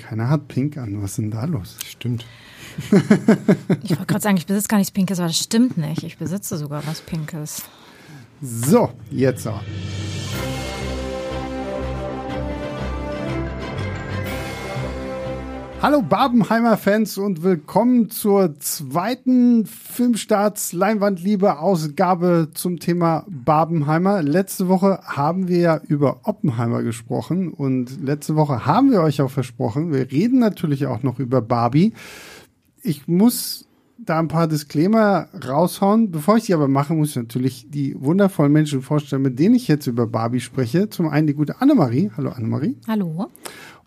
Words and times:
Keiner 0.00 0.30
hat 0.30 0.48
Pink 0.48 0.78
an. 0.78 1.02
Was 1.02 1.10
ist 1.10 1.18
denn 1.18 1.30
da 1.30 1.44
los? 1.44 1.76
Stimmt. 1.86 2.24
ich 3.82 3.90
wollte 3.90 4.06
gerade 4.06 4.20
sagen, 4.20 4.36
ich 4.38 4.46
besitze 4.46 4.68
gar 4.68 4.78
nichts 4.78 4.92
Pinkes, 4.92 5.18
aber 5.18 5.28
das 5.28 5.38
stimmt 5.38 5.76
nicht. 5.76 6.02
Ich 6.04 6.16
besitze 6.16 6.56
sogar 6.56 6.86
was 6.86 7.02
Pinkes. 7.02 7.64
So, 8.40 8.90
jetzt 9.10 9.46
aber. 9.46 9.62
Hallo 15.82 16.02
Barbenheimer-Fans 16.02 17.16
und 17.16 17.42
willkommen 17.42 18.10
zur 18.10 18.60
zweiten 18.60 19.64
Filmstarts 19.64 20.74
Leinwandliebe 20.74 21.58
Ausgabe 21.58 22.48
zum 22.52 22.78
Thema 22.78 23.24
Barbenheimer. 23.30 24.22
Letzte 24.22 24.68
Woche 24.68 25.00
haben 25.04 25.48
wir 25.48 25.58
ja 25.58 25.80
über 25.88 26.20
Oppenheimer 26.24 26.82
gesprochen 26.82 27.50
und 27.50 27.98
letzte 28.04 28.36
Woche 28.36 28.66
haben 28.66 28.90
wir 28.90 29.00
euch 29.00 29.22
auch 29.22 29.30
versprochen, 29.30 29.90
wir 29.90 30.12
reden 30.12 30.38
natürlich 30.38 30.84
auch 30.84 31.02
noch 31.02 31.18
über 31.18 31.40
Barbie. 31.40 31.94
Ich 32.82 33.08
muss 33.08 33.66
da 33.96 34.18
ein 34.18 34.28
paar 34.28 34.48
Disclaimer 34.48 35.28
raushauen. 35.46 36.10
Bevor 36.10 36.36
ich 36.36 36.44
die 36.44 36.54
aber 36.54 36.68
mache, 36.68 36.94
muss 36.94 37.10
ich 37.10 37.16
natürlich 37.16 37.70
die 37.70 37.96
wundervollen 37.98 38.52
Menschen 38.52 38.82
vorstellen, 38.82 39.22
mit 39.22 39.38
denen 39.38 39.54
ich 39.54 39.68
jetzt 39.68 39.86
über 39.86 40.06
Barbie 40.06 40.40
spreche. 40.40 40.88
Zum 40.88 41.08
einen 41.08 41.26
die 41.26 41.34
gute 41.34 41.60
Annemarie. 41.60 42.10
Hallo 42.16 42.30
Annemarie. 42.30 42.76
Hallo. 42.86 43.28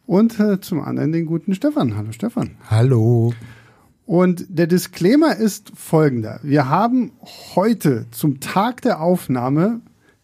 Und 0.05 0.39
äh, 0.39 0.59
zum 0.59 0.81
anderen 0.81 1.11
den 1.11 1.25
guten 1.25 1.55
Stefan. 1.55 1.95
Hallo 1.95 2.11
Stefan. 2.11 2.51
Hallo. 2.69 3.33
Und 4.05 4.45
der 4.49 4.67
Disclaimer 4.67 5.35
ist 5.35 5.71
folgender. 5.75 6.39
Wir 6.43 6.69
haben 6.69 7.11
heute 7.55 8.05
zum 8.11 8.41
Tag 8.41 8.81
der 8.81 9.01
Aufnahme 9.01 9.79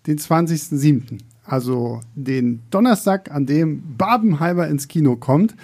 den 0.06 0.18
20.07., 0.18 1.20
also 1.46 2.02
den 2.14 2.62
Donnerstag, 2.70 3.32
an 3.32 3.46
dem 3.46 3.96
Barbenheimer 3.98 4.68
ins 4.68 4.88
Kino 4.88 5.16
kommt, 5.16 5.56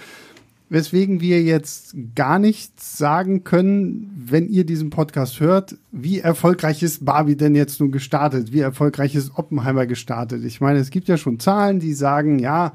weswegen 0.68 1.20
wir 1.20 1.42
jetzt 1.42 1.94
gar 2.14 2.38
nichts 2.38 2.98
sagen 2.98 3.44
können, 3.44 4.10
wenn 4.16 4.48
ihr 4.48 4.64
diesen 4.64 4.90
Podcast 4.90 5.38
hört, 5.38 5.76
wie 5.92 6.18
erfolgreich 6.18 6.82
ist 6.82 7.04
Barbie 7.04 7.36
denn 7.36 7.54
jetzt 7.54 7.80
nun 7.80 7.92
gestartet? 7.92 8.52
Wie 8.52 8.60
erfolgreich 8.60 9.14
ist 9.14 9.36
Oppenheimer 9.36 9.86
gestartet? 9.86 10.44
Ich 10.44 10.60
meine, 10.60 10.78
es 10.78 10.90
gibt 10.90 11.06
ja 11.06 11.18
schon 11.18 11.38
Zahlen, 11.38 11.78
die 11.78 11.92
sagen, 11.92 12.38
ja, 12.38 12.72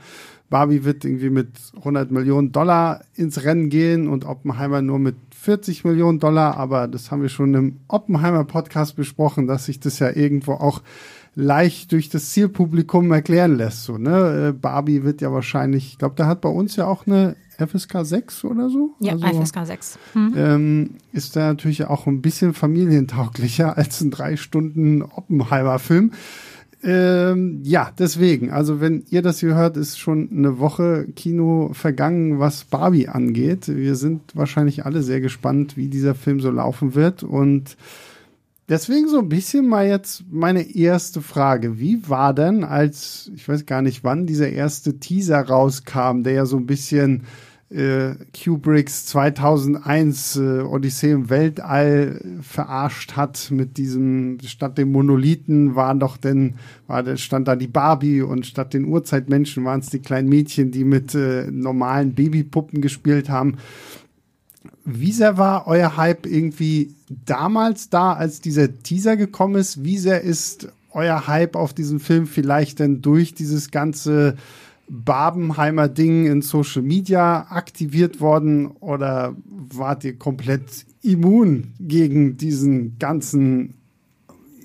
Barbie 0.52 0.84
wird 0.84 1.04
irgendwie 1.06 1.32
mit 1.32 1.48
100 1.78 2.12
Millionen 2.12 2.52
Dollar 2.52 3.02
ins 3.16 3.44
Rennen 3.44 3.70
gehen 3.70 4.08
und 4.08 4.26
Oppenheimer 4.26 4.84
nur 4.84 5.00
mit 5.00 5.16
40 5.34 5.86
Millionen 5.86 6.20
Dollar. 6.20 6.58
Aber 6.58 6.88
das 6.88 7.10
haben 7.10 7.24
wir 7.24 7.30
schon 7.30 7.56
im 7.56 7.78
Oppenheimer 7.88 8.44
Podcast 8.44 8.96
besprochen, 8.96 9.48
dass 9.48 9.66
sich 9.66 9.80
das 9.80 9.98
ja 9.98 10.12
irgendwo 10.12 10.54
auch 10.54 10.84
leicht 11.34 11.94
durch 11.94 12.10
das 12.10 12.32
Zielpublikum 12.32 13.12
erklären 13.12 13.56
lässt. 13.56 13.86
So, 13.86 13.98
ne? 13.98 14.50
Äh, 14.50 14.52
Barbie 14.52 15.04
wird 15.04 15.22
ja 15.22 15.32
wahrscheinlich, 15.32 15.88
ich 15.88 15.98
glaube, 15.98 16.16
da 16.18 16.28
hat 16.28 16.42
bei 16.42 16.50
uns 16.50 16.76
ja 16.76 16.86
auch 16.86 17.08
eine 17.08 17.38
FSK 17.58 18.04
6 18.06 18.44
oder 18.44 18.70
so. 18.70 18.96
Ja, 19.00 19.14
also, 19.14 19.42
FSK 19.42 19.66
6. 19.66 20.00
Hm. 20.14 20.34
Ähm, 20.36 20.90
ist 21.14 21.36
da 21.38 21.48
natürlich 21.48 21.86
auch 21.86 22.08
ein 22.08 22.22
bisschen 22.22 22.54
familientauglicher 22.54 23.78
als 23.78 24.02
ein 24.02 24.12
drei 24.12 24.36
Stunden 24.36 25.02
Oppenheimer-Film. 25.02 26.12
Ähm, 26.84 27.62
ja, 27.64 27.92
deswegen, 27.98 28.50
also 28.50 28.82
wenn 28.82 29.04
ihr 29.10 29.22
das 29.22 29.40
hier 29.40 29.54
hört, 29.56 29.78
ist 29.78 30.00
schon 30.00 30.30
eine 30.32 30.58
Woche 30.58 31.08
Kino 31.16 31.70
vergangen, 31.74 32.40
was 32.40 32.64
Barbie 32.64 33.08
angeht. 33.08 33.68
Wir 33.68 33.96
sind 33.96 34.36
wahrscheinlich 34.36 34.86
alle 34.86 35.04
sehr 35.04 35.22
gespannt, 35.22 35.78
wie 35.78 35.90
dieser 35.90 36.16
Film 36.16 36.40
so 36.40 36.50
laufen 36.50 36.96
wird. 36.96 37.22
Und 37.22 37.78
deswegen 38.68 39.08
so 39.10 39.20
ein 39.20 39.30
bisschen 39.30 39.68
mal 39.68 39.88
jetzt 39.88 40.24
meine 40.32 40.76
erste 40.76 41.22
Frage. 41.22 41.80
Wie 41.80 42.10
war 42.10 42.34
denn, 42.34 42.64
als, 42.64 43.32
ich 43.36 43.48
weiß 43.48 43.68
gar 43.68 43.84
nicht 43.84 44.04
wann, 44.04 44.26
dieser 44.26 44.50
erste 44.50 44.98
Teaser 44.98 45.40
rauskam, 45.40 46.24
der 46.24 46.34
ja 46.34 46.46
so 46.48 46.58
ein 46.58 46.66
bisschen 46.66 47.24
äh, 47.72 48.16
Kubricks 48.38 49.06
2001 49.06 50.36
äh, 50.36 50.60
Odyssee 50.62 51.12
im 51.12 51.30
Weltall 51.30 52.22
verarscht 52.42 53.16
hat 53.16 53.50
mit 53.50 53.78
diesem 53.78 54.40
statt 54.46 54.78
dem 54.78 54.92
Monolithen 54.92 55.76
waren 55.76 56.00
doch 56.00 56.18
denn 56.18 56.56
war 56.88 57.16
stand 57.18 57.48
da 57.48 57.56
die 57.56 57.68
Barbie 57.68 58.22
und 58.22 58.46
statt 58.46 58.74
den 58.74 58.86
Urzeitmenschen 58.86 59.64
waren 59.64 59.80
es 59.80 59.90
die 59.90 60.00
kleinen 60.00 60.28
Mädchen, 60.28 60.72
die 60.72 60.84
mit 60.84 61.16
äh, 61.16 61.50
normalen 61.50 62.14
Babypuppen 62.14 62.82
gespielt 62.82 63.30
haben. 63.30 63.58
Wie 64.84 65.12
sehr 65.12 65.38
war 65.38 65.68
euer 65.68 65.96
Hype 65.96 66.26
irgendwie 66.26 66.94
damals 67.26 67.90
da, 67.90 68.14
als 68.14 68.42
dieser 68.42 68.80
Teaser 68.80 69.16
gekommen 69.16 69.56
ist? 69.56 69.84
Wie 69.84 69.98
sehr 69.98 70.22
ist 70.22 70.68
euer 70.92 71.28
Hype 71.28 71.56
auf 71.56 71.74
diesen 71.74 72.00
Film 72.00 72.28
vielleicht 72.28 72.80
denn 72.80 73.02
durch 73.02 73.34
dieses 73.34 73.72
ganze 73.72 74.36
Barbenheimer 74.94 75.88
Ding 75.88 76.26
in 76.26 76.42
Social 76.42 76.82
Media 76.82 77.48
aktiviert 77.50 78.20
worden 78.20 78.68
oder 78.68 79.34
wart 79.46 80.04
ihr 80.04 80.18
komplett 80.18 80.86
immun 81.02 81.74
gegen 81.80 82.36
diesen 82.36 83.00
ganzen 83.00 83.76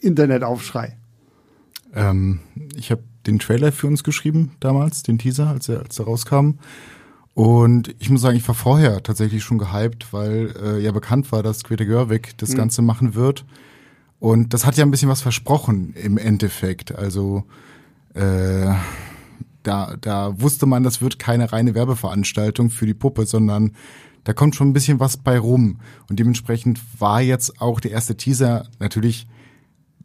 Internetaufschrei? 0.00 0.96
Ähm, 1.94 2.40
ich 2.74 2.90
habe 2.90 3.04
den 3.28 3.38
Trailer 3.38 3.70
für 3.70 3.86
uns 3.86 4.02
geschrieben 4.02 4.50
damals, 4.58 5.04
den 5.04 5.18
Teaser, 5.18 5.46
als 5.46 5.68
er, 5.68 5.78
als 5.82 5.96
er 5.96 6.06
rauskam. 6.06 6.54
Und 7.34 7.94
ich 8.00 8.10
muss 8.10 8.22
sagen, 8.22 8.36
ich 8.36 8.48
war 8.48 8.54
vorher 8.56 9.04
tatsächlich 9.04 9.44
schon 9.44 9.58
gehypt, 9.58 10.12
weil 10.12 10.52
äh, 10.60 10.80
ja 10.80 10.90
bekannt 10.90 11.30
war, 11.30 11.44
dass 11.44 11.62
Greta 11.62 11.84
Gerwig 11.84 12.36
das 12.38 12.50
mhm. 12.50 12.56
Ganze 12.56 12.82
machen 12.82 13.14
wird. 13.14 13.44
Und 14.18 14.54
das 14.54 14.66
hat 14.66 14.76
ja 14.76 14.84
ein 14.84 14.90
bisschen 14.90 15.08
was 15.08 15.22
versprochen 15.22 15.94
im 15.94 16.18
Endeffekt. 16.18 16.96
Also 16.96 17.44
äh, 18.14 18.74
da, 19.66 19.96
da 20.00 20.40
wusste 20.40 20.66
man, 20.66 20.82
das 20.82 21.00
wird 21.00 21.18
keine 21.18 21.52
reine 21.52 21.74
Werbeveranstaltung 21.74 22.70
für 22.70 22.86
die 22.86 22.94
Puppe, 22.94 23.26
sondern 23.26 23.72
da 24.24 24.32
kommt 24.32 24.56
schon 24.56 24.70
ein 24.70 24.72
bisschen 24.72 25.00
was 25.00 25.16
bei 25.16 25.38
rum. 25.38 25.80
Und 26.08 26.18
dementsprechend 26.18 26.80
war 26.98 27.20
jetzt 27.20 27.60
auch 27.60 27.80
der 27.80 27.92
erste 27.92 28.16
Teaser 28.16 28.66
natürlich 28.78 29.26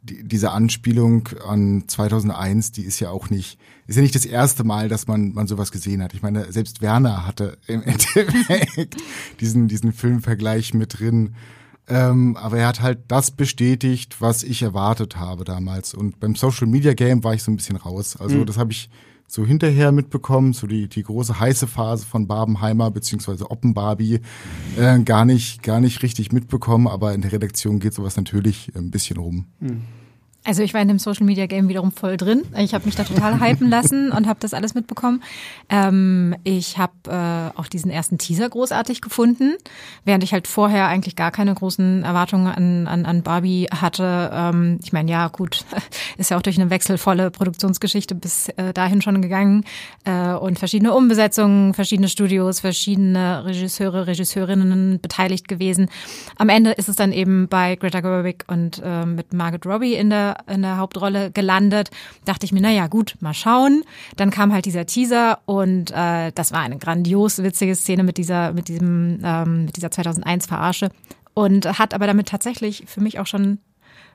die, 0.02 0.24
diese 0.24 0.50
Anspielung 0.50 1.28
an 1.46 1.84
2001, 1.86 2.72
die 2.72 2.82
ist 2.82 3.00
ja 3.00 3.10
auch 3.10 3.30
nicht, 3.30 3.58
ist 3.86 3.96
ja 3.96 4.02
nicht 4.02 4.14
das 4.14 4.24
erste 4.24 4.64
Mal, 4.64 4.88
dass 4.88 5.06
man, 5.06 5.32
man 5.32 5.46
sowas 5.46 5.70
gesehen 5.70 6.02
hat. 6.02 6.12
Ich 6.14 6.22
meine, 6.22 6.50
selbst 6.52 6.82
Werner 6.82 7.26
hatte 7.26 7.58
im 7.66 7.82
Endeffekt 7.84 8.96
diesen, 9.40 9.68
diesen 9.68 9.92
Filmvergleich 9.92 10.74
mit 10.74 10.98
drin. 10.98 11.34
Ähm, 11.88 12.36
aber 12.36 12.58
er 12.58 12.68
hat 12.68 12.80
halt 12.80 13.00
das 13.08 13.32
bestätigt, 13.32 14.20
was 14.20 14.42
ich 14.42 14.62
erwartet 14.62 15.16
habe 15.16 15.44
damals. 15.44 15.94
Und 15.94 16.20
beim 16.20 16.34
Social 16.34 16.66
Media 16.66 16.94
Game 16.94 17.24
war 17.24 17.34
ich 17.34 17.42
so 17.42 17.50
ein 17.50 17.56
bisschen 17.56 17.76
raus. 17.76 18.16
Also 18.16 18.38
mhm. 18.38 18.46
das 18.46 18.56
habe 18.56 18.72
ich 18.72 18.88
so 19.32 19.46
hinterher 19.46 19.92
mitbekommen, 19.92 20.52
so 20.52 20.66
die, 20.66 20.88
die 20.88 21.02
große 21.02 21.40
heiße 21.40 21.66
Phase 21.66 22.04
von 22.04 22.26
Barbenheimer 22.26 22.90
beziehungsweise 22.90 23.50
Oppenbarbie 23.50 24.20
äh, 24.76 24.98
gar 24.98 25.24
nicht, 25.24 25.62
gar 25.62 25.80
nicht 25.80 26.02
richtig 26.02 26.32
mitbekommen, 26.32 26.86
aber 26.86 27.14
in 27.14 27.22
der 27.22 27.32
Redaktion 27.32 27.78
geht 27.78 27.94
sowas 27.94 28.18
natürlich 28.18 28.70
ein 28.76 28.90
bisschen 28.90 29.16
rum. 29.16 29.46
Mhm. 29.58 29.80
Also 30.44 30.62
ich 30.64 30.74
war 30.74 30.80
in 30.80 30.88
dem 30.88 30.98
Social 30.98 31.24
Media 31.24 31.46
Game 31.46 31.68
wiederum 31.68 31.92
voll 31.92 32.16
drin. 32.16 32.42
Ich 32.58 32.74
habe 32.74 32.84
mich 32.84 32.96
da 32.96 33.04
total 33.04 33.40
hypen 33.40 33.70
lassen 33.70 34.10
und 34.16 34.26
habe 34.26 34.40
das 34.40 34.54
alles 34.54 34.74
mitbekommen. 34.74 35.22
Ähm, 35.68 36.34
ich 36.42 36.78
habe 36.78 36.92
äh, 37.08 37.58
auch 37.58 37.68
diesen 37.68 37.92
ersten 37.92 38.18
Teaser 38.18 38.48
großartig 38.48 39.02
gefunden, 39.02 39.54
während 40.04 40.24
ich 40.24 40.32
halt 40.32 40.48
vorher 40.48 40.88
eigentlich 40.88 41.14
gar 41.14 41.30
keine 41.30 41.54
großen 41.54 42.02
Erwartungen 42.02 42.48
an, 42.48 42.88
an, 42.88 43.06
an 43.06 43.22
Barbie 43.22 43.68
hatte. 43.70 44.30
Ähm, 44.32 44.80
ich 44.82 44.92
meine, 44.92 45.12
ja 45.12 45.28
gut, 45.28 45.64
ist 46.18 46.30
ja 46.30 46.38
auch 46.38 46.42
durch 46.42 46.60
eine 46.60 46.70
wechselvolle 46.70 47.30
Produktionsgeschichte 47.30 48.16
bis 48.16 48.48
äh, 48.48 48.72
dahin 48.72 49.00
schon 49.00 49.22
gegangen 49.22 49.64
äh, 50.04 50.32
und 50.32 50.58
verschiedene 50.58 50.92
Umbesetzungen, 50.92 51.72
verschiedene 51.72 52.08
Studios, 52.08 52.58
verschiedene 52.58 53.44
Regisseure, 53.44 54.08
Regisseurinnen 54.08 54.98
beteiligt 55.00 55.46
gewesen. 55.46 55.88
Am 56.36 56.48
Ende 56.48 56.72
ist 56.72 56.88
es 56.88 56.96
dann 56.96 57.12
eben 57.12 57.46
bei 57.46 57.76
Greta 57.76 58.00
Gerwig 58.00 58.44
und 58.48 58.82
äh, 58.84 59.06
mit 59.06 59.32
Margaret 59.32 59.66
Robbie 59.66 59.94
in 59.94 60.10
der 60.10 60.31
in 60.46 60.62
der 60.62 60.78
Hauptrolle 60.78 61.30
gelandet. 61.30 61.90
Dachte 62.24 62.46
ich 62.46 62.52
mir, 62.52 62.60
naja, 62.60 62.86
gut, 62.86 63.16
mal 63.20 63.34
schauen. 63.34 63.84
Dann 64.16 64.30
kam 64.30 64.52
halt 64.52 64.64
dieser 64.64 64.86
Teaser 64.86 65.40
und 65.46 65.90
äh, 65.90 66.32
das 66.32 66.52
war 66.52 66.60
eine 66.60 66.78
grandios 66.78 67.42
witzige 67.42 67.74
Szene 67.74 68.02
mit 68.02 68.18
dieser, 68.18 68.52
mit 68.52 68.68
diesem, 68.68 69.20
ähm, 69.24 69.64
mit 69.66 69.76
dieser 69.76 69.90
2001 69.90 70.46
Verarsche 70.46 70.90
und 71.34 71.78
hat 71.78 71.94
aber 71.94 72.06
damit 72.06 72.28
tatsächlich 72.28 72.84
für 72.86 73.00
mich 73.00 73.18
auch 73.18 73.26
schon 73.26 73.58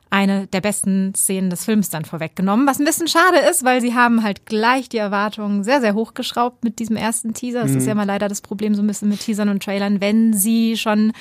eine 0.09 0.47
der 0.47 0.61
besten 0.61 1.13
Szenen 1.15 1.49
des 1.49 1.65
Films 1.65 1.89
dann 1.89 2.05
vorweggenommen, 2.05 2.65
was 2.67 2.79
ein 2.79 2.85
bisschen 2.85 3.07
schade 3.07 3.39
ist, 3.49 3.63
weil 3.63 3.81
sie 3.81 3.93
haben 3.93 4.23
halt 4.23 4.45
gleich 4.45 4.89
die 4.89 4.97
Erwartungen 4.97 5.63
sehr, 5.63 5.81
sehr 5.81 5.93
hochgeschraubt 5.93 6.63
mit 6.63 6.79
diesem 6.79 6.95
ersten 6.95 7.33
Teaser. 7.33 7.63
Das 7.63 7.71
mhm. 7.71 7.77
ist 7.77 7.87
ja 7.87 7.95
mal 7.95 8.05
leider 8.05 8.29
das 8.29 8.41
Problem 8.41 8.75
so 8.75 8.81
ein 8.81 8.87
bisschen 8.87 9.09
mit 9.09 9.19
Teasern 9.19 9.49
und 9.49 9.63
Trailern, 9.63 9.99
wenn 9.99 10.33
sie 10.33 10.77
schon 10.77 11.11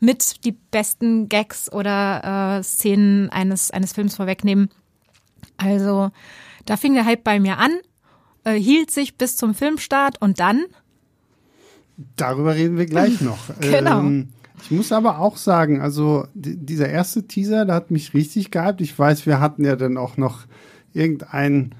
mit 0.00 0.44
die 0.44 0.52
besten 0.52 1.28
Gags 1.28 1.72
oder 1.72 2.58
äh, 2.58 2.62
Szenen 2.62 3.30
eines, 3.30 3.70
eines 3.70 3.92
Films 3.92 4.16
vorwegnehmen. 4.16 4.70
Also 5.56 6.10
da 6.64 6.76
fing 6.76 6.94
der 6.94 7.04
Hype 7.04 7.24
bei 7.24 7.38
mir 7.38 7.58
an, 7.58 7.72
äh, 8.44 8.54
hielt 8.54 8.90
sich 8.90 9.16
bis 9.16 9.36
zum 9.36 9.54
Filmstart 9.54 10.20
und 10.20 10.40
dann. 10.40 10.64
Darüber 12.16 12.54
reden 12.54 12.76
wir 12.76 12.86
gleich 12.86 13.20
noch. 13.20 13.38
genau. 13.60 14.00
Ähm 14.00 14.32
ich 14.64 14.70
muss 14.70 14.92
aber 14.92 15.18
auch 15.18 15.36
sagen, 15.36 15.80
also 15.80 16.26
dieser 16.34 16.88
erste 16.88 17.26
Teaser, 17.26 17.64
der 17.64 17.74
hat 17.74 17.90
mich 17.90 18.14
richtig 18.14 18.50
gehypt. 18.50 18.80
Ich 18.80 18.96
weiß, 18.96 19.26
wir 19.26 19.40
hatten 19.40 19.64
ja 19.64 19.76
dann 19.76 19.96
auch 19.96 20.16
noch 20.16 20.46
irgendein 20.94 21.74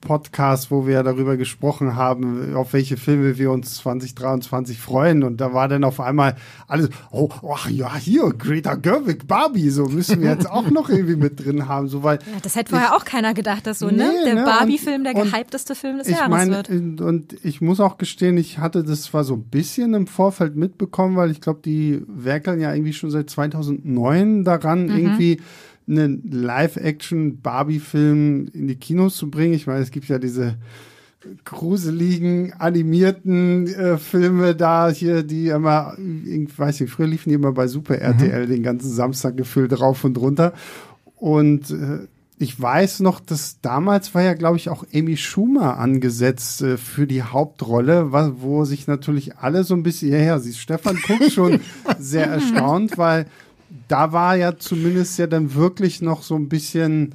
Podcast, 0.00 0.70
wo 0.70 0.86
wir 0.86 0.94
ja 0.94 1.02
darüber 1.02 1.36
gesprochen 1.36 1.96
haben, 1.96 2.54
auf 2.54 2.72
welche 2.72 2.96
Filme 2.96 3.36
wir 3.38 3.50
uns 3.50 3.74
2023 3.76 4.78
freuen. 4.78 5.22
Und 5.22 5.40
da 5.40 5.52
war 5.52 5.68
dann 5.68 5.84
auf 5.84 6.00
einmal 6.00 6.36
alles, 6.66 6.90
oh, 7.10 7.28
ach 7.52 7.68
ja, 7.68 7.96
hier, 7.96 8.32
Greta 8.36 8.74
Gerwig, 8.74 9.26
Barbie, 9.26 9.70
so 9.70 9.86
müssen 9.86 10.22
wir 10.22 10.30
jetzt 10.30 10.50
auch 10.50 10.70
noch 10.70 10.88
irgendwie 10.88 11.16
mit 11.16 11.44
drin 11.44 11.68
haben. 11.68 11.88
So, 11.88 12.02
weil 12.02 12.18
ja, 12.18 12.38
das 12.42 12.56
hätte 12.56 12.70
vorher 12.70 12.96
auch 12.96 13.04
keiner 13.04 13.34
gedacht, 13.34 13.66
dass 13.66 13.80
so, 13.80 13.86
ne, 13.86 13.92
nee, 13.92 14.04
ne? 14.04 14.24
Der 14.24 14.34
ne? 14.34 14.44
Barbie-Film 14.44 15.04
der 15.04 15.14
gehypteste 15.14 15.74
Film 15.74 15.98
des 15.98 16.08
Jahres 16.08 16.28
mein, 16.28 16.50
wird. 16.50 16.70
Und 16.70 17.36
ich 17.44 17.60
muss 17.60 17.80
auch 17.80 17.98
gestehen, 17.98 18.36
ich 18.36 18.58
hatte 18.58 18.84
das 18.84 19.02
zwar 19.02 19.24
so 19.24 19.34
ein 19.34 19.44
bisschen 19.44 19.94
im 19.94 20.06
Vorfeld 20.06 20.56
mitbekommen, 20.56 21.16
weil 21.16 21.30
ich 21.30 21.40
glaube, 21.40 21.60
die 21.64 22.02
werkeln 22.06 22.60
ja 22.60 22.72
irgendwie 22.72 22.92
schon 22.92 23.10
seit 23.10 23.30
2009 23.30 24.44
daran, 24.44 24.86
mhm. 24.86 24.96
irgendwie 24.96 25.40
einen 25.88 26.30
Live-Action-Barbie-Film 26.30 28.50
in 28.52 28.68
die 28.68 28.76
Kinos 28.76 29.16
zu 29.16 29.30
bringen. 29.30 29.54
Ich 29.54 29.66
meine, 29.66 29.80
es 29.80 29.90
gibt 29.90 30.08
ja 30.08 30.18
diese 30.18 30.58
gruseligen 31.44 32.52
animierten 32.54 33.66
äh, 33.66 33.98
Filme 33.98 34.54
da 34.54 34.88
hier, 34.88 35.24
die 35.24 35.48
immer, 35.48 35.96
ich 35.98 36.56
weiß 36.56 36.80
nicht, 36.80 36.90
früher 36.90 37.08
liefen 37.08 37.30
die 37.30 37.34
immer 37.34 37.52
bei 37.52 37.66
Super 37.66 37.98
RTL 37.98 38.46
mhm. 38.46 38.50
den 38.50 38.62
ganzen 38.62 38.90
Samstag 38.90 39.36
gefühlt 39.36 39.80
rauf 39.80 40.04
und 40.04 40.16
runter. 40.18 40.52
Und 41.16 41.70
äh, 41.70 42.06
ich 42.38 42.60
weiß 42.60 43.00
noch, 43.00 43.18
dass 43.18 43.60
damals 43.60 44.14
war 44.14 44.22
ja, 44.22 44.34
glaube 44.34 44.58
ich, 44.58 44.68
auch 44.68 44.84
Amy 44.94 45.16
Schumer 45.16 45.78
angesetzt 45.78 46.62
äh, 46.62 46.76
für 46.76 47.08
die 47.08 47.22
Hauptrolle, 47.22 48.12
wo 48.40 48.64
sich 48.64 48.86
natürlich 48.86 49.38
alle 49.38 49.64
so 49.64 49.74
ein 49.74 49.82
bisschen, 49.82 50.12
ja, 50.12 50.18
ja, 50.18 50.38
sie 50.38 50.54
Stefan 50.54 50.98
guckt 51.04 51.32
schon 51.32 51.60
sehr 51.98 52.26
erstaunt, 52.26 52.96
weil 52.96 53.26
da 53.88 54.12
war 54.12 54.36
ja 54.36 54.56
zumindest 54.56 55.18
ja 55.18 55.26
dann 55.26 55.54
wirklich 55.54 56.02
noch 56.02 56.22
so 56.22 56.34
ein 56.34 56.48
bisschen 56.48 57.14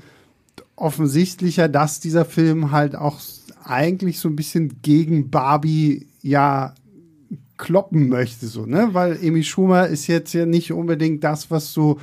offensichtlicher, 0.75 1.67
dass 1.69 1.99
dieser 1.99 2.25
Film 2.25 2.71
halt 2.71 2.95
auch 2.95 3.19
eigentlich 3.63 4.19
so 4.19 4.29
ein 4.29 4.35
bisschen 4.35 4.81
gegen 4.81 5.29
Barbie 5.29 6.07
ja 6.21 6.73
kloppen 7.57 8.09
möchte, 8.09 8.47
so, 8.47 8.65
ne? 8.65 8.89
Weil 8.93 9.17
Amy 9.23 9.43
Schumer 9.43 9.87
ist 9.87 10.07
jetzt 10.07 10.33
ja 10.33 10.45
nicht 10.45 10.73
unbedingt 10.73 11.23
das, 11.23 11.49
was 11.51 11.71
so 11.71 11.99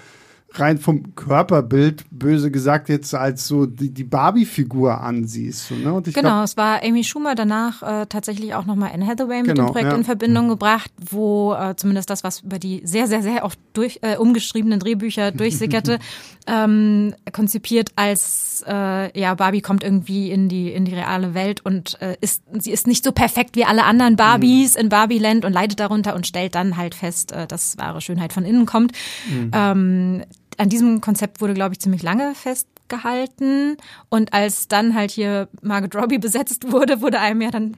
rein 0.53 0.79
vom 0.79 1.15
Körperbild, 1.15 2.05
böse 2.11 2.51
gesagt, 2.51 2.89
jetzt 2.89 3.15
als 3.15 3.47
so 3.47 3.67
die, 3.67 3.91
die 3.91 4.05
Barbie-Figur 4.05 5.01
ansiehst. 5.01 5.69
So, 5.69 5.75
ne? 5.75 6.03
genau, 6.03 6.13
glaub, 6.13 6.45
es 6.45 6.57
war 6.57 6.83
Amy 6.83 7.05
Schumer 7.05 7.35
danach 7.35 7.83
äh, 7.83 8.07
tatsächlich 8.07 8.55
auch 8.55 8.67
nochmal 8.67 8.91
Anne 8.93 9.07
Hathaway 9.07 9.43
mit 9.43 9.55
genau, 9.55 9.67
dem 9.67 9.73
Projekt 9.73 9.93
ja. 9.93 9.97
in 9.97 10.05
Verbindung 10.05 10.49
gebracht, 10.49 10.91
wo 11.11 11.55
äh, 11.55 11.77
zumindest 11.77 12.11
das, 12.11 12.25
was 12.25 12.41
über 12.41 12.59
die 12.59 12.83
sehr, 12.85 13.07
sehr, 13.07 13.23
sehr 13.23 13.45
oft 13.45 13.59
durch, 13.75 14.01
äh, 14.03 14.17
umgeschriebenen 14.17 14.81
Drehbücher 14.81 15.31
durchsickerte, 15.33 15.99
ähm, 16.47 17.15
konzipiert 17.33 17.91
als 17.95 18.65
äh, 18.67 19.19
ja, 19.19 19.35
Barbie 19.35 19.61
kommt 19.61 19.85
irgendwie 19.85 20.31
in 20.31 20.49
die, 20.49 20.73
in 20.73 20.85
die 20.85 20.95
reale 20.95 21.35
Welt 21.35 21.65
und 21.65 22.01
äh, 22.03 22.17
ist, 22.21 22.43
sie 22.59 22.73
ist 22.73 22.89
nicht 22.89 23.05
so 23.05 23.13
perfekt 23.13 23.55
wie 23.55 23.65
alle 23.65 23.85
anderen 23.85 24.17
Barbies 24.17 24.75
mhm. 24.75 24.81
in 24.81 24.89
Barbieland 24.89 25.45
und 25.45 25.53
leidet 25.53 25.79
darunter 25.79 26.15
und 26.17 26.27
stellt 26.27 26.57
dann 26.57 26.77
halt 26.77 26.97
fest, 26.97 27.31
äh, 27.31 27.47
dass 27.47 27.79
wahre 27.79 28.01
Schönheit 28.01 28.33
von 28.33 28.45
innen 28.45 28.67
kommt. 28.67 28.93
Mhm. 29.31 29.51
Ähm, 29.55 30.23
an 30.61 30.69
diesem 30.69 31.01
Konzept 31.01 31.41
wurde, 31.41 31.55
glaube 31.55 31.73
ich, 31.73 31.81
ziemlich 31.81 32.03
lange 32.03 32.35
festgehalten. 32.35 33.79
Und 34.11 34.35
als 34.35 34.69
dann 34.69 34.95
halt 34.95 35.11
hier 35.11 35.49
Margot 35.63 35.95
Robbie 35.97 36.19
besetzt 36.27 36.71
wurde, 36.71 37.01
wurde 37.01 37.19
einem 37.19 37.41
ja 37.41 37.51
dann 37.51 37.77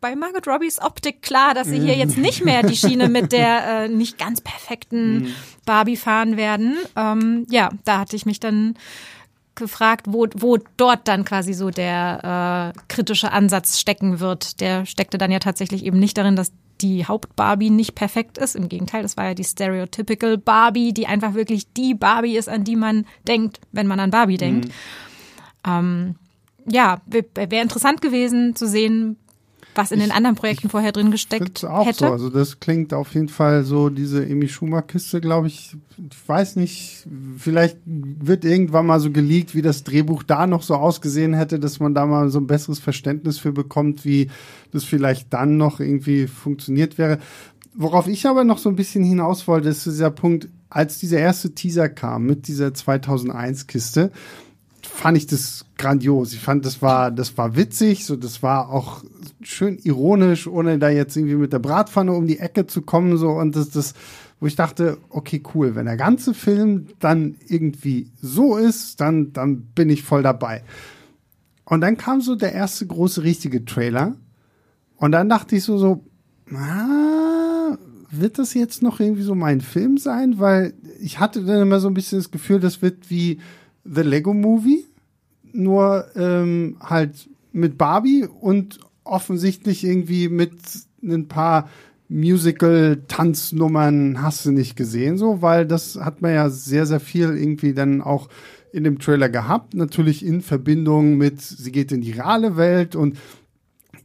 bei 0.00 0.16
Margot 0.16 0.48
Robbies 0.48 0.80
Optik 0.80 1.20
klar, 1.22 1.52
dass 1.52 1.68
sie 1.68 1.78
hier 1.78 1.94
jetzt 1.94 2.16
nicht 2.16 2.42
mehr 2.42 2.62
die 2.62 2.74
Schiene 2.74 3.10
mit 3.10 3.32
der 3.32 3.66
äh, 3.84 3.88
nicht 3.88 4.18
ganz 4.18 4.40
perfekten 4.40 5.18
mhm. 5.18 5.34
Barbie 5.66 5.98
fahren 5.98 6.38
werden. 6.38 6.78
Ähm, 6.96 7.46
ja, 7.50 7.68
da 7.84 7.98
hatte 7.98 8.16
ich 8.16 8.24
mich 8.24 8.40
dann 8.40 8.76
gefragt, 9.56 10.06
wo, 10.08 10.26
wo 10.34 10.56
dort 10.78 11.06
dann 11.06 11.24
quasi 11.26 11.52
so 11.52 11.68
der 11.70 12.72
äh, 12.74 12.80
kritische 12.88 13.30
Ansatz 13.30 13.78
stecken 13.78 14.18
wird. 14.18 14.60
Der 14.60 14.86
steckte 14.86 15.18
dann 15.18 15.30
ja 15.30 15.38
tatsächlich 15.38 15.84
eben 15.84 15.98
nicht 15.98 16.16
darin, 16.16 16.34
dass 16.34 16.50
die 16.80 17.06
Haupt-Barbie 17.06 17.70
nicht 17.70 17.94
perfekt 17.94 18.38
ist. 18.38 18.56
Im 18.56 18.68
Gegenteil, 18.68 19.02
das 19.02 19.16
war 19.16 19.26
ja 19.26 19.34
die 19.34 19.44
stereotypical 19.44 20.38
Barbie, 20.38 20.92
die 20.92 21.06
einfach 21.06 21.34
wirklich 21.34 21.72
die 21.72 21.94
Barbie 21.94 22.36
ist, 22.36 22.48
an 22.48 22.64
die 22.64 22.76
man 22.76 23.06
denkt, 23.26 23.60
wenn 23.72 23.86
man 23.86 24.00
an 24.00 24.10
Barbie 24.10 24.36
denkt. 24.36 24.66
Mhm. 24.66 24.72
Ähm, 25.66 26.14
ja, 26.66 27.00
wäre 27.06 27.62
interessant 27.62 28.02
gewesen 28.02 28.54
zu 28.54 28.66
sehen, 28.66 29.16
was 29.74 29.92
in 29.92 30.00
den 30.00 30.10
anderen 30.10 30.36
Projekten 30.36 30.66
ich 30.66 30.70
vorher 30.70 30.92
drin 30.92 31.10
gesteckt 31.10 31.64
auch 31.64 31.86
hätte. 31.86 32.06
So. 32.06 32.12
Also 32.12 32.30
das 32.30 32.60
klingt 32.60 32.92
auf 32.92 33.14
jeden 33.14 33.28
Fall 33.28 33.64
so, 33.64 33.88
diese 33.88 34.26
Emi 34.26 34.48
Schumer-Kiste, 34.48 35.20
glaube 35.20 35.46
ich, 35.46 35.76
ich 35.96 36.28
weiß 36.28 36.56
nicht, 36.56 37.06
vielleicht 37.36 37.78
wird 37.84 38.44
irgendwann 38.44 38.86
mal 38.86 39.00
so 39.00 39.10
geleakt, 39.10 39.54
wie 39.54 39.62
das 39.62 39.84
Drehbuch 39.84 40.22
da 40.22 40.46
noch 40.46 40.62
so 40.62 40.74
ausgesehen 40.74 41.34
hätte, 41.34 41.58
dass 41.58 41.80
man 41.80 41.94
da 41.94 42.06
mal 42.06 42.30
so 42.30 42.38
ein 42.38 42.46
besseres 42.46 42.78
Verständnis 42.78 43.38
für 43.38 43.52
bekommt, 43.52 44.04
wie 44.04 44.30
das 44.72 44.84
vielleicht 44.84 45.32
dann 45.32 45.56
noch 45.56 45.80
irgendwie 45.80 46.26
funktioniert 46.26 46.98
wäre. 46.98 47.18
Worauf 47.74 48.08
ich 48.08 48.26
aber 48.26 48.44
noch 48.44 48.58
so 48.58 48.68
ein 48.68 48.76
bisschen 48.76 49.04
hinaus 49.04 49.46
wollte, 49.46 49.68
ist 49.68 49.86
dieser 49.86 50.10
Punkt, 50.10 50.48
als 50.68 50.98
dieser 50.98 51.18
erste 51.18 51.54
Teaser 51.54 51.88
kam 51.88 52.24
mit 52.24 52.48
dieser 52.48 52.68
2001-Kiste, 52.68 54.10
fand 55.00 55.16
ich 55.16 55.26
das 55.26 55.64
grandios. 55.78 56.34
Ich 56.34 56.40
fand, 56.40 56.66
das 56.66 56.82
war, 56.82 57.10
das 57.10 57.38
war 57.38 57.56
witzig, 57.56 58.04
so, 58.04 58.16
das 58.16 58.42
war 58.42 58.68
auch 58.68 59.02
schön 59.40 59.78
ironisch, 59.78 60.46
ohne 60.46 60.78
da 60.78 60.90
jetzt 60.90 61.16
irgendwie 61.16 61.36
mit 61.36 61.54
der 61.54 61.58
Bratpfanne 61.58 62.12
um 62.12 62.26
die 62.26 62.38
Ecke 62.38 62.66
zu 62.66 62.82
kommen, 62.82 63.16
so, 63.16 63.30
und 63.30 63.56
das, 63.56 63.70
das, 63.70 63.94
wo 64.40 64.46
ich 64.46 64.56
dachte, 64.56 64.98
okay, 65.08 65.42
cool, 65.54 65.74
wenn 65.74 65.86
der 65.86 65.96
ganze 65.96 66.34
Film 66.34 66.88
dann 66.98 67.36
irgendwie 67.48 68.10
so 68.20 68.58
ist, 68.58 69.00
dann, 69.00 69.32
dann 69.32 69.62
bin 69.74 69.88
ich 69.88 70.02
voll 70.02 70.22
dabei. 70.22 70.64
Und 71.64 71.80
dann 71.80 71.96
kam 71.96 72.20
so 72.20 72.36
der 72.36 72.52
erste 72.52 72.86
große 72.86 73.22
richtige 73.22 73.64
Trailer. 73.64 74.16
Und 74.96 75.12
dann 75.12 75.30
dachte 75.30 75.56
ich 75.56 75.64
so, 75.64 75.78
so, 75.78 76.04
ah, 76.54 77.78
wird 78.10 78.38
das 78.38 78.52
jetzt 78.52 78.82
noch 78.82 79.00
irgendwie 79.00 79.22
so 79.22 79.34
mein 79.34 79.62
Film 79.62 79.96
sein? 79.96 80.38
Weil 80.38 80.74
ich 81.00 81.20
hatte 81.20 81.42
dann 81.42 81.62
immer 81.62 81.80
so 81.80 81.88
ein 81.88 81.94
bisschen 81.94 82.18
das 82.18 82.30
Gefühl, 82.30 82.60
das 82.60 82.82
wird 82.82 83.08
wie 83.08 83.40
The 83.84 84.02
Lego 84.02 84.34
Movie 84.34 84.89
nur 85.52 86.06
ähm, 86.16 86.78
halt 86.80 87.28
mit 87.52 87.78
Barbie 87.78 88.26
und 88.40 88.80
offensichtlich 89.04 89.84
irgendwie 89.84 90.28
mit 90.28 90.52
ein 91.02 91.28
paar 91.28 91.68
Musical-Tanznummern 92.08 94.20
hast 94.20 94.44
du 94.44 94.50
nicht 94.50 94.76
gesehen, 94.76 95.16
so, 95.16 95.42
weil 95.42 95.64
das 95.66 95.94
hat 95.96 96.22
man 96.22 96.34
ja 96.34 96.50
sehr, 96.50 96.86
sehr 96.86 96.98
viel 97.00 97.36
irgendwie 97.36 97.72
dann 97.72 98.02
auch 98.02 98.28
in 98.72 98.84
dem 98.84 98.98
Trailer 98.98 99.28
gehabt. 99.28 99.74
Natürlich 99.74 100.24
in 100.24 100.42
Verbindung 100.42 101.16
mit, 101.16 101.40
sie 101.40 101.72
geht 101.72 101.90
in 101.92 102.00
die 102.00 102.12
reale 102.12 102.56
Welt 102.56 102.96
und 102.96 103.16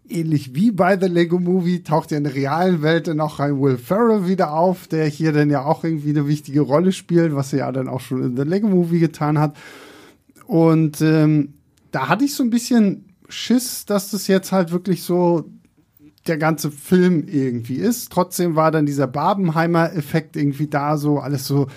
ähnlich 0.07 0.53
wie 0.53 0.71
bei 0.71 0.99
The 0.99 1.07
Lego 1.07 1.39
Movie 1.39 1.83
taucht 1.83 2.11
ja 2.11 2.17
in 2.17 2.25
der 2.25 2.35
realen 2.35 2.83
Welt 2.83 3.07
dann 3.07 3.19
auch 3.19 3.39
ein 3.39 3.59
Will 3.59 3.77
Ferrell 3.77 4.27
wieder 4.27 4.53
auf, 4.53 4.87
der 4.87 5.07
hier 5.07 5.31
dann 5.31 5.49
ja 5.49 5.65
auch 5.65 5.83
irgendwie 5.83 6.09
eine 6.09 6.27
wichtige 6.27 6.61
Rolle 6.61 6.91
spielt, 6.91 7.35
was 7.35 7.53
er 7.53 7.59
ja 7.59 7.71
dann 7.71 7.87
auch 7.87 8.01
schon 8.01 8.23
in 8.23 8.37
The 8.37 8.43
Lego 8.43 8.67
Movie 8.67 8.99
getan 8.99 9.39
hat. 9.39 9.55
Und 10.47 11.01
ähm, 11.01 11.53
da 11.91 12.09
hatte 12.09 12.25
ich 12.25 12.35
so 12.35 12.43
ein 12.43 12.49
bisschen 12.49 13.15
Schiss, 13.29 13.85
dass 13.85 14.11
das 14.11 14.27
jetzt 14.27 14.51
halt 14.51 14.71
wirklich 14.71 15.03
so 15.03 15.49
der 16.27 16.37
ganze 16.37 16.71
Film 16.71 17.27
irgendwie 17.27 17.75
ist. 17.75 18.11
Trotzdem 18.11 18.55
war 18.55 18.71
dann 18.71 18.85
dieser 18.85 19.07
Barbenheimer-Effekt 19.07 20.35
irgendwie 20.35 20.67
da, 20.67 20.97
so 20.97 21.19
alles 21.19 21.45
so 21.45 21.67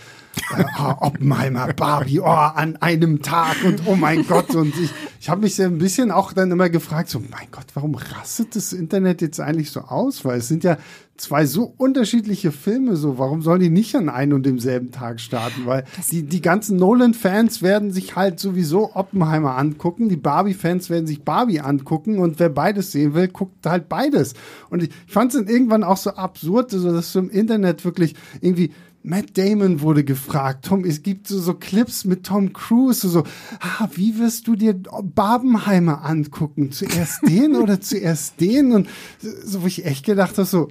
äh, 0.57 0.65
oh, 0.81 0.95
Oppenheimer, 1.01 1.73
Barbie, 1.75 2.21
oh, 2.21 2.27
an 2.27 2.77
einem 2.77 3.23
Tag 3.23 3.57
und 3.65 3.83
oh 3.87 3.95
mein 3.95 4.27
Gott. 4.27 4.55
Und 4.55 4.75
ich, 4.79 4.91
ich 5.21 5.29
habe 5.29 5.43
mich 5.43 5.57
so 5.57 5.65
ein 5.65 5.79
bisschen 5.79 6.11
auch 6.11 6.33
dann 6.33 6.51
immer 6.51 6.71
gefragt, 6.71 7.11
so 7.11 7.21
mein 7.21 7.49
Gott, 7.51 7.67
warum 7.75 7.95
rastet 7.95 8.57
das 8.57 8.73
Internet 8.73 9.21
jetzt 9.21 9.41
eigentlich 9.41 9.71
so 9.71 9.81
aus? 9.81 10.25
Weil 10.25 10.39
es 10.39 10.49
sind 10.49 10.65
ja 10.65 10.79
zwei 11.19 11.45
so 11.47 11.75
unterschiedliche 11.77 12.53
Filme, 12.53 12.97
so 12.97 13.19
warum 13.19 13.43
sollen 13.43 13.61
die 13.61 13.71
nicht 13.71 13.95
an 13.95 14.09
einem 14.09 14.35
und 14.35 14.47
demselben 14.47 14.91
Tag 14.91 15.21
starten? 15.21 15.67
Weil 15.67 15.85
die, 16.11 16.23
die 16.23 16.41
ganzen 16.41 16.79
Nolan-Fans 16.79 17.61
werden 17.61 17.93
sich 17.93 18.17
halt 18.17 18.41
sowieso 18.41 18.95
Oppenheimer 18.95 19.57
angucken, 19.57 20.09
die 20.09 20.17
Barbie-Fans 20.17 20.89
werden 20.91 21.07
sich 21.07 21.23
Barbie 21.23 21.61
angucken 21.61 22.19
und 22.19 22.39
wer 22.39 22.49
beides 22.49 22.93
sehen 22.93 23.15
will, 23.15 23.29
guckt 23.29 23.67
halt 23.67 23.89
beides. 23.89 24.35
Und 24.71 24.83
ich, 24.83 24.91
ich 25.07 25.13
fand 25.13 25.35
es 25.35 25.41
dann 25.41 25.49
irgendwann 25.49 25.85
auch 25.85 25.97
so 25.97 26.11
absurd, 26.11 26.71
so 26.71 26.93
dass 26.93 27.13
du 27.13 27.19
im 27.19 27.31
Internet 27.31 27.85
wirklich 27.85 28.15
irgendwie 28.41 28.71
Matt 29.03 29.39
Damon 29.39 29.81
wurde 29.81 30.05
gefragt. 30.05 30.67
Tom, 30.67 30.85
es 30.85 31.03
gibt 31.03 31.29
so, 31.29 31.39
so 31.39 31.55
Clips 31.55 32.05
mit 32.05 32.25
Tom 32.25 32.53
Cruise, 32.53 33.01
so, 33.01 33.09
so 33.09 33.25
ah, 33.61 33.89
wie 33.95 34.19
wirst 34.19 34.47
du 34.47 34.55
dir 34.55 34.75
Barbenheimer 34.75 36.05
angucken? 36.05 36.73
Zuerst 36.73 37.27
den 37.27 37.57
oder 37.57 37.81
zuerst 37.81 38.41
den? 38.41 38.73
Und 38.73 38.89
so, 39.21 39.63
wo 39.63 39.67
ich 39.67 39.85
echt 39.85 40.05
gedacht 40.05 40.37
habe, 40.37 40.47
so, 40.47 40.69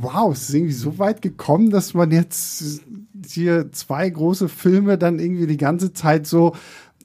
wow, 0.00 0.32
es 0.32 0.48
ist 0.48 0.54
irgendwie 0.54 0.72
so 0.72 0.98
weit 0.98 1.22
gekommen, 1.22 1.70
dass 1.70 1.94
man 1.94 2.10
jetzt 2.10 2.82
hier 3.26 3.72
zwei 3.72 4.08
große 4.08 4.48
Filme 4.48 4.98
dann 4.98 5.18
irgendwie 5.18 5.46
die 5.46 5.56
ganze 5.56 5.92
Zeit 5.92 6.26
so 6.26 6.54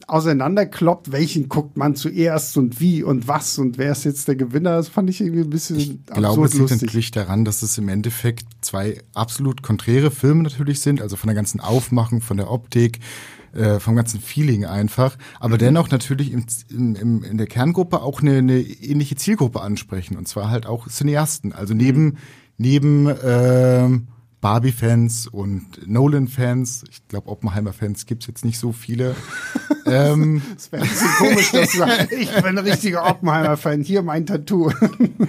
auseinanderkloppt, 0.08 1.12
welchen 1.12 1.50
guckt 1.50 1.78
man 1.78 1.96
zuerst 1.96 2.58
und 2.58 2.80
wie 2.80 3.04
und 3.04 3.28
was 3.28 3.58
und 3.58 3.78
wer 3.78 3.92
ist 3.92 4.06
jetzt 4.06 4.28
der 4.28 4.36
Gewinner. 4.36 4.72
Das 4.72 4.90
fand 4.90 5.10
ich 5.10 5.22
irgendwie 5.22 5.42
ein 5.42 5.50
bisschen 5.50 5.78
ich 5.78 6.06
glaube, 6.08 6.46
es 6.46 6.54
liegt 6.54 6.72
natürlich 6.72 7.12
daran, 7.12 7.46
dass 7.46 7.62
es 7.62 7.78
im 7.78 7.90
Endeffekt 7.90 8.46
zwei 8.62 9.02
absolut 9.14 9.62
konträre 9.62 10.12
Filme 10.12 10.44
natürlich 10.44 10.82
sind, 10.82 11.02
also 11.02 11.16
von 11.16 11.28
der 11.28 11.36
ganzen 11.36 11.60
Aufmachung, 11.60 12.22
von 12.22 12.38
der 12.38 12.50
Optik, 12.50 13.00
äh, 13.54 13.80
vom 13.80 13.96
ganzen 13.96 14.20
Feeling 14.20 14.66
einfach, 14.66 15.18
aber 15.40 15.56
mhm. 15.56 15.60
dennoch 15.60 15.90
natürlich 15.90 16.32
im, 16.32 16.46
im, 16.70 17.24
in 17.24 17.38
der 17.38 17.48
Kerngruppe 17.48 18.02
auch 18.02 18.22
eine, 18.22 18.38
eine 18.38 18.60
ähnliche 18.60 19.16
Zielgruppe 19.16 19.62
ansprechen 19.62 20.18
und 20.18 20.28
zwar 20.28 20.50
halt 20.50 20.66
auch 20.66 20.88
Cineasten, 20.88 21.54
also 21.54 21.74
neben 21.74 22.04
mhm. 22.04 22.18
Neben 22.60 23.08
äh, 23.08 23.90
Barbie-Fans 24.42 25.28
und 25.28 25.88
Nolan-Fans. 25.88 26.84
Ich 26.92 27.08
glaube, 27.08 27.30
Oppenheimer-Fans 27.30 28.06
gibt's 28.06 28.28
jetzt 28.28 28.46
nicht 28.46 28.60
so 28.60 28.72
viele. 28.72 29.16
ähm, 29.86 30.42
das 30.54 30.72
wäre 30.72 30.84
ein 30.84 30.90
bisschen 30.90 31.10
komisch, 31.18 31.52
dass 31.52 31.72
du 31.72 31.78
sagst, 31.80 32.12
ich 32.12 32.32
bin 32.32 32.46
ein 32.46 32.58
richtiger 32.60 33.10
Oppenheimer-Fan, 33.10 33.82
hier 33.82 34.02
mein 34.02 34.26
Tattoo. 34.26 34.72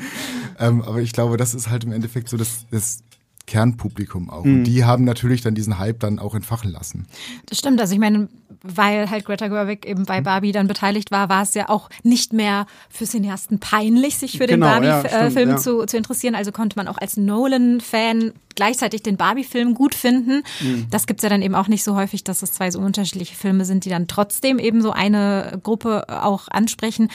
ähm, 0.58 0.82
aber 0.82 0.99
ich 0.99 1.12
glaube, 1.12 1.37
das 1.37 1.54
ist 1.54 1.70
halt 1.70 1.84
im 1.84 1.92
Endeffekt 1.92 2.28
so 2.28 2.37
das, 2.37 2.66
das 2.70 3.02
Kernpublikum 3.50 4.30
auch. 4.30 4.45
Mhm. 4.45 4.59
Und 4.59 4.64
die 4.64 4.85
haben 4.85 5.02
natürlich 5.02 5.42
dann 5.42 5.57
diesen 5.57 5.80
Hype 5.80 5.99
dann 5.99 6.21
auch 6.21 6.37
entfachen 6.37 6.71
lassen. 6.71 7.09
Das 7.47 7.59
stimmt. 7.59 7.80
Also 7.80 7.95
ich 7.95 7.99
meine, 7.99 8.28
weil 8.62 9.11
halt 9.11 9.25
Greta 9.25 9.49
Gerwig 9.49 9.87
eben 9.87 10.04
bei 10.04 10.21
mhm. 10.21 10.25
Barbie 10.25 10.52
dann 10.52 10.69
beteiligt 10.69 11.11
war, 11.11 11.28
war 11.28 11.42
es 11.42 11.54
ja 11.54 11.69
auch 11.69 11.90
nicht 12.04 12.33
mehr 12.33 12.66
für 12.88 13.07
Cineasten 13.07 13.59
peinlich, 13.59 14.19
sich 14.19 14.38
für 14.38 14.47
den 14.47 14.61
genau, 14.61 14.80
Barbie-Film 14.80 15.49
ja, 15.49 15.54
ja. 15.57 15.61
zu, 15.61 15.85
zu 15.85 15.97
interessieren. 15.97 16.37
Also 16.37 16.52
konnte 16.52 16.76
man 16.76 16.87
auch 16.87 16.99
als 16.99 17.16
Nolan-Fan 17.16 18.35
gleichzeitig 18.54 19.02
den 19.02 19.16
Barbie-Film 19.16 19.75
gut 19.75 19.97
finden. 19.97 20.45
Mhm. 20.61 20.87
Das 20.90 21.09
gibt's 21.09 21.25
ja 21.25 21.28
dann 21.28 21.42
eben 21.42 21.57
auch 21.57 21.66
nicht 21.66 21.83
so 21.83 21.97
häufig, 21.97 22.23
dass 22.23 22.45
es 22.45 22.52
zwei 22.52 22.71
so 22.71 22.78
unterschiedliche 22.78 23.35
Filme 23.35 23.64
sind, 23.64 23.85
die 23.85 23.90
dann 23.90 24.07
trotzdem 24.07 24.61
eben 24.61 24.80
so 24.80 24.92
eine 24.92 25.59
Gruppe 25.64 26.04
auch 26.23 26.47
ansprechen. 26.47 27.09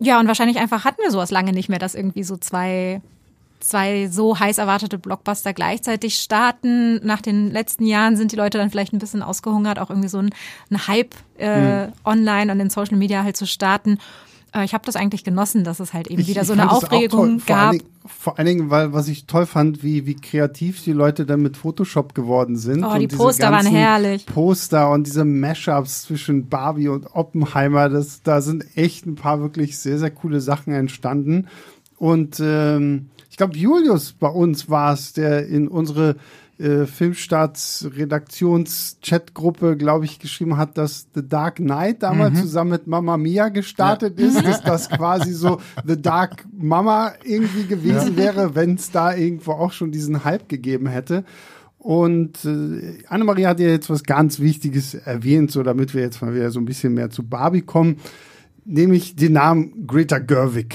Ja, 0.00 0.18
und 0.18 0.26
wahrscheinlich 0.26 0.58
einfach 0.58 0.84
hatten 0.84 1.00
wir 1.02 1.12
sowas 1.12 1.30
lange 1.30 1.52
nicht 1.52 1.68
mehr, 1.68 1.78
dass 1.78 1.94
irgendwie 1.94 2.24
so 2.24 2.36
zwei 2.36 3.00
zwei 3.60 4.08
so 4.08 4.38
heiß 4.38 4.58
erwartete 4.58 4.98
Blockbuster 4.98 5.52
gleichzeitig 5.52 6.16
starten. 6.16 7.04
Nach 7.04 7.20
den 7.20 7.50
letzten 7.50 7.86
Jahren 7.86 8.16
sind 8.16 8.32
die 8.32 8.36
Leute 8.36 8.58
dann 8.58 8.70
vielleicht 8.70 8.92
ein 8.92 8.98
bisschen 8.98 9.22
ausgehungert, 9.22 9.78
auch 9.78 9.90
irgendwie 9.90 10.08
so 10.08 10.18
ein, 10.18 10.30
ein 10.70 10.86
Hype 10.86 11.14
äh, 11.38 11.86
mhm. 11.86 11.92
online 12.04 12.52
und 12.52 12.60
in 12.60 12.70
Social 12.70 12.96
Media 12.96 13.22
halt 13.22 13.36
zu 13.36 13.46
starten. 13.46 13.98
Äh, 14.54 14.64
ich 14.64 14.74
habe 14.74 14.84
das 14.84 14.96
eigentlich 14.96 15.24
genossen, 15.24 15.64
dass 15.64 15.80
es 15.80 15.92
halt 15.92 16.08
eben 16.08 16.20
ich, 16.20 16.28
wieder 16.28 16.44
so 16.44 16.52
eine 16.52 16.70
Aufregung 16.70 17.42
gab. 17.46 17.46
Vor 17.46 17.56
allen, 17.56 17.78
Dingen, 17.78 17.90
vor 18.06 18.38
allen 18.38 18.46
Dingen, 18.46 18.70
weil 18.70 18.92
was 18.92 19.08
ich 19.08 19.26
toll 19.26 19.46
fand, 19.46 19.82
wie, 19.82 20.06
wie 20.06 20.16
kreativ 20.16 20.82
die 20.82 20.92
Leute 20.92 21.26
dann 21.26 21.42
mit 21.42 21.56
Photoshop 21.56 22.14
geworden 22.14 22.56
sind. 22.56 22.84
Oh, 22.84 22.96
die 22.96 23.08
Poster 23.08 23.50
waren 23.50 23.66
herrlich. 23.66 24.26
Poster 24.26 24.90
und 24.90 25.06
diese 25.06 25.24
Mashups 25.24 26.02
zwischen 26.02 26.48
Barbie 26.48 26.88
und 26.88 27.06
Oppenheimer, 27.14 27.88
das, 27.88 28.22
da 28.22 28.40
sind 28.40 28.64
echt 28.76 29.06
ein 29.06 29.14
paar 29.14 29.40
wirklich 29.40 29.78
sehr, 29.78 29.98
sehr 29.98 30.10
coole 30.10 30.40
Sachen 30.40 30.72
entstanden. 30.72 31.48
Und 31.98 32.40
ähm, 32.40 33.10
ich 33.30 33.36
glaube, 33.36 33.56
Julius 33.56 34.12
bei 34.12 34.28
uns 34.28 34.70
war 34.70 34.92
es, 34.92 35.12
der 35.12 35.46
in 35.46 35.68
unsere 35.68 36.16
äh, 36.58 36.86
Filmstarts 36.86 37.88
Redaktions-Chat-Gruppe, 37.96 39.76
glaube 39.76 40.06
ich, 40.06 40.18
geschrieben 40.18 40.56
hat, 40.56 40.76
dass 40.76 41.06
The 41.14 41.26
Dark 41.26 41.56
Knight 41.56 42.02
damals 42.02 42.34
mhm. 42.34 42.42
zusammen 42.42 42.70
mit 42.72 42.86
Mama 42.88 43.16
Mia 43.16 43.48
gestartet 43.48 44.18
ja. 44.18 44.26
ist, 44.26 44.44
dass 44.44 44.62
das 44.62 44.90
quasi 44.90 45.32
so 45.32 45.60
The 45.86 46.00
Dark 46.00 46.44
Mama 46.52 47.12
irgendwie 47.22 47.64
gewesen 47.64 48.16
ja. 48.16 48.16
wäre, 48.16 48.54
wenn 48.56 48.74
es 48.74 48.90
da 48.90 49.14
irgendwo 49.14 49.52
auch 49.52 49.72
schon 49.72 49.92
diesen 49.92 50.24
Hype 50.24 50.48
gegeben 50.48 50.88
hätte. 50.88 51.24
Und 51.78 52.44
äh, 52.44 53.04
Annemarie 53.06 53.46
hat 53.46 53.60
ja 53.60 53.68
jetzt 53.68 53.88
was 53.88 54.02
ganz 54.02 54.40
Wichtiges 54.40 54.94
erwähnt, 54.94 55.52
so 55.52 55.62
damit 55.62 55.94
wir 55.94 56.02
jetzt 56.02 56.20
mal 56.20 56.34
wieder 56.34 56.50
so 56.50 56.58
ein 56.58 56.64
bisschen 56.64 56.92
mehr 56.92 57.10
zu 57.10 57.22
Barbie 57.22 57.62
kommen, 57.62 57.98
nämlich 58.64 59.14
den 59.14 59.34
Namen 59.34 59.86
Greta 59.86 60.18
Gerwig. 60.18 60.74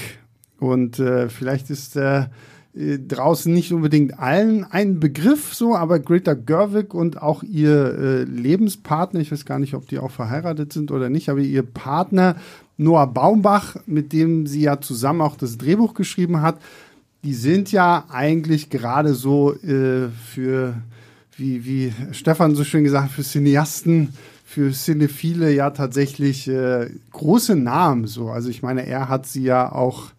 Und 0.64 0.98
äh, 0.98 1.28
vielleicht 1.28 1.70
ist 1.70 1.96
äh, 1.96 2.26
draußen 2.74 3.52
nicht 3.52 3.72
unbedingt 3.72 4.18
allen 4.18 4.64
ein 4.64 4.98
Begriff 4.98 5.54
so, 5.54 5.76
aber 5.76 6.00
Greta 6.00 6.34
Gerwig 6.34 6.92
und 6.92 7.22
auch 7.22 7.42
ihr 7.42 7.98
äh, 7.98 8.22
Lebenspartner, 8.24 9.20
ich 9.20 9.30
weiß 9.30 9.44
gar 9.44 9.58
nicht, 9.58 9.74
ob 9.74 9.86
die 9.88 9.98
auch 9.98 10.10
verheiratet 10.10 10.72
sind 10.72 10.90
oder 10.90 11.08
nicht, 11.08 11.28
aber 11.28 11.40
ihr 11.40 11.62
Partner 11.62 12.36
Noah 12.76 13.06
Baumbach, 13.06 13.76
mit 13.86 14.12
dem 14.12 14.46
sie 14.46 14.62
ja 14.62 14.80
zusammen 14.80 15.20
auch 15.20 15.36
das 15.36 15.56
Drehbuch 15.56 15.94
geschrieben 15.94 16.42
hat, 16.42 16.58
die 17.22 17.34
sind 17.34 17.70
ja 17.70 18.06
eigentlich 18.10 18.70
gerade 18.70 19.14
so 19.14 19.54
äh, 19.54 20.08
für, 20.32 20.74
wie, 21.36 21.64
wie 21.64 21.92
Stefan 22.10 22.56
so 22.56 22.64
schön 22.64 22.84
gesagt, 22.84 23.12
für 23.12 23.22
Cineasten, 23.22 24.14
für 24.44 24.72
Cinephile 24.72 25.52
ja 25.52 25.70
tatsächlich 25.70 26.48
äh, 26.48 26.90
große 27.12 27.54
Namen 27.54 28.06
so. 28.06 28.30
Also 28.30 28.50
ich 28.50 28.62
meine, 28.62 28.84
er 28.86 29.08
hat 29.08 29.26
sie 29.26 29.44
ja 29.44 29.70
auch 29.70 30.10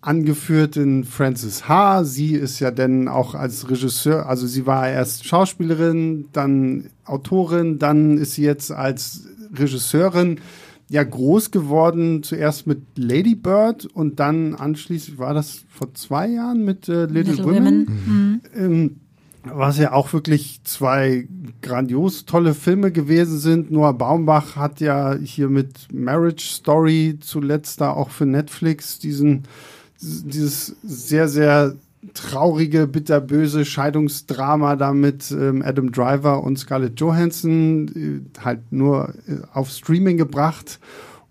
angeführt 0.00 0.76
in 0.76 1.04
Frances 1.04 1.68
H. 1.68 2.04
Sie 2.04 2.34
ist 2.34 2.60
ja 2.60 2.70
dann 2.70 3.08
auch 3.08 3.34
als 3.34 3.68
Regisseur, 3.68 4.28
also 4.28 4.46
sie 4.46 4.64
war 4.66 4.88
erst 4.88 5.26
Schauspielerin, 5.26 6.26
dann 6.32 6.90
Autorin, 7.04 7.78
dann 7.78 8.16
ist 8.16 8.34
sie 8.34 8.44
jetzt 8.44 8.70
als 8.70 9.26
Regisseurin 9.52 10.40
ja 10.88 11.02
groß 11.02 11.50
geworden, 11.50 12.22
zuerst 12.22 12.68
mit 12.68 12.82
Lady 12.96 13.34
Bird 13.34 13.86
und 13.86 14.20
dann 14.20 14.54
anschließend, 14.54 15.18
war 15.18 15.34
das 15.34 15.64
vor 15.68 15.92
zwei 15.94 16.28
Jahren 16.28 16.64
mit 16.64 16.88
äh, 16.88 17.06
Little, 17.06 17.34
Little, 17.34 17.44
Women? 17.44 17.64
Women. 17.64 17.86
Mhm. 18.06 18.40
Ähm, 18.54 19.00
was 19.52 19.78
ja 19.78 19.92
auch 19.92 20.12
wirklich 20.12 20.60
zwei 20.64 21.28
grandios 21.62 22.24
tolle 22.24 22.54
Filme 22.54 22.92
gewesen 22.92 23.38
sind. 23.38 23.70
Noah 23.70 23.94
Baumbach 23.94 24.56
hat 24.56 24.80
ja 24.80 25.16
hier 25.16 25.48
mit 25.48 25.92
Marriage 25.92 26.46
Story 26.46 27.18
zuletzt 27.20 27.80
da 27.80 27.90
auch 27.90 28.10
für 28.10 28.26
Netflix 28.26 28.98
diesen, 28.98 29.44
dieses 30.00 30.76
sehr, 30.82 31.28
sehr 31.28 31.74
traurige, 32.14 32.86
bitterböse 32.86 33.64
Scheidungsdrama 33.64 34.76
da 34.76 34.92
mit 34.92 35.30
ähm, 35.32 35.62
Adam 35.62 35.90
Driver 35.90 36.42
und 36.42 36.58
Scarlett 36.58 37.00
Johansson 37.00 37.88
äh, 38.36 38.40
halt 38.40 38.60
nur 38.70 39.14
äh, 39.26 39.38
auf 39.52 39.70
Streaming 39.70 40.16
gebracht. 40.16 40.78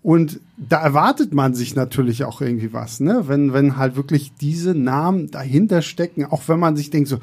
Und 0.02 0.40
da 0.56 0.80
erwartet 0.82 1.34
man 1.34 1.54
sich 1.54 1.74
natürlich 1.74 2.22
auch 2.24 2.40
irgendwie 2.40 2.72
was, 2.72 3.00
ne? 3.00 3.24
Wenn, 3.26 3.52
wenn 3.52 3.76
halt 3.76 3.96
wirklich 3.96 4.32
diese 4.40 4.72
Namen 4.72 5.30
dahinter 5.32 5.82
stecken, 5.82 6.24
auch 6.24 6.42
wenn 6.46 6.60
man 6.60 6.76
sich 6.76 6.90
denkt 6.90 7.08
so, 7.08 7.18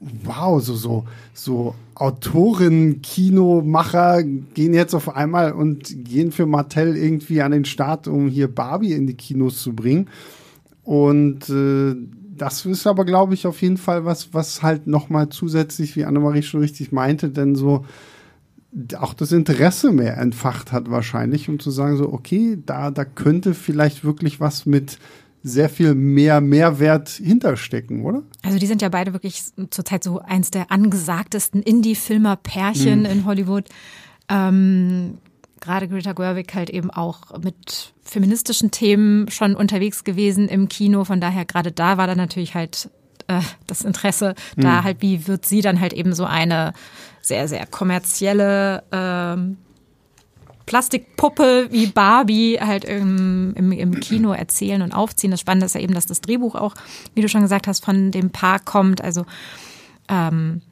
wow, 0.00 0.60
so, 0.60 0.74
so, 0.74 1.04
so 1.32 1.74
Autoren, 1.94 3.00
Kinomacher 3.02 4.22
gehen 4.22 4.74
jetzt 4.74 4.94
auf 4.94 5.14
einmal 5.14 5.52
und 5.52 6.04
gehen 6.04 6.32
für 6.32 6.46
Mattel 6.46 6.96
irgendwie 6.96 7.42
an 7.42 7.52
den 7.52 7.64
Start, 7.64 8.08
um 8.08 8.28
hier 8.28 8.52
Barbie 8.52 8.92
in 8.92 9.06
die 9.06 9.14
Kinos 9.14 9.62
zu 9.62 9.74
bringen. 9.74 10.08
Und 10.82 11.48
äh, 11.48 11.94
das 12.36 12.66
ist 12.66 12.86
aber, 12.86 13.04
glaube 13.04 13.34
ich, 13.34 13.46
auf 13.46 13.62
jeden 13.62 13.76
Fall 13.76 14.04
was, 14.04 14.34
was 14.34 14.62
halt 14.62 14.86
nochmal 14.86 15.28
zusätzlich, 15.28 15.96
wie 15.96 16.04
Annemarie 16.04 16.42
schon 16.42 16.60
richtig 16.60 16.92
meinte, 16.92 17.30
denn 17.30 17.54
so 17.54 17.84
auch 18.98 19.14
das 19.14 19.30
Interesse 19.30 19.92
mehr 19.92 20.18
entfacht 20.18 20.72
hat 20.72 20.90
wahrscheinlich, 20.90 21.48
um 21.48 21.60
zu 21.60 21.70
sagen 21.70 21.96
so, 21.96 22.12
okay, 22.12 22.58
da, 22.66 22.90
da 22.90 23.04
könnte 23.04 23.54
vielleicht 23.54 24.04
wirklich 24.04 24.40
was 24.40 24.66
mit 24.66 24.98
sehr 25.46 25.68
viel 25.68 25.94
mehr 25.94 26.40
Mehrwert 26.40 27.10
hinterstecken, 27.10 28.04
oder? 28.04 28.22
Also 28.42 28.58
die 28.58 28.66
sind 28.66 28.80
ja 28.80 28.88
beide 28.88 29.12
wirklich 29.12 29.42
zurzeit 29.68 30.02
so 30.02 30.20
eins 30.20 30.50
der 30.50 30.72
angesagtesten 30.72 31.62
Indie-Filmer-Pärchen 31.62 33.00
mhm. 33.00 33.06
in 33.06 33.24
Hollywood. 33.26 33.68
Ähm, 34.30 35.18
Gerade 35.60 35.86
Greta 35.86 36.12
Gerwig 36.12 36.54
halt 36.54 36.70
eben 36.70 36.90
auch 36.90 37.38
mit 37.38 37.92
feministischen 38.02 38.70
Themen 38.70 39.30
schon 39.30 39.54
unterwegs 39.54 40.04
gewesen 40.04 40.48
im 40.48 40.68
Kino. 40.68 41.04
Von 41.04 41.20
daher 41.20 41.44
gerade 41.44 41.72
da 41.72 41.98
war 41.98 42.06
dann 42.06 42.18
natürlich 42.18 42.54
halt 42.54 42.90
äh, 43.28 43.40
das 43.66 43.82
Interesse 43.82 44.34
mhm. 44.56 44.62
da 44.62 44.82
halt, 44.82 45.02
wie 45.02 45.26
wird 45.26 45.44
sie 45.44 45.60
dann 45.60 45.78
halt 45.78 45.92
eben 45.92 46.14
so 46.14 46.24
eine 46.24 46.72
sehr, 47.20 47.48
sehr 47.48 47.66
kommerzielle 47.66 48.82
ähm, 48.92 49.58
Plastikpuppe 50.66 51.68
wie 51.70 51.86
Barbie 51.86 52.58
halt 52.60 52.84
im, 52.84 53.52
im, 53.54 53.72
im, 53.72 54.00
Kino 54.00 54.32
erzählen 54.32 54.82
und 54.82 54.92
aufziehen. 54.92 55.30
Das 55.30 55.40
Spannende 55.40 55.66
ist 55.66 55.74
ja 55.74 55.80
eben, 55.80 55.94
dass 55.94 56.06
das 56.06 56.20
Drehbuch 56.20 56.54
auch, 56.54 56.74
wie 57.14 57.20
du 57.20 57.28
schon 57.28 57.42
gesagt 57.42 57.66
hast, 57.66 57.84
von 57.84 58.10
dem 58.10 58.30
Paar 58.30 58.60
kommt. 58.60 59.02
Also 59.02 59.26
ähm, 60.08 60.62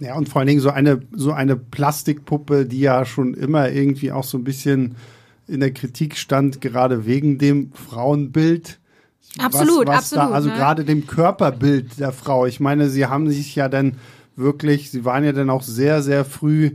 ja, 0.00 0.14
und 0.14 0.28
vor 0.28 0.40
allen 0.40 0.48
Dingen 0.48 0.60
so 0.60 0.70
eine, 0.70 1.00
so 1.12 1.32
eine 1.32 1.56
Plastikpuppe, 1.56 2.64
die 2.66 2.80
ja 2.80 3.04
schon 3.04 3.34
immer 3.34 3.70
irgendwie 3.70 4.12
auch 4.12 4.24
so 4.24 4.38
ein 4.38 4.44
bisschen 4.44 4.96
in 5.46 5.60
der 5.60 5.72
Kritik 5.72 6.16
stand, 6.16 6.60
gerade 6.60 7.06
wegen 7.06 7.38
dem 7.38 7.72
Frauenbild. 7.72 8.78
Absolut, 9.38 9.86
was, 9.86 9.96
was 9.96 10.12
absolut. 10.14 10.30
Da, 10.30 10.34
also 10.34 10.48
ne? 10.48 10.54
gerade 10.54 10.84
dem 10.84 11.06
Körperbild 11.06 12.00
der 12.00 12.12
Frau. 12.12 12.46
Ich 12.46 12.60
meine, 12.60 12.88
sie 12.88 13.06
haben 13.06 13.30
sich 13.30 13.54
ja 13.54 13.68
dann 13.68 13.96
wirklich, 14.36 14.90
sie 14.90 15.04
waren 15.04 15.22
ja 15.22 15.32
dann 15.32 15.50
auch 15.50 15.62
sehr, 15.62 16.02
sehr 16.02 16.24
früh 16.24 16.72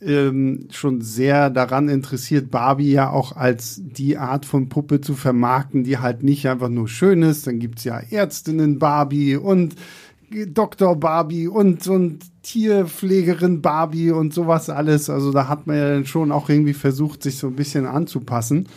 ähm, 0.00 0.68
schon 0.70 1.00
sehr 1.00 1.50
daran 1.50 1.88
interessiert, 1.88 2.50
Barbie 2.50 2.92
ja 2.92 3.10
auch 3.10 3.32
als 3.32 3.80
die 3.82 4.18
Art 4.18 4.44
von 4.44 4.68
Puppe 4.68 5.00
zu 5.00 5.14
vermarkten, 5.14 5.84
die 5.84 5.98
halt 5.98 6.22
nicht 6.22 6.48
einfach 6.48 6.68
nur 6.68 6.88
schön 6.88 7.22
ist. 7.22 7.46
Dann 7.46 7.58
gibt's 7.58 7.84
ja 7.84 7.98
Ärztinnen 7.98 8.78
Barbie 8.78 9.36
und 9.36 9.74
Dr. 10.48 10.96
Barbie 10.96 11.46
und, 11.46 11.86
und 11.86 12.24
Tierpflegerin 12.42 13.62
Barbie 13.62 14.10
und 14.10 14.34
sowas 14.34 14.68
alles. 14.68 15.08
Also 15.08 15.32
da 15.32 15.48
hat 15.48 15.66
man 15.66 15.76
ja 15.76 15.88
dann 15.88 16.06
schon 16.06 16.32
auch 16.32 16.48
irgendwie 16.48 16.74
versucht, 16.74 17.22
sich 17.22 17.38
so 17.38 17.46
ein 17.46 17.56
bisschen 17.56 17.86
anzupassen. 17.86 18.68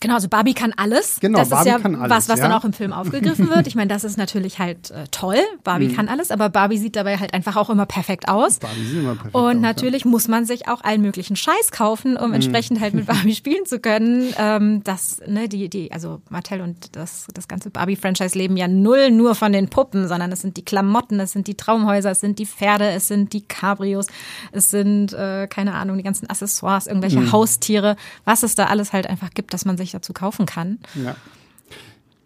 Genau, 0.00 0.14
also 0.14 0.28
Barbie 0.28 0.54
kann 0.54 0.72
alles. 0.76 1.18
Genau, 1.20 1.38
das 1.38 1.50
Barbie 1.50 1.68
ist 1.68 1.74
ja 1.74 1.78
kann 1.80 1.94
alles, 1.94 2.10
was, 2.10 2.28
was 2.28 2.40
dann 2.40 2.50
ja. 2.50 2.58
auch 2.58 2.64
im 2.64 2.72
Film 2.72 2.92
aufgegriffen 2.92 3.50
wird. 3.54 3.66
Ich 3.66 3.74
meine, 3.74 3.88
das 3.88 4.04
ist 4.04 4.16
natürlich 4.16 4.58
halt 4.58 4.90
äh, 4.90 5.04
toll. 5.10 5.38
Barbie 5.64 5.88
kann 5.88 6.08
alles, 6.08 6.30
aber 6.30 6.48
Barbie 6.48 6.78
sieht 6.78 6.96
dabei 6.96 7.18
halt 7.18 7.34
einfach 7.34 7.56
auch 7.56 7.70
immer 7.70 7.86
perfekt 7.86 8.28
aus. 8.28 8.56
Mhm. 8.56 8.60
Barbie 8.60 8.84
sieht 8.84 8.98
immer 8.98 9.14
perfekt 9.14 9.34
Und 9.34 9.42
aus, 9.42 9.54
ja. 9.54 9.60
natürlich 9.60 10.04
muss 10.04 10.28
man 10.28 10.44
sich 10.44 10.68
auch 10.68 10.82
allen 10.82 11.02
möglichen 11.02 11.36
Scheiß 11.36 11.70
kaufen, 11.72 12.16
um 12.16 12.32
entsprechend 12.32 12.80
halt 12.80 12.94
mit 12.94 13.06
Barbie 13.08 13.34
spielen 13.34 13.66
zu 13.66 13.80
können. 13.80 14.32
Ähm, 14.38 14.82
das, 14.84 15.20
ne, 15.26 15.48
die, 15.48 15.68
die, 15.68 15.92
also 15.92 16.20
Mattel 16.28 16.60
und 16.60 16.96
das, 16.96 17.26
das 17.34 17.48
ganze 17.48 17.70
Barbie-Franchise 17.70 18.36
leben 18.36 18.56
ja 18.56 18.68
null 18.68 19.10
nur 19.10 19.34
von 19.34 19.52
den 19.52 19.68
Puppen, 19.68 20.08
sondern 20.08 20.32
es 20.32 20.40
sind 20.40 20.56
die 20.56 20.64
Klamotten, 20.64 21.20
es 21.20 21.32
sind 21.32 21.46
die 21.46 21.56
Traumhäuser, 21.56 22.10
es 22.10 22.20
sind 22.20 22.38
die 22.38 22.46
Pferde, 22.46 22.90
es 22.90 23.08
sind 23.08 23.32
die 23.32 23.42
Cabrios, 23.42 24.06
es 24.52 24.70
sind, 24.70 25.12
äh, 25.12 25.46
keine 25.48 25.74
Ahnung, 25.74 25.96
die 25.96 26.02
ganzen 26.02 26.28
Accessoires, 26.28 26.86
irgendwelche 26.86 27.32
Haustiere, 27.32 27.96
was 28.24 28.42
es 28.42 28.54
da 28.54 28.66
alles 28.66 28.92
halt 28.92 29.06
einfach 29.06 29.30
gibt, 29.30 29.52
dass 29.54 29.64
man 29.64 29.76
sich 29.76 29.87
dazu 29.92 30.12
kaufen 30.12 30.46
kann. 30.46 30.78
Ja. 30.94 31.16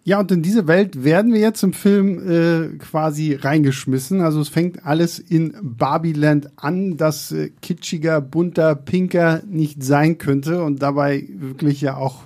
Ja, 0.05 0.19
und 0.19 0.33
in 0.33 0.43
diese 0.43 0.67
Welt 0.67 1.05
werden 1.05 1.33
wir 1.33 1.41
jetzt 1.41 1.63
im 1.63 1.73
Film 1.73 2.29
äh, 2.29 2.77
quasi 2.79 3.35
reingeschmissen. 3.35 4.21
Also 4.21 4.41
es 4.41 4.49
fängt 4.49 4.85
alles 4.85 5.21
in 5.21 5.55
Barbieland 5.63 6.51
an, 6.57 6.97
das 6.97 7.31
äh, 7.31 7.51
kitschiger, 7.63 8.21
bunter, 8.21 8.75
pinker 8.75 9.43
nicht 9.47 9.85
sein 9.85 10.19
könnte 10.19 10.65
und 10.65 10.83
dabei 10.83 11.29
wirklich 11.31 11.81
ja 11.81 11.97
auch, 11.97 12.25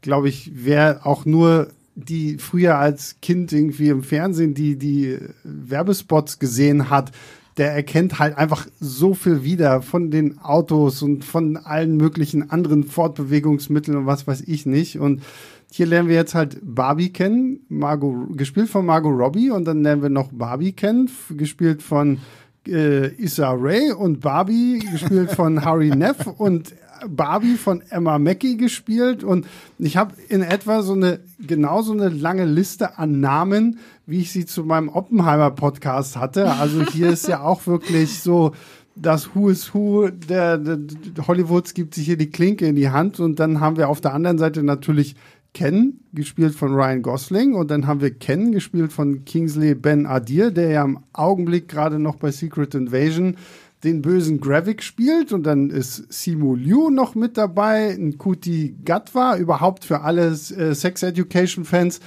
glaube 0.00 0.28
ich, 0.28 0.50
wer 0.52 1.06
auch 1.06 1.24
nur 1.24 1.68
die 1.94 2.38
früher 2.38 2.78
als 2.78 3.16
Kind 3.20 3.52
irgendwie 3.52 3.88
im 3.88 4.02
Fernsehen 4.02 4.54
die 4.54 4.76
die 4.76 5.12
äh, 5.12 5.28
Werbespots 5.44 6.40
gesehen 6.40 6.90
hat, 6.90 7.12
der 7.58 7.72
erkennt 7.72 8.18
halt 8.18 8.38
einfach 8.38 8.66
so 8.80 9.14
viel 9.14 9.44
wieder 9.44 9.82
von 9.82 10.10
den 10.10 10.38
Autos 10.38 11.02
und 11.02 11.24
von 11.24 11.56
allen 11.56 11.96
möglichen 11.96 12.50
anderen 12.50 12.84
Fortbewegungsmitteln 12.84 13.96
und 13.96 14.06
was 14.06 14.26
weiß 14.26 14.42
ich 14.42 14.64
nicht. 14.64 14.98
Und 14.98 15.22
hier 15.70 15.86
lernen 15.86 16.08
wir 16.08 16.16
jetzt 16.16 16.34
halt 16.34 16.58
Barbie 16.62 17.10
kennen, 17.10 17.60
Margot, 17.68 18.36
gespielt 18.36 18.68
von 18.68 18.84
Margot 18.84 19.18
Robbie. 19.18 19.50
Und 19.50 19.64
dann 19.64 19.82
lernen 19.82 20.02
wir 20.02 20.10
noch 20.10 20.30
Barbie 20.30 20.72
kennen, 20.72 21.10
gespielt 21.30 21.82
von 21.82 22.18
äh, 22.66 23.08
Issa 23.22 23.52
Rae. 23.52 23.94
Und 23.94 24.20
Barbie 24.20 24.80
gespielt 24.92 25.30
von 25.32 25.64
Harry 25.64 25.88
Neff. 25.88 26.26
Und 26.26 26.74
Barbie 27.08 27.56
von 27.56 27.82
Emma 27.90 28.18
Mackey 28.18 28.56
gespielt 28.56 29.24
und 29.24 29.46
ich 29.78 29.96
habe 29.96 30.14
in 30.28 30.42
etwa 30.42 30.82
so 30.82 30.92
eine 30.92 31.20
genauso 31.38 31.92
eine 31.92 32.08
lange 32.08 32.44
Liste 32.44 32.98
an 32.98 33.20
Namen, 33.20 33.78
wie 34.06 34.20
ich 34.20 34.32
sie 34.32 34.46
zu 34.46 34.64
meinem 34.64 34.88
Oppenheimer 34.88 35.50
Podcast 35.50 36.16
hatte. 36.16 36.50
Also 36.52 36.84
hier 36.84 37.10
ist 37.10 37.28
ja 37.28 37.42
auch 37.42 37.66
wirklich 37.66 38.20
so 38.20 38.52
das 38.94 39.34
Who 39.34 39.48
is 39.48 39.72
Who 39.74 40.08
der, 40.08 40.58
der, 40.58 40.78
Hollywoods 41.26 41.74
gibt 41.74 41.94
sich 41.94 42.04
hier 42.04 42.18
die 42.18 42.30
Klinke 42.30 42.66
in 42.66 42.76
die 42.76 42.90
Hand 42.90 43.20
und 43.20 43.40
dann 43.40 43.60
haben 43.60 43.76
wir 43.76 43.88
auf 43.88 44.00
der 44.00 44.14
anderen 44.14 44.38
Seite 44.38 44.62
natürlich 44.62 45.16
Ken, 45.54 46.00
gespielt 46.14 46.54
von 46.54 46.74
Ryan 46.74 47.02
Gosling 47.02 47.54
und 47.54 47.70
dann 47.70 47.86
haben 47.86 48.00
wir 48.00 48.10
Ken, 48.10 48.52
gespielt 48.52 48.92
von 48.92 49.24
Kingsley 49.24 49.74
Ben 49.74 50.06
Adir, 50.06 50.50
der 50.50 50.70
ja 50.70 50.84
im 50.84 51.00
Augenblick 51.12 51.68
gerade 51.68 51.98
noch 51.98 52.16
bei 52.16 52.30
Secret 52.30 52.74
Invasion 52.74 53.36
den 53.84 54.02
bösen 54.02 54.40
Gravik 54.40 54.82
spielt 54.82 55.32
und 55.32 55.42
dann 55.44 55.70
ist 55.70 56.12
Simu 56.12 56.54
Liu 56.54 56.90
noch 56.90 57.14
mit 57.14 57.36
dabei, 57.36 57.96
Nkuti 57.98 58.76
Gatwa, 58.84 59.36
überhaupt 59.36 59.84
für 59.84 60.02
alle 60.02 60.28
äh, 60.28 60.74
Sex 60.74 61.02
Education 61.02 61.64
Fans 61.64 62.00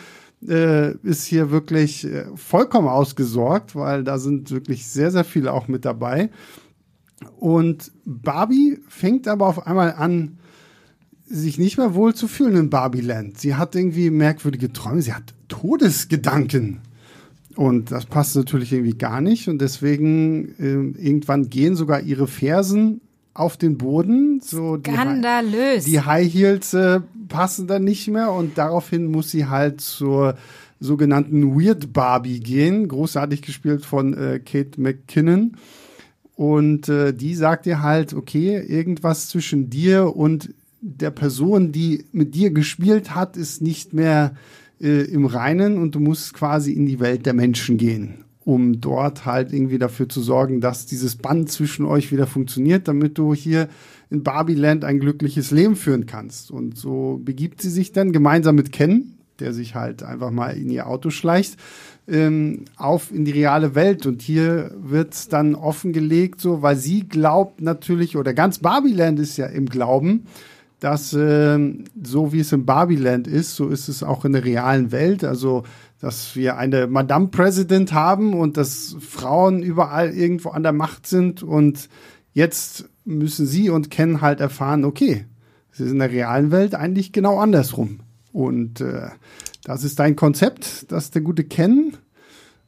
äh, 0.48 0.96
ist 0.98 1.26
hier 1.26 1.52
wirklich 1.52 2.06
äh, 2.06 2.26
vollkommen 2.36 2.88
ausgesorgt, 2.88 3.76
weil 3.76 4.04
da 4.04 4.18
sind 4.18 4.52
wirklich 4.52 4.88
sehr, 4.88 5.12
sehr 5.12 5.24
viele 5.24 5.54
auch 5.54 5.68
mit 5.68 5.86
dabei. 5.86 6.30
Und 7.38 7.92
Barbie 8.06 8.80
fängt 8.88 9.28
aber 9.28 9.48
auf 9.48 9.68
einmal 9.68 9.94
an, 9.94 10.38
sich 11.28 11.58
nicht 11.58 11.78
mehr 11.78 11.96
wohl 11.96 12.14
zu 12.14 12.28
fühlen 12.28 12.56
in 12.56 12.70
Barbieland. 12.70 13.40
Sie 13.40 13.56
hat 13.56 13.76
irgendwie 13.76 14.12
merkwürdige 14.12 14.72
Träume, 14.72 15.02
sie 15.02 15.14
hat 15.14 15.34
Todesgedanken. 15.48 16.82
Und 17.56 17.92
das 17.92 18.06
passt 18.06 18.36
natürlich 18.36 18.74
irgendwie 18.74 18.98
gar 18.98 19.22
nicht. 19.22 19.48
Und 19.48 19.60
deswegen 19.62 20.56
äh, 20.60 21.02
irgendwann 21.06 21.50
gehen 21.50 21.76
sogar 21.76 22.02
ihre 22.02 22.28
Fersen 22.28 23.02
auf 23.34 23.58
den 23.58 23.78
Boden. 23.78 24.40
So 24.42 24.78
die 24.78 24.92
Hi- 24.92 24.96
Skandalös. 24.98 25.86
die 25.86 26.00
High 26.02 26.32
Heels 26.34 26.74
äh, 26.74 27.00
passen 27.28 27.68
dann 27.68 27.84
nicht 27.84 28.08
mehr 28.08 28.32
und 28.32 28.58
daraufhin 28.58 29.08
muss 29.12 29.32
sie 29.32 29.46
halt 29.48 29.82
zur 29.82 30.36
sogenannten 30.80 31.56
Weird 31.60 31.94
Barbie 31.94 32.40
gehen, 32.42 32.88
großartig 32.88 33.42
gespielt 33.42 33.86
von 33.86 34.14
äh, 34.14 34.40
Kate 34.40 34.80
McKinnon. 34.80 35.54
Und 36.36 36.90
äh, 36.90 37.14
die 37.14 37.34
sagt 37.36 37.66
ihr 37.66 37.82
halt, 37.82 38.14
okay, 38.14 38.58
irgendwas 38.60 39.30
zwischen 39.30 39.70
dir 39.70 40.16
und 40.16 40.54
der 40.82 41.12
Person, 41.12 41.72
die 41.72 42.06
mit 42.12 42.36
dir 42.36 42.52
gespielt 42.52 43.16
hat, 43.16 43.38
ist 43.38 43.62
nicht 43.62 43.94
mehr 43.94 44.36
äh, 44.82 45.04
im 45.04 45.26
Reinen 45.26 45.78
und 45.78 45.96
du 45.96 46.00
musst 46.00 46.34
quasi 46.34 46.74
in 46.74 46.86
die 46.86 47.00
Welt 47.00 47.26
der 47.26 47.34
Menschen 47.34 47.78
gehen, 47.78 48.26
um 48.44 48.82
dort 48.82 49.26
halt 49.26 49.54
irgendwie 49.54 49.80
dafür 49.80 50.10
zu 50.10 50.22
sorgen, 50.22 50.62
dass 50.62 50.86
dieses 50.86 51.16
Band 51.16 51.52
zwischen 51.52 51.86
euch 51.86 52.12
wieder 52.12 52.28
funktioniert, 52.28 52.88
damit 52.88 53.18
du 53.18 53.34
hier 53.34 53.70
in 54.10 54.24
Barbieland 54.24 54.84
ein 54.84 55.00
glückliches 55.00 55.52
Leben 55.52 55.76
führen 55.76 56.06
kannst. 56.06 56.52
Und 56.52 56.78
so 56.78 57.20
begibt 57.24 57.62
sie 57.62 57.70
sich 57.70 57.92
dann 57.92 58.12
gemeinsam 58.12 58.56
mit 58.56 58.72
Ken, 58.72 59.18
der 59.40 59.54
sich 59.54 59.76
halt 59.76 60.04
einfach 60.04 60.32
mal 60.32 60.58
in 60.58 60.70
ihr 60.70 60.88
Auto 60.88 61.10
schleicht, 61.10 61.58
ähm, 62.08 62.66
auf 62.78 63.12
in 63.12 63.26
die 63.26 63.32
reale 63.32 63.76
Welt. 63.76 64.06
Und 64.06 64.22
hier 64.22 64.72
wird's 64.78 65.28
dann 65.28 65.56
offengelegt, 65.56 66.40
so, 66.40 66.62
weil 66.62 66.76
sie 66.76 67.08
glaubt 67.08 67.62
natürlich, 67.62 68.16
oder 68.18 68.34
ganz 68.34 68.60
Barbieland 68.60 69.20
ist 69.20 69.38
ja 69.38 69.48
im 69.48 69.68
Glauben, 69.68 70.26
dass 70.86 71.14
ähm, 71.14 71.86
so 72.00 72.32
wie 72.32 72.42
es 72.42 72.52
in 72.52 72.68
Barbieland 72.68 73.26
ist, 73.26 73.56
so 73.56 73.70
ist 73.70 73.88
es 73.88 74.04
auch 74.04 74.24
in 74.24 74.34
der 74.34 74.46
realen 74.46 74.92
Welt. 74.92 75.24
Also, 75.24 75.64
dass 76.00 76.36
wir 76.36 76.58
eine 76.58 76.86
Madame 76.86 77.30
President 77.30 77.92
haben 77.92 78.36
und 78.36 78.56
dass 78.56 78.96
Frauen 79.00 79.64
überall 79.64 80.14
irgendwo 80.14 80.50
an 80.50 80.62
der 80.62 80.74
Macht 80.74 81.08
sind. 81.08 81.42
Und 81.42 81.90
jetzt 82.34 82.88
müssen 83.04 83.48
sie 83.48 83.72
und 83.72 83.90
Ken 83.90 84.22
halt 84.22 84.40
erfahren, 84.40 84.86
okay, 84.86 85.26
es 85.72 85.80
ist 85.80 85.92
in 85.92 85.98
der 85.98 86.12
realen 86.12 86.52
Welt 86.52 86.76
eigentlich 86.76 87.12
genau 87.12 87.40
andersrum. 87.40 88.02
Und 88.32 88.80
äh, 88.80 89.08
das 89.64 89.84
ist 89.84 90.00
ein 90.00 90.16
Konzept, 90.16 90.92
das 90.92 91.10
der 91.10 91.24
gute 91.24 91.46
Ken 91.46 91.98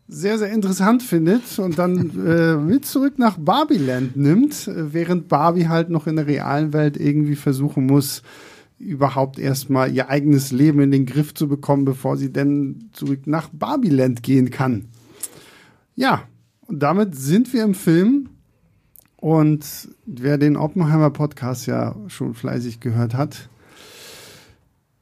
sehr, 0.08 0.38
sehr 0.38 0.52
interessant 0.52 1.04
findet 1.04 1.60
und 1.60 1.78
dann 1.78 2.26
äh, 2.26 2.56
mit 2.56 2.86
zurück 2.86 3.20
nach 3.20 3.38
Barbieland 3.38 4.16
nimmt, 4.16 4.68
äh, 4.68 4.94
während 4.94 5.28
Barbie 5.28 5.68
halt 5.68 5.90
noch 5.90 6.08
in 6.08 6.16
der 6.16 6.28
realen 6.28 6.72
Welt 6.72 6.98
irgendwie 6.98 7.36
versuchen 7.36 7.86
muss, 7.86 8.24
überhaupt 8.80 9.40
erstmal 9.40 9.92
ihr 9.92 10.10
eigenes 10.10 10.52
Leben 10.52 10.80
in 10.82 10.92
den 10.92 11.06
Griff 11.06 11.34
zu 11.34 11.48
bekommen, 11.48 11.84
bevor 11.84 12.16
sie 12.16 12.32
denn 12.32 12.90
zurück 12.94 13.28
nach 13.28 13.50
Barbieland 13.50 14.24
gehen 14.24 14.50
kann. 14.50 14.86
Ja, 15.96 16.24
und 16.68 16.80
damit 16.84 17.16
sind 17.16 17.52
wir 17.54 17.64
im 17.64 17.74
Film. 17.74 18.30
Und 19.16 19.90
wer 20.06 20.38
den 20.38 20.56
Oppenheimer 20.56 21.10
Podcast 21.10 21.66
ja 21.66 21.96
schon 22.08 22.36
fleißig 22.36 22.80
gehört 22.80 23.16
hat, 23.16 23.50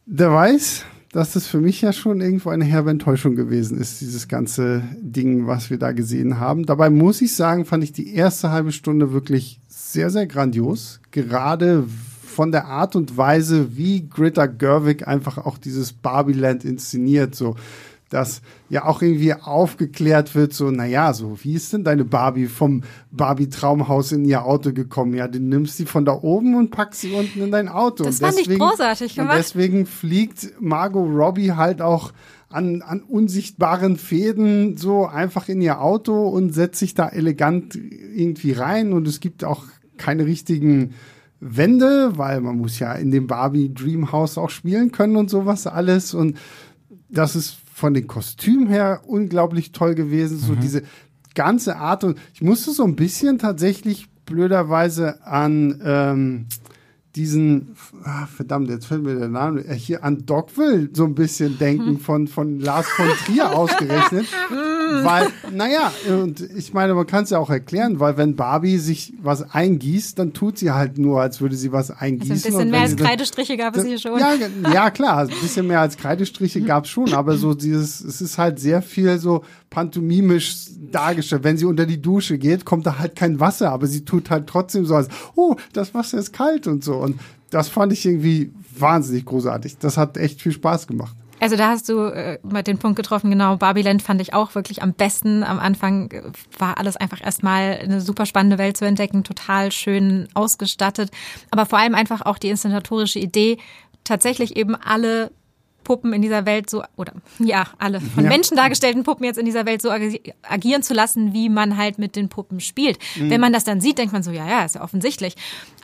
der 0.05 0.31
weiß, 0.31 0.85
dass 1.15 1.31
das 1.31 1.47
für 1.47 1.61
mich 1.61 1.79
ja 1.79 1.93
schon 1.93 2.19
irgendwo 2.19 2.49
eine 2.49 2.65
herbe 2.65 2.89
Enttäuschung 2.89 3.37
gewesen 3.37 3.79
ist, 3.79 4.01
dieses 4.01 4.27
ganze 4.27 4.83
Ding, 4.99 5.47
was 5.47 5.69
wir 5.69 5.79
da 5.79 5.93
gesehen 5.93 6.41
haben. 6.41 6.65
Dabei 6.65 6.89
muss 6.89 7.21
ich 7.21 7.33
sagen, 7.33 7.63
fand 7.63 7.85
ich 7.85 7.93
die 7.93 8.13
erste 8.13 8.51
halbe 8.51 8.73
Stunde 8.73 9.13
wirklich 9.13 9.61
sehr, 9.69 10.09
sehr 10.09 10.27
grandios. 10.27 10.99
Gerade 11.11 11.85
von 11.87 12.51
der 12.51 12.65
Art 12.65 12.97
und 12.97 13.15
Weise, 13.15 13.77
wie 13.77 14.09
Greta 14.09 14.45
Gerwig 14.45 15.07
einfach 15.07 15.37
auch 15.37 15.57
dieses 15.57 15.93
Barbieland 15.93 16.65
inszeniert, 16.65 17.33
so 17.33 17.55
dass 18.09 18.41
ja 18.69 18.85
auch 18.85 19.01
irgendwie 19.01 19.33
aufgeklärt 19.33 20.35
wird, 20.35 20.53
so, 20.53 20.69
naja, 20.69 21.13
so, 21.13 21.37
wie 21.41 21.53
ist 21.53 21.73
denn 21.73 21.83
deine 21.83 22.05
Barbie 22.05 22.47
vom 22.47 22.83
Barbie-Traumhaus 23.11 24.11
in 24.11 24.25
ihr 24.25 24.45
Auto 24.45 24.73
gekommen? 24.73 25.13
Ja, 25.15 25.27
du 25.27 25.39
nimmst 25.39 25.77
sie 25.77 25.85
von 25.85 26.05
da 26.05 26.13
oben 26.13 26.55
und 26.55 26.71
packst 26.71 27.01
sie 27.01 27.13
unten 27.13 27.41
in 27.41 27.51
dein 27.51 27.67
Auto. 27.67 28.03
Das 28.03 28.21
und 28.21 28.27
fand 28.27 28.39
ich 28.39 28.57
großartig 28.57 29.11
und 29.13 29.25
gemacht. 29.25 29.37
deswegen 29.39 29.85
fliegt 29.85 30.53
Margot 30.59 31.09
Robbie 31.09 31.53
halt 31.53 31.81
auch 31.81 32.11
an, 32.49 32.81
an 32.83 33.01
unsichtbaren 33.01 33.97
Fäden 33.97 34.77
so 34.77 35.05
einfach 35.07 35.49
in 35.49 35.61
ihr 35.61 35.81
Auto 35.81 36.27
und 36.27 36.53
setzt 36.53 36.79
sich 36.79 36.93
da 36.93 37.09
elegant 37.09 37.75
irgendwie 37.75 38.51
rein 38.51 38.93
und 38.93 39.07
es 39.07 39.19
gibt 39.19 39.43
auch 39.43 39.65
keine 39.97 40.25
richtigen 40.25 40.93
Wände, 41.39 42.17
weil 42.17 42.39
man 42.41 42.57
muss 42.57 42.79
ja 42.79 42.93
in 42.93 43.11
dem 43.11 43.27
Barbie 43.27 43.73
Dreamhouse 43.73 44.37
auch 44.37 44.49
spielen 44.49 44.91
können 44.91 45.15
und 45.15 45.29
sowas 45.29 45.67
alles 45.67 46.13
und 46.13 46.37
das 47.09 47.35
ist 47.35 47.57
von 47.75 47.93
den 47.93 48.07
Kostümen 48.07 48.69
her 48.69 49.01
unglaublich 49.05 49.73
toll 49.73 49.95
gewesen, 49.95 50.37
so 50.39 50.55
diese 50.55 50.83
ganze 51.33 51.75
Art 51.75 52.05
und 52.05 52.17
ich 52.33 52.41
musste 52.41 52.71
so 52.71 52.85
ein 52.85 52.95
bisschen 52.95 53.37
tatsächlich 53.37 54.07
blöderweise 54.25 55.21
an 55.25 55.81
ähm, 55.83 56.45
diesen, 57.15 57.75
ah, 58.03 58.25
verdammt, 58.25 58.69
jetzt 58.69 58.87
fällt 58.87 59.03
mir 59.03 59.15
der 59.15 59.29
Name, 59.29 59.61
äh, 59.65 59.73
hier 59.73 60.03
an 60.03 60.25
Dogville 60.25 60.89
so 60.93 61.05
ein 61.05 61.15
bisschen 61.15 61.57
denken 61.57 61.99
von, 61.99 62.27
von 62.27 62.59
Lars 62.59 62.87
von 62.87 63.07
Trier 63.25 63.51
ausgerechnet. 63.55 64.27
weil, 65.03 65.27
naja, 65.51 65.91
und 66.23 66.41
ich 66.41 66.73
meine, 66.73 66.93
man 66.93 67.07
kann 67.07 67.23
es 67.23 67.29
ja 67.29 67.39
auch 67.39 67.49
erklären, 67.49 67.99
weil 67.99 68.17
wenn 68.17 68.35
Barbie 68.35 68.77
sich 68.77 69.13
was 69.21 69.49
eingießt, 69.53 70.19
dann 70.19 70.33
tut 70.33 70.57
sie 70.57 70.71
halt 70.71 70.97
nur, 70.97 71.21
als 71.21 71.41
würde 71.41 71.55
sie 71.55 71.71
was 71.71 71.89
eingießen. 71.91 72.31
Also 72.33 72.47
ein 72.47 72.53
bisschen 72.53 72.71
mehr 72.71 72.81
als 72.81 72.95
Kreidestriche 72.95 73.57
gab 73.57 73.75
es 73.75 73.85
hier 73.85 73.99
schon. 73.99 74.19
Ja, 74.19 74.33
ja, 74.73 74.89
klar, 74.91 75.19
ein 75.19 75.29
bisschen 75.41 75.67
mehr 75.67 75.79
als 75.79 75.97
Kreidestriche 75.97 76.61
gab 76.61 76.83
es 76.85 76.89
schon, 76.89 77.13
aber 77.13 77.37
so 77.37 77.53
dieses, 77.53 78.01
es 78.01 78.21
ist 78.21 78.37
halt 78.37 78.59
sehr 78.59 78.81
viel 78.81 79.17
so 79.19 79.43
pantomimisch 79.69 80.67
dargestellt. 80.91 81.43
Wenn 81.43 81.57
sie 81.57 81.65
unter 81.65 81.85
die 81.85 82.01
Dusche 82.01 82.37
geht, 82.37 82.63
kommt 82.63 82.85
da 82.85 82.97
halt 82.97 83.15
kein 83.15 83.39
Wasser, 83.39 83.71
aber 83.71 83.87
sie 83.87 84.05
tut 84.05 84.29
halt 84.29 84.47
trotzdem 84.47 84.85
so 84.85 84.95
als, 84.95 85.09
oh, 85.35 85.55
das 85.73 85.93
Wasser 85.93 86.17
ist 86.17 86.31
kalt 86.31 86.67
und 86.67 86.83
so. 86.83 86.95
Und 87.05 87.19
das 87.49 87.69
fand 87.69 87.93
ich 87.93 88.05
irgendwie 88.05 88.51
wahnsinnig 88.77 89.25
großartig. 89.25 89.77
Das 89.77 89.97
hat 89.97 90.17
echt 90.17 90.41
viel 90.41 90.51
Spaß 90.51 90.87
gemacht. 90.87 91.15
Also 91.39 91.57
da 91.57 91.69
hast 91.69 91.89
du 91.89 91.99
äh, 91.99 92.39
mal 92.43 92.63
den 92.63 92.77
Punkt 92.77 92.95
getroffen, 92.95 93.29
genau, 93.29 93.57
Barbieland 93.57 94.01
fand 94.01 94.21
ich 94.21 94.33
auch 94.33 94.55
wirklich 94.55 94.81
am 94.81 94.93
besten. 94.93 95.43
Am 95.43 95.59
Anfang 95.59 96.09
äh, 96.11 96.21
war 96.57 96.77
alles 96.77 96.95
einfach 96.95 97.21
erstmal 97.23 97.77
eine 97.83 97.99
super 97.99 98.25
spannende 98.25 98.57
Welt 98.57 98.77
zu 98.77 98.85
entdecken, 98.85 99.23
total 99.23 99.71
schön 99.71 100.29
ausgestattet, 100.33 101.11
aber 101.51 101.65
vor 101.65 101.77
allem 101.77 101.93
einfach 101.93 102.21
auch 102.21 102.37
die 102.37 102.49
inszenatorische 102.49 103.19
Idee, 103.19 103.57
tatsächlich 104.05 104.55
eben 104.55 104.75
alle 104.75 105.31
Puppen 105.85 106.11
in 106.11 106.21
dieser 106.21 106.45
Welt 106.45 106.69
so, 106.69 106.83
oder 106.97 107.13
ja, 107.39 107.67
alle 107.77 108.01
von 108.01 108.25
ja. 108.25 108.29
Menschen 108.29 108.57
dargestellten 108.57 109.03
Puppen 109.03 109.23
jetzt 109.23 109.37
in 109.37 109.45
dieser 109.45 109.65
Welt 109.65 109.81
so 109.81 109.89
agieren 109.89 110.83
zu 110.83 110.93
lassen, 110.93 111.31
wie 111.31 111.47
man 111.47 111.77
halt 111.77 111.97
mit 111.97 112.17
den 112.17 112.27
Puppen 112.27 112.59
spielt. 112.59 112.99
Mhm. 113.15 113.29
Wenn 113.29 113.39
man 113.39 113.53
das 113.53 113.63
dann 113.63 113.79
sieht, 113.79 113.97
denkt 113.97 114.11
man 114.11 114.23
so, 114.23 114.31
ja, 114.31 114.45
ja, 114.45 114.65
ist 114.65 114.75
ja 114.75 114.83
offensichtlich. 114.83 115.35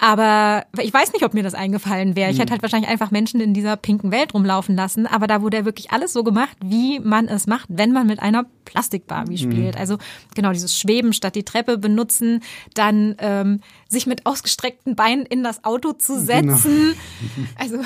Aber 0.01 0.65
ich 0.81 0.93
weiß 0.93 1.13
nicht, 1.13 1.23
ob 1.23 1.33
mir 1.33 1.43
das 1.43 1.53
eingefallen 1.53 2.17
wäre. 2.17 2.31
Ich 2.31 2.35
mhm. 2.35 2.41
hätte 2.41 2.51
halt 2.51 2.61
wahrscheinlich 2.63 2.89
einfach 2.89 3.11
Menschen 3.11 3.39
in 3.39 3.53
dieser 3.53 3.77
pinken 3.77 4.11
Welt 4.11 4.33
rumlaufen 4.33 4.75
lassen, 4.75 5.07
aber 5.07 5.27
da 5.27 5.41
wurde 5.41 5.57
ja 5.57 5.65
wirklich 5.65 5.91
alles 5.91 6.11
so 6.11 6.23
gemacht, 6.23 6.57
wie 6.61 6.99
man 6.99 7.29
es 7.29 7.47
macht, 7.47 7.67
wenn 7.69 7.93
man 7.93 8.07
mit 8.07 8.19
einer 8.21 8.45
Plastik-Barbie 8.65 9.45
mhm. 9.45 9.51
spielt. 9.51 9.77
Also 9.77 9.97
genau 10.35 10.51
dieses 10.51 10.77
Schweben 10.77 11.13
statt 11.13 11.35
die 11.35 11.43
Treppe 11.43 11.77
benutzen, 11.77 12.41
dann 12.73 13.15
ähm, 13.19 13.61
sich 13.91 14.07
mit 14.07 14.25
ausgestreckten 14.25 14.95
Beinen 14.95 15.25
in 15.25 15.43
das 15.43 15.65
Auto 15.65 15.91
zu 15.91 16.13
genau. 16.25 16.55
setzen. 16.55 16.77
Genau. 16.77 17.47
Also 17.57 17.77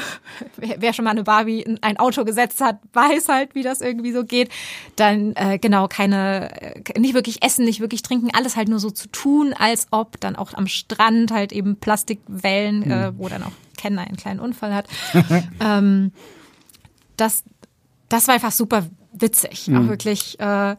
wer, 0.58 0.76
wer, 0.80 0.94
schon 0.94 1.04
mal 1.04 1.12
eine 1.12 1.24
Barbie 1.24 1.62
in 1.62 1.82
ein 1.82 1.98
Auto 1.98 2.24
gesetzt 2.24 2.62
hat, 2.62 2.80
weiß 2.94 3.28
halt, 3.28 3.56
wie 3.56 3.64
das 3.64 3.82
irgendwie 3.82 4.12
so 4.12 4.24
geht. 4.24 4.50
Dann 4.96 5.34
äh, 5.36 5.58
genau 5.60 5.88
keine, 5.88 6.62
äh, 6.62 7.00
nicht 7.00 7.14
wirklich 7.14 7.44
essen, 7.44 7.66
nicht 7.66 7.82
wirklich 7.82 8.02
trinken, 8.02 8.30
alles 8.34 8.56
halt 8.56 8.70
nur 8.70 8.80
so 8.80 8.92
zu 8.92 9.08
tun, 9.10 9.54
als 9.54 9.88
ob 9.92 10.20
dann 10.22 10.36
auch 10.36 10.54
am 10.54 10.68
Strand 10.68 11.32
halt 11.32 11.52
eben 11.52 11.76
Plastikwellen, 11.78 12.80
mhm. 12.80 12.92
äh, 12.92 13.18
wo 13.18 13.28
dann 13.28 13.44
auch 13.44 13.52
Ken 13.78 13.98
einen 13.98 14.16
kleinen 14.16 14.40
Unfall 14.40 14.74
hat. 14.74 14.88
ähm, 15.60 16.12
das, 17.18 17.44
das 18.10 18.28
war 18.28 18.36
einfach 18.36 18.52
super 18.52 18.86
witzig. 19.12 19.68
Mhm. 19.68 19.78
Auch 19.78 19.90
wirklich, 19.90 20.40
äh, 20.40 20.76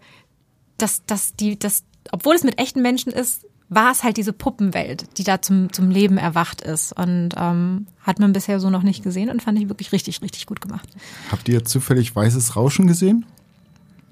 dass, 0.79 1.05
dass 1.05 1.35
die, 1.35 1.59
dass, 1.59 1.85
obwohl 2.13 2.37
es 2.37 2.45
mit 2.45 2.59
echten 2.59 2.83
Menschen 2.83 3.13
ist, 3.13 3.47
war 3.69 3.91
es 3.91 4.05
halt 4.05 4.17
diese 4.17 4.33
Puppenwelt, 4.33 5.19
die 5.19 5.25
da 5.25 5.43
zum, 5.43 5.73
zum 5.73 5.91
Leben 5.91 6.19
erwacht 6.19 6.61
ist. 6.61 6.93
Und 6.93 7.31
ähm, 7.37 7.87
hat 8.01 8.21
man 8.21 8.33
bisher 8.33 8.61
so 8.61 8.71
noch 8.71 8.83
nicht 8.83 9.03
gesehen 9.03 9.31
und 9.31 9.43
fand 9.43 9.59
ich 9.59 9.69
wirklich 9.69 9.93
richtig, 9.93 10.23
richtig 10.23 10.47
gut 10.47 10.61
gemacht. 10.61 10.89
Habt 11.31 11.49
ihr 11.49 11.65
zufällig 11.65 12.15
Weißes 12.15 12.57
Rauschen 12.57 12.87
gesehen? 12.87 13.27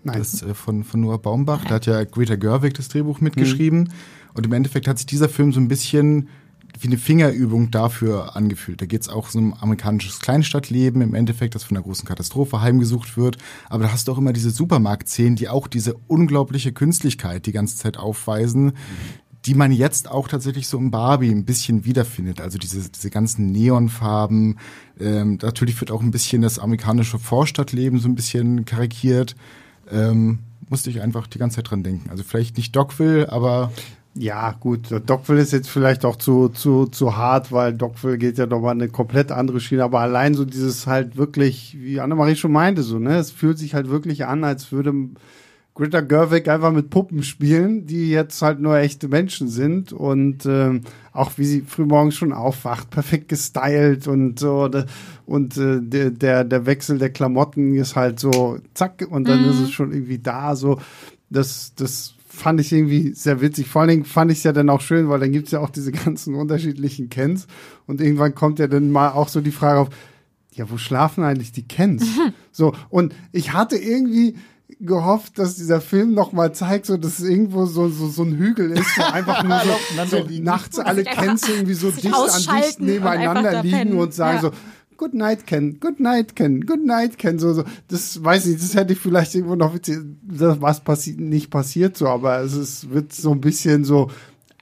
Nein. 0.03 0.19
Das 0.19 0.43
äh, 0.43 0.55
von, 0.55 0.85
von 0.85 1.01
Noah 1.01 1.21
Baumbach. 1.21 1.61
Nein. 1.61 1.69
Da 1.69 1.75
hat 1.77 1.87
ja 1.87 2.05
Greta 2.05 2.37
Gerwig 2.37 2.75
das 2.75 2.89
Drehbuch 2.89 3.21
mitgeschrieben. 3.21 3.81
Mhm. 3.81 3.89
Und 4.35 4.47
im 4.47 4.53
Endeffekt 4.53 4.89
hat 4.89 4.99
sich 4.99 5.07
dieser 5.07 5.29
Film 5.29 5.53
so 5.53 5.61
ein 5.61 5.69
bisschen 5.69 6.29
wie 6.81 6.89
eine 6.89 6.99
Fingerübung 6.99 7.71
dafür 7.71 8.35
angefühlt. 8.35 8.81
Da 8.81 8.87
geht 8.87 9.03
es 9.03 9.09
auch 9.09 9.29
so 9.29 9.39
um 9.39 9.55
amerikanisches 9.55 10.19
Kleinstadtleben, 10.21 11.03
im 11.03 11.15
Endeffekt, 11.15 11.55
das 11.55 11.63
von 11.63 11.77
einer 11.77 11.85
großen 11.85 12.07
Katastrophe 12.07 12.61
heimgesucht 12.61 13.17
wird. 13.17 13.39
Aber 13.69 13.85
da 13.85 13.93
hast 13.93 14.09
du 14.09 14.13
auch 14.13 14.19
immer 14.19 14.33
diese 14.33 14.51
Supermarktszenen, 14.51 15.37
die 15.37 15.49
auch 15.49 15.69
diese 15.69 15.95
unglaubliche 16.09 16.73
Künstlichkeit 16.73 17.47
die 17.47 17.53
ganze 17.53 17.77
Zeit 17.77 17.97
aufweisen, 17.97 18.73
die 19.47 19.55
man 19.55 19.73
jetzt 19.73 20.11
auch 20.11 20.29
tatsächlich 20.29 20.69
so 20.69 20.79
im 20.79 20.91
Barbie 20.91 21.31
ein 21.31 21.45
bisschen 21.45 21.85
wiederfindet. 21.85 22.41
Also 22.41 22.59
diese, 22.59 22.89
diese 22.89 23.11
ganzen 23.11 23.53
Neonfarben. 23.53 24.59
Ähm, 24.99 25.39
natürlich 25.43 25.79
wird 25.81 25.91
auch 25.91 26.01
ein 26.01 26.11
bisschen 26.11 26.43
das 26.43 26.59
amerikanische 26.59 27.19
Vorstadtleben 27.19 27.99
so 27.99 28.09
ein 28.09 28.15
bisschen 28.15 28.65
karikiert. 28.65 29.37
Ähm, 29.91 30.39
musste 30.71 30.89
ich 30.89 31.03
einfach 31.03 31.27
die 31.27 31.39
ganze 31.39 31.57
Zeit 31.57 31.71
dran 31.71 31.83
denken. 31.83 32.09
Also 32.11 32.23
vielleicht 32.23 32.57
nicht 32.57 32.75
Dogville, 32.75 33.31
aber 33.31 33.71
ja, 34.17 34.53
gut, 34.53 34.89
Dogville 35.07 35.41
ist 35.41 35.53
jetzt 35.53 35.69
vielleicht 35.69 36.05
auch 36.05 36.15
zu, 36.17 36.49
zu, 36.49 36.87
zu 36.87 37.17
hart, 37.17 37.51
weil 37.51 37.75
Dogville 37.75 38.17
geht 38.17 38.39
ja 38.39 38.47
nochmal 38.47 38.71
eine 38.71 38.89
komplett 38.89 39.33
andere 39.33 39.59
Schiene, 39.59 39.83
aber 39.83 40.01
allein 40.01 40.35
so 40.35 40.45
dieses 40.45 40.87
halt 40.87 41.17
wirklich, 41.17 41.77
wie 41.81 41.99
Annemarie 41.99 42.37
schon 42.37 42.53
meinte, 42.53 42.85
so, 42.85 43.01
ne, 43.01 43.17
es 43.17 43.33
fühlt 43.33 43.59
sich 43.59 43.75
halt 43.75 43.89
wirklich 43.89 44.25
an, 44.25 44.45
als 44.45 44.71
würde 44.71 44.95
Greta 45.75 46.01
Gerwig 46.01 46.49
einfach 46.49 46.71
mit 46.71 46.91
Puppen 46.91 47.25
spielen, 47.25 47.87
die 47.87 48.11
jetzt 48.11 48.41
halt 48.43 48.61
nur 48.61 48.79
echte 48.79 49.09
Menschen 49.09 49.49
sind 49.49 49.93
und 49.93 50.47
ähm, 50.47 50.83
auch 51.13 51.33
wie 51.37 51.45
sie 51.45 51.61
frühmorgens 51.63 52.15
schon 52.15 52.33
aufwacht, 52.33 52.91
perfekt 52.91 53.29
gestylt 53.29 54.07
und 54.07 54.39
so 54.39 54.71
und 55.27 55.57
äh, 55.57 55.81
der, 55.81 56.11
der 56.11 56.45
der 56.45 56.67
Wechsel 56.67 56.99
der 56.99 57.11
Klamotten 57.11 57.75
ist 57.75 57.97
halt 57.97 58.21
so 58.21 58.59
zack 58.75 59.05
und 59.11 59.27
dann 59.29 59.43
mhm. 59.43 59.51
ist 59.51 59.61
es 59.61 59.73
schon 59.73 59.93
irgendwie 59.93 60.21
da 60.21 60.55
so 60.55 60.79
das 61.29 61.75
das 61.75 62.15
fand 62.35 62.61
ich 62.61 62.73
irgendwie 62.73 63.13
sehr 63.13 63.41
witzig. 63.41 63.69
Vor 63.69 63.83
allen 63.83 63.91
Dingen 63.91 64.05
fand 64.05 64.31
ich 64.33 64.39
es 64.39 64.45
ja 64.45 64.53
dann 64.53 64.69
auch 64.69 64.81
schön, 64.81 65.09
weil 65.09 65.21
dann 65.21 65.33
gibt's 65.33 65.53
ja 65.53 65.61
auch 65.61 65.71
diese 65.71 65.93
ganzen 65.93 66.35
unterschiedlichen 66.35 67.09
Kens 67.09 67.47
und 67.87 68.01
irgendwann 68.01 68.35
kommt 68.35 68.59
ja 68.59 68.67
dann 68.67 68.91
mal 68.91 69.11
auch 69.11 69.29
so 69.29 69.41
die 69.41 69.53
Frage 69.53 69.81
auf, 69.81 69.89
ja, 70.53 70.71
wo 70.71 70.77
schlafen 70.77 71.25
eigentlich 71.25 71.53
die 71.53 71.67
Kens? 71.67 72.05
So, 72.57 72.73
und 72.89 73.17
ich 73.33 73.53
hatte 73.53 73.77
irgendwie 73.77 74.37
gehofft, 74.81 75.39
dass 75.39 75.57
dieser 75.57 75.81
Film 75.81 76.15
noch 76.15 76.33
mal 76.33 76.55
zeigt, 76.55 76.87
so 76.87 76.97
dass 76.97 77.19
es 77.19 77.29
irgendwo 77.29 77.67
so, 77.67 77.89
so, 77.89 78.09
so 78.09 78.23
ein 78.23 78.37
Hügel 78.37 78.73
ist, 78.73 78.99
wo 78.99 79.03
einfach 79.03 79.43
nur 79.43 79.61
so, 80.07 80.17
so 80.23 80.27
nachts 80.41 80.79
alle 80.79 81.05
Kens 81.05 81.49
irgendwie 81.49 81.75
so 81.75 81.91
dicht 81.91 82.13
an 82.13 82.61
dicht 82.61 82.81
nebeneinander 82.81 83.59
und 83.59 83.65
liegen 83.65 83.99
und 83.99 84.15
sagen 84.15 84.37
ja. 84.37 84.43
so, 84.43 84.51
Good 84.97 85.13
night, 85.13 85.45
Ken, 85.47 85.81
good 85.81 85.99
night, 85.99 86.37
Ken, 86.37 86.65
good 86.65 86.85
night, 86.85 87.19
Ken, 87.19 87.41
so, 87.41 87.53
so. 87.53 87.65
Das 87.89 88.23
weiß 88.23 88.47
ich, 88.47 88.61
das 88.61 88.77
hätte 88.77 88.93
ich 88.93 89.01
vielleicht 89.01 89.35
irgendwo 89.35 89.57
noch 89.57 89.75
witzig, 89.75 89.99
was 90.23 90.85
passiert, 90.85 91.19
nicht 91.19 91.51
passiert 91.51 91.97
so, 91.97 92.07
aber 92.07 92.39
es 92.41 92.55
ist, 92.55 92.91
wird 92.91 93.13
so 93.13 93.33
ein 93.33 93.41
bisschen 93.41 93.85
so, 93.85 94.11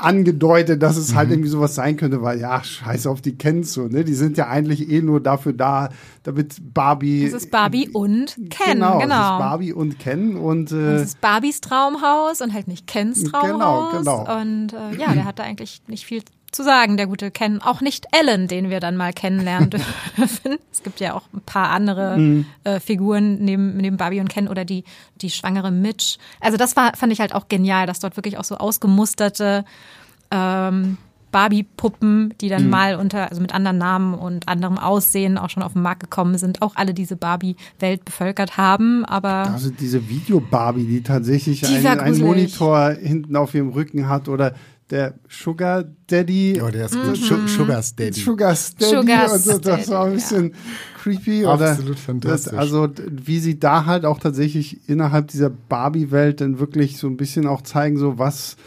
angedeutet, 0.03 0.83
dass 0.83 0.97
es 0.97 1.15
halt 1.15 1.29
mhm. 1.29 1.35
irgendwie 1.35 1.51
sowas 1.51 1.75
sein 1.75 1.97
könnte, 1.97 2.23
weil 2.23 2.41
ja, 2.41 2.63
scheiß 2.63 3.07
auf 3.07 3.21
die 3.21 3.37
kennst 3.37 3.77
du, 3.77 3.89
ne? 3.89 4.05
Die 4.05 4.15
sind 4.15 4.37
ja 4.37 4.49
eigentlich 4.49 4.91
eh 4.91 5.01
nur 5.01 5.21
dafür 5.21 5.53
da, 5.53 5.91
damit 6.23 6.57
Barbie. 6.75 7.25
Das 7.25 7.43
ist 7.43 7.51
Barbie 7.51 7.89
und 7.89 8.37
Ken, 8.51 8.75
genau. 8.75 8.99
genau. 8.99 9.09
Das 9.09 9.33
ist 9.33 9.39
Barbie 9.39 9.73
und 9.73 9.99
Ken 9.99 10.37
und. 10.37 10.73
Äh, 10.73 10.93
das 10.93 11.03
ist 11.03 11.21
Barbies 11.21 11.61
Traumhaus 11.61 12.41
und 12.41 12.53
halt 12.53 12.69
nicht 12.69 12.87
Kens 12.87 13.25
genau, 13.25 13.41
Traumhaus. 13.41 13.99
Genau, 13.99 14.25
genau. 14.25 14.41
Und 14.41 14.73
äh, 14.73 15.01
ja, 15.01 15.13
der 15.13 15.25
hat 15.25 15.39
da 15.39 15.45
eigentlich 15.45 15.83
nicht 15.87 16.05
viel 16.05 16.23
zu 16.53 16.63
sagen, 16.63 16.97
der 16.97 17.07
gute 17.07 17.31
Ken. 17.31 17.61
Auch 17.61 17.81
nicht 17.81 18.07
Ellen, 18.13 18.47
den 18.47 18.71
wir 18.71 18.79
dann 18.79 18.97
mal 18.97 19.13
kennenlernen 19.13 19.71
dürfen. 20.17 20.59
es 20.71 20.83
gibt 20.83 21.01
ja 21.01 21.15
auch 21.15 21.25
ein 21.33 21.41
paar 21.41 21.71
andere 21.71 22.19
mhm. 22.19 22.47
äh, 22.65 22.79
Figuren 22.79 23.39
neben, 23.39 23.77
neben 23.79 23.97
Barbie 23.97 24.21
und 24.21 24.29
Ken 24.29 24.49
oder 24.49 24.65
die, 24.65 24.85
die 25.17 25.31
schwangere 25.31 25.71
Mitch. 25.71 26.19
Also 26.41 26.57
das 26.57 26.77
war, 26.77 26.95
fand 26.97 27.13
ich 27.13 27.21
halt 27.21 27.35
auch 27.35 27.49
genial, 27.49 27.87
dass 27.87 28.01
dort 28.01 28.17
wirklich 28.17 28.39
auch 28.39 28.45
so 28.45 28.57
ausgemusterte 28.57 29.65
ähm, 30.31 30.99
Barbie-Puppen, 31.33 32.35
die 32.41 32.49
dann 32.49 32.65
mhm. 32.65 32.71
mal 32.71 32.95
unter, 32.97 33.31
also 33.31 33.41
mit 33.41 33.55
anderen 33.55 33.79
Namen 33.79 34.15
und 34.15 34.49
anderem 34.49 34.79
Aussehen 34.79 35.39
auch 35.39 35.51
schon 35.51 35.63
auf 35.63 35.73
den 35.73 35.83
Markt 35.83 36.01
gekommen 36.01 36.39
sind, 36.39 36.63
auch 36.63 36.77
alle 36.77 36.95
diese 36.95 37.17
Barbie-Welt 37.17 38.05
bevölkert 38.05 38.59
haben. 38.59 39.05
Aber 39.07 39.51
also 39.51 39.71
diese 39.71 40.09
Video-Barbie, 40.09 40.85
die 40.85 41.03
tatsächlich 41.03 41.63
die 41.63 41.75
einen, 41.75 42.01
einen 42.01 42.21
Monitor 42.21 42.91
hinten 42.91 43.35
auf 43.35 43.55
ihrem 43.55 43.71
Rücken 43.71 44.09
hat 44.09 44.29
oder 44.29 44.55
der 44.93 45.15
Sugar 45.27 45.85
Daddy. 46.07 46.59
Ja, 46.59 46.71
der 46.71 46.85
ist 46.85 46.95
mhm. 46.95 47.49
Sugar's 47.49 47.97
Daddy. 47.97 48.21
Sugar's 48.21 48.75
Daddy. 48.75 48.95
Sugar's 48.95 49.33
und 49.33 49.41
so, 49.41 49.59
das 49.59 49.89
war 49.89 50.05
ein 50.05 50.13
bisschen 50.13 50.51
ja. 50.51 50.57
creepy. 51.03 51.47
Oder 51.47 51.71
Absolut 51.71 51.99
fantastisch. 51.99 52.53
Das, 52.53 52.59
also 52.59 52.91
wie 53.11 53.39
sie 53.39 53.59
da 53.59 53.87
halt 53.87 54.05
auch 54.05 54.21
tatsächlich 54.21 54.87
innerhalb 54.91 55.29
dieser 55.29 55.49
Barbie-Welt 55.49 56.43
dann 56.43 56.59
wirklich 56.59 56.99
so 56.99 57.07
ein 57.07 57.17
bisschen 57.17 57.47
auch 57.47 57.63
zeigen, 57.63 57.97
so 57.97 58.19
was 58.19 58.59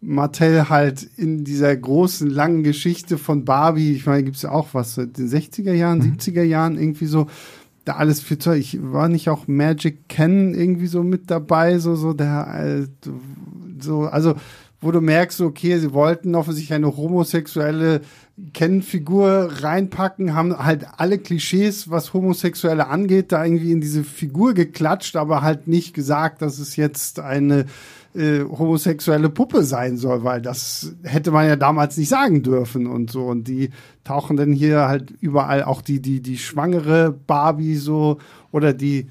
Mattel 0.00 0.70
halt 0.70 1.06
in 1.18 1.44
dieser 1.44 1.76
großen, 1.76 2.30
langen 2.30 2.62
Geschichte 2.62 3.18
von 3.18 3.44
Barbie, 3.44 3.92
ich 3.92 4.06
meine, 4.06 4.24
gibt 4.24 4.36
es 4.36 4.42
ja 4.42 4.52
auch 4.52 4.68
was, 4.72 4.96
in 4.96 5.12
den 5.12 5.28
60er 5.28 5.74
Jahren, 5.74 5.98
mhm. 5.98 6.16
70er 6.16 6.42
Jahren 6.42 6.78
irgendwie 6.78 7.06
so, 7.06 7.26
da 7.84 7.96
alles 7.96 8.20
für 8.20 8.38
Zeug. 8.38 8.60
Ich 8.60 8.78
war 8.80 9.08
nicht 9.08 9.28
auch 9.28 9.46
Magic 9.46 10.08
Ken 10.08 10.54
irgendwie 10.54 10.86
so 10.86 11.02
mit 11.02 11.30
dabei, 11.30 11.78
so, 11.78 11.96
so 11.96 12.14
der, 12.14 12.86
äh, 12.86 13.10
so, 13.78 14.02
also 14.04 14.36
wo 14.80 14.90
du 14.90 15.00
merkst, 15.00 15.40
okay, 15.40 15.78
sie 15.78 15.92
wollten 15.92 16.34
offensichtlich 16.34 16.74
eine 16.74 16.96
homosexuelle 16.96 18.02
Kennfigur 18.52 19.50
reinpacken, 19.62 20.34
haben 20.34 20.56
halt 20.58 20.86
alle 20.98 21.18
Klischees, 21.18 21.90
was 21.90 22.12
Homosexuelle 22.12 22.88
angeht, 22.88 23.32
da 23.32 23.44
irgendwie 23.44 23.72
in 23.72 23.80
diese 23.80 24.04
Figur 24.04 24.52
geklatscht, 24.52 25.16
aber 25.16 25.40
halt 25.40 25.66
nicht 25.66 25.94
gesagt, 25.94 26.42
dass 26.42 26.58
es 26.58 26.76
jetzt 26.76 27.18
eine 27.18 27.64
äh, 28.14 28.40
homosexuelle 28.40 29.30
Puppe 29.30 29.62
sein 29.62 29.96
soll, 29.96 30.24
weil 30.24 30.42
das 30.42 30.94
hätte 31.02 31.30
man 31.30 31.46
ja 31.46 31.56
damals 31.56 31.96
nicht 31.96 32.10
sagen 32.10 32.42
dürfen 32.42 32.86
und 32.86 33.10
so. 33.10 33.24
Und 33.24 33.48
die 33.48 33.70
tauchen 34.04 34.36
dann 34.36 34.52
hier 34.52 34.88
halt 34.88 35.12
überall 35.20 35.62
auch 35.64 35.80
die, 35.80 36.00
die, 36.00 36.20
die 36.20 36.36
schwangere 36.36 37.12
Barbie 37.12 37.76
so 37.76 38.18
oder 38.52 38.74
die 38.74 39.06
die 39.06 39.08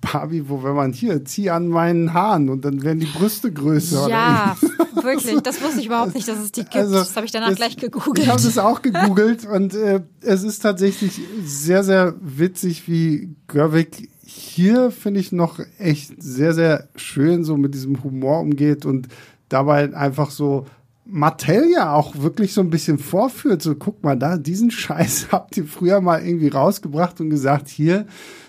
Barbie, 0.00 0.48
wo 0.48 0.62
wenn 0.62 0.74
man 0.74 0.92
hier, 0.92 1.24
zieh 1.24 1.50
an 1.50 1.68
meinen 1.68 2.12
Haaren 2.12 2.48
und 2.48 2.64
dann 2.64 2.82
werden 2.82 3.00
die 3.00 3.06
Brüste 3.06 3.52
größer. 3.52 4.08
Ja, 4.08 4.56
wirklich. 5.02 5.40
Das 5.42 5.62
wusste 5.62 5.80
ich 5.80 5.86
überhaupt 5.86 6.14
nicht, 6.14 6.28
dass 6.28 6.38
es 6.38 6.52
die 6.52 6.62
gibt. 6.62 6.76
Also, 6.76 6.94
das 6.94 7.16
habe 7.16 7.26
ich 7.26 7.32
danach 7.32 7.48
das, 7.48 7.56
gleich 7.56 7.76
gegoogelt. 7.76 8.18
Ich 8.18 8.28
habe 8.28 8.40
es 8.40 8.58
auch 8.58 8.82
gegoogelt 8.82 9.46
und 9.46 9.74
äh, 9.74 10.00
es 10.20 10.42
ist 10.42 10.60
tatsächlich 10.60 11.20
sehr, 11.44 11.84
sehr 11.84 12.14
witzig, 12.20 12.88
wie 12.88 13.34
Gerwig 13.46 14.08
hier, 14.22 14.90
finde 14.90 15.20
ich, 15.20 15.32
noch 15.32 15.60
echt 15.78 16.20
sehr, 16.22 16.52
sehr 16.52 16.88
schön 16.96 17.44
so 17.44 17.56
mit 17.56 17.74
diesem 17.74 18.02
Humor 18.02 18.40
umgeht 18.40 18.84
und 18.84 19.08
dabei 19.48 19.94
einfach 19.94 20.30
so 20.30 20.66
Mattel 21.06 21.70
ja 21.70 21.92
auch 21.92 22.16
wirklich 22.16 22.52
so 22.52 22.60
ein 22.60 22.70
bisschen 22.70 22.98
vorführt. 22.98 23.62
So, 23.62 23.76
guck 23.76 24.02
mal 24.02 24.16
da, 24.16 24.36
diesen 24.36 24.70
Scheiß 24.70 25.28
habt 25.32 25.56
ihr 25.56 25.64
früher 25.64 26.00
mal 26.00 26.24
irgendwie 26.24 26.48
rausgebracht 26.48 27.20
und 27.20 27.30
gesagt, 27.30 27.68
hier, 27.68 28.06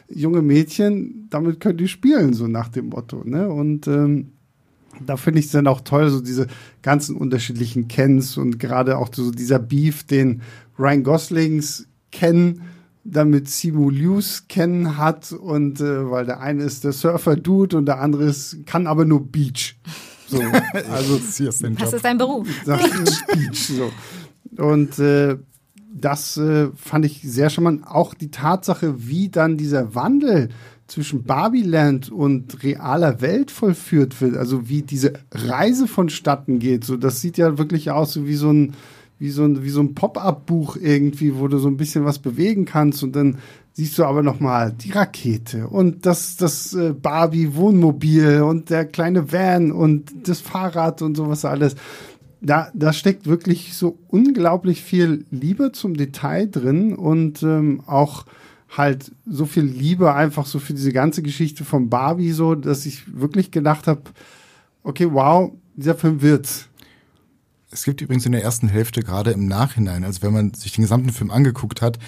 junge 0.10 0.42
Mädchen, 0.42 1.28
damit 1.30 1.60
könnt 1.60 1.82
ihr 1.82 1.88
spielen, 1.88 2.34
so 2.34 2.48
nach 2.48 2.70
dem 2.70 2.90
Motto. 2.90 3.24
Ne? 3.26 3.50
Und 3.50 3.88
ähm, 3.88 4.32
da 5.06 5.18
finde 5.18 5.40
ich 5.40 5.48
es 5.48 5.52
dann 5.52 5.68
auch 5.68 5.82
toll, 5.82 6.10
so 6.10 6.22
diese 6.22 6.48
ganzen 6.82 7.16
unterschiedlichen 7.16 7.88
Kens 7.88 8.38
und 8.38 8.60
gerade 8.60 8.98
auch 8.98 9.10
so 9.14 9.32
dieser 9.32 9.60
Beef, 9.60 10.04
den 10.04 10.42
Ryan 10.80 11.04
Goslings 11.04 11.88
kennen, 12.12 12.62
damit 13.04 13.50
Simu 13.50 13.90
Lius 13.90 14.48
kennen 14.48 14.98
hat 14.98 15.32
und 15.32 15.80
äh, 15.80 16.10
weil 16.10 16.26
der 16.26 16.42
eine 16.42 16.64
ist 16.64 16.84
der 16.84 16.92
Surfer-Dude 16.92 17.78
und 17.78 17.86
der 17.86 18.00
andere 18.02 18.26
ist, 18.26 18.66
kann 18.66 18.88
aber 18.88 19.06
nur 19.06 19.26
Beach. 19.26 19.78
So, 20.28 20.42
also 20.92 21.18
das 21.18 21.40
ist 21.40 22.02
sein 22.02 22.18
Beruf. 22.18 22.48
Beach, 23.34 23.68
so. 23.68 23.92
Und 24.62 25.00
äh, 25.00 25.38
das 25.94 26.38
äh, 26.38 26.68
fand 26.76 27.06
ich 27.06 27.22
sehr 27.24 27.50
charmant. 27.50 27.88
Auch 27.88 28.14
die 28.14 28.32
Tatsache, 28.32 29.08
wie 29.08 29.30
dann 29.30 29.58
dieser 29.58 29.96
Wandel 29.96 30.50
zwischen 30.88 31.24
Barbieland 31.24 32.10
und 32.10 32.64
realer 32.64 33.22
Welt 33.22 33.52
vollführt 33.52 34.20
wird, 34.22 34.38
also 34.38 34.70
wie 34.70 34.82
diese 34.82 35.14
Reise 35.32 35.88
vonstatten 35.88 36.60
geht, 36.60 36.86
so 36.86 36.96
das 36.96 37.20
sieht 37.22 37.38
ja 37.38 37.58
wirklich 37.58 37.92
aus 37.92 38.14
so 38.14 38.26
wie 38.26 38.36
so 38.36 38.52
ein 38.52 38.74
wie 39.20 39.30
so 39.30 39.44
ein 39.44 39.64
wie 39.64 39.70
so 39.70 39.82
ein 39.82 39.96
Pop-up-Buch 39.96 40.78
irgendwie, 40.78 41.36
wo 41.36 41.48
du 41.48 41.58
so 41.58 41.68
ein 41.68 41.78
bisschen 41.78 42.06
was 42.06 42.20
bewegen 42.20 42.66
kannst 42.66 43.04
und 43.04 43.16
dann 43.16 43.40
siehst 43.74 43.98
du 43.98 44.06
aber 44.06 44.24
noch 44.24 44.40
mal 44.40 44.72
die 44.72 44.92
Rakete 44.92 45.68
und 45.68 46.06
das 46.06 46.38
das 46.38 46.74
äh, 46.74 46.94
Barbie 46.94 47.56
Wohnmobil 47.56 48.42
und 48.42 48.70
der 48.70 48.86
kleine 48.86 49.32
Van 49.32 49.74
und 49.74 50.14
das 50.28 50.40
Fahrrad 50.40 51.02
und 51.02 51.16
sowas 51.16 51.44
alles 51.44 51.76
da, 52.42 52.70
da 52.74 52.94
steckt 52.94 53.26
wirklich 53.26 53.74
so 53.74 53.98
unglaublich 54.08 54.84
viel 54.84 55.26
Liebe 55.32 55.72
zum 55.72 55.96
Detail 55.96 56.48
drin 56.48 56.96
und 56.96 57.44
ähm, 57.44 57.82
auch 57.86 58.26
halt 58.76 59.12
so 59.26 59.46
viel 59.46 59.64
Liebe 59.64 60.14
einfach 60.14 60.46
so 60.46 60.60
für 60.60 60.74
diese 60.74 60.92
ganze 60.92 61.22
Geschichte 61.22 61.64
von 61.64 61.90
Barbie 61.90 62.32
so, 62.32 62.56
dass 62.56 62.86
ich 62.86 63.20
wirklich 63.20 63.52
gedacht 63.52 63.88
habe, 63.88 64.02
okay, 64.84 65.08
wow, 65.12 65.52
dieser 65.76 65.96
Film 65.96 66.22
wird's. 66.22 66.68
Es 67.70 67.84
gibt 67.84 68.02
übrigens 68.02 68.26
in 68.26 68.32
der 68.32 68.44
ersten 68.44 68.68
Hälfte 68.70 69.02
gerade 69.02 69.32
im 69.32 69.48
Nachhinein, 69.48 70.04
also 70.04 70.22
wenn 70.22 70.34
man 70.34 70.54
sich 70.54 70.74
den 70.74 70.84
gesamten 70.84 71.10
Film 71.10 71.32
angeguckt 71.32 71.82
hat, 71.82 72.00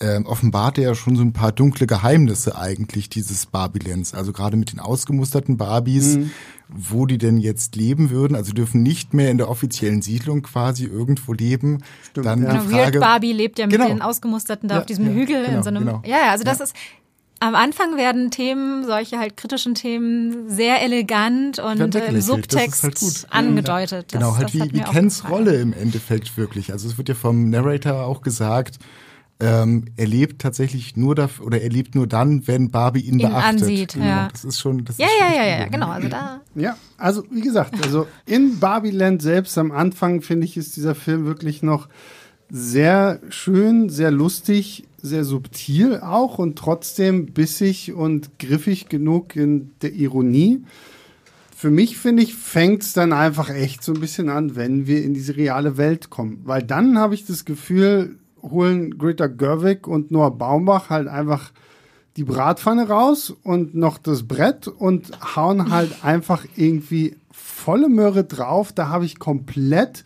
ähm, 0.00 0.24
offenbart 0.26 0.78
er 0.78 0.84
ja 0.84 0.94
schon 0.94 1.16
so 1.16 1.22
ein 1.22 1.32
paar 1.32 1.52
dunkle 1.52 1.86
Geheimnisse 1.86 2.56
eigentlich 2.56 3.10
dieses 3.10 3.46
Barbilands. 3.46 4.14
Also 4.14 4.32
gerade 4.32 4.56
mit 4.56 4.72
den 4.72 4.80
ausgemusterten 4.80 5.58
Barbies, 5.58 6.16
mhm. 6.16 6.30
wo 6.68 7.04
die 7.04 7.18
denn 7.18 7.36
jetzt 7.36 7.76
leben 7.76 8.10
würden. 8.10 8.34
Also 8.34 8.52
dürfen 8.52 8.82
nicht 8.82 9.12
mehr 9.12 9.30
in 9.30 9.36
der 9.36 9.50
offiziellen 9.50 10.00
Siedlung 10.00 10.42
quasi 10.42 10.86
irgendwo 10.86 11.34
leben. 11.34 11.82
Stimmt, 12.10 12.26
Dann 12.26 12.42
ja. 12.42 12.52
die 12.52 12.58
genau, 12.58 12.70
Frage, 12.70 12.94
Weird 12.94 13.00
Barbie 13.00 13.32
lebt 13.32 13.58
ja 13.58 13.66
mit 13.66 13.76
genau. 13.76 13.88
den 13.88 14.00
ausgemusterten 14.00 14.68
da 14.68 14.76
ja, 14.76 14.80
auf 14.80 14.86
diesem 14.86 15.06
ja, 15.06 15.12
Hügel 15.12 15.44
genau, 15.44 15.58
in 15.58 15.62
so 15.62 15.68
einem. 15.68 15.84
Genau. 15.84 16.02
Ja, 16.06 16.30
also 16.30 16.44
das 16.44 16.60
ist 16.60 16.74
am 17.42 17.54
Anfang 17.54 17.96
werden 17.96 18.30
Themen, 18.30 18.84
solche 18.84 19.18
halt 19.18 19.36
kritischen 19.38 19.74
Themen, 19.74 20.50
sehr 20.50 20.82
elegant 20.82 21.58
und 21.58 21.80
im 21.94 22.20
Subtext 22.20 22.82
halt 22.82 23.26
angedeutet. 23.30 24.12
Ja. 24.12 24.18
Genau, 24.18 24.36
halt 24.36 24.52
wie, 24.52 24.72
wie 24.74 24.80
Kens 24.80 25.28
Rolle 25.28 25.56
im 25.56 25.72
Endeffekt 25.72 26.36
wirklich. 26.36 26.70
Also 26.70 26.86
es 26.86 26.98
wird 26.98 27.08
ja 27.08 27.14
vom 27.14 27.48
Narrator 27.48 28.04
auch 28.04 28.20
gesagt, 28.20 28.78
ähm, 29.40 29.86
er 29.96 30.06
lebt 30.06 30.40
tatsächlich 30.40 30.96
nur 30.96 31.14
dafür 31.14 31.46
oder 31.46 31.60
er 31.60 31.70
lebt 31.70 31.94
nur 31.94 32.06
dann, 32.06 32.46
wenn 32.46 32.70
Barbie 32.70 33.00
ihn, 33.00 33.18
ihn 33.18 33.28
beachtet. 33.28 33.62
ansieht. 33.62 33.94
Genau. 33.94 34.06
Ja. 34.06 34.28
Das 34.30 34.44
ist 34.44 34.60
schon. 34.60 34.84
Das 34.84 34.98
ja, 34.98 35.06
ist 35.06 35.12
ja, 35.18 35.34
ja, 35.34 35.44
ja, 35.44 35.58
ja, 35.60 35.68
genau. 35.68 35.88
Also 35.88 36.08
da. 36.08 36.40
Ja, 36.54 36.76
also 36.98 37.24
wie 37.30 37.40
gesagt, 37.40 37.74
also 37.82 38.06
in 38.26 38.60
Barbieland 38.60 39.22
selbst 39.22 39.56
am 39.56 39.72
Anfang 39.72 40.20
finde 40.20 40.46
ich 40.46 40.56
ist 40.56 40.76
dieser 40.76 40.94
Film 40.94 41.24
wirklich 41.24 41.62
noch 41.62 41.88
sehr 42.50 43.20
schön, 43.30 43.88
sehr 43.88 44.10
lustig, 44.10 44.84
sehr 45.00 45.24
subtil 45.24 46.00
auch 46.00 46.38
und 46.38 46.58
trotzdem 46.58 47.26
bissig 47.26 47.94
und 47.94 48.38
griffig 48.38 48.88
genug 48.88 49.36
in 49.36 49.70
der 49.82 49.94
Ironie. 49.94 50.64
Für 51.56 51.70
mich, 51.70 51.98
finde 51.98 52.22
ich, 52.22 52.34
fängt 52.34 52.82
es 52.82 52.92
dann 52.92 53.12
einfach 53.12 53.50
echt 53.50 53.84
so 53.84 53.92
ein 53.92 54.00
bisschen 54.00 54.30
an, 54.30 54.56
wenn 54.56 54.86
wir 54.86 55.04
in 55.04 55.14
diese 55.14 55.36
reale 55.36 55.76
Welt 55.76 56.10
kommen. 56.10 56.40
Weil 56.44 56.62
dann 56.62 56.98
habe 56.98 57.14
ich 57.14 57.26
das 57.26 57.44
Gefühl, 57.44 58.16
holen 58.42 58.98
Greta 58.98 59.26
Gerwig 59.26 59.86
und 59.86 60.10
Noah 60.10 60.36
Baumbach 60.36 60.90
halt 60.90 61.08
einfach 61.08 61.52
die 62.16 62.24
Bratpfanne 62.24 62.88
raus 62.88 63.34
und 63.42 63.74
noch 63.74 63.98
das 63.98 64.24
Brett 64.24 64.68
und 64.68 65.10
hauen 65.36 65.70
halt 65.70 65.96
einfach 66.04 66.44
irgendwie 66.56 67.16
volle 67.30 67.88
Möhre 67.88 68.24
drauf. 68.24 68.72
Da 68.72 68.88
habe 68.88 69.04
ich 69.04 69.18
komplett 69.18 70.04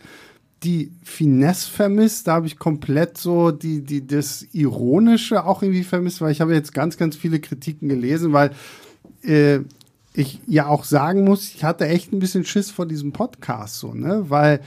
die 0.63 0.91
Finesse 1.03 1.69
vermisst, 1.69 2.27
da 2.27 2.33
habe 2.33 2.47
ich 2.47 2.57
komplett 2.57 3.17
so 3.17 3.51
die, 3.51 3.81
die, 3.81 4.05
das 4.05 4.47
Ironische 4.51 5.45
auch 5.45 5.61
irgendwie 5.61 5.83
vermisst, 5.83 6.21
weil 6.21 6.31
ich 6.31 6.41
habe 6.41 6.53
jetzt 6.53 6.73
ganz, 6.73 6.97
ganz 6.97 7.15
viele 7.15 7.39
Kritiken 7.39 7.87
gelesen, 7.87 8.33
weil 8.33 8.51
äh, 9.21 9.59
ich 10.13 10.39
ja 10.47 10.67
auch 10.67 10.83
sagen 10.83 11.23
muss, 11.23 11.53
ich 11.53 11.63
hatte 11.63 11.87
echt 11.87 12.13
ein 12.13 12.19
bisschen 12.19 12.45
Schiss 12.45 12.71
vor 12.71 12.87
diesem 12.87 13.11
Podcast, 13.11 13.77
so, 13.77 13.93
ne, 13.93 14.25
weil 14.29 14.61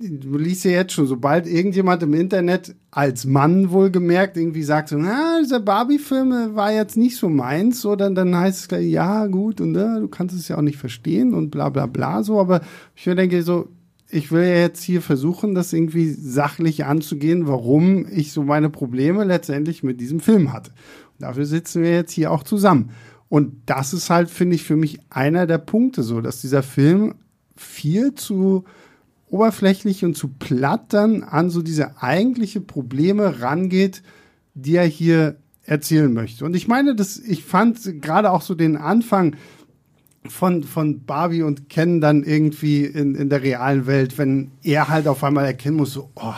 du 0.00 0.38
liest 0.38 0.64
ja 0.64 0.72
jetzt 0.72 0.92
schon, 0.92 1.06
sobald 1.06 1.46
irgendjemand 1.46 2.02
im 2.02 2.14
Internet 2.14 2.74
als 2.90 3.26
Mann 3.26 3.70
wohlgemerkt 3.70 4.36
irgendwie 4.36 4.62
sagt 4.62 4.88
so, 4.88 4.96
na, 4.96 5.40
dieser 5.42 5.60
Barbie-Film 5.60 6.54
war 6.54 6.72
jetzt 6.72 6.96
nicht 6.96 7.16
so 7.16 7.28
meins, 7.28 7.80
so, 7.80 7.96
dann, 7.96 8.14
dann 8.14 8.34
heißt 8.34 8.60
es 8.60 8.68
gleich, 8.68 8.88
ja, 8.88 9.26
gut, 9.26 9.60
und 9.60 9.76
äh, 9.76 10.00
du 10.00 10.08
kannst 10.08 10.34
es 10.34 10.48
ja 10.48 10.56
auch 10.56 10.62
nicht 10.62 10.78
verstehen 10.78 11.34
und 11.34 11.50
bla 11.50 11.68
bla 11.68 11.86
bla 11.86 12.22
so, 12.22 12.40
aber 12.40 12.62
ich 12.96 13.04
denke 13.04 13.42
so, 13.42 13.68
ich 14.08 14.32
will 14.32 14.42
ja 14.42 14.56
jetzt 14.56 14.82
hier 14.82 15.02
versuchen, 15.02 15.54
das 15.54 15.72
irgendwie 15.72 16.10
sachlich 16.10 16.84
anzugehen, 16.84 17.46
warum 17.46 18.06
ich 18.10 18.32
so 18.32 18.42
meine 18.42 18.70
Probleme 18.70 19.24
letztendlich 19.24 19.82
mit 19.82 20.00
diesem 20.00 20.18
Film 20.18 20.52
hatte. 20.52 20.72
Und 21.12 21.22
dafür 21.22 21.46
sitzen 21.46 21.82
wir 21.82 21.92
jetzt 21.92 22.12
hier 22.12 22.32
auch 22.32 22.42
zusammen. 22.42 22.90
Und 23.28 23.52
das 23.66 23.92
ist 23.92 24.10
halt, 24.10 24.28
finde 24.28 24.56
ich, 24.56 24.64
für 24.64 24.74
mich 24.74 24.98
einer 25.10 25.46
der 25.46 25.58
Punkte 25.58 26.02
so, 26.02 26.20
dass 26.20 26.40
dieser 26.40 26.64
Film 26.64 27.14
viel 27.54 28.14
zu 28.14 28.64
oberflächlich 29.30 30.04
und 30.04 30.16
zu 30.16 30.28
platt 30.28 30.92
dann 30.92 31.22
an 31.22 31.50
so 31.50 31.62
diese 31.62 32.02
eigentliche 32.02 32.60
Probleme 32.60 33.40
rangeht, 33.40 34.02
die 34.54 34.76
er 34.76 34.86
hier 34.86 35.36
erzählen 35.64 36.12
möchte. 36.12 36.44
Und 36.44 36.56
ich 36.56 36.68
meine, 36.68 36.94
das, 36.94 37.16
ich 37.16 37.44
fand 37.44 38.02
gerade 38.02 38.30
auch 38.32 38.42
so 38.42 38.54
den 38.54 38.76
Anfang 38.76 39.36
von, 40.28 40.64
von 40.64 41.04
Barbie 41.04 41.42
und 41.42 41.68
Ken 41.68 42.00
dann 42.00 42.24
irgendwie 42.24 42.84
in, 42.84 43.14
in 43.14 43.30
der 43.30 43.42
realen 43.42 43.86
Welt, 43.86 44.18
wenn 44.18 44.50
er 44.62 44.88
halt 44.88 45.06
auf 45.06 45.24
einmal 45.24 45.46
erkennen 45.46 45.76
muss, 45.76 45.92
so, 45.92 46.10
oh, 46.16 46.34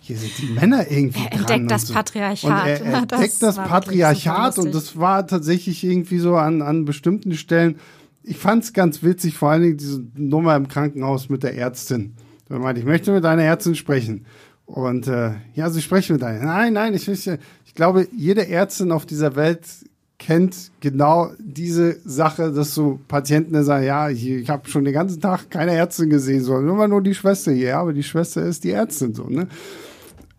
hier 0.00 0.16
sind 0.16 0.32
die 0.38 0.46
Männer 0.46 0.90
irgendwie 0.90 1.24
er 1.24 1.32
entdeckt 1.32 1.70
das 1.70 1.86
so. 1.86 1.94
Patriarchat. 1.94 2.50
Und 2.50 2.56
er 2.56 2.80
entdeckt 3.00 3.42
das, 3.42 3.56
das 3.56 3.56
Patriarchat 3.56 4.58
und 4.58 4.74
das 4.74 4.98
war 4.98 5.26
tatsächlich 5.26 5.84
irgendwie 5.84 6.18
so 6.18 6.36
an, 6.36 6.62
an 6.62 6.84
bestimmten 6.84 7.34
Stellen 7.34 7.76
ich 8.22 8.36
fand 8.36 8.64
es 8.64 8.72
ganz 8.72 9.02
witzig, 9.02 9.36
vor 9.36 9.50
allen 9.50 9.62
Dingen 9.62 9.76
diese 9.76 10.04
Nummer 10.14 10.56
im 10.56 10.68
Krankenhaus 10.68 11.28
mit 11.28 11.42
der 11.42 11.56
Ärztin. 11.56 12.14
Da 12.48 12.58
meinte, 12.58 12.80
ich 12.80 12.86
möchte 12.86 13.12
mit 13.12 13.24
deiner 13.24 13.42
Ärztin 13.42 13.74
sprechen. 13.74 14.26
Und 14.66 15.08
äh, 15.08 15.32
ja, 15.54 15.70
sie 15.70 15.82
sprechen 15.82 16.14
mit 16.14 16.22
deiner. 16.22 16.44
Nein, 16.44 16.74
nein, 16.74 16.94
ich, 16.94 17.08
ich, 17.08 17.28
ich 17.64 17.74
glaube, 17.74 18.06
jede 18.16 18.48
Ärztin 18.48 18.92
auf 18.92 19.06
dieser 19.06 19.36
Welt 19.36 19.66
kennt 20.18 20.70
genau 20.80 21.30
diese 21.38 21.98
Sache, 22.04 22.52
dass 22.52 22.74
so 22.74 23.00
Patienten 23.08 23.64
sagen, 23.64 23.84
ja, 23.84 24.10
ich, 24.10 24.28
ich 24.28 24.50
habe 24.50 24.68
schon 24.68 24.84
den 24.84 24.92
ganzen 24.92 25.20
Tag 25.20 25.50
keine 25.50 25.72
Ärztin 25.72 26.10
gesehen, 26.10 26.42
sondern 26.42 26.74
immer 26.74 26.88
nur 26.88 27.02
die 27.02 27.14
Schwester 27.14 27.52
hier. 27.52 27.78
Aber 27.78 27.92
die 27.92 28.02
Schwester 28.02 28.44
ist 28.44 28.62
die 28.64 28.70
Ärztin 28.70 29.14
so. 29.14 29.24
Ne? 29.24 29.48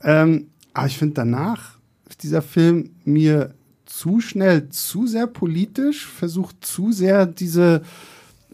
Ähm, 0.04 0.48
aber 0.74 0.88
ich 0.88 0.98
finde 0.98 1.16
danach 1.16 1.78
dieser 2.22 2.42
Film 2.42 2.92
mir 3.04 3.54
zu 3.92 4.22
schnell, 4.22 4.70
zu 4.70 5.06
sehr 5.06 5.28
politisch, 5.28 6.08
versucht 6.08 6.64
zu 6.64 6.92
sehr 6.92 7.26
diese 7.26 7.82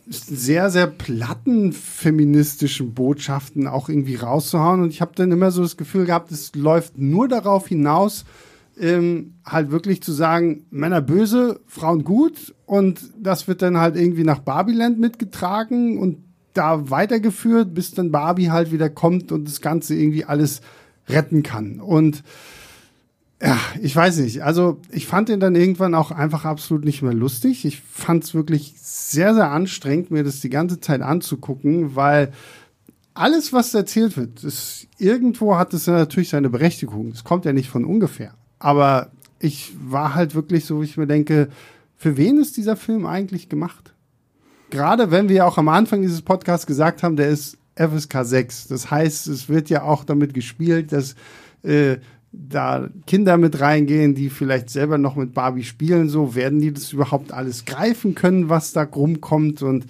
sehr, 0.09 0.69
sehr 0.69 0.87
platten 0.87 1.73
feministischen 1.73 2.93
Botschaften 2.93 3.67
auch 3.67 3.89
irgendwie 3.89 4.15
rauszuhauen. 4.15 4.81
Und 4.81 4.89
ich 4.89 5.01
habe 5.01 5.11
dann 5.15 5.31
immer 5.31 5.51
so 5.51 5.61
das 5.61 5.75
Gefühl 5.75 6.05
gehabt, 6.05 6.31
es 6.31 6.55
läuft 6.55 6.97
nur 6.97 7.27
darauf 7.27 7.67
hinaus, 7.67 8.23
ähm, 8.79 9.33
halt 9.45 9.69
wirklich 9.71 10.01
zu 10.01 10.13
sagen, 10.13 10.65
Männer 10.69 11.01
böse, 11.01 11.59
Frauen 11.67 12.05
gut. 12.05 12.55
Und 12.65 13.01
das 13.19 13.49
wird 13.49 13.61
dann 13.61 13.77
halt 13.77 13.97
irgendwie 13.97 14.23
nach 14.23 14.39
Barbieland 14.39 14.97
mitgetragen 14.97 15.97
und 15.97 16.19
da 16.53 16.89
weitergeführt, 16.89 17.73
bis 17.73 17.91
dann 17.91 18.11
Barbie 18.11 18.49
halt 18.49 18.71
wieder 18.71 18.89
kommt 18.89 19.31
und 19.31 19.45
das 19.45 19.61
Ganze 19.61 19.93
irgendwie 19.93 20.23
alles 20.23 20.61
retten 21.09 21.43
kann. 21.43 21.81
Und 21.81 22.23
ja, 23.41 23.59
ich 23.81 23.95
weiß 23.95 24.17
nicht. 24.17 24.43
Also 24.43 24.79
ich 24.89 25.05
fand 25.05 25.29
den 25.29 25.39
dann 25.39 25.55
irgendwann 25.55 25.93
auch 25.93 26.11
einfach 26.11 26.45
absolut 26.45 26.85
nicht 26.85 27.03
mehr 27.03 27.13
lustig. 27.13 27.65
Ich 27.65 27.81
fand 27.81 28.23
es 28.23 28.33
wirklich 28.33 28.73
sehr, 28.77 29.35
sehr 29.35 29.51
anstrengend, 29.51 30.09
mir 30.09 30.23
das 30.23 30.41
die 30.41 30.49
ganze 30.49 30.79
Zeit 30.79 31.01
anzugucken, 31.01 31.95
weil 31.95 32.31
alles, 33.13 33.53
was 33.53 33.73
erzählt 33.73 34.17
wird, 34.17 34.43
ist, 34.43 34.87
irgendwo 34.97 35.55
hat 35.55 35.73
es 35.73 35.87
natürlich 35.87 36.29
seine 36.29 36.49
Berechtigung. 36.49 37.09
Es 37.09 37.23
kommt 37.23 37.45
ja 37.45 37.53
nicht 37.53 37.69
von 37.69 37.85
ungefähr. 37.85 38.33
Aber 38.59 39.11
ich 39.39 39.73
war 39.79 40.15
halt 40.15 40.33
wirklich 40.33 40.65
so, 40.65 40.81
wie 40.81 40.85
ich 40.85 40.97
mir 40.97 41.07
denke, 41.07 41.49
für 41.95 42.17
wen 42.17 42.39
ist 42.39 42.57
dieser 42.57 42.75
Film 42.75 43.05
eigentlich 43.05 43.49
gemacht? 43.49 43.93
Gerade 44.69 45.11
wenn 45.11 45.29
wir 45.29 45.45
auch 45.45 45.57
am 45.57 45.69
Anfang 45.69 46.01
dieses 46.01 46.21
Podcasts 46.21 46.67
gesagt 46.67 47.01
haben, 47.03 47.15
der 47.15 47.29
ist 47.29 47.57
FSK 47.75 48.23
6. 48.23 48.67
Das 48.67 48.91
heißt, 48.91 49.27
es 49.27 49.47
wird 49.49 49.69
ja 49.69 49.83
auch 49.83 50.03
damit 50.03 50.33
gespielt, 50.33 50.91
dass 50.91 51.15
äh, 51.63 51.97
da 52.31 52.89
Kinder 53.05 53.37
mit 53.37 53.59
reingehen, 53.59 54.15
die 54.15 54.29
vielleicht 54.29 54.69
selber 54.69 54.97
noch 54.97 55.15
mit 55.15 55.33
Barbie 55.33 55.63
spielen, 55.63 56.09
so 56.09 56.35
werden 56.35 56.59
die 56.59 56.73
das 56.73 56.93
überhaupt 56.93 57.31
alles 57.31 57.65
greifen 57.65 58.15
können, 58.15 58.49
was 58.49 58.73
da 58.73 58.83
rumkommt? 58.83 59.61
Und 59.61 59.85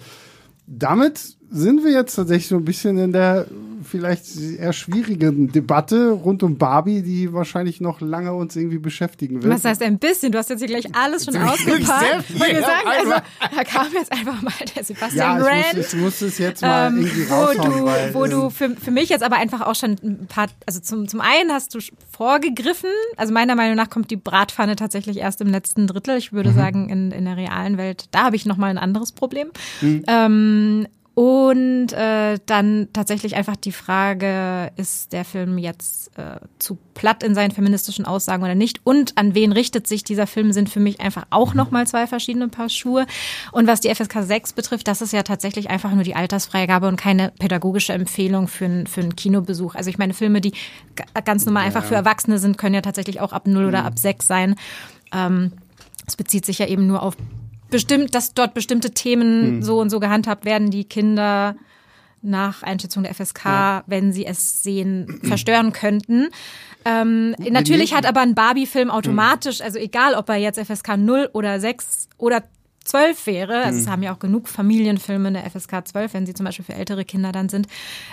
damit 0.66 1.36
sind 1.50 1.84
wir 1.84 1.92
jetzt 1.92 2.14
tatsächlich 2.14 2.48
so 2.48 2.56
ein 2.56 2.64
bisschen 2.64 2.98
in 2.98 3.12
der 3.12 3.46
vielleicht 3.88 4.24
eher 4.38 4.72
schwierigen 4.72 5.50
Debatte 5.50 6.10
rund 6.10 6.42
um 6.42 6.58
Barbie, 6.58 7.02
die 7.02 7.32
wahrscheinlich 7.32 7.80
noch 7.80 8.00
lange 8.00 8.32
uns 8.34 8.54
irgendwie 8.56 8.78
beschäftigen 8.78 9.42
wird. 9.42 9.52
Was 9.52 9.64
heißt 9.64 9.82
ein 9.82 9.98
bisschen? 9.98 10.32
Du 10.32 10.38
hast 10.38 10.50
jetzt 10.50 10.60
hier 10.60 10.68
gleich 10.68 10.94
alles 10.94 11.24
schon 11.24 11.36
ausgepackt. 11.42 12.30
Und 12.30 12.40
wir 12.40 12.60
sagen, 12.60 12.86
also, 12.86 13.12
da 13.56 13.64
kam 13.64 13.86
jetzt 13.92 14.12
einfach 14.12 14.42
mal 14.42 14.52
der 14.74 14.84
Sebastian 14.84 15.40
ja, 15.40 15.44
Rand. 15.44 15.66
Ich 15.72 15.76
muss, 15.76 15.94
ich 15.94 16.00
muss 16.00 16.22
es 16.22 16.38
jetzt 16.38 16.62
mal 16.62 16.88
ähm, 16.88 16.98
irgendwie 16.98 17.28
wo 17.28 17.34
raushauen, 17.34 17.72
du, 17.72 17.84
weil, 17.84 18.14
wo 18.14 18.26
du 18.26 18.50
für, 18.50 18.70
für 18.70 18.90
mich 18.90 19.08
jetzt 19.08 19.22
aber 19.22 19.36
einfach 19.36 19.62
auch 19.62 19.74
schon 19.74 19.96
ein 20.02 20.26
paar, 20.28 20.48
also 20.66 20.80
zum, 20.80 21.08
zum 21.08 21.20
einen 21.20 21.50
hast 21.52 21.74
du 21.74 21.78
vorgegriffen, 22.10 22.90
also 23.16 23.32
meiner 23.32 23.54
Meinung 23.54 23.76
nach 23.76 23.90
kommt 23.90 24.10
die 24.10 24.16
Bratpfanne 24.16 24.76
tatsächlich 24.76 25.18
erst 25.18 25.40
im 25.40 25.48
letzten 25.48 25.86
Drittel. 25.86 26.16
Ich 26.18 26.32
würde 26.32 26.52
sagen, 26.52 26.88
in, 26.88 27.10
in 27.10 27.24
der 27.24 27.36
realen 27.36 27.78
Welt, 27.78 28.06
da 28.10 28.24
habe 28.24 28.36
ich 28.36 28.46
nochmal 28.46 28.70
ein 28.70 28.78
anderes 28.78 29.12
Problem. 29.12 29.48
Ähm, 29.82 30.86
und 31.18 31.92
äh, 31.94 32.38
dann 32.46 32.86
tatsächlich 32.92 33.34
einfach 33.34 33.56
die 33.56 33.72
Frage, 33.72 34.70
ist 34.76 35.12
der 35.12 35.24
Film 35.24 35.58
jetzt 35.58 36.16
äh, 36.16 36.38
zu 36.60 36.78
platt 36.94 37.24
in 37.24 37.34
seinen 37.34 37.50
feministischen 37.50 38.04
Aussagen 38.04 38.44
oder 38.44 38.54
nicht? 38.54 38.82
Und 38.84 39.18
an 39.18 39.34
wen 39.34 39.50
richtet 39.50 39.88
sich 39.88 40.04
dieser 40.04 40.28
Film, 40.28 40.52
sind 40.52 40.68
für 40.68 40.78
mich 40.78 41.00
einfach 41.00 41.26
auch 41.30 41.54
nochmal 41.54 41.88
zwei 41.88 42.06
verschiedene 42.06 42.46
Paar 42.46 42.68
Schuhe. 42.68 43.04
Und 43.50 43.66
was 43.66 43.80
die 43.80 43.92
FSK 43.92 44.22
6 44.22 44.52
betrifft, 44.52 44.86
das 44.86 45.02
ist 45.02 45.12
ja 45.12 45.24
tatsächlich 45.24 45.70
einfach 45.70 45.90
nur 45.90 46.04
die 46.04 46.14
Altersfreigabe 46.14 46.86
und 46.86 46.94
keine 46.94 47.32
pädagogische 47.36 47.94
Empfehlung 47.94 48.46
für, 48.46 48.66
einen 48.66 48.86
für 48.86 49.00
einen 49.00 49.16
Kinobesuch. 49.16 49.74
Also 49.74 49.90
ich 49.90 49.98
meine, 49.98 50.14
Filme, 50.14 50.40
die 50.40 50.52
ganz 51.24 51.44
normal 51.44 51.64
einfach 51.64 51.82
für 51.82 51.96
Erwachsene 51.96 52.38
sind, 52.38 52.58
können 52.58 52.76
ja 52.76 52.80
tatsächlich 52.80 53.20
auch 53.20 53.32
ab 53.32 53.48
0 53.48 53.64
oder 53.64 53.84
ab 53.84 53.98
6 53.98 54.24
sein. 54.24 54.54
Ähm, 55.12 55.50
es 56.06 56.14
bezieht 56.14 56.46
sich 56.46 56.60
ja 56.60 56.66
eben 56.66 56.86
nur 56.86 57.02
auf 57.02 57.16
bestimmt, 57.70 58.14
dass 58.14 58.34
dort 58.34 58.54
bestimmte 58.54 58.90
Themen 58.92 59.62
so 59.62 59.80
und 59.80 59.90
so 59.90 60.00
gehandhabt 60.00 60.44
werden, 60.44 60.70
die 60.70 60.84
Kinder 60.84 61.56
nach 62.22 62.62
Einschätzung 62.62 63.04
der 63.04 63.14
FSK, 63.14 63.84
wenn 63.86 64.12
sie 64.12 64.26
es 64.26 64.62
sehen, 64.62 65.20
verstören 65.22 65.72
könnten. 65.72 66.28
Ähm, 66.84 67.34
natürlich 67.38 67.94
hat 67.94 68.06
aber 68.06 68.20
ein 68.20 68.34
Barbie-Film 68.34 68.90
automatisch, 68.90 69.60
also 69.60 69.78
egal 69.78 70.14
ob 70.14 70.28
er 70.28 70.36
jetzt 70.36 70.58
FSK 70.58 70.96
0 70.96 71.30
oder 71.32 71.60
6 71.60 72.08
oder 72.18 72.42
12 72.88 73.26
wäre, 73.26 73.62
also 73.64 73.78
es 73.78 73.88
haben 73.88 74.02
ja 74.02 74.14
auch 74.14 74.18
genug 74.18 74.48
Familienfilme 74.48 75.28
eine 75.28 75.42
FSK 75.48 75.86
12, 75.88 76.14
wenn 76.14 76.26
sie 76.26 76.34
zum 76.34 76.46
Beispiel 76.46 76.64
für 76.64 76.74
ältere 76.74 77.04
Kinder 77.04 77.32
dann 77.32 77.48
sind, 77.48 77.66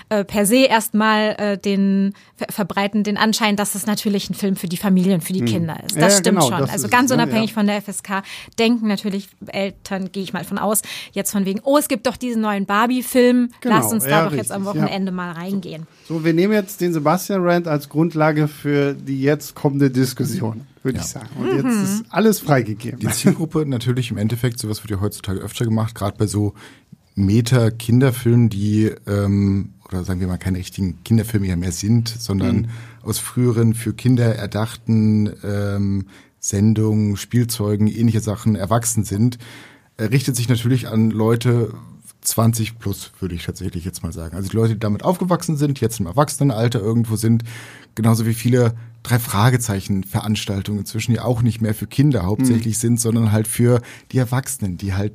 äh, 0.10 0.24
per 0.24 0.46
se 0.46 0.66
erstmal 0.66 1.36
äh, 1.38 1.58
den 1.58 2.14
ver 2.36 2.48
verbreiten 2.52 3.04
den 3.04 3.18
Anschein, 3.18 3.56
dass 3.56 3.76
es 3.76 3.86
natürlich 3.86 4.30
ein 4.30 4.34
Film 4.34 4.56
für 4.56 4.68
die 4.68 4.78
Familien, 4.78 5.22
für 5.22 5.34
die 5.34 5.46
Kinder 5.46 5.78
ist. 5.86 5.96
Das 5.96 6.14
Ja, 6.14 6.20
stimmt 6.20 6.40
genau, 6.40 6.50
schon. 6.50 6.60
das 6.62 6.70
Also 6.72 6.86
ist 6.88 6.92
ganz 6.92 7.10
es, 7.12 7.18
ne? 7.18 7.24
unabhängig 7.24 7.52
Ja. 7.52 7.54
von 7.56 7.68
der 7.68 7.82
FSK 7.82 8.24
denken 8.60 8.88
natürlich 8.88 9.30
Eltern, 9.48 10.12
gehe 10.12 10.24
ich 10.24 10.34
mal 10.34 10.44
von 10.44 10.58
aus, 10.58 10.82
jetzt 11.14 11.32
von 11.32 11.46
wegen, 11.46 11.60
oh, 11.64 11.78
es 11.78 11.88
gibt 11.88 12.06
doch 12.08 12.18
diesen 12.18 12.42
neuen 12.42 12.66
Barbie-Film, 12.66 13.50
Genau, 13.62 13.76
lass 13.76 13.92
uns 13.94 14.04
ja, 14.06 14.10
da 14.10 14.26
doch 14.26 14.32
jetzt 14.32 14.52
richtig, 14.52 14.56
am 14.56 14.64
ja. 14.66 14.70
Wochenende 14.70 15.12
mal 15.12 15.32
reingehen. 15.32 15.88
So, 16.08 16.24
wir 16.26 16.34
nehmen 16.34 16.54
jetzt 16.54 16.82
den 16.82 16.94
Sebastian 16.94 17.42
Rand 17.44 17.68
als 17.68 17.90
Grundlage 17.90 18.48
für 18.48 18.94
die 18.94 19.22
jetzt 19.22 19.56
kommende 19.56 19.90
Diskussion, 19.90 20.68
würde 20.86 21.00
ich 21.00 21.06
sagen. 21.06 21.28
Und 21.38 21.54
jetzt 21.54 21.84
ist 21.84 22.06
alles 22.10 22.39
freigegeben. 22.39 23.00
Die 23.00 23.08
Zielgruppe 23.08 23.65
natürlich 23.65 24.12
im 24.12 24.17
Endeffekt, 24.17 24.60
sowas 24.60 24.84
wird 24.84 24.91
ja 24.91 25.02
heutzutage 25.02 25.39
öfter 25.39 25.65
gemacht, 25.65 25.95
gerade 25.95 26.17
bei 26.17 26.28
so 26.28 26.54
Meta-Kinderfilmen, 27.15 28.50
die, 28.50 28.91
ähm, 29.08 29.74
oder 29.88 30.04
sagen 30.04 30.19
wir 30.19 30.28
mal, 30.28 30.38
keine 30.38 30.58
richtigen 30.58 31.04
Kinderfilme 31.04 31.48
ja 31.48 31.56
mehr 31.56 31.71
sind, 31.71 32.08
sondern 32.08 32.69
aus 33.02 33.19
früheren 33.19 33.74
für 33.74 33.93
Kinder 33.93 34.36
erdachten 34.36 35.32
ähm, 35.43 36.06
Sendungen, 36.39 37.17
Spielzeugen, 37.17 37.88
ähnliche 37.88 38.19
Sachen 38.19 38.56
erwachsen 38.56 39.04
sind, 39.04 39.38
äh, 39.98 40.06
richtet 40.06 40.36
sich 40.36 40.50
natürlich 40.50 40.88
an 40.88 41.10
Leute 41.10 41.74
20 42.21 42.80
plus, 42.80 43.12
würde 43.19 43.36
ich 43.36 43.45
tatsächlich 43.45 43.86
jetzt 43.86 44.04
mal 44.04 44.12
sagen. 44.12 44.36
Also 44.36 44.50
die 44.50 44.56
Leute, 44.56 44.74
die 44.74 44.80
damit 44.80 45.04
aufgewachsen 45.04 45.58
sind, 45.58 45.80
jetzt 45.80 46.00
im 46.00 46.08
Erwachsenenalter 46.08 46.80
irgendwo 46.80 47.15
sind, 47.15 47.43
genauso 47.95 48.25
wie 48.25 48.34
viele 48.34 48.75
drei 49.03 49.19
Fragezeichen 49.19 50.03
Veranstaltungen 50.03 50.79
inzwischen 50.79 51.13
ja 51.13 51.23
auch 51.23 51.41
nicht 51.41 51.62
mehr 51.62 51.73
für 51.73 51.88
Kinder 51.88 52.25
hauptsächlich 52.25 52.77
sind, 52.79 52.99
sondern 52.99 53.31
halt 53.31 53.47
für 53.47 53.81
die 54.12 54.17
Erwachsenen, 54.17 54.77
die 54.77 54.93
halt 54.93 55.13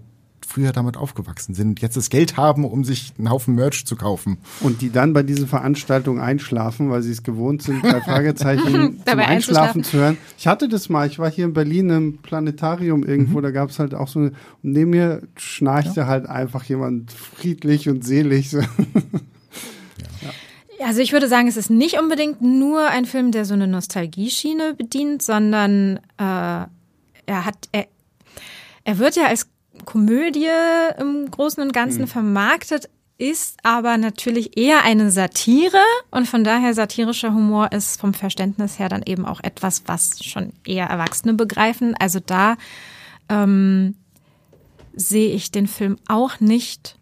früher 0.50 0.72
damit 0.72 0.96
aufgewachsen 0.96 1.54
sind 1.54 1.68
und 1.68 1.80
jetzt 1.80 1.96
das 1.96 2.10
Geld 2.10 2.36
haben, 2.36 2.64
um 2.64 2.82
sich 2.82 3.12
einen 3.18 3.30
Haufen 3.30 3.54
Merch 3.54 3.86
zu 3.86 3.94
kaufen. 3.94 4.38
Und 4.60 4.82
die 4.82 4.90
dann 4.90 5.12
bei 5.12 5.22
diesen 5.22 5.46
Veranstaltungen 5.46 6.20
einschlafen, 6.20 6.90
weil 6.90 7.02
sie 7.02 7.12
es 7.12 7.22
gewohnt 7.22 7.62
sind, 7.62 7.84
drei 7.84 8.00
Fragezeichen 8.00 8.64
zum 8.72 9.04
Dabei 9.04 9.26
Einschlafen 9.28 9.80
einzuschlafen. 9.80 9.84
zu 9.84 9.96
hören. 9.98 10.16
Ich 10.38 10.48
hatte 10.48 10.68
das 10.68 10.88
mal, 10.88 11.06
ich 11.06 11.20
war 11.20 11.30
hier 11.30 11.44
in 11.44 11.52
Berlin 11.52 11.90
im 11.90 12.18
Planetarium 12.18 13.04
irgendwo, 13.04 13.40
da 13.40 13.52
gab 13.52 13.70
es 13.70 13.78
halt 13.78 13.94
auch 13.94 14.08
so 14.08 14.18
eine, 14.18 14.28
und 14.62 14.72
neben 14.72 14.90
mir 14.90 15.22
schnarchte 15.36 16.06
halt 16.06 16.26
einfach 16.26 16.64
jemand 16.64 17.12
friedlich 17.12 17.88
und 17.88 18.04
selig. 18.04 18.50
So. 18.50 18.60
Also 20.82 21.00
ich 21.00 21.12
würde 21.12 21.28
sagen, 21.28 21.48
es 21.48 21.56
ist 21.56 21.70
nicht 21.70 21.98
unbedingt 21.98 22.40
nur 22.40 22.86
ein 22.86 23.04
Film, 23.04 23.32
der 23.32 23.44
so 23.44 23.54
eine 23.54 23.66
Nostalgieschiene 23.66 24.74
bedient, 24.74 25.22
sondern 25.22 25.98
äh, 26.16 26.66
er 27.26 27.44
hat, 27.44 27.68
er, 27.72 27.86
er 28.84 28.98
wird 28.98 29.16
ja 29.16 29.26
als 29.26 29.48
Komödie 29.84 30.48
im 30.98 31.30
Großen 31.30 31.62
und 31.62 31.72
Ganzen 31.72 32.06
vermarktet, 32.06 32.88
ist 33.18 33.58
aber 33.62 33.98
natürlich 33.98 34.56
eher 34.56 34.82
eine 34.82 35.10
Satire 35.10 35.82
und 36.10 36.26
von 36.26 36.42
daher 36.42 36.72
satirischer 36.72 37.34
Humor 37.34 37.70
ist 37.72 38.00
vom 38.00 38.14
Verständnis 38.14 38.78
her 38.78 38.88
dann 38.88 39.02
eben 39.04 39.26
auch 39.26 39.40
etwas, 39.42 39.82
was 39.86 40.24
schon 40.24 40.54
eher 40.66 40.86
Erwachsene 40.86 41.34
begreifen. 41.34 41.94
Also 41.98 42.18
da 42.24 42.56
ähm, 43.28 43.94
sehe 44.94 45.32
ich 45.34 45.50
den 45.50 45.66
Film 45.66 45.98
auch 46.08 46.40
nicht 46.40 46.98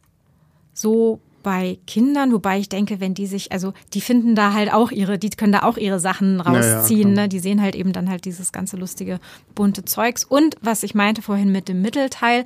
so 0.74 1.20
bei 1.48 1.78
Kindern, 1.86 2.30
wobei 2.30 2.58
ich 2.58 2.68
denke, 2.68 3.00
wenn 3.00 3.14
die 3.14 3.26
sich, 3.26 3.52
also 3.52 3.72
die 3.94 4.02
finden 4.02 4.34
da 4.34 4.52
halt 4.52 4.70
auch 4.70 4.90
ihre, 4.90 5.18
die 5.18 5.30
können 5.30 5.50
da 5.50 5.62
auch 5.62 5.78
ihre 5.78 5.98
Sachen 5.98 6.42
rausziehen, 6.42 7.14
klar. 7.14 7.24
ne? 7.24 7.28
Die 7.30 7.38
sehen 7.38 7.62
halt 7.62 7.74
eben 7.74 7.94
dann 7.94 8.10
halt 8.10 8.26
dieses 8.26 8.52
ganze 8.52 8.76
lustige, 8.76 9.18
bunte 9.54 9.82
Zeugs. 9.86 10.24
Und 10.24 10.56
was 10.60 10.82
ich 10.82 10.94
meinte 10.94 11.22
vorhin 11.22 11.50
mit 11.50 11.70
dem 11.70 11.80
Mittelteil, 11.80 12.44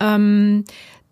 ähm, 0.00 0.64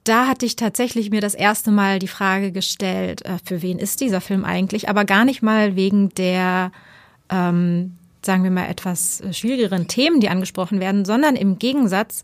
da 0.04 0.28
hatte 0.28 0.46
ich 0.46 0.56
tatsächlich 0.56 1.10
mir 1.10 1.20
das 1.20 1.34
erste 1.34 1.72
Mal 1.72 1.98
die 1.98 2.08
Frage 2.08 2.52
gestellt, 2.52 3.20
äh, 3.26 3.36
für 3.44 3.60
wen 3.60 3.78
ist 3.78 4.00
dieser 4.00 4.22
Film 4.22 4.46
eigentlich, 4.46 4.88
aber 4.88 5.04
gar 5.04 5.26
nicht 5.26 5.42
mal 5.42 5.76
wegen 5.76 6.08
der 6.14 6.72
ähm, 7.28 7.98
sagen 8.24 8.44
wir 8.44 8.50
mal, 8.50 8.70
etwas 8.70 9.20
äh, 9.20 9.34
schwierigeren 9.34 9.88
Themen, 9.88 10.20
die 10.20 10.30
angesprochen 10.30 10.80
werden, 10.80 11.04
sondern 11.04 11.36
im 11.36 11.58
Gegensatz, 11.58 12.22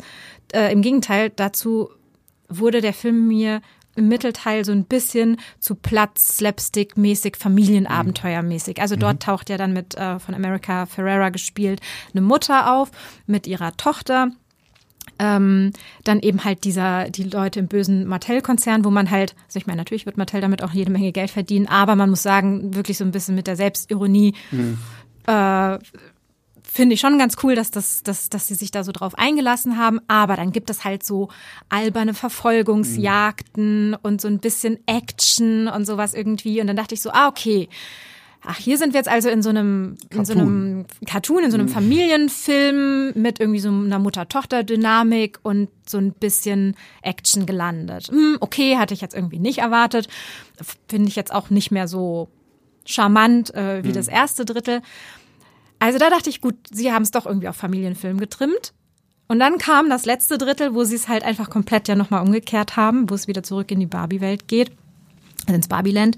äh, 0.55 0.73
im 0.73 0.81
Gegenteil 0.81 1.29
dazu 1.37 1.91
wurde 2.49 2.81
der 2.81 2.95
Film 2.95 3.29
mir 3.29 3.61
im 3.95 4.09
Mittelteil 4.09 4.65
so 4.65 4.73
ein 4.73 4.85
bisschen 4.85 5.39
zu 5.59 5.75
platt, 5.75 6.19
slapstick-mäßig, 6.19 7.37
Familienabenteuermäßig. 7.37 8.81
Also 8.81 8.97
dort 8.97 9.23
taucht 9.23 9.51
ja 9.51 9.57
dann 9.57 9.73
mit 9.73 9.95
äh, 9.97 10.19
von 10.19 10.35
America 10.35 10.87
Ferrera 10.87 11.29
gespielt 11.29 11.81
eine 12.13 12.23
Mutter 12.23 12.75
auf 12.75 12.91
mit 13.27 13.47
ihrer 13.47 13.77
Tochter. 13.77 14.29
Ähm, 15.19 15.73
dann 16.05 16.21
eben 16.21 16.45
halt 16.45 16.65
dieser, 16.65 17.11
die 17.11 17.25
Leute 17.25 17.61
im 17.61 17.69
bösen 17.69 18.07
Mattel-Konzern, 18.07 18.85
wo 18.85 18.91
man 18.91 19.11
halt, 19.11 19.35
also 19.47 19.59
ich 19.59 19.67
meine, 19.67 19.79
natürlich 19.79 20.07
wird 20.07 20.17
Mattel 20.17 20.41
damit 20.41 20.63
auch 20.63 20.73
jede 20.73 20.91
Menge 20.91 21.13
Geld 21.13 21.31
verdienen, 21.31 21.67
aber 21.69 21.97
man 21.97 22.11
muss 22.11 22.23
sagen, 22.23 22.75
wirklich 22.75 22.99
so 22.99 23.05
ein 23.05 23.11
bisschen 23.11 23.35
mit 23.35 23.47
der 23.47 23.57
Selbstironie 23.57 24.35
äh, 25.27 25.79
finde 26.73 26.95
ich 26.95 27.01
schon 27.01 27.19
ganz 27.19 27.37
cool, 27.43 27.55
dass, 27.55 27.71
das, 27.71 28.03
dass, 28.03 28.31
dass 28.31 28.47
sie 28.47 28.55
sich 28.55 28.71
da 28.71 28.83
so 28.83 28.93
drauf 28.93 29.19
eingelassen 29.19 29.77
haben. 29.77 30.01
Aber 30.09 30.37
dann 30.37 30.53
gibt 30.53 30.71
es 30.71 30.85
halt 30.85 31.05
so 31.05 31.29
alberne 31.69 32.15
Verfolgungsjagden 32.15 33.91
mhm. 33.91 33.97
und 34.03 34.23
so 34.23 34.29
ein 34.29 34.39
bisschen 34.39 34.79
Action 34.87 35.69
und 35.69 35.85
sowas 35.85 36.15
irgendwie. 36.15 36.63
Und 36.63 36.69
dann 36.69 36.77
dachte 36.77 36.95
ich 36.95 37.03
so, 37.03 37.11
ah, 37.11 37.29
okay. 37.29 37.69
Ach, 38.45 38.57
hier 38.57 38.77
sind 38.79 38.95
wir 38.95 38.99
jetzt 38.99 39.09
also 39.09 39.29
in 39.29 39.43
so 39.43 39.51
einem, 39.51 39.97
Cartoon. 40.11 40.19
in 40.19 40.25
so 40.25 40.33
einem 40.33 40.87
Cartoon, 41.07 41.45
in 41.45 41.51
so 41.51 41.59
einem 41.59 41.67
mhm. 41.67 41.73
Familienfilm 41.73 43.13
mit 43.15 43.39
irgendwie 43.39 43.61
so 43.61 43.69
einer 43.69 43.99
Mutter-Tochter-Dynamik 43.99 45.41
und 45.43 45.69
so 45.87 45.99
ein 45.99 46.13
bisschen 46.13 46.75
Action 47.03 47.47
gelandet. 47.47 48.09
Hm, 48.09 48.39
okay, 48.41 48.79
hatte 48.79 48.95
ich 48.95 49.01
jetzt 49.01 49.15
irgendwie 49.15 49.39
nicht 49.39 49.59
erwartet. 49.59 50.09
Finde 50.89 51.09
ich 51.09 51.17
jetzt 51.17 51.33
auch 51.33 51.51
nicht 51.51 51.71
mehr 51.71 51.87
so 51.87 52.31
charmant 52.85 53.55
äh, 53.55 53.85
wie 53.85 53.91
mhm. 53.91 53.95
das 53.95 54.09
erste 54.09 54.45
Drittel. 54.45 54.81
Also 55.83 55.99
da 55.99 56.11
dachte 56.11 56.31
ich, 56.31 56.41
gut, 56.41 56.55
sie 56.71 56.93
haben 56.93 57.03
es 57.03 57.11
doch 57.11 57.27
irgendwie 57.27 57.49
auf 57.49 57.57
Familienfilm 57.57 58.21
getrimmt. 58.21 58.73
Und 59.27 59.41
dann 59.41 59.59
kam 59.59 59.91
das 59.91 60.05
letzte 60.05 60.39
Drittel, 60.39 60.77
wo 60.77 60.85
sie 60.85 60.95
es 60.95 61.09
halt 61.09 61.25
einfach 61.25 61.51
komplett 61.51 61.89
ja 61.89 61.97
nochmal 61.97 62.23
umgekehrt 62.23 62.77
haben, 62.77 63.11
wo 63.11 63.17
es 63.17 63.27
wieder 63.27 63.43
zurück 63.43 63.69
in 63.73 63.81
die 63.81 63.87
Barbie-Welt 63.87 64.47
geht, 64.47 64.71
also 65.47 65.57
ins 65.57 65.67
Barbieland. 65.67 66.17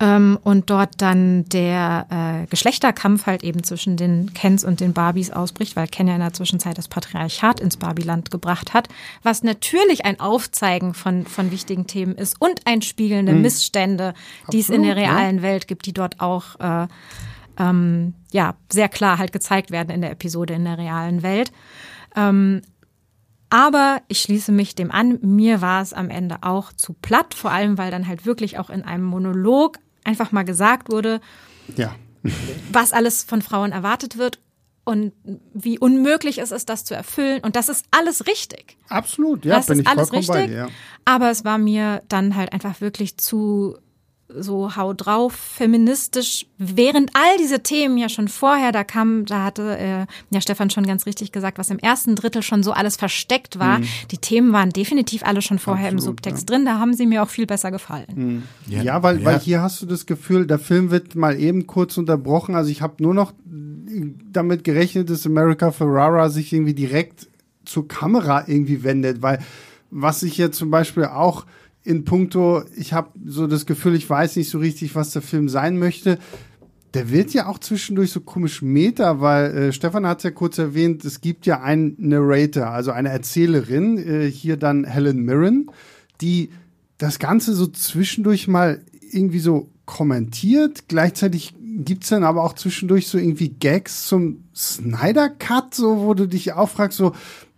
Ähm, 0.00 0.38
und 0.44 0.70
dort 0.70 1.02
dann 1.02 1.44
der 1.50 2.06
äh, 2.08 2.46
Geschlechterkampf 2.46 3.26
halt 3.26 3.44
eben 3.44 3.62
zwischen 3.64 3.98
den 3.98 4.32
Kens 4.32 4.64
und 4.64 4.80
den 4.80 4.94
Barbies 4.94 5.30
ausbricht, 5.30 5.76
weil 5.76 5.88
Ken 5.88 6.08
ja 6.08 6.14
in 6.14 6.20
der 6.20 6.32
Zwischenzeit 6.32 6.78
das 6.78 6.88
Patriarchat 6.88 7.60
ins 7.60 7.76
Barbieland 7.76 8.30
gebracht 8.30 8.72
hat, 8.72 8.88
was 9.22 9.42
natürlich 9.42 10.06
ein 10.06 10.20
Aufzeigen 10.20 10.94
von, 10.94 11.26
von 11.26 11.50
wichtigen 11.50 11.86
Themen 11.86 12.14
ist 12.14 12.40
und 12.40 12.66
ein 12.66 12.80
Spiegeln 12.80 13.26
der 13.26 13.34
mhm. 13.34 13.42
Missstände, 13.42 14.14
die 14.52 14.60
es 14.60 14.70
in 14.70 14.84
der 14.84 14.96
realen. 14.96 15.42
Welt 15.42 15.68
gibt, 15.68 15.84
die 15.84 15.92
dort 15.92 16.20
auch 16.20 16.58
äh, 16.60 16.86
ähm, 17.58 18.14
ja, 18.32 18.54
sehr 18.70 18.88
klar 18.88 19.18
halt 19.18 19.32
gezeigt 19.32 19.70
werden 19.70 19.90
in 19.90 20.00
der 20.00 20.10
Episode 20.10 20.54
in 20.54 20.64
der 20.64 20.78
realen 20.78 21.22
Welt. 21.22 21.52
Ähm, 22.16 22.62
aber 23.50 24.00
ich 24.08 24.20
schließe 24.20 24.50
mich 24.50 24.74
dem 24.74 24.90
an, 24.90 25.18
mir 25.20 25.60
war 25.60 25.82
es 25.82 25.92
am 25.92 26.08
Ende 26.08 26.38
auch 26.40 26.72
zu 26.72 26.94
platt, 26.94 27.34
vor 27.34 27.50
allem 27.50 27.76
weil 27.76 27.90
dann 27.90 28.08
halt 28.08 28.24
wirklich 28.24 28.58
auch 28.58 28.70
in 28.70 28.82
einem 28.82 29.04
Monolog 29.04 29.78
einfach 30.04 30.32
mal 30.32 30.44
gesagt 30.44 30.90
wurde, 30.90 31.20
ja. 31.76 31.94
was 32.72 32.92
alles 32.92 33.22
von 33.22 33.42
Frauen 33.42 33.72
erwartet 33.72 34.16
wird 34.16 34.38
und 34.84 35.12
wie 35.52 35.78
unmöglich 35.78 36.38
es 36.38 36.50
ist, 36.50 36.68
das 36.68 36.84
zu 36.84 36.94
erfüllen. 36.94 37.40
Und 37.42 37.54
das 37.54 37.68
ist 37.68 37.84
alles 37.90 38.26
richtig. 38.26 38.78
Absolut, 38.88 39.44
ja, 39.44 39.56
das 39.56 39.66
bin 39.66 39.78
ist 39.78 39.82
ich 39.82 39.88
alles 39.88 40.12
richtig. 40.12 40.34
Bei 40.34 40.46
dir, 40.46 40.56
ja. 40.56 40.68
Aber 41.04 41.30
es 41.30 41.44
war 41.44 41.58
mir 41.58 42.02
dann 42.08 42.34
halt 42.34 42.52
einfach 42.52 42.80
wirklich 42.80 43.18
zu 43.18 43.76
so 44.38 44.76
hau 44.76 44.92
drauf, 44.92 45.32
feministisch, 45.32 46.46
während 46.58 47.10
all 47.14 47.36
diese 47.38 47.62
Themen 47.62 47.96
ja 47.98 48.08
schon 48.08 48.28
vorher, 48.28 48.72
da 48.72 48.84
kam, 48.84 49.24
da 49.26 49.44
hatte 49.44 49.76
äh, 49.78 50.06
ja 50.30 50.40
Stefan 50.40 50.70
schon 50.70 50.86
ganz 50.86 51.06
richtig 51.06 51.32
gesagt, 51.32 51.58
was 51.58 51.70
im 51.70 51.78
ersten 51.78 52.16
Drittel 52.16 52.42
schon 52.42 52.62
so 52.62 52.72
alles 52.72 52.96
versteckt 52.96 53.58
war. 53.58 53.80
Mhm. 53.80 53.86
Die 54.10 54.18
Themen 54.18 54.52
waren 54.52 54.70
definitiv 54.70 55.22
alle 55.24 55.42
schon 55.42 55.58
vorher 55.58 55.86
Absolut, 55.86 56.02
im 56.02 56.06
Subtext 56.06 56.50
ja. 56.50 56.56
drin, 56.56 56.66
da 56.66 56.78
haben 56.78 56.94
sie 56.94 57.06
mir 57.06 57.22
auch 57.22 57.28
viel 57.28 57.46
besser 57.46 57.70
gefallen. 57.70 58.06
Mhm. 58.14 58.42
Ja, 58.66 58.82
ja, 58.82 59.02
weil, 59.02 59.20
ja. 59.20 59.24
weil 59.24 59.38
hier 59.40 59.62
hast 59.62 59.82
du 59.82 59.86
das 59.86 60.06
Gefühl, 60.06 60.46
der 60.46 60.58
Film 60.58 60.90
wird 60.90 61.14
mal 61.14 61.38
eben 61.38 61.66
kurz 61.66 61.96
unterbrochen. 61.98 62.54
Also 62.54 62.70
ich 62.70 62.82
habe 62.82 63.02
nur 63.02 63.14
noch 63.14 63.32
damit 64.32 64.64
gerechnet, 64.64 65.10
dass 65.10 65.26
America 65.26 65.70
Ferrara 65.70 66.30
sich 66.30 66.52
irgendwie 66.52 66.74
direkt 66.74 67.28
zur 67.64 67.86
Kamera 67.86 68.44
irgendwie 68.46 68.82
wendet, 68.82 69.22
weil 69.22 69.38
was 69.90 70.22
ich 70.22 70.38
jetzt 70.38 70.56
zum 70.56 70.70
Beispiel 70.70 71.04
auch 71.04 71.44
in 71.84 72.04
puncto, 72.04 72.62
ich 72.76 72.92
habe 72.92 73.10
so 73.24 73.46
das 73.46 73.66
Gefühl, 73.66 73.94
ich 73.94 74.08
weiß 74.08 74.36
nicht 74.36 74.50
so 74.50 74.58
richtig, 74.58 74.94
was 74.94 75.10
der 75.10 75.22
Film 75.22 75.48
sein 75.48 75.78
möchte. 75.78 76.18
Der 76.94 77.10
wird 77.10 77.32
ja 77.32 77.46
auch 77.46 77.58
zwischendurch 77.58 78.12
so 78.12 78.20
komisch 78.20 78.60
Meta, 78.62 79.20
weil 79.20 79.56
äh, 79.56 79.72
Stefan 79.72 80.06
hat 80.06 80.22
ja 80.22 80.30
kurz 80.30 80.58
erwähnt, 80.58 81.04
es 81.04 81.20
gibt 81.20 81.46
ja 81.46 81.62
einen 81.62 81.96
Narrator, 81.98 82.66
also 82.66 82.90
eine 82.90 83.08
Erzählerin, 83.08 83.98
äh, 83.98 84.30
hier 84.30 84.56
dann 84.56 84.84
Helen 84.84 85.20
Mirren, 85.24 85.70
die 86.20 86.50
das 86.98 87.18
Ganze 87.18 87.54
so 87.54 87.66
zwischendurch 87.66 88.46
mal 88.46 88.82
irgendwie 89.10 89.40
so 89.40 89.70
kommentiert. 89.86 90.88
Gleichzeitig 90.88 91.54
gibt's 91.78 92.10
dann 92.10 92.24
aber 92.24 92.44
auch 92.44 92.54
zwischendurch 92.54 93.08
so 93.08 93.18
irgendwie 93.18 93.48
Gags 93.48 94.06
zum 94.06 94.44
Snyder 94.54 95.30
Cut, 95.30 95.74
so 95.74 96.00
wo 96.00 96.14
du 96.14 96.28
dich 96.28 96.52
auch 96.52 96.68
fragst, 96.68 96.98
so 96.98 97.12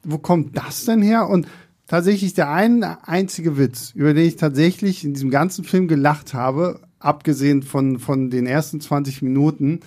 wo 0.05 0.19
kommt 0.19 0.57
das 0.57 0.85
denn 0.85 1.03
her? 1.03 1.29
Und 1.29 1.47
tatsächlich 1.87 2.35
der 2.35 2.51
eine 2.51 3.07
einzige 3.09 3.59
Witz, 3.59 3.93
über 3.95 4.15
den 4.15 4.27
ich 4.27 4.37
tatsächlich 4.37 5.05
in 5.05 5.15
diesem 5.15 5.31
ganzen 5.31 5.65
Film 5.65 5.89
gelacht 5.89 6.35
habe, 6.35 6.81
abgesehen 6.99 7.63
von, 7.63 7.99
von 7.99 8.31
den 8.31 8.47
ersten 8.47 8.81
20 8.81 9.23
Minuten, 9.23 9.81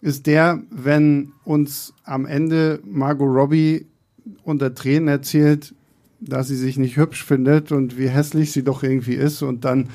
ist 0.00 0.26
der, 0.26 0.62
wenn 0.70 1.32
uns 1.44 1.94
am 2.04 2.26
Ende 2.26 2.80
Margot 2.84 3.28
Robbie 3.28 3.86
unter 4.44 4.74
Tränen 4.74 5.08
erzählt, 5.08 5.74
dass 6.20 6.48
sie 6.48 6.56
sich 6.56 6.78
nicht 6.78 6.96
hübsch 6.96 7.24
findet 7.24 7.72
und 7.72 7.98
wie 7.98 8.08
hässlich 8.08 8.52
sie 8.52 8.62
doch 8.62 8.82
irgendwie 8.82 9.14
ist 9.14 9.42
und 9.42 9.64
dann 9.64 9.88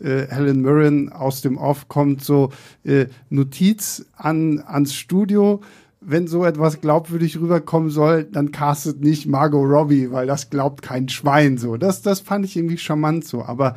äh, 0.00 0.26
Helen 0.28 0.62
Mirren 0.62 1.10
aus 1.12 1.40
dem 1.40 1.58
Off 1.58 1.88
kommt 1.88 2.22
so 2.22 2.52
äh, 2.84 3.06
Notiz 3.30 4.06
an 4.16 4.60
ans 4.60 4.94
Studio 4.94 5.60
wenn 6.08 6.28
so 6.28 6.44
etwas 6.44 6.80
glaubwürdig 6.80 7.40
rüberkommen 7.40 7.90
soll, 7.90 8.22
dann 8.22 8.52
castet 8.52 9.00
nicht 9.00 9.26
Margot 9.26 9.68
Robbie, 9.68 10.12
weil 10.12 10.28
das 10.28 10.50
glaubt 10.50 10.80
kein 10.80 11.08
Schwein 11.08 11.58
so. 11.58 11.76
Das, 11.76 12.00
das 12.00 12.20
fand 12.20 12.44
ich 12.44 12.56
irgendwie 12.56 12.78
charmant 12.78 13.24
so. 13.24 13.44
Aber 13.44 13.74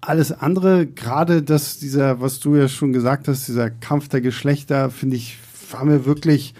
alles 0.00 0.32
andere, 0.32 0.86
gerade 0.86 1.44
das, 1.44 1.78
dieser, 1.78 2.20
was 2.20 2.40
du 2.40 2.56
ja 2.56 2.66
schon 2.66 2.92
gesagt 2.92 3.28
hast, 3.28 3.46
dieser 3.46 3.70
Kampf 3.70 4.08
der 4.08 4.20
Geschlechter, 4.20 4.90
finde 4.90 5.16
ich, 5.16 5.38
war 5.70 5.84
mir 5.84 6.04
wirklich 6.04 6.54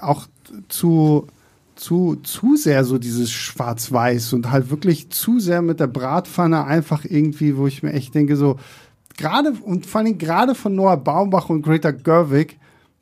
auch 0.00 0.26
zu, 0.70 1.26
zu, 1.74 2.16
zu 2.22 2.56
sehr 2.56 2.84
so 2.84 2.96
dieses 2.96 3.30
Schwarz-Weiß 3.30 4.32
und 4.32 4.50
halt 4.50 4.70
wirklich 4.70 5.10
zu 5.10 5.38
sehr 5.38 5.60
mit 5.60 5.80
der 5.80 5.86
Bratpfanne 5.86 6.64
einfach 6.64 7.04
irgendwie, 7.04 7.58
wo 7.58 7.66
ich 7.66 7.82
mir 7.82 7.92
echt 7.92 8.14
denke, 8.14 8.36
so, 8.36 8.58
gerade 9.18 9.52
und 9.52 9.84
vor 9.84 10.00
allem 10.00 10.16
gerade 10.16 10.54
von 10.54 10.74
Noah 10.74 10.96
Baumbach 10.96 11.50
und 11.50 11.60
Greta 11.60 11.90
Gerwig, 11.90 12.58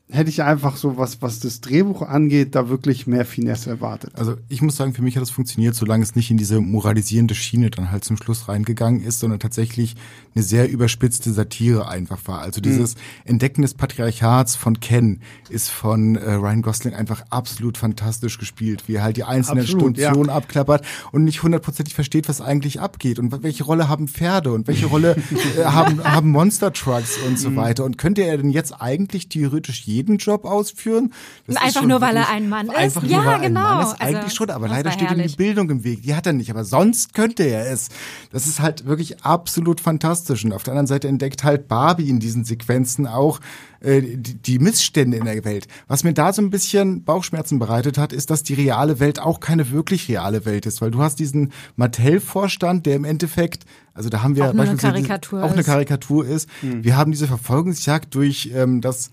hätte 0.09 0.31
ich 0.31 0.43
einfach 0.43 0.77
so, 0.77 0.97
was, 0.97 1.21
was 1.21 1.41
das 1.41 1.61
Drehbuch 1.61 2.03
angeht, 2.03 2.55
da 2.55 2.69
wirklich 2.69 3.09
mehr 3.09 3.25
Finesse 3.25 3.71
erwartet. 3.71 4.13
Also 4.15 4.37
ich 4.49 4.63
muss 4.63 4.77
sagen, 4.77 4.95
für 4.95 5.03
mich 5.03 5.17
hat 5.17 5.23
das 5.23 5.31
funktioniert, 5.31 5.75
solange 5.75 6.05
es 6.05 6.15
nicht 6.15 6.31
in 6.31 6.37
diese 6.37 6.61
moralisierende 6.61 7.35
Schiene 7.35 7.71
dann 7.71 7.91
halt 7.91 8.05
zum 8.05 8.17
Schluss 8.17 8.49
reingegangen 8.49 9.03
ist, 9.03 9.19
sondern 9.19 9.41
tatsächlich 9.41 9.97
eine 10.37 10.45
sehr 10.45 10.71
überspitzte 10.71 11.33
Satire 11.33 11.89
einfach 11.89 12.21
war. 12.27 12.41
Also 12.41 12.61
dieses 12.61 12.95
mhm. 12.95 13.01
Entdecken 13.25 13.63
des 13.63 13.75
Patriarchats 13.75 14.55
von 14.55 14.79
Ken 14.79 15.23
ist 15.51 15.71
von 15.71 16.15
äh, 16.15 16.35
Ryan 16.35 16.63
Gosling 16.63 16.95
einfach 16.95 17.25
absolut 17.31 17.77
fantastisch 17.77 18.39
gespielt, 18.39 18.85
wie 18.87 18.95
er 18.95 19.03
halt 19.03 19.17
die 19.17 19.25
einzelnen 19.25 19.65
absolut, 19.65 19.97
Stationen 19.97 20.29
ja. 20.29 20.37
abklappert 20.37 20.87
und 21.11 21.25
nicht 21.25 21.43
hundertprozentig 21.43 21.95
versteht, 21.95 22.29
was 22.29 22.41
eigentlich 22.41 22.81
abgeht 22.81 23.19
und 23.19 23.43
welche 23.43 23.65
Rolle 23.65 23.89
haben 23.89 24.07
Pferde 24.07 24.53
und 24.53 24.69
welche 24.69 24.87
Rolle 24.87 25.17
äh, 25.59 25.65
haben, 25.65 26.05
haben 26.05 26.31
Monster 26.31 26.73
Trucks 26.73 27.19
und 27.27 27.41
so 27.41 27.51
mhm. 27.51 27.57
weiter. 27.57 27.85
Und 27.85 27.99
könnte 27.99 28.23
er 28.23 28.37
denn 28.37 28.51
jetzt 28.51 28.81
eigentlich 28.81 29.29
theoretisch 29.29 29.83
jeden 29.83 29.96
Job 30.05 30.45
ausführen. 30.45 31.13
Das 31.47 31.57
einfach 31.57 31.83
nur, 31.83 32.01
weil 32.01 32.17
er 32.17 32.29
ein 32.29 32.49
Mann 32.49 32.69
ist. 32.69 32.77
Einfach 32.77 33.03
ja, 33.05 33.19
nur, 33.19 33.27
weil 33.27 33.41
genau. 33.41 33.61
Ein 33.61 33.77
Mann 33.77 33.87
ist. 33.87 34.01
Eigentlich 34.01 34.17
also, 34.17 34.37
schon, 34.37 34.51
aber 34.51 34.69
leider 34.69 34.91
steht 34.91 35.11
ihm 35.11 35.23
die 35.23 35.37
Bildung 35.37 35.71
im 35.71 35.85
Weg. 35.85 36.03
Die 36.03 36.15
hat 36.15 36.27
er 36.27 36.33
nicht, 36.33 36.51
aber 36.51 36.65
sonst 36.65 37.15
könnte 37.15 37.43
er 37.43 37.71
es. 37.71 37.89
Das 38.31 38.47
ist 38.47 38.61
halt 38.61 38.87
wirklich 38.87 39.25
absolut 39.25 39.81
fantastisch. 39.81 40.45
Und 40.45 40.53
auf 40.53 40.63
der 40.63 40.73
anderen 40.73 40.87
Seite 40.87 41.09
entdeckt 41.09 41.45
halt 41.45 41.69
Barbie 41.69 42.09
in 42.09 42.21
diesen 42.21 42.45
Sequenzen 42.45 43.07
auch 43.07 43.41
äh, 43.81 44.01
die, 44.01 44.35
die 44.35 44.59
Missstände 44.59 45.17
in 45.17 45.25
der 45.25 45.45
Welt. 45.45 45.69
Was 45.87 46.05
mir 46.05 46.13
da 46.13 46.33
so 46.33 46.43
ein 46.43 46.51
bisschen 46.51 47.05
Bauchschmerzen 47.05 47.59
bereitet 47.59 47.99
hat, 47.99 48.13
ist, 48.13 48.31
dass 48.31 48.43
die 48.43 48.55
reale 48.55 49.01
Welt 49.01 49.21
auch 49.21 49.41
keine 49.41 49.71
wirklich 49.71 50.09
reale 50.09 50.45
Welt 50.45 50.67
ist, 50.67 50.81
weil 50.81 50.91
du 50.91 51.01
hast 51.01 51.19
diesen 51.19 51.53
Mattel-Vorstand, 51.77 52.87
der 52.87 52.97
im 52.97 53.05
Endeffekt 53.05 53.65
also 53.95 54.11
da 54.11 54.23
haben 54.23 54.37
wir 54.37 54.45
auch 54.45 54.53
beispielsweise 54.53 54.95
eine 54.95 55.07
Karikatur 55.07 55.43
auch 55.43 55.53
eine 55.53 55.65
Karikatur 55.65 56.27
ist. 56.27 56.51
Mhm. 56.61 56.85
Wir 56.85 56.99
haben 56.99 57.13
diese 57.13 57.27
Verfolgungsjagd 57.27 58.15
durch 58.15 58.51
ähm, 58.55 58.83
das 58.83 59.11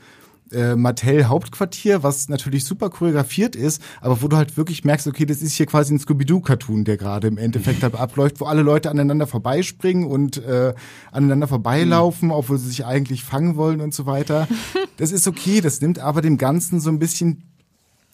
äh, 0.53 0.75
Mattel 0.75 1.27
Hauptquartier, 1.27 2.03
was 2.03 2.29
natürlich 2.29 2.65
super 2.65 2.89
choreografiert 2.89 3.55
ist, 3.55 3.81
aber 4.01 4.21
wo 4.21 4.27
du 4.27 4.37
halt 4.37 4.57
wirklich 4.57 4.83
merkst, 4.83 5.07
okay, 5.07 5.25
das 5.25 5.41
ist 5.41 5.53
hier 5.53 5.65
quasi 5.65 5.93
ein 5.93 5.99
Scooby-Doo-Cartoon, 5.99 6.85
der 6.85 6.97
gerade 6.97 7.27
im 7.27 7.37
Endeffekt 7.37 7.83
halt 7.83 7.95
abläuft, 7.95 8.39
wo 8.39 8.45
alle 8.45 8.61
Leute 8.61 8.89
aneinander 8.89 9.27
vorbeispringen 9.27 10.05
und 10.05 10.37
äh, 10.37 10.73
aneinander 11.11 11.47
vorbeilaufen, 11.47 12.29
mhm. 12.29 12.33
obwohl 12.33 12.57
sie 12.57 12.69
sich 12.69 12.85
eigentlich 12.85 13.23
fangen 13.23 13.55
wollen 13.55 13.81
und 13.81 13.93
so 13.93 14.05
weiter. 14.05 14.47
Das 14.97 15.11
ist 15.11 15.27
okay, 15.27 15.59
das 15.59 15.81
nimmt 15.81 15.97
aber 15.97 16.21
dem 16.21 16.37
Ganzen 16.37 16.79
so 16.79 16.91
ein 16.91 16.99
bisschen 16.99 17.41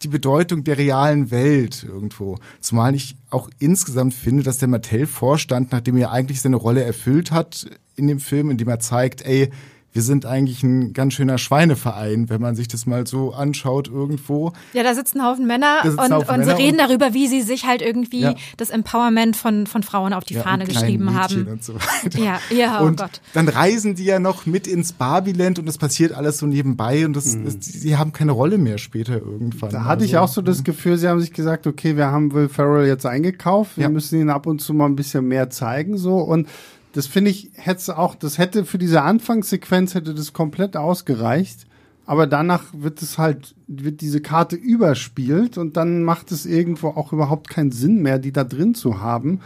die 0.02 0.08
Bedeutung 0.08 0.64
der 0.64 0.78
realen 0.78 1.30
Welt 1.30 1.84
irgendwo. 1.86 2.38
Zumal 2.60 2.94
ich 2.94 3.16
auch 3.28 3.50
insgesamt 3.58 4.14
finde, 4.14 4.42
dass 4.42 4.58
der 4.58 4.68
Mattel-Vorstand, 4.68 5.72
nachdem 5.72 5.96
er 5.98 6.10
eigentlich 6.10 6.40
seine 6.40 6.56
Rolle 6.56 6.82
erfüllt 6.82 7.32
hat 7.32 7.66
in 7.96 8.06
dem 8.06 8.18
Film, 8.18 8.50
indem 8.50 8.68
er 8.68 8.80
zeigt, 8.80 9.22
ey, 9.22 9.50
wir 9.92 10.02
sind 10.02 10.24
eigentlich 10.26 10.62
ein 10.62 10.92
ganz 10.92 11.14
schöner 11.14 11.36
Schweineverein, 11.38 12.28
wenn 12.30 12.40
man 12.40 12.54
sich 12.54 12.68
das 12.68 12.86
mal 12.86 13.06
so 13.06 13.32
anschaut 13.32 13.88
irgendwo. 13.88 14.52
Ja, 14.72 14.82
da 14.82 14.94
sitzen 14.94 15.20
ein 15.20 15.26
Haufen 15.26 15.46
Männer 15.46 15.80
und, 15.84 15.98
Haufen 15.98 16.12
und 16.14 16.22
sie 16.42 16.46
Männer 16.46 16.58
reden 16.58 16.78
darüber, 16.78 17.12
wie 17.12 17.26
sie 17.26 17.40
sich 17.42 17.64
halt 17.66 17.82
irgendwie 17.82 18.20
Ja. 18.20 18.34
das 18.56 18.70
Empowerment 18.70 19.36
von, 19.36 19.66
von 19.66 19.82
Frauen 19.82 20.12
auf 20.12 20.24
die 20.24 20.34
Ja, 20.34 20.42
Fahne 20.42 20.64
und 20.64 20.68
geschrieben 20.70 21.14
haben. 21.14 21.46
Und 21.48 21.64
so 21.64 21.74
weiter. 21.74 22.18
Ja, 22.20 22.38
ja, 22.50 22.80
oh 22.82 22.86
und 22.86 22.98
Gott. 22.98 23.20
dann 23.34 23.48
reisen 23.48 23.94
die 23.96 24.04
ja 24.04 24.18
noch 24.20 24.46
mit 24.46 24.66
ins 24.66 24.92
Barbieland 24.92 25.58
und 25.58 25.66
das 25.66 25.78
passiert 25.78 26.12
alles 26.12 26.38
so 26.38 26.46
nebenbei 26.46 27.04
und 27.04 27.14
das, 27.16 27.36
das, 27.44 27.56
sie 27.60 27.96
haben 27.96 28.12
keine 28.12 28.32
Rolle 28.32 28.58
mehr 28.58 28.78
später 28.78 29.14
irgendwann. 29.14 29.70
Da 29.70 29.84
hatte 29.84 30.04
ich 30.04 30.16
Also, 30.18 30.24
auch 30.30 30.34
so 30.36 30.42
das 30.42 30.62
Gefühl, 30.64 30.98
sie 30.98 31.08
haben 31.08 31.20
sich 31.20 31.32
gesagt, 31.32 31.66
okay, 31.66 31.96
wir 31.96 32.06
haben 32.06 32.32
Will 32.32 32.48
Ferrell 32.48 32.86
jetzt 32.86 33.06
eingekauft, 33.06 33.76
wir 33.76 33.84
Ja. 33.84 33.88
müssen 33.88 34.20
ihn 34.20 34.30
ab 34.30 34.46
und 34.46 34.60
zu 34.60 34.72
mal 34.72 34.86
ein 34.86 34.96
bisschen 34.96 35.26
mehr 35.26 35.50
zeigen, 35.50 35.98
so 35.98 36.18
und 36.18 36.48
das 36.92 37.06
finde 37.06 37.30
ich, 37.30 37.50
hätte 37.54 37.96
auch, 37.96 38.14
das 38.14 38.38
hätte 38.38 38.64
für 38.64 38.78
diese 38.78 39.02
Anfangssequenz 39.02 39.94
hätte 39.94 40.14
das 40.14 40.32
komplett 40.32 40.76
ausgereicht, 40.76 41.66
aber 42.06 42.26
danach 42.26 42.64
wird 42.72 43.02
es 43.02 43.18
halt, 43.18 43.54
wird 43.68 44.00
diese 44.00 44.20
Karte 44.20 44.56
überspielt 44.56 45.58
und 45.58 45.76
dann 45.76 46.02
macht 46.02 46.32
es 46.32 46.46
irgendwo 46.46 46.88
auch 46.88 47.12
überhaupt 47.12 47.48
keinen 47.48 47.70
Sinn 47.70 48.02
mehr, 48.02 48.18
die 48.18 48.32
da 48.32 48.42
drin 48.42 48.74
zu 48.74 49.00
haben. 49.00 49.40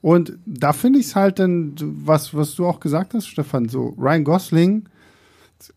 Und 0.00 0.38
da 0.46 0.72
finde 0.72 0.98
ich 0.98 1.06
es 1.06 1.16
halt 1.16 1.38
dann, 1.38 1.74
was, 1.80 2.34
was 2.34 2.54
du 2.54 2.66
auch 2.66 2.80
gesagt 2.80 3.14
hast, 3.14 3.26
Stefan, 3.26 3.68
so 3.68 3.94
Ryan 3.98 4.24
Gosling, 4.24 4.88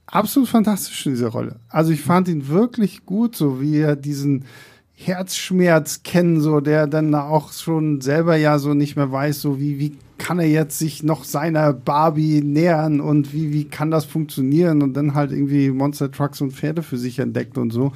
absolut 0.08 0.50
fantastisch 0.50 1.06
in 1.06 1.14
dieser 1.14 1.30
Rolle. 1.30 1.60
Also 1.70 1.92
ich 1.92 2.02
fand 2.02 2.28
ihn 2.28 2.48
wirklich 2.48 3.06
gut, 3.06 3.36
so 3.36 3.62
wie 3.62 3.78
er 3.78 3.96
diesen 3.96 4.46
Herzschmerz 4.94 6.04
kennen, 6.04 6.42
so 6.42 6.60
der 6.60 6.88
dann 6.88 7.14
auch 7.16 7.52
schon 7.52 8.02
selber 8.02 8.36
ja 8.36 8.60
so 8.60 8.74
nicht 8.74 8.96
mehr 8.96 9.12
weiß, 9.12 9.42
so 9.42 9.60
wie, 9.60 9.80
wie 9.80 9.98
kann 10.22 10.40
er 10.40 10.48
jetzt 10.48 10.78
sich 10.78 11.02
noch 11.02 11.24
seiner 11.24 11.74
Barbie 11.74 12.42
nähern 12.42 13.02
und 13.02 13.34
wie, 13.34 13.52
wie 13.52 13.66
kann 13.66 13.90
das 13.90 14.06
funktionieren 14.06 14.84
und 14.84 14.94
dann 14.94 15.16
halt 15.16 15.32
irgendwie 15.32 15.72
Monster 15.72 16.12
Trucks 16.12 16.42
und 16.42 16.52
Pferde 16.52 16.84
für 16.84 16.98
sich 16.98 17.18
entdeckt 17.18 17.58
und 17.58 17.72
so. 17.72 17.92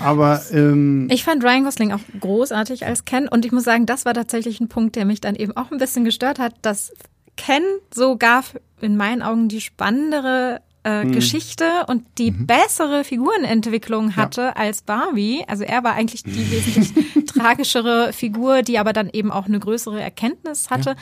Aber 0.00 0.40
ähm, 0.52 1.08
Ich 1.10 1.24
fand 1.24 1.42
Ryan 1.42 1.64
Gosling 1.64 1.92
auch 1.92 2.00
großartig 2.20 2.86
als 2.86 3.04
Ken 3.04 3.26
und 3.28 3.44
ich 3.44 3.50
muss 3.50 3.64
sagen, 3.64 3.84
das 3.84 4.04
war 4.04 4.14
tatsächlich 4.14 4.60
ein 4.60 4.68
Punkt, 4.68 4.94
der 4.94 5.04
mich 5.04 5.20
dann 5.20 5.34
eben 5.34 5.56
auch 5.56 5.72
ein 5.72 5.78
bisschen 5.78 6.04
gestört 6.04 6.38
hat, 6.38 6.54
dass 6.62 6.92
Ken 7.36 7.64
sogar 7.92 8.44
in 8.80 8.96
meinen 8.96 9.20
Augen 9.20 9.48
die 9.48 9.60
spannendere 9.60 10.60
äh, 10.84 11.06
Geschichte 11.06 11.64
und 11.88 12.04
die 12.18 12.30
bessere 12.30 13.04
Figurenentwicklung 13.04 14.16
hatte 14.16 14.56
als 14.56 14.82
Barbie. 14.82 15.44
Also 15.48 15.64
er 15.64 15.82
war 15.82 15.94
eigentlich 15.94 16.22
die 16.22 16.50
wesentlich 16.50 17.24
tragischere 17.26 18.12
Figur, 18.12 18.62
die 18.62 18.78
aber 18.78 18.92
dann 18.92 19.10
eben 19.10 19.32
auch 19.32 19.46
eine 19.46 19.58
größere 19.58 20.00
Erkenntnis 20.00 20.70
hatte. 20.70 20.94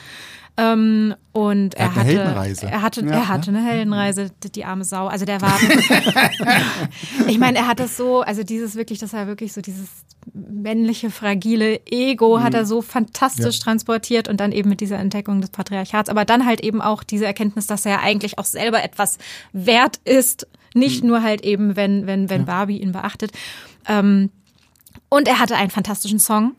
Ähm, 0.55 1.15
und 1.31 1.73
er, 1.73 1.95
hat 1.95 1.97
eine 1.97 1.99
hatte, 2.09 2.17
Heldenreise. 2.19 2.65
er 2.67 2.81
hatte, 2.83 3.01
Ja. 3.05 3.11
er 3.11 3.27
hatte 3.27 3.49
eine 3.49 3.65
Heldenreise, 3.65 4.29
die, 4.43 4.65
arme 4.65 4.83
Sau. 4.83 5.07
Also 5.07 5.25
der 5.25 5.41
war, 5.41 5.57
ich 7.27 7.39
meine, 7.39 7.57
er 7.57 7.67
hat 7.67 7.79
das 7.79 7.97
so, 7.97 8.21
also 8.21 8.43
dieses 8.43 8.75
wirklich, 8.75 8.99
das 8.99 9.13
war 9.13 9.27
wirklich 9.27 9.53
so 9.53 9.61
dieses 9.61 9.87
männliche, 10.33 11.09
fragile 11.09 11.81
Ego 11.87 12.39
hat 12.41 12.53
er 12.53 12.65
so 12.65 12.81
fantastisch 12.81 13.57
Ja. 13.57 13.63
transportiert 13.63 14.27
und 14.27 14.39
dann 14.39 14.51
eben 14.51 14.69
mit 14.69 14.79
dieser 14.79 14.97
Entdeckung 14.99 15.41
des 15.41 15.49
Patriarchats, 15.49 16.09
aber 16.09 16.23
dann 16.23 16.45
halt 16.45 16.61
eben 16.61 16.81
auch 16.81 17.03
diese 17.03 17.25
Erkenntnis, 17.25 17.67
dass 17.67 17.85
er 17.85 18.01
eigentlich 18.01 18.37
auch 18.37 18.45
selber 18.45 18.83
etwas 18.83 19.17
wert 19.51 19.99
ist, 20.05 20.47
nicht 20.75 21.03
nur 21.03 21.21
halt 21.23 21.41
eben, 21.41 21.75
wenn, 21.75 22.07
wenn, 22.07 22.29
wenn 22.29 22.45
Barbie 22.45 22.77
ihn 22.77 22.91
beachtet. 22.93 23.31
Ähm, 23.87 24.29
und 25.09 25.27
er 25.27 25.39
hatte 25.39 25.55
einen 25.55 25.69
fantastischen 25.71 26.19
Song, 26.19 26.53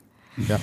Ja, 0.49 0.59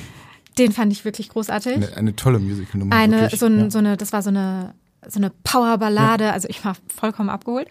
den 0.61 0.71
fand 0.71 0.91
ich 0.93 1.05
wirklich 1.05 1.29
großartig. 1.29 1.75
Eine, 1.75 1.97
eine 1.97 2.15
tolle 2.15 2.39
Musical-Nummer. 2.39 2.95
eine 2.95 3.21
wirklich. 3.21 3.39
so, 3.39 3.47
ein, 3.47 3.59
ja. 3.59 3.69
so 3.71 3.79
eine 3.79 3.97
das 3.97 4.13
war 4.13 4.21
so 4.21 4.29
eine 4.29 4.73
so 5.07 5.19
eine 5.19 5.31
Powerballade. 5.43 6.31
Also 6.31 6.47
ich 6.49 6.63
war 6.63 6.75
vollkommen 6.87 7.29
abgeholt. 7.29 7.67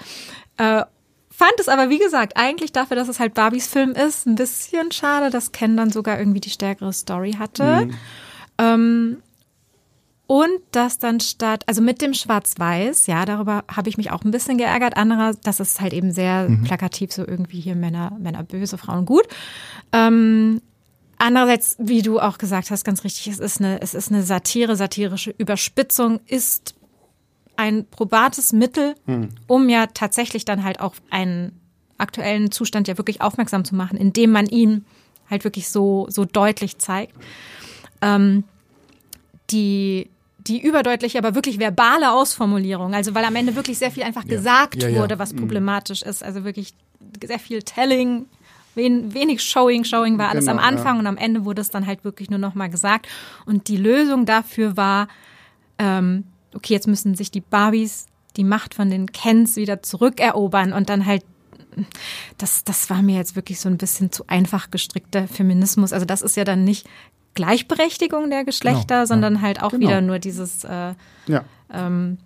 Äh, 0.57 0.82
fand 1.30 1.53
es 1.59 1.68
aber 1.68 1.88
wie 1.88 1.99
gesagt 1.99 2.36
eigentlich 2.36 2.72
dafür 2.72 2.97
dass 2.97 3.09
es 3.09 3.20
halt 3.20 3.34
Barbies 3.34 3.66
Film 3.66 3.93
ist 3.93 4.26
ein 4.26 4.34
bisschen 4.34 4.93
schade 4.93 5.30
dass 5.30 5.53
Ken 5.53 5.76
dann 5.76 5.91
sogar 5.91 6.18
irgendwie 6.18 6.41
die 6.41 6.51
stärkere 6.51 6.93
Story 6.93 7.32
hatte. 7.38 7.88
Ähm, 8.59 9.18
und 10.26 10.61
dass 10.72 10.99
dann 10.99 11.18
statt 11.20 11.64
also 11.66 11.82
mit 11.82 12.03
dem 12.03 12.14
Schwarz-Weiß 12.14 13.07
ja 13.07 13.24
darüber 13.24 13.64
habe 13.74 13.88
ich 13.88 13.97
mich 13.97 14.11
auch 14.11 14.22
ein 14.24 14.30
bisschen 14.32 14.59
geärgert. 14.59 14.97
Anderer 14.97 15.34
das 15.43 15.61
ist 15.61 15.80
halt 15.80 15.93
eben 15.93 16.12
sehr 16.12 16.49
plakativ 16.64 17.12
so 17.12 17.26
irgendwie 17.26 17.61
hier 17.61 17.74
Männer 17.74 18.16
Männer 18.20 18.43
böse 18.43 18.76
Frauen 18.76 19.07
gut. 19.07 19.26
Ähm, 19.93 20.61
Andererseits, 21.23 21.77
wie 21.79 22.01
du 22.01 22.18
auch 22.18 22.39
gesagt 22.39 22.71
hast, 22.71 22.83
ganz 22.83 23.05
richtig, 23.05 23.27
es 23.27 23.39
ist 23.39 23.61
eine, 23.61 23.83
es 23.83 23.93
ist 23.93 24.11
eine 24.11 24.23
Satire, 24.23 24.75
satirische 24.75 25.35
Überspitzung 25.37 26.18
ist 26.27 26.75
ein 27.57 27.85
probates 27.85 28.55
Mittel, 28.55 28.95
um 29.47 29.68
ja 29.68 29.87
tatsächlich 29.87 30.47
dann 30.47 30.64
halt 30.64 30.81
auch 30.81 30.95
einen 31.11 31.61
aktuellen 31.99 32.51
Zustand 32.51 32.89
ja 32.89 32.97
wirklich 32.97 33.21
aufmerksam 33.21 33.66
zu 33.66 33.75
machen, 33.75 33.99
indem 33.99 34.31
man 34.31 34.47
ihn 34.47 34.87
halt 35.29 35.45
wirklich 35.45 35.68
so, 35.68 36.07
so 36.09 36.25
deutlich 36.25 36.79
zeigt. 36.79 37.14
Ähm, 38.01 38.45
die, 39.51 40.09
die 40.39 40.59
überdeutliche, 40.62 41.18
aber 41.18 41.35
wirklich 41.35 41.59
verbale 41.59 42.12
Ausformulierung, 42.12 42.95
also 42.95 43.14
weil 43.14 43.27
am 43.27 43.37
Ende 43.37 43.57
wirklich 43.57 43.77
sehr 43.77 43.91
viel 43.91 44.05
einfach 44.05 44.27
gesagt 44.27 44.83
Ja, 44.83 44.89
ja. 44.89 44.99
wurde, 44.99 45.18
was 45.18 45.35
problematisch 45.35 46.01
ist, 46.01 46.25
also 46.25 46.45
wirklich 46.45 46.73
sehr 47.23 47.39
viel 47.39 47.62
Telling, 47.62 48.25
wen, 48.75 49.12
wenig 49.14 49.43
Showing, 49.43 49.85
Showing 49.85 50.18
war 50.18 50.29
alles 50.29 50.47
Genau, 50.47 50.59
am 50.59 50.64
Anfang 50.66 50.99
und 50.99 51.07
am 51.07 51.16
Ende 51.16 51.45
wurde 51.45 51.61
es 51.61 51.71
dann 51.71 51.87
halt 51.87 52.05
wirklich 52.05 52.31
nur 52.31 52.39
nochmal 52.39 52.71
gesagt 52.71 53.09
und 53.47 53.68
die 53.68 53.77
Lösung 53.77 54.27
dafür 54.27 54.77
war, 54.77 55.09
ähm, 55.79 56.25
okay, 56.55 56.73
jetzt 56.75 56.87
müssen 56.87 57.14
sich 57.14 57.31
die 57.31 57.41
Barbies 57.41 58.07
die 58.37 58.45
Macht 58.45 58.75
von 58.75 58.91
den 58.91 59.11
Kens 59.11 59.57
wieder 59.57 59.83
zurückerobern 59.83 60.73
und 60.73 60.89
dann 60.89 61.05
halt 61.07 61.25
das, 62.39 62.64
das 62.64 62.91
war 62.91 63.01
mir 63.03 63.16
jetzt 63.16 63.37
wirklich 63.37 63.61
so 63.61 63.68
ein 63.68 63.79
bisschen 63.79 64.11
zu 64.11 64.25
einfach 64.27 64.71
gestrickter 64.73 65.29
Feminismus. 65.29 65.93
Also 65.93 66.05
das 66.05 66.21
ist 66.23 66.37
ja 66.37 66.43
dann 66.45 66.64
nicht 66.64 66.87
Gleichberechtigung 67.35 68.29
der 68.29 68.45
Geschlechter, 68.45 68.97
Genau, 68.97 69.07
sondern 69.07 69.41
halt 69.41 69.62
auch 69.62 69.71
Genau. 69.71 69.87
wieder 69.87 70.01
nur 70.01 70.18
dieses 70.18 70.64
äh, 70.64 70.95
ja. 71.27 71.45
Äh, 71.73 72.16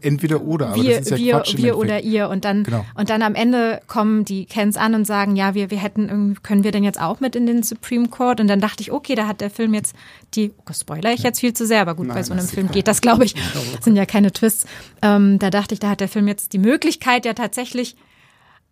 Entweder 0.00 0.42
oder, 0.42 0.68
aber 0.68 0.76
wir, 0.76 0.98
das 0.98 1.06
ist 1.06 1.10
ja 1.10 1.16
wir, 1.16 1.32
Quatsch 1.32 1.54
im 1.54 1.62
wir 1.62 1.76
oder 1.76 2.00
ihr. 2.02 2.28
Und 2.28 2.44
dann 2.44 2.62
Genau. 2.62 2.84
und 2.94 3.10
dann 3.10 3.22
am 3.22 3.34
Ende 3.34 3.80
kommen 3.88 4.24
die 4.24 4.46
Kens 4.46 4.76
an 4.76 4.94
und 4.94 5.06
sagen, 5.06 5.34
ja, 5.34 5.54
wir 5.54 5.70
wir 5.70 5.78
hätten 5.78 6.08
irgendwie 6.08 6.40
können 6.40 6.62
wir 6.62 6.70
denn 6.70 6.84
jetzt 6.84 7.00
auch 7.00 7.18
mit 7.18 7.34
in 7.34 7.46
den 7.46 7.64
Supreme 7.64 8.08
Court? 8.08 8.40
Und 8.40 8.46
dann 8.46 8.60
dachte 8.60 8.82
ich, 8.82 8.92
okay, 8.92 9.16
da 9.16 9.26
hat 9.26 9.40
der 9.40 9.50
Film 9.50 9.74
jetzt 9.74 9.96
die 10.34 10.52
oh, 10.68 10.72
spoiler 10.72 11.12
ich 11.12 11.24
jetzt 11.24 11.40
viel 11.40 11.52
zu 11.52 11.66
sehr, 11.66 11.80
aber 11.80 11.96
gut, 11.96 12.08
bei 12.08 12.22
so 12.22 12.32
einem 12.32 12.46
Film 12.46 12.70
geht 12.70 12.86
das, 12.86 13.00
glaube 13.00 13.24
ich, 13.24 13.34
sind 13.80 13.96
ja 13.96 14.06
keine 14.06 14.30
Twists. 14.32 14.66
Ähm, 15.02 15.40
da 15.40 15.50
dachte 15.50 15.74
ich, 15.74 15.80
da 15.80 15.90
hat 15.90 16.00
der 16.00 16.08
Film 16.08 16.28
jetzt 16.28 16.52
die 16.52 16.58
Möglichkeit, 16.58 17.26
ja 17.26 17.34
tatsächlich 17.34 17.96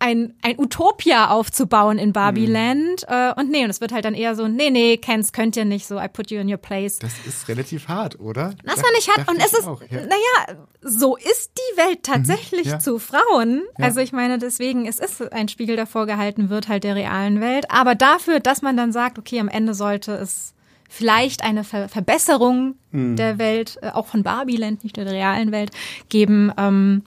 ein, 0.01 0.33
ein 0.41 0.59
Utopia 0.59 1.29
aufzubauen 1.29 1.99
in 1.99 2.11
Barbieland. 2.11 3.05
Äh, 3.07 3.33
und 3.35 3.51
nee, 3.51 3.63
und 3.63 3.69
es 3.69 3.81
wird 3.81 3.91
halt 3.91 4.03
dann 4.03 4.15
eher 4.15 4.35
so, 4.35 4.47
nee, 4.47 4.71
nee, 4.71 4.97
Kens 4.97 5.31
könnt 5.31 5.55
ihr 5.55 5.65
nicht 5.65 5.85
so, 5.85 5.99
I 5.99 6.07
put 6.07 6.31
you 6.31 6.39
in 6.39 6.49
your 6.49 6.57
place. 6.57 6.97
Das 6.99 7.13
ist 7.27 7.47
relativ 7.47 7.87
hart, 7.87 8.19
oder? 8.19 8.55
Das 8.63 8.77
man 8.77 8.91
nicht. 8.95 9.07
Dachte 9.07 9.29
Und 9.29 9.37
es 9.37 9.53
ist, 9.53 9.67
auch, 9.67 9.81
ja. 9.89 10.01
naja, 10.01 10.59
so 10.81 11.15
ist 11.15 11.51
die 11.55 11.77
Welt 11.77 12.03
tatsächlich 12.03 12.67
ja. 12.67 12.79
zu 12.79 12.97
Frauen. 12.97 13.61
Ja. 13.77 13.85
Also 13.85 13.99
ich 13.99 14.11
meine, 14.11 14.39
deswegen, 14.39 14.87
es 14.87 14.99
ist 14.99 15.31
ein 15.31 15.47
Spiegel, 15.47 15.75
der 15.75 15.85
vorgehalten 15.85 16.49
wird, 16.49 16.67
halt 16.67 16.83
der 16.83 16.95
realen 16.95 17.39
Welt. 17.39 17.65
Aber 17.69 17.93
dafür, 17.93 18.39
dass 18.39 18.63
man 18.63 18.75
dann 18.75 18.91
sagt, 18.91 19.19
okay, 19.19 19.39
am 19.39 19.49
Ende 19.49 19.75
sollte 19.75 20.13
es 20.13 20.55
vielleicht 20.89 21.43
eine 21.43 21.63
Ver 21.63 21.87
Verbesserung 21.87 22.75
der 22.91 23.37
Welt, 23.37 23.77
äh, 23.81 23.91
auch 23.91 24.07
von 24.07 24.23
Barbieland, 24.23 24.83
nicht 24.83 24.97
nur 24.97 25.05
der 25.05 25.13
realen 25.13 25.51
Welt, 25.51 25.71
geben, 26.09 26.51
ähm, 26.57 27.03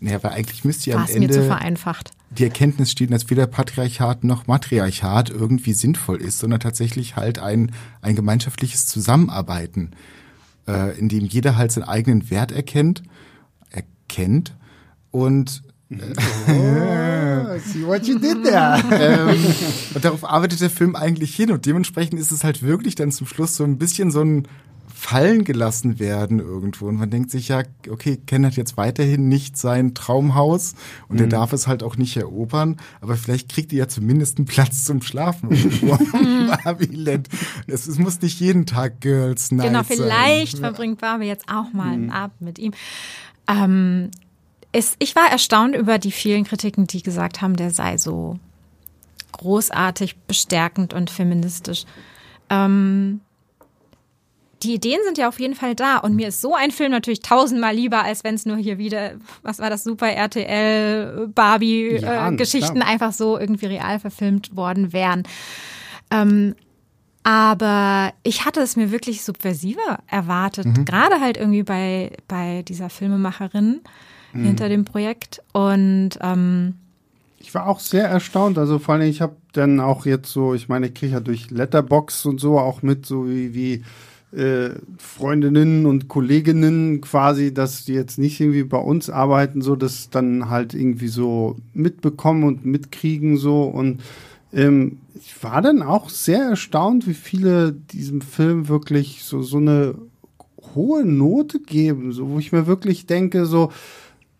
Ja, 0.00 0.22
weil 0.22 0.30
eigentlich 0.32 0.64
müsste 0.64 0.90
ja 0.90 0.96
war 0.96 1.02
am 1.02 1.08
es 1.10 1.18
mir 1.18 1.28
zu 1.28 1.40
Ende 1.40 1.46
vereinfacht. 1.46 2.12
Die 2.30 2.44
Erkenntnis 2.44 2.92
stehen, 2.92 3.10
dass 3.10 3.28
weder 3.28 3.46
Patriarchat 3.46 4.22
noch 4.24 4.46
Matriarchat 4.46 5.30
irgendwie 5.30 5.72
sinnvoll 5.72 6.20
ist, 6.20 6.38
sondern 6.38 6.60
tatsächlich 6.60 7.16
halt 7.16 7.38
ein, 7.38 7.72
ein 8.02 8.14
gemeinschaftliches 8.14 8.86
Zusammenarbeiten, 8.86 9.90
äh, 10.68 10.96
in 10.98 11.08
dem 11.08 11.24
jeder 11.24 11.56
halt 11.56 11.72
seinen 11.72 11.84
eigenen 11.84 12.30
Wert 12.30 12.52
erkennt, 12.52 13.02
erkennt 13.70 14.56
und 15.10 15.62
Oh, 15.92 17.58
see 17.64 17.84
what 17.84 18.06
you 18.06 18.16
did 18.16 18.44
there. 18.44 18.80
ähm, 18.92 19.44
und 19.92 20.04
darauf 20.04 20.24
arbeitet 20.24 20.60
der 20.60 20.70
Film 20.70 20.94
eigentlich 20.94 21.34
hin 21.34 21.50
und 21.50 21.66
dementsprechend 21.66 22.20
ist 22.20 22.30
es 22.30 22.44
halt 22.44 22.62
wirklich 22.62 22.94
dann 22.94 23.10
zum 23.10 23.26
Schluss 23.26 23.56
so 23.56 23.64
ein 23.64 23.76
bisschen 23.76 24.12
so 24.12 24.20
ein 24.20 24.46
fallen 25.00 25.44
gelassen 25.44 25.98
werden 25.98 26.40
irgendwo 26.40 26.86
und 26.86 26.96
man 26.96 27.08
denkt 27.08 27.30
sich 27.30 27.48
ja, 27.48 27.62
okay, 27.88 28.18
Ken 28.26 28.44
hat 28.44 28.56
jetzt 28.56 28.76
weiterhin 28.76 29.28
nicht 29.28 29.56
sein 29.56 29.94
Traumhaus 29.94 30.74
und 31.08 31.18
er 31.18 31.26
darf 31.26 31.54
es 31.54 31.66
halt 31.66 31.82
auch 31.82 31.96
nicht 31.96 32.18
erobern, 32.18 32.76
aber 33.00 33.16
vielleicht 33.16 33.48
kriegt 33.48 33.72
er 33.72 33.78
ja 33.78 33.88
zumindest 33.88 34.36
einen 34.36 34.44
Platz 34.44 34.84
zum 34.84 35.00
Schlafen 35.00 35.52
irgendwo 35.52 35.94
im 36.18 36.48
Barbieland. 36.64 37.28
Es, 37.66 37.86
es 37.86 37.98
muss 37.98 38.20
nicht 38.20 38.40
jeden 38.40 38.66
Tag 38.66 39.00
Girls 39.00 39.50
Night 39.52 39.68
Genau, 39.68 39.82
sein. 39.82 39.96
vielleicht 39.96 40.58
verbringt 40.58 41.00
Barbie 41.00 41.24
jetzt 41.26 41.48
auch 41.48 41.72
mal 41.72 41.92
einen 41.94 42.10
Abend 42.10 42.42
mit 42.42 42.58
ihm. 42.58 42.72
Ähm, 43.48 44.10
es, 44.72 44.96
ich 44.98 45.16
war 45.16 45.30
erstaunt 45.30 45.74
über 45.76 45.98
die 45.98 46.12
vielen 46.12 46.44
Kritiken, 46.44 46.86
die 46.86 47.02
gesagt 47.02 47.40
haben, 47.40 47.56
der 47.56 47.70
sei 47.70 47.96
so 47.96 48.38
großartig, 49.32 50.16
bestärkend 50.26 50.92
und 50.92 51.08
feministisch. 51.08 51.84
Ähm, 52.50 53.20
die 54.62 54.74
Ideen 54.74 54.98
sind 55.04 55.16
ja 55.18 55.28
auf 55.28 55.40
jeden 55.40 55.54
Fall 55.54 55.74
da. 55.74 55.98
Und 55.98 56.14
mir 56.16 56.28
ist 56.28 56.40
so 56.40 56.54
ein 56.54 56.70
Film 56.70 56.90
natürlich 56.90 57.20
tausendmal 57.20 57.74
lieber, 57.74 58.02
als 58.04 58.24
wenn 58.24 58.34
es 58.34 58.44
nur 58.46 58.56
hier 58.56 58.78
wieder, 58.78 59.12
was 59.42 59.58
war 59.58 59.70
das, 59.70 59.84
Super 59.84 60.08
RTL, 60.12 61.28
Barbie-Geschichten 61.34 62.76
Ja, 62.76 62.82
klar. 62.82 62.88
einfach 62.88 63.12
so 63.12 63.38
irgendwie 63.38 63.66
real 63.66 63.98
verfilmt 64.00 64.54
worden 64.56 64.92
wären. 64.92 65.22
Ähm, 66.10 66.54
aber 67.22 68.12
ich 68.22 68.44
hatte 68.46 68.60
es 68.60 68.76
mir 68.76 68.90
wirklich 68.90 69.22
subversiver 69.22 69.98
erwartet, 70.06 70.66
gerade 70.86 71.20
halt 71.20 71.36
irgendwie 71.36 71.62
bei, 71.62 72.12
bei 72.28 72.62
dieser 72.66 72.88
Filmemacherin 72.90 73.80
hinter 74.32 74.68
dem 74.68 74.84
Projekt. 74.84 75.42
Und 75.52 76.10
ähm, 76.22 76.74
Ich 77.38 77.54
war 77.54 77.66
auch 77.66 77.80
sehr 77.80 78.06
erstaunt. 78.08 78.58
Also 78.58 78.78
vor 78.78 78.94
allem, 78.94 79.08
ich 79.08 79.20
habe 79.20 79.36
dann 79.52 79.80
auch 79.80 80.06
jetzt 80.06 80.30
so, 80.30 80.54
ich 80.54 80.68
meine, 80.68 80.86
ich 80.86 80.94
kriege 80.94 81.14
ja 81.14 81.20
durch 81.20 81.50
Letterbox 81.50 82.24
und 82.26 82.40
so 82.40 82.58
auch 82.58 82.82
mit, 82.82 83.06
so 83.06 83.28
wie, 83.28 83.54
wie 83.54 83.84
äh, 84.32 84.70
Freundinnen 84.98 85.86
und 85.86 86.08
Kolleginnen 86.08 87.00
quasi, 87.00 87.52
dass 87.52 87.84
die 87.84 87.94
jetzt 87.94 88.18
nicht 88.18 88.40
irgendwie 88.40 88.64
bei 88.64 88.78
uns 88.78 89.10
arbeiten, 89.10 89.60
so 89.60 89.76
das 89.76 90.10
dann 90.10 90.48
halt 90.48 90.74
irgendwie 90.74 91.08
so 91.08 91.56
mitbekommen 91.74 92.44
und 92.44 92.64
mitkriegen 92.64 93.36
so. 93.36 93.64
Und 93.64 94.02
ähm, 94.52 94.98
ich 95.14 95.42
war 95.42 95.62
dann 95.62 95.82
auch 95.82 96.10
sehr 96.10 96.42
erstaunt, 96.42 97.06
wie 97.06 97.14
viele 97.14 97.72
diesem 97.72 98.20
Film 98.20 98.68
wirklich 98.68 99.24
so 99.24 99.42
so 99.42 99.56
eine 99.56 99.96
hohe 100.74 101.04
Note 101.04 101.60
geben, 101.60 102.12
so 102.12 102.28
wo 102.28 102.38
ich 102.38 102.52
mir 102.52 102.66
wirklich 102.66 103.06
denke, 103.06 103.46
so 103.46 103.72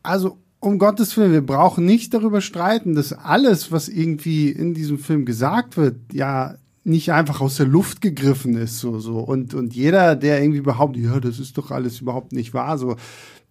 also 0.02 0.38
um 0.60 0.78
Gottes 0.78 1.16
Willen, 1.16 1.32
wir 1.32 1.44
brauchen 1.44 1.86
nicht 1.86 2.12
darüber 2.12 2.42
streiten, 2.42 2.94
dass 2.94 3.12
alles, 3.12 3.72
was 3.72 3.88
irgendwie 3.88 4.50
in 4.50 4.74
diesem 4.74 4.98
Film 4.98 5.24
gesagt 5.24 5.76
wird, 5.76 5.96
ja 6.12 6.56
nicht 6.84 7.12
einfach 7.12 7.40
aus 7.40 7.56
der 7.56 7.66
Luft 7.66 8.00
gegriffen 8.00 8.56
ist, 8.56 8.78
so, 8.78 8.98
so. 9.00 9.18
Und, 9.18 9.54
und 9.54 9.74
jeder, 9.74 10.16
der 10.16 10.40
irgendwie 10.42 10.60
behauptet, 10.62 11.04
ja, 11.04 11.20
das 11.20 11.38
ist 11.38 11.58
doch 11.58 11.70
alles 11.70 12.00
überhaupt 12.00 12.32
nicht 12.32 12.54
wahr, 12.54 12.78
so. 12.78 12.96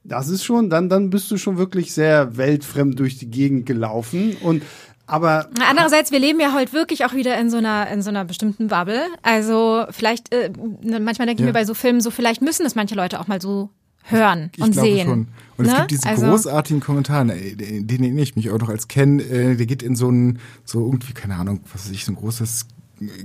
Das 0.03 0.29
ist 0.29 0.43
schon, 0.43 0.69
dann, 0.69 0.89
dann 0.89 1.09
bist 1.09 1.29
du 1.29 1.37
schon 1.37 1.57
wirklich 1.57 1.93
sehr 1.93 2.37
weltfremd 2.37 2.97
durch 2.99 3.17
die 3.17 3.29
Gegend 3.29 3.65
gelaufen 3.65 4.35
und, 4.41 4.63
aber 5.05 5.49
Andererseits, 5.67 6.11
wir 6.11 6.19
leben 6.19 6.39
ja 6.39 6.53
heute 6.53 6.71
wirklich 6.73 7.03
auch 7.05 7.13
wieder 7.13 7.37
in 7.39 7.49
so 7.49 7.57
einer, 7.57 7.87
in 7.91 8.01
so 8.01 8.09
einer 8.09 8.25
bestimmten 8.25 8.67
Bubble. 8.67 9.01
Also 9.23 9.85
vielleicht, 9.89 10.33
äh, 10.33 10.51
manchmal 10.83 11.25
denke 11.27 11.33
ich 11.33 11.39
Ja. 11.41 11.45
mir 11.47 11.53
bei 11.53 11.65
so 11.65 11.73
Filmen, 11.73 11.99
so 12.01 12.11
vielleicht 12.11 12.41
müssen 12.41 12.65
es 12.65 12.75
manche 12.75 12.95
Leute 12.95 13.19
auch 13.19 13.27
mal 13.27 13.41
so 13.41 13.69
hören 14.03 14.51
Ich 14.55 14.63
und 14.63 14.73
sehen. 14.73 15.07
schon. 15.07 15.27
Und 15.57 15.65
es 15.65 15.71
Ne? 15.71 15.77
gibt 15.79 15.91
diese 15.91 16.07
Also- 16.07 16.27
großartigen 16.27 16.79
Kommentare, 16.79 17.25
den 17.27 17.85
den 17.87 18.03
erinnere 18.03 18.23
ich 18.23 18.35
mich 18.35 18.49
auch 18.51 18.59
noch 18.59 18.69
als 18.69 18.87
Ken, 18.87 19.19
äh, 19.19 19.55
der 19.55 19.65
geht 19.65 19.83
in 19.83 19.95
so 19.95 20.09
ein, 20.09 20.39
so 20.63 20.85
irgendwie, 20.85 21.13
keine 21.13 21.35
Ahnung, 21.35 21.59
was 21.73 21.85
weiß 21.85 21.91
ich, 21.91 22.05
so 22.05 22.11
ein 22.11 22.15
großes 22.15 22.67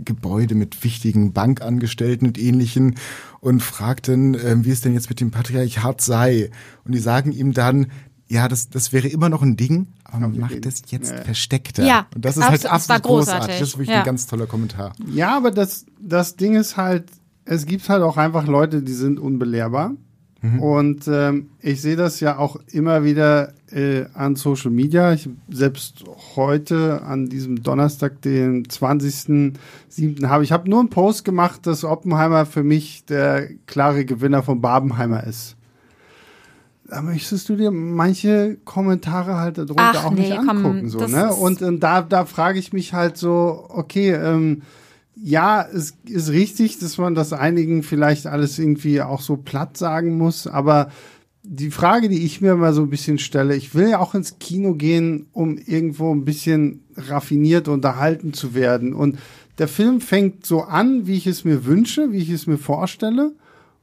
Gebäude 0.04 0.54
mit 0.54 0.84
wichtigen 0.84 1.32
Bankangestellten 1.32 2.26
und 2.28 2.38
ähnlichen 2.38 2.96
und 3.40 3.60
fragt 3.62 4.08
dann, 4.08 4.34
ähm, 4.34 4.64
wie 4.64 4.70
es 4.70 4.80
denn 4.80 4.94
jetzt 4.94 5.08
mit 5.08 5.20
dem 5.20 5.30
Patriarchat 5.30 6.00
sei. 6.00 6.50
Und 6.84 6.92
die 6.92 6.98
sagen 7.00 7.32
ihm 7.32 7.52
dann, 7.52 7.86
ja, 8.28 8.48
das, 8.48 8.70
das 8.70 8.92
wäre 8.92 9.08
immer 9.08 9.28
noch 9.28 9.42
ein 9.42 9.56
Ding, 9.56 9.88
aber 10.04 10.20
man 10.20 10.38
macht 10.38 10.64
das 10.64 10.82
jetzt 10.88 11.10
Ja. 11.12 11.22
versteckter. 11.22 11.84
Ja, 11.84 12.06
und 12.14 12.24
das 12.24 12.36
ist 12.36 12.42
halt 12.44 12.64
absolut, 12.64 12.64
war 12.64 12.72
absolut 12.96 13.02
großartig. 13.02 13.32
großartig. 13.40 13.58
Das 13.60 13.68
ist 13.68 13.74
wirklich 13.74 13.88
Ja. 13.90 13.98
ein 14.00 14.04
ganz 14.06 14.26
toller 14.26 14.46
Kommentar. 14.46 14.94
Ja, 15.12 15.36
aber 15.36 15.50
das, 15.50 15.84
das 16.00 16.36
Ding 16.36 16.54
ist 16.56 16.76
halt, 16.76 17.04
es 17.44 17.66
gibt 17.66 17.86
halt 17.88 18.02
auch 18.02 18.16
einfach 18.16 18.46
Leute, 18.46 18.82
die 18.82 18.94
sind 18.94 19.18
unbelehrbar. 19.18 19.92
Und 20.60 21.08
ähm, 21.08 21.48
ich 21.60 21.80
sehe 21.80 21.96
das 21.96 22.20
ja 22.20 22.36
auch 22.36 22.56
immer 22.70 23.02
wieder 23.02 23.54
äh, 23.70 24.04
an 24.12 24.36
Social 24.36 24.70
Media. 24.70 25.12
Ich 25.12 25.28
selbst 25.50 26.04
heute 26.36 27.02
an 27.02 27.28
diesem 27.30 27.62
Donnerstag, 27.62 28.20
den 28.20 28.64
20.07. 28.66 30.26
habe 30.26 30.44
ich 30.44 30.52
habe 30.52 30.68
nur 30.68 30.80
einen 30.80 30.90
Post 30.90 31.24
gemacht, 31.24 31.66
dass 31.66 31.84
Oppenheimer 31.84 32.44
für 32.44 32.62
mich 32.62 33.04
der 33.06 33.48
klare 33.66 34.04
Gewinner 34.04 34.42
von 34.42 34.60
Barbenheimer 34.60 35.24
ist. 35.24 35.56
Da 36.86 37.00
möchtest 37.00 37.48
du 37.48 37.56
dir 37.56 37.70
manche 37.70 38.58
Kommentare 38.64 39.36
halt 39.36 39.56
darunter 39.56 39.82
Ach, 39.94 40.04
auch 40.04 40.10
nee, 40.10 40.28
nicht 40.28 40.36
komm, 40.36 40.48
angucken. 40.50 40.88
so, 40.90 40.98
das 40.98 41.10
ne? 41.10 41.32
Und 41.32 41.62
ähm, 41.62 41.80
da, 41.80 42.02
da 42.02 42.26
frage 42.26 42.58
ich 42.58 42.74
mich 42.74 42.92
halt 42.92 43.16
so, 43.16 43.64
okay, 43.70 44.12
ähm, 44.12 44.60
ja, 45.16 45.62
es 45.62 45.94
ist 46.04 46.30
richtig, 46.30 46.78
dass 46.78 46.98
man 46.98 47.14
das 47.14 47.32
einigen 47.32 47.82
vielleicht 47.82 48.26
alles 48.26 48.58
irgendwie 48.58 49.00
auch 49.00 49.20
so 49.20 49.36
platt 49.36 49.76
sagen 49.76 50.18
muss, 50.18 50.46
aber 50.46 50.90
die 51.46 51.70
Frage, 51.70 52.08
die 52.08 52.24
ich 52.24 52.40
mir 52.40 52.56
mal 52.56 52.72
so 52.72 52.82
ein 52.82 52.90
bisschen 52.90 53.18
stelle, 53.18 53.54
ich 53.54 53.74
will 53.74 53.90
ja 53.90 53.98
auch 53.98 54.14
ins 54.14 54.38
Kino 54.38 54.74
gehen, 54.74 55.26
um 55.32 55.58
irgendwo 55.58 56.12
ein 56.12 56.24
bisschen 56.24 56.80
raffiniert 56.96 57.68
unterhalten 57.68 58.32
zu 58.32 58.54
werden. 58.54 58.94
Und 58.94 59.18
der 59.58 59.68
Film 59.68 60.00
fängt 60.00 60.46
so 60.46 60.62
an, 60.62 61.06
wie 61.06 61.16
ich 61.16 61.26
es 61.26 61.44
mir 61.44 61.66
wünsche, 61.66 62.12
wie 62.12 62.18
ich 62.18 62.30
es 62.30 62.46
mir 62.46 62.56
vorstelle 62.56 63.32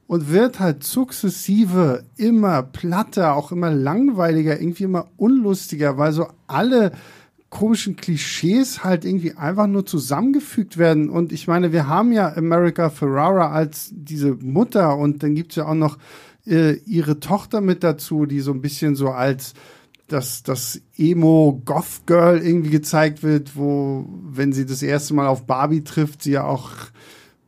und 0.08 0.30
wird 0.30 0.58
halt 0.58 0.82
sukzessive 0.82 2.04
immer 2.16 2.64
platter, 2.64 3.36
auch 3.36 3.52
immer 3.52 3.70
langweiliger, 3.70 4.60
irgendwie 4.60 4.84
immer 4.84 5.06
unlustiger, 5.16 5.96
weil 5.96 6.12
so 6.12 6.26
alle 6.48 6.92
komischen 7.52 7.96
Klischees 7.96 8.82
halt 8.82 9.04
irgendwie 9.04 9.34
einfach 9.34 9.66
nur 9.66 9.84
zusammengefügt 9.84 10.78
werden. 10.78 11.10
Und 11.10 11.32
ich 11.32 11.46
meine, 11.46 11.70
wir 11.70 11.86
haben 11.86 12.10
ja 12.10 12.34
America 12.34 12.88
Ferrara 12.88 13.52
als 13.52 13.90
diese 13.92 14.32
Mutter 14.32 14.96
und 14.96 15.22
dann 15.22 15.34
gibt's 15.34 15.56
ja 15.56 15.66
auch 15.66 15.74
noch 15.74 15.98
äh, 16.46 16.78
ihre 16.86 17.20
Tochter 17.20 17.60
mit 17.60 17.84
dazu, 17.84 18.24
die 18.24 18.40
so 18.40 18.52
ein 18.52 18.62
bisschen 18.62 18.96
so 18.96 19.10
als 19.10 19.52
das, 20.08 20.42
das 20.42 20.80
Emo-Goth-Girl 20.96 22.38
irgendwie 22.38 22.70
gezeigt 22.70 23.22
wird, 23.22 23.54
wo, 23.54 24.06
wenn 24.30 24.54
sie 24.54 24.64
das 24.64 24.82
erste 24.82 25.12
Mal 25.12 25.26
auf 25.26 25.46
Barbie 25.46 25.84
trifft, 25.84 26.22
sie 26.22 26.32
ja 26.32 26.44
auch 26.44 26.70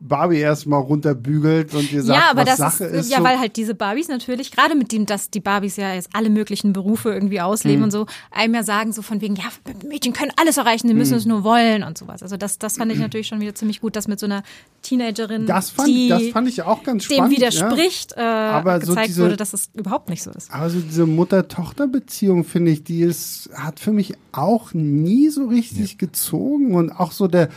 Barbie 0.07 0.37
erstmal 0.37 0.81
runterbügelt 0.81 1.73
und 1.73 1.91
ihr 1.91 2.03
sagt, 2.03 2.19
ja, 2.19 2.31
aber 2.31 2.41
was 2.41 2.57
das 2.57 2.77
Sache 2.77 2.85
ist, 2.85 3.05
ist. 3.07 3.11
ja, 3.11 3.17
so, 3.19 3.23
weil 3.23 3.39
halt 3.39 3.55
diese 3.55 3.73
Barbies 3.75 4.07
natürlich, 4.07 4.51
gerade 4.51 4.75
mit 4.75 4.91
dem, 4.91 5.05
dass 5.05 5.29
die 5.29 5.39
Barbies 5.39 5.77
ja 5.77 5.93
jetzt 5.93 6.09
alle 6.13 6.29
möglichen 6.29 6.73
Berufe 6.73 7.11
irgendwie 7.13 7.41
ausleben 7.41 7.79
Mhm. 7.79 7.83
und 7.85 7.91
so, 7.91 8.05
einem 8.31 8.53
ja 8.53 8.63
sagen 8.63 8.91
so 8.93 9.01
von 9.01 9.21
wegen, 9.21 9.35
ja, 9.35 9.45
Mädchen 9.87 10.13
können 10.13 10.31
alles 10.39 10.57
erreichen, 10.57 10.87
die 10.87 10.93
Mhm. 10.93 10.99
müssen 10.99 11.15
es 11.15 11.25
nur 11.25 11.43
wollen 11.43 11.83
und 11.83 11.97
sowas. 11.97 12.21
Also 12.23 12.37
das, 12.37 12.59
das 12.59 12.77
fand 12.77 12.91
ich 12.91 12.99
natürlich 12.99 13.27
schon 13.27 13.39
wieder 13.41 13.55
ziemlich 13.55 13.81
gut, 13.81 13.95
dass 13.95 14.07
mit 14.07 14.19
so 14.19 14.25
einer 14.25 14.43
Teenagerin, 14.81 15.47
das, 15.47 15.71
fand, 15.71 15.87
die 15.87 16.09
das 16.09 16.23
fand 16.29 16.47
ich 16.47 16.61
auch 16.61 16.83
ganz 16.83 17.07
dem 17.07 17.15
spannend. 17.15 17.33
Ja. 17.33 17.37
widerspricht, 17.39 18.13
äh, 18.15 18.21
Aber 18.21 18.79
so 18.81 18.87
gezeigt 18.91 19.07
diese- 19.09 19.23
wurde, 19.23 19.37
dass 19.37 19.53
es 19.53 19.69
überhaupt 19.73 20.09
nicht 20.09 20.21
so 20.21 20.31
ist. 20.31 20.51
Aber 20.53 20.69
so 20.69 20.79
diese 20.79 21.05
Mutter-Tochter-Beziehung, 21.07 22.43
finde 22.43 22.71
ich, 22.71 22.83
die 22.83 23.01
ist, 23.01 23.49
hat 23.55 23.79
für 23.79 23.91
mich 23.91 24.13
auch 24.31 24.73
nie 24.73 25.29
so 25.29 25.47
richtig 25.47 25.97
gezogen 25.97 26.75
und 26.75 26.91
auch 26.91 27.11
so 27.11 27.27
der, 27.27 27.49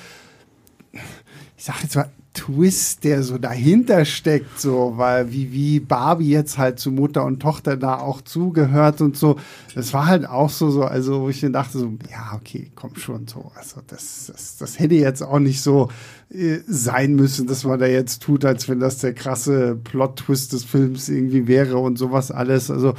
ich 0.93 1.65
sag 1.65 1.83
jetzt 1.83 1.97
mal, 1.97 2.09
Twist, 2.35 3.05
der 3.05 3.23
so 3.23 3.39
dahinter 3.39 4.05
steckt, 4.05 4.61
so, 4.61 4.95
weil 4.97 5.33
wie, 5.33 5.53
wie 5.53 5.81
Barbie 5.81 6.31
jetzt 6.31 6.59
halt 6.59 6.79
zu 6.79 6.93
Mutter 6.93 7.25
und 7.25 7.41
Tochter 7.41 7.77
da 7.77 7.99
auch 7.99 8.21
zugehört 8.21 9.01
und 9.01 9.17
so. 9.17 9.37
Das 9.75 9.93
war 9.93 10.07
halt 10.07 10.29
auch 10.29 10.51
so, 10.51 10.71
so, 10.71 10.85
also, 10.85 11.23
wo 11.23 11.29
ich 11.31 11.43
mir 11.43 11.51
dachte, 11.51 11.79
so, 11.79 11.93
ja, 12.11 12.35
okay, 12.35 12.71
komm 12.75 12.95
schon, 12.97 13.27
so. 13.27 13.51
Also, 13.55 13.81
das, 13.87 14.31
das, 14.33 14.57
das 14.59 14.79
hätte 14.79 14.95
jetzt 14.95 15.23
auch 15.23 15.41
nicht 15.41 15.63
so 15.63 15.89
äh, 16.31 16.59
sein 16.67 17.15
müssen, 17.17 17.47
dass 17.47 17.65
man 17.65 17.81
da 17.81 17.87
jetzt 17.87 18.23
tut, 18.23 18.45
als 18.45 18.69
wenn 18.69 18.79
das 18.79 18.99
der 18.99 19.15
krasse 19.15 19.75
Plot-Twist 19.75 20.53
des 20.53 20.65
Films 20.65 21.09
irgendwie 21.09 21.49
wäre 21.49 21.79
und 21.79 21.99
sowas 21.99 22.31
alles. 22.31 22.71
Also, 22.71 22.95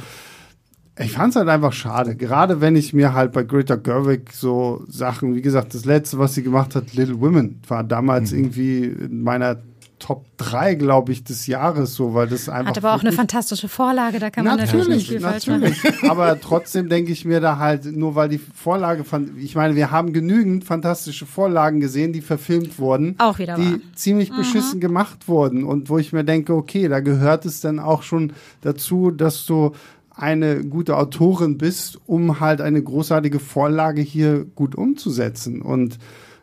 ich 0.98 1.12
fand 1.12 1.30
es 1.30 1.36
halt 1.36 1.48
einfach 1.48 1.72
schade. 1.72 2.14
Gerade 2.16 2.60
wenn 2.60 2.76
ich 2.76 2.92
mir 2.92 3.14
halt 3.14 3.32
bei 3.32 3.42
Greta 3.42 3.76
Gerwig 3.76 4.32
so 4.32 4.84
Sachen, 4.88 5.34
wie 5.34 5.42
gesagt, 5.42 5.74
das 5.74 5.84
letzte, 5.84 6.18
was 6.18 6.34
sie 6.34 6.42
gemacht 6.42 6.74
hat, 6.74 6.92
Little 6.94 7.20
Women, 7.20 7.60
war 7.68 7.84
damals 7.84 8.32
irgendwie 8.32 8.84
in 8.84 9.22
meiner 9.22 9.58
Top 9.98 10.24
3, 10.38 10.76
glaube 10.76 11.12
ich, 11.12 11.24
des 11.24 11.46
Jahres 11.46 11.94
so, 11.94 12.14
weil 12.14 12.26
das 12.26 12.48
einfach. 12.48 12.70
Hat 12.70 12.78
aber 12.78 12.94
auch 12.94 13.00
eine 13.02 13.12
fantastische 13.12 13.68
Vorlage, 13.68 14.18
da 14.18 14.30
kann 14.30 14.46
man 14.46 14.56
natürlich 14.56 14.88
nicht 14.88 15.10
Natürlich, 15.10 15.10
viel 15.10 15.20
falsch 15.20 15.46
machen. 15.46 15.60
natürlich. 15.60 16.10
Aber 16.10 16.40
trotzdem 16.40 16.88
denke 16.88 17.12
ich 17.12 17.26
mir 17.26 17.40
da 17.40 17.58
halt, 17.58 17.84
nur 17.84 18.14
weil 18.14 18.30
die 18.30 18.38
Vorlage 18.38 19.04
fand, 19.04 19.36
ich 19.38 19.54
meine, 19.56 19.76
wir 19.76 19.90
haben 19.90 20.14
genügend 20.14 20.64
fantastische 20.64 21.26
Vorlagen 21.26 21.80
gesehen, 21.80 22.14
die 22.14 22.22
verfilmt 22.22 22.78
wurden. 22.78 23.14
Auch 23.18 23.38
wieder 23.38 23.56
Die 23.56 23.62
wahr. 23.62 23.70
Mhm. 23.72 23.82
ziemlich 23.94 24.34
beschissen 24.34 24.80
gemacht 24.80 25.28
wurden. 25.28 25.64
Und 25.64 25.90
wo 25.90 25.98
ich 25.98 26.14
mir 26.14 26.24
denke, 26.24 26.54
okay, 26.54 26.88
da 26.88 27.00
gehört 27.00 27.44
es 27.44 27.60
dann 27.60 27.78
auch 27.78 28.02
schon 28.02 28.32
dazu, 28.62 29.10
dass 29.10 29.44
du 29.44 29.72
eine 30.20 30.64
gute 30.64 30.96
Autorin 30.96 31.56
bist, 31.56 31.98
um 32.06 32.40
halt 32.40 32.60
eine 32.60 32.82
großartige 32.82 33.38
Vorlage 33.38 34.02
hier 34.02 34.44
gut 34.54 34.74
umzusetzen. 34.74 35.62
Und 35.62 35.98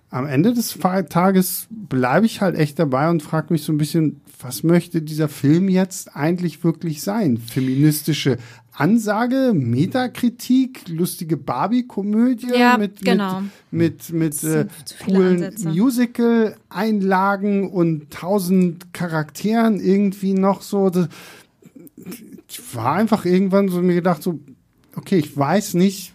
am 0.10 0.26
Ende 0.26 0.54
des 0.54 0.80
Tages 1.10 1.68
bleibe 1.70 2.26
ich 2.26 2.40
halt 2.42 2.58
echt 2.58 2.80
dabei 2.80 3.10
und 3.10 3.22
frage 3.22 3.54
mich 3.54 3.64
so 3.64 3.74
ein 3.74 3.78
bisschen, 3.78 4.22
was 4.40 4.64
möchte 4.64 5.02
dieser 5.02 5.28
Film 5.28 5.68
jetzt 5.70 6.16
eigentlich 6.16 6.64
wirklich 6.64 7.02
sein? 7.02 7.38
Feministische 7.38 8.38
Ansage, 8.72 9.54
Metakritik, 9.56 10.88
lustige 10.88 11.36
Barbie-Komödie 11.36 12.52
Ja, 12.56 12.78
mit, 12.78 13.02
genau. 13.02 13.42
mit, 13.72 14.14
mit, 14.14 14.44
mit 14.44 14.46
äh, 14.54 14.68
coolen. 15.04 15.52
Musical-Einlagen 15.64 17.72
und 17.72 18.12
tausend 18.12 18.94
Charakteren 18.94 19.80
irgendwie 19.80 20.34
noch 20.34 20.62
so. 20.62 20.92
Das, 20.92 21.08
war 22.76 22.96
einfach 22.96 23.26
irgendwann 23.26 23.70
so 23.70 23.82
mir 23.82 23.96
gedacht, 23.96 24.24
so, 24.24 24.40
okay, 24.96 25.18
ich 25.18 25.36
weiß 25.36 25.76
nicht, 25.76 26.14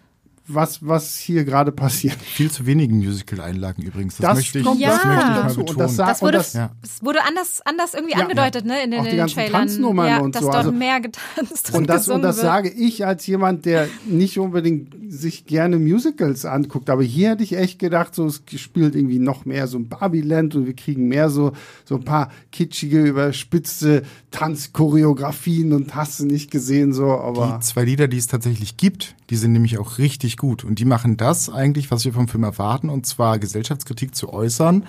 was, 0.54 0.86
was 0.86 1.16
hier 1.16 1.44
gerade 1.44 1.72
passiert. 1.72 2.16
Viel 2.22 2.50
zu 2.50 2.66
wenigen 2.66 2.98
Musical-Einlagen 2.98 3.82
übrigens. 3.82 4.16
Das 4.16 4.36
möchte 4.36 4.58
ich, 4.58 4.64
ja. 4.64 4.90
das 4.90 5.04
möchte 5.04 5.20
ich 5.20 5.26
mal 5.26 5.42
dazu. 5.42 5.58
betonen. 5.60 5.78
Das, 5.78 5.96
das 5.96 6.22
wurde, 6.22 6.38
das, 6.38 6.52
ja. 6.52 6.70
das 6.80 7.02
wurde 7.02 7.18
anders, 7.26 7.60
anders 7.64 7.94
irgendwie 7.94 8.14
ja, 8.14 8.22
angedeutet, 8.22 8.64
ne, 8.64 8.82
in 8.84 8.90
den, 8.90 9.00
Auch 9.00 9.06
die 9.06 9.16
ganzen 9.16 9.34
Trailern. 9.34 9.52
Tanznummern 9.52 10.06
ja, 10.06 10.20
und 10.20 10.34
dass 10.34 10.42
so. 10.42 10.48
dort 10.48 10.56
Also, 10.58 10.72
mehr 10.72 11.00
getanzt 11.00 11.70
und, 11.70 11.76
und 11.76 11.86
das, 11.88 12.08
und 12.08 12.22
das 12.22 12.36
wird. 12.36 12.46
sage 12.46 12.70
ich 12.70 13.06
als 13.06 13.26
jemand, 13.26 13.64
der 13.64 13.88
nicht 14.06 14.38
unbedingt 14.38 14.94
sich 15.12 15.46
gerne 15.46 15.78
Musicals 15.78 16.44
anguckt. 16.44 16.88
Aber 16.88 17.02
hier 17.02 17.30
hätte 17.30 17.42
ich 17.42 17.56
echt 17.56 17.78
gedacht, 17.78 18.14
so 18.14 18.26
es 18.26 18.42
spielt 18.56 18.94
irgendwie 18.94 19.18
noch 19.18 19.44
mehr 19.44 19.66
so 19.66 19.78
ein 19.78 19.88
Barbie-Land 19.88 20.54
und 20.54 20.66
wir 20.66 20.74
kriegen 20.74 21.08
mehr 21.08 21.28
so, 21.28 21.52
so 21.84 21.96
ein 21.96 22.04
paar 22.04 22.30
kitschige, 22.50 23.02
überspitzte 23.02 24.02
Tanzchoreografien 24.30 25.72
und 25.72 25.94
hast 25.94 26.20
du 26.20 26.26
nicht 26.26 26.50
gesehen, 26.50 26.92
so, 26.92 27.10
aber. 27.10 27.58
Die 27.58 27.66
zwei 27.66 27.84
Lieder, 27.84 28.08
die 28.08 28.16
es 28.16 28.26
tatsächlich 28.26 28.76
gibt, 28.76 29.14
die 29.30 29.36
sind 29.36 29.52
nämlich 29.52 29.78
auch 29.78 29.98
richtig 29.98 30.36
gut. 30.42 30.64
Und 30.64 30.80
die 30.80 30.84
machen 30.84 31.16
das 31.16 31.48
eigentlich, 31.48 31.92
was 31.92 32.04
wir 32.04 32.12
vom 32.12 32.26
Film 32.26 32.42
erwarten, 32.42 32.90
und 32.90 33.06
zwar 33.06 33.38
Gesellschaftskritik 33.38 34.16
zu 34.16 34.32
äußern, 34.32 34.86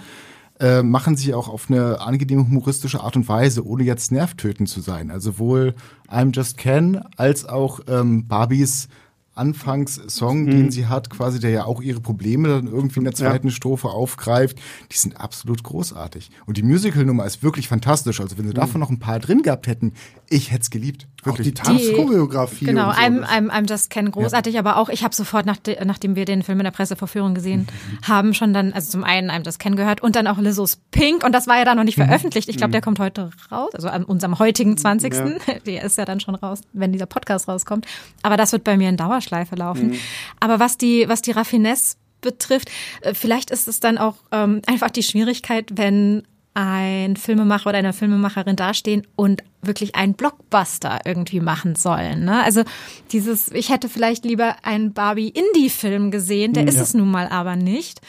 äh, 0.60 0.82
machen 0.82 1.16
sie 1.16 1.36
auch 1.36 1.48
auf 1.48 1.70
eine 1.70 2.02
angenehme 2.02 2.48
humoristische 2.48 3.02
Art 3.02 3.16
und 3.16 3.28
Weise, 3.28 3.64
ohne 3.64 3.84
jetzt 3.84 4.12
nervtötend 4.12 4.68
zu 4.68 4.82
sein. 4.82 5.12
Also 5.12 5.32
sowohl 5.32 5.76
I'm 6.10 6.36
Just 6.36 6.58
Ken 6.58 7.02
als 7.18 7.46
auch 7.46 7.82
ähm, 7.88 8.28
Barbies 8.28 8.88
Anfangssong, 9.36 10.44
mhm. 10.44 10.50
den 10.50 10.72
sie 10.72 10.88
hat, 10.88 11.10
quasi, 11.10 11.40
der 11.40 11.50
ja 11.50 11.66
auch 11.66 11.82
ihre 11.82 12.00
Probleme 12.00 12.50
dann 12.50 12.68
irgendwie 12.68 13.00
in 13.00 13.06
der 13.06 13.14
zweiten 13.14 13.48
ja. 13.48 13.54
Strophe 13.54 13.90
aufgreift, 13.90 14.60
die 14.92 14.98
sind 14.98 15.20
absolut 15.20 15.64
großartig. 15.64 16.30
Und 16.46 16.58
die 16.58 16.64
Musical-Nummer 16.64 17.26
ist 17.26 17.44
wirklich 17.44 17.68
fantastisch. 17.68 18.22
Also 18.22 18.38
wenn 18.38 18.46
sie 18.46 18.52
mhm. 18.52 18.56
davon 18.56 18.80
noch 18.80 18.90
ein 18.90 19.00
paar 19.00 19.20
drin 19.20 19.42
gehabt 19.42 19.68
hätten, 19.68 19.94
ich 20.30 20.52
hätte 20.52 20.62
es 20.62 20.70
geliebt. 20.70 21.08
Wirklich. 21.24 21.48
Auch 21.48 21.52
die 21.52 21.54
Tanzchoreografie. 21.54 22.66
Genau, 22.66 22.92
so. 22.92 22.98
I'm, 22.98 23.24
I'm, 23.24 23.50
I'm 23.50 23.70
Just 23.70 23.90
Ken 23.90 24.12
großartig, 24.12 24.56
ja. 24.56 24.60
aber 24.60 24.78
auch 24.78 24.90
ich 24.90 25.04
habe 25.04 25.16
sofort, 25.16 25.46
nach 25.46 25.58
de, 25.58 25.84
nachdem 25.86 26.16
wir 26.16 26.26
den 26.26 26.44
Film 26.44 26.60
in 26.60 26.66
der 26.66 26.72
Presseverführung 26.72 27.34
gesehen 27.34 27.62
mhm. 27.62 28.08
haben, 28.08 28.34
schon 28.34 28.54
dann, 28.54 28.74
also 28.74 28.92
zum 28.92 29.04
einen 29.04 29.32
I'm 29.32 29.46
Just 29.46 29.60
Ken 29.60 29.76
gehört 29.76 30.02
und 30.02 30.16
dann 30.16 30.28
auch 30.28 30.38
Lizzo's 30.38 30.80
Pink 30.92 31.24
und 31.24 31.32
das 31.34 31.48
war 31.48 31.58
ja 31.58 31.66
dann 31.66 31.78
noch 31.78 31.84
nicht 31.84 31.98
mhm. 31.98 32.06
veröffentlicht. 32.06 32.50
Ich 32.50 32.58
glaube, 32.58 32.72
der 32.72 32.82
kommt 32.82 33.00
heute 33.00 33.32
raus, 33.52 33.74
also 33.74 33.88
an 33.88 34.04
unserem 34.04 34.38
heutigen 34.40 34.78
20. 34.78 35.14
Ja. 35.14 35.24
Der 35.66 35.84
ist 35.84 35.98
ja 35.98 36.06
dann 36.06 36.20
schon 36.20 36.36
raus, 36.36 36.62
wenn 36.74 36.92
dieser 36.92 37.06
Podcast 37.06 37.48
rauskommt. 37.48 37.86
Aber 38.22 38.38
das 38.38 38.52
wird 38.52 38.64
bei 38.64 38.78
mir 38.78 38.90
in 38.90 38.98
Dauerschleife 39.24 39.56
laufen. 39.56 39.90
Mhm. 39.90 40.00
Aber 40.40 40.60
was 40.60 40.78
die, 40.78 41.08
was 41.08 41.22
die 41.22 41.32
Raffinesse 41.32 41.98
betrifft, 42.22 42.70
äh, 43.02 43.14
vielleicht 43.14 43.52
ist 43.52 43.68
es 43.68 43.80
dann 43.80 43.98
auch 43.98 44.16
ähm, 44.32 44.62
einfach 44.66 44.90
die 44.90 45.04
Schwierigkeit, 45.04 45.72
wenn 45.74 46.24
ein 46.56 47.16
Filmemacher 47.16 47.72
oder 47.72 47.80
eine 47.80 47.94
Filmemacherin 47.94 48.56
dastehen 48.56 49.08
und 49.16 49.44
wirklich 49.64 49.96
einen 49.96 50.14
Blockbuster 50.14 51.00
irgendwie 51.04 51.40
machen 51.40 51.76
sollen. 51.76 52.26
Ne? 52.26 52.44
Also 52.44 52.64
dieses, 53.12 53.52
ich 53.52 53.70
hätte 53.70 53.90
vielleicht 53.90 54.24
lieber 54.24 54.58
einen 54.62 54.94
Barbie-Indie-Film 54.94 56.12
gesehen, 56.12 56.54
der 56.54 56.64
ja. 56.64 56.70
ist 56.70 56.80
es 56.80 56.94
nun 56.94 57.10
mal 57.10 57.28
aber 57.28 57.56
nicht. 57.56 58.02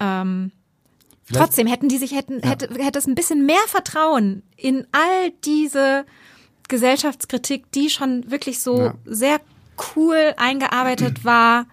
Ähm, 0.00 0.50
trotzdem 1.32 1.68
hätten 1.68 1.88
die 1.88 1.98
sich, 1.98 2.16
hätten, 2.16 2.40
ja. 2.42 2.50
hätte, 2.50 2.68
hätte 2.82 2.98
es 2.98 3.06
ein 3.06 3.14
bisschen 3.14 3.46
mehr 3.46 3.56
Vertrauen 3.68 4.42
in 4.56 4.84
all 4.90 5.30
diese 5.44 6.04
Gesellschaftskritik, 6.66 7.70
die 7.70 7.90
schon 7.90 8.28
wirklich 8.28 8.60
so 8.60 8.78
ja. 8.78 8.94
sehr 9.04 9.40
cool 9.96 10.34
eingearbeitet 10.36 11.24
war, 11.24 11.66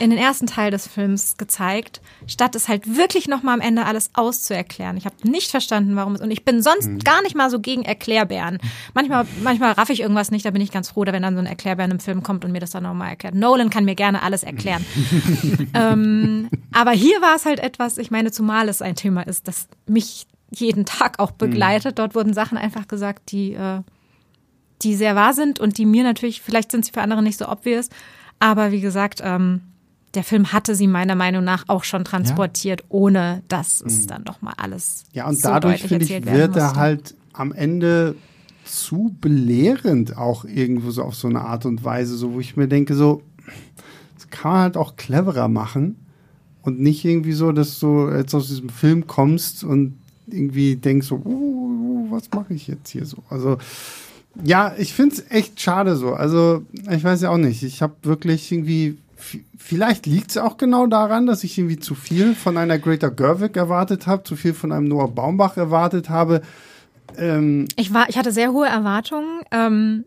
in 0.00 0.10
den 0.10 0.18
ersten 0.18 0.46
Teil 0.46 0.70
des 0.70 0.86
Films 0.86 1.36
gezeigt, 1.36 2.00
statt 2.26 2.54
es 2.54 2.68
halt 2.68 2.96
wirklich 2.96 3.28
nochmal 3.28 3.54
am 3.54 3.60
Ende 3.60 3.86
alles 3.86 4.10
auszuerklären. 4.14 4.96
Ich 4.96 5.06
habe 5.06 5.16
nicht 5.22 5.50
verstanden, 5.50 5.96
warum 5.96 6.14
es. 6.14 6.20
Und 6.20 6.30
ich 6.30 6.44
bin 6.44 6.62
sonst 6.62 6.88
mhm. 6.88 6.98
gar 7.00 7.22
nicht 7.22 7.34
mal 7.34 7.50
so 7.50 7.60
gegen 7.60 7.82
Erklärbären. 7.82 8.58
Manchmal, 8.94 9.26
manchmal 9.42 9.72
raff 9.72 9.90
ich 9.90 10.00
irgendwas 10.00 10.30
nicht, 10.30 10.44
da 10.44 10.50
bin 10.50 10.62
ich 10.62 10.70
ganz 10.70 10.90
froh, 10.90 11.04
wenn 11.06 11.22
dann 11.22 11.34
so 11.34 11.40
ein 11.40 11.46
Erklärbären 11.46 11.90
im 11.90 12.00
Film 12.00 12.22
kommt 12.22 12.44
und 12.44 12.52
mir 12.52 12.60
das 12.60 12.70
dann 12.70 12.82
nochmal 12.82 13.10
erklärt. 13.10 13.34
Nolan 13.34 13.70
kann 13.70 13.84
mir 13.84 13.94
gerne 13.94 14.22
alles 14.22 14.42
erklären. 14.42 14.84
ähm, 15.74 16.50
aber 16.72 16.92
hier 16.92 17.20
war 17.22 17.36
es 17.36 17.46
halt 17.46 17.60
etwas, 17.60 17.98
ich 17.98 18.10
meine, 18.10 18.30
zumal 18.30 18.68
es 18.68 18.82
ein 18.82 18.94
Thema 18.94 19.22
ist, 19.22 19.48
das 19.48 19.68
mich 19.86 20.26
jeden 20.50 20.86
Tag 20.86 21.18
auch 21.18 21.30
begleitet. 21.30 21.92
Mhm. 21.92 21.96
Dort 21.96 22.14
wurden 22.14 22.32
Sachen 22.32 22.58
einfach 22.58 22.88
gesagt, 22.88 23.32
die, 23.32 23.52
äh, 23.54 23.80
die 24.82 24.94
sehr 24.94 25.16
wahr 25.16 25.34
sind 25.34 25.60
und 25.60 25.78
die 25.78 25.86
mir 25.86 26.02
natürlich, 26.02 26.40
vielleicht 26.40 26.70
sind 26.70 26.84
sie 26.84 26.92
für 26.92 27.02
andere 27.02 27.22
nicht 27.22 27.38
so 27.38 27.48
obvious, 27.48 27.88
aber 28.38 28.72
wie 28.72 28.80
gesagt, 28.80 29.20
ähm, 29.22 29.62
der 30.14 30.24
Film 30.24 30.52
hatte 30.52 30.74
sie 30.74 30.86
meiner 30.86 31.14
Meinung 31.14 31.44
nach 31.44 31.64
auch 31.68 31.84
schon 31.84 32.04
transportiert, 32.04 32.80
ja. 32.80 32.86
ohne 32.88 33.42
dass 33.48 33.80
es 33.80 34.02
mhm. 34.02 34.06
dann 34.06 34.24
doch 34.24 34.40
mal 34.40 34.54
alles. 34.56 35.04
Ja, 35.12 35.28
und 35.28 35.36
so 35.36 35.48
dadurch, 35.48 35.82
finde 35.82 36.04
ich, 36.04 36.24
wird 36.24 36.56
er 36.56 36.76
halt 36.76 37.14
am 37.32 37.52
Ende 37.52 38.14
zu 38.64 39.14
belehrend 39.20 40.16
auch 40.16 40.44
irgendwo 40.44 40.90
so 40.90 41.02
auf 41.02 41.14
so 41.14 41.28
eine 41.28 41.42
Art 41.42 41.66
und 41.66 41.84
Weise, 41.84 42.16
so 42.16 42.32
wo 42.32 42.40
ich 42.40 42.56
mir 42.56 42.68
denke, 42.68 42.94
so, 42.94 43.22
das 44.14 44.28
kann 44.30 44.52
man 44.52 44.60
halt 44.62 44.76
auch 44.76 44.96
cleverer 44.96 45.48
machen 45.48 45.96
und 46.62 46.80
nicht 46.80 47.04
irgendwie 47.04 47.32
so, 47.32 47.52
dass 47.52 47.78
du 47.78 48.10
jetzt 48.10 48.34
aus 48.34 48.48
diesem 48.48 48.68
Film 48.68 49.06
kommst 49.06 49.64
und 49.64 49.98
irgendwie 50.26 50.76
denkst 50.76 51.06
so, 51.06 51.16
oh, 51.24 52.06
was 52.10 52.30
mache 52.34 52.54
ich 52.54 52.66
jetzt 52.66 52.90
hier 52.90 53.06
so? 53.06 53.18
Also 53.30 53.58
ja, 54.42 54.74
ich 54.78 54.94
finde 54.94 55.16
es 55.16 55.30
echt 55.30 55.60
schade 55.60 55.96
so. 55.96 56.14
Also 56.14 56.64
ich 56.90 57.02
weiß 57.02 57.22
ja 57.22 57.30
auch 57.30 57.38
nicht. 57.38 57.62
Ich 57.62 57.82
habe 57.82 57.94
wirklich 58.02 58.52
irgendwie 58.52 58.98
Vielleicht 59.58 60.06
liegt 60.06 60.30
es 60.30 60.38
auch 60.38 60.56
genau 60.56 60.86
daran, 60.86 61.26
dass 61.26 61.44
ich 61.44 61.58
irgendwie 61.58 61.78
zu 61.78 61.94
viel 61.94 62.34
von 62.34 62.56
einer 62.56 62.78
Greater 62.78 63.10
Gerwig 63.10 63.56
erwartet 63.56 64.06
habe, 64.06 64.22
zu 64.22 64.36
viel 64.36 64.54
von 64.54 64.72
einem 64.72 64.86
Noah 64.86 65.08
Baumbach 65.08 65.56
erwartet 65.56 66.08
habe. 66.08 66.42
Ähm 67.16 67.66
ich, 67.76 67.92
war, 67.92 68.08
ich 68.08 68.16
hatte 68.16 68.32
sehr 68.32 68.52
hohe 68.52 68.66
Erwartungen. 68.66 69.40
Ähm 69.50 70.04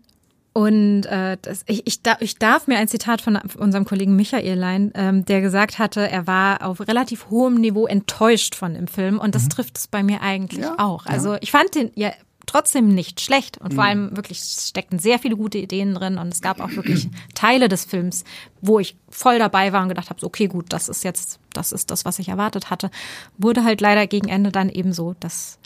und 0.54 1.06
äh, 1.06 1.38
das, 1.42 1.64
ich, 1.68 1.88
ich, 1.88 2.02
da, 2.02 2.18
ich 2.20 2.38
darf 2.38 2.68
mir 2.68 2.78
ein 2.78 2.88
Zitat 2.90 3.22
von 3.22 3.40
unserem 3.58 3.86
Kollegen 3.86 4.18
Michael 4.18 4.58
leihen, 4.58 4.92
ähm, 4.96 5.24
der 5.24 5.40
gesagt 5.40 5.80
hatte, 5.80 6.10
er 6.10 6.28
war 6.28 6.66
auf 6.66 6.86
relativ 6.88 7.30
hohem 7.30 7.56
Niveau 7.56 7.86
enttäuscht 7.88 8.56
von 8.56 8.74
dem 8.74 8.88
Film 8.88 9.18
und 9.18 9.34
das 9.34 9.44
mhm. 9.44 9.50
trifft 9.50 9.78
es 9.78 9.88
bei 9.88 10.04
mir 10.04 10.22
eigentlich 10.22 10.66
ja, 10.66 10.76
auch. 10.78 11.06
Also 11.06 11.34
ja. 11.34 11.40
ich 11.42 11.52
fand 11.52 11.74
den 11.76 11.92
ja 11.96 12.12
trotzdem 12.52 12.94
nicht 12.94 13.22
schlecht 13.22 13.60
und 13.60 13.74
vor 13.74 13.86
mhm. 13.86 13.90
allem 13.90 14.18
wirklich 14.18 14.40
steckten 14.40 15.00
sehr 15.00 15.20
viele 15.20 15.38
gute 15.38 15.58
Ideen 15.58 15.96
drin 15.96 16.18
und 16.18 16.34
es 16.34 16.42
gab 16.42 16.60
auch 16.60 16.72
wirklich 16.72 17.08
Teile 17.34 17.70
des 17.70 17.86
Films, 17.86 18.26
wo 18.60 18.80
ich 18.80 18.98
voll 19.10 19.40
dabei 19.40 19.72
war 19.72 19.82
und 19.82 19.88
gedacht 19.88 20.10
habe, 20.10 20.26
okay, 20.26 20.48
gut, 20.48 20.66
das 20.70 20.90
ist 20.90 21.06
jetzt, 21.06 21.40
das 21.54 21.72
ist 21.72 21.92
das, 21.92 22.04
was 22.04 22.20
ich 22.20 22.28
erwartet 22.28 22.70
hatte. 22.70 22.92
Wurde 23.38 23.64
halt 23.64 23.80
leider 23.80 24.06
gegen 24.06 24.28
Ende 24.28 24.52
dann 24.52 24.68
eben 24.68 24.92
so, 24.92 25.16
dass 25.22 25.60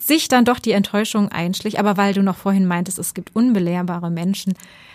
sich 0.00 0.28
dann 0.28 0.46
doch 0.46 0.58
die 0.58 0.72
Enttäuschung 0.72 1.28
einschlich, 1.28 1.78
aber 1.78 1.98
weil 1.98 2.14
du 2.14 2.22
noch 2.22 2.36
vorhin 2.36 2.66
meintest, 2.66 2.98
es 2.98 3.12
gibt 3.12 3.36
unbelehrbare 3.36 4.10
Menschen, 4.10 4.54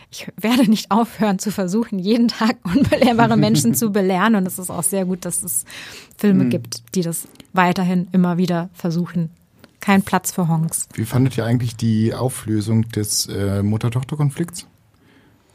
ich 0.09 0.27
werde 0.37 0.67
nicht 0.67 0.89
aufhören 0.89 1.37
zu 1.37 1.51
versuchen, 1.51 1.99
jeden 1.99 2.27
Tag 2.27 2.57
unbelehrbare 2.63 3.37
Menschen 3.37 3.75
zu 3.75 3.91
belehren. 3.91 4.35
Und 4.35 4.47
es 4.47 4.57
ist 4.57 4.69
auch 4.69 4.83
sehr 4.83 5.05
gut, 5.05 5.25
dass 5.25 5.43
es 5.43 5.65
Filme 6.17 6.45
mhm. 6.45 6.49
gibt, 6.49 6.83
die 6.95 7.01
das 7.01 7.27
weiterhin 7.53 8.07
immer 8.13 8.37
wieder 8.37 8.69
versuchen 8.73 9.29
kein 9.85 10.01
Platz 10.01 10.31
für 10.31 10.47
Honks. 10.47 10.87
Wie 10.95 11.05
fandet 11.05 11.37
ihr 11.37 11.45
eigentlich 11.45 11.75
die 11.75 12.15
Auflösung 12.15 12.89
des 12.89 13.27
äh, 13.27 13.61
Mutter-Tochter-Konflikts? 13.61 14.65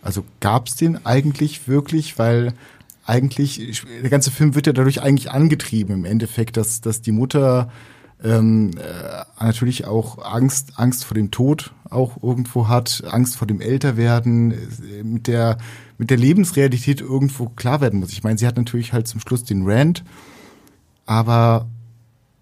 Also 0.03 0.25
gab 0.39 0.69
es 0.69 0.77
den 0.77 1.05
eigentlich 1.05 1.67
wirklich, 1.67 2.17
weil 2.17 2.55
eigentlich, 3.05 3.83
der 4.03 4.09
ganze 4.09 4.31
Film 4.31 4.55
wird 4.55 4.69
ja 4.69 4.73
dadurch 4.73 5.03
eigentlich 5.03 5.33
angetrieben 5.33 5.95
im 5.95 6.05
Endeffekt, 6.05 6.57
dass, 6.57 6.81
dass 6.81 7.03
die 7.03 7.11
Mutter 7.11 7.73
ähm, 8.23 8.71
äh, 8.77 9.45
natürlich 9.45 9.87
auch 9.87 10.19
Angst, 10.25 10.75
Angst 10.77 11.05
vor 11.05 11.17
dem 11.17 11.33
Tod 11.33 11.75
auch 11.89 12.23
irgendwo 12.23 12.69
hat, 12.69 13.03
Angst 13.11 13.37
vor 13.37 13.49
dem 13.49 13.61
Älterwerden, 13.61 14.53
äh, 14.53 15.03
mit 15.03 15.27
der, 15.27 15.59
mit 15.99 16.11
der 16.11 16.19
Lebensrealität 16.19 17.01
irgendwo 17.01 17.49
klar 17.49 17.81
werden 17.81 17.99
muss. 17.99 18.13
Ich 18.13 18.23
meine, 18.23 18.39
sie 18.39 18.47
hat 18.47 18.57
natürlich 18.57 18.93
halt 18.93 19.09
zum 19.09 19.21
Schluss 19.21 19.43
den 19.43 19.69
Rand, 19.69 20.05
aber 21.05 21.67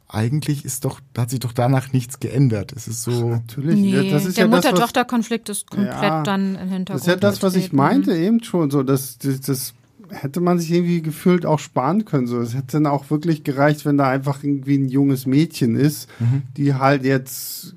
eigentlich 0.08 0.64
ist 0.64 0.84
doch, 0.84 1.00
da 1.12 1.22
hat 1.22 1.30
sich 1.30 1.40
doch 1.40 1.52
danach 1.52 1.92
nichts 1.92 2.18
geändert. 2.18 2.72
Es 2.72 2.88
ist 2.88 3.02
so. 3.02 3.28
Natürlich. 3.28 3.76
Nee, 3.76 4.10
das 4.10 4.24
ist 4.24 4.38
der 4.38 4.46
ja 4.46 4.50
Mutter-Tochter-Konflikt 4.50 5.50
ist 5.50 5.70
komplett 5.70 5.92
ja, 6.02 6.22
dann 6.22 6.54
im 6.54 6.68
Hintergrund. 6.70 6.88
Das 6.88 7.00
ist 7.02 7.06
ja 7.06 7.16
das, 7.16 7.42
was 7.42 7.54
ich 7.56 7.72
meinte 7.72 8.16
eben 8.16 8.42
schon. 8.42 8.70
So, 8.70 8.82
das, 8.82 9.18
das, 9.18 9.40
das 9.40 9.74
hätte 10.10 10.40
man 10.40 10.58
sich 10.58 10.72
irgendwie 10.72 11.02
gefühlt 11.02 11.46
auch 11.46 11.58
sparen 11.58 12.04
können. 12.04 12.26
So, 12.26 12.40
es 12.40 12.54
hätte 12.54 12.72
dann 12.72 12.86
auch 12.86 13.10
wirklich 13.10 13.44
gereicht, 13.44 13.84
wenn 13.84 13.98
da 13.98 14.08
einfach 14.08 14.42
irgendwie 14.42 14.78
ein 14.78 14.88
junges 14.88 15.26
Mädchen 15.26 15.76
ist, 15.76 16.08
mhm. 16.20 16.42
die 16.56 16.74
halt 16.74 17.04
jetzt 17.04 17.74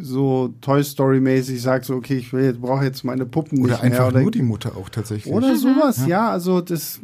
so 0.00 0.54
Toy 0.60 0.82
Story 0.82 1.20
mäßig 1.20 1.60
sagt 1.60 1.84
so 1.84 1.94
okay 1.96 2.16
ich 2.16 2.32
will 2.32 2.44
jetzt 2.44 2.60
brauche 2.60 2.84
jetzt 2.84 3.04
meine 3.04 3.26
Puppen 3.26 3.58
oder 3.58 3.72
nicht 3.72 3.82
einfach 3.82 3.98
mehr 3.98 4.08
oder 4.08 4.22
nur 4.22 4.30
die 4.30 4.42
Mutter 4.42 4.76
auch 4.76 4.88
tatsächlich 4.88 5.32
oder 5.32 5.56
sowas 5.56 5.98
ja. 5.98 6.06
ja. 6.06 6.30
also 6.30 6.62
das 6.62 7.00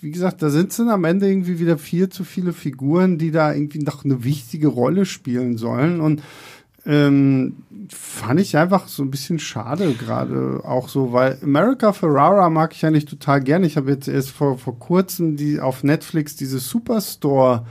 wie 0.00 0.10
gesagt 0.10 0.42
da 0.42 0.50
sind 0.50 0.76
dann 0.76 0.88
am 0.88 1.04
Ende 1.04 1.28
irgendwie 1.28 1.60
wieder 1.60 1.78
viel 1.78 2.08
zu 2.08 2.24
viele 2.24 2.52
Figuren 2.52 3.18
die 3.18 3.30
da 3.30 3.54
irgendwie 3.54 3.78
noch 3.78 4.04
eine 4.04 4.24
wichtige 4.24 4.66
Rolle 4.66 5.06
spielen 5.06 5.58
sollen 5.58 6.00
und 6.00 6.22
ähm, 6.86 7.56
fand 7.90 8.40
ich 8.40 8.56
einfach 8.56 8.88
so 8.88 9.02
ein 9.02 9.10
bisschen 9.10 9.38
schade 9.38 9.92
gerade 9.94 10.60
auch 10.64 10.88
so, 10.88 11.12
weil 11.12 11.38
America 11.42 11.92
Ferrara 11.92 12.48
mag 12.50 12.74
ich 12.74 12.84
eigentlich 12.84 13.04
total 13.04 13.40
gerne. 13.40 13.66
Ich 13.66 13.76
habe 13.76 13.90
jetzt 13.90 14.08
erst 14.08 14.30
vor, 14.30 14.58
vor 14.58 14.78
kurzem 14.78 15.36
die 15.36 15.60
auf 15.60 15.84
Netflix 15.84 16.36
diese 16.36 16.58
Superstore 16.58 17.64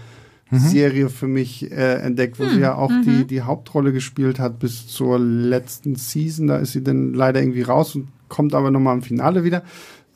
mhm. 0.49 0.59
Serie 0.59 1.09
für 1.09 1.27
mich 1.27 1.71
äh, 1.71 1.95
entdeckt, 1.95 2.39
wo 2.39 2.43
hm. 2.43 2.51
sie 2.51 2.59
ja 2.59 2.75
auch 2.75 2.91
mhm. 2.91 3.03
die, 3.03 3.25
die 3.25 3.41
Hauptrolle 3.41 3.93
gespielt 3.93 4.39
hat 4.39 4.59
bis 4.59 4.87
zur 4.87 5.19
letzten 5.19 5.95
Season. 5.95 6.47
Da 6.47 6.57
ist 6.57 6.73
sie 6.73 6.83
dann 6.83 7.13
leider 7.13 7.41
irgendwie 7.41 7.63
raus 7.63 7.95
und 7.95 8.09
kommt 8.29 8.53
aber 8.53 8.71
nochmal 8.71 8.95
im 8.95 9.01
Finale 9.01 9.43
wieder. 9.43 9.63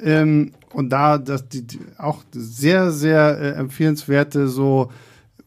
Ähm, 0.02 0.52
und 0.72 0.90
da 0.90 1.18
das 1.18 1.50
die, 1.50 1.64
die 1.64 1.80
auch 1.98 2.24
sehr, 2.32 2.92
sehr 2.92 3.40
äh, 3.40 3.50
empfehlenswerte 3.52 4.48
so 4.48 4.92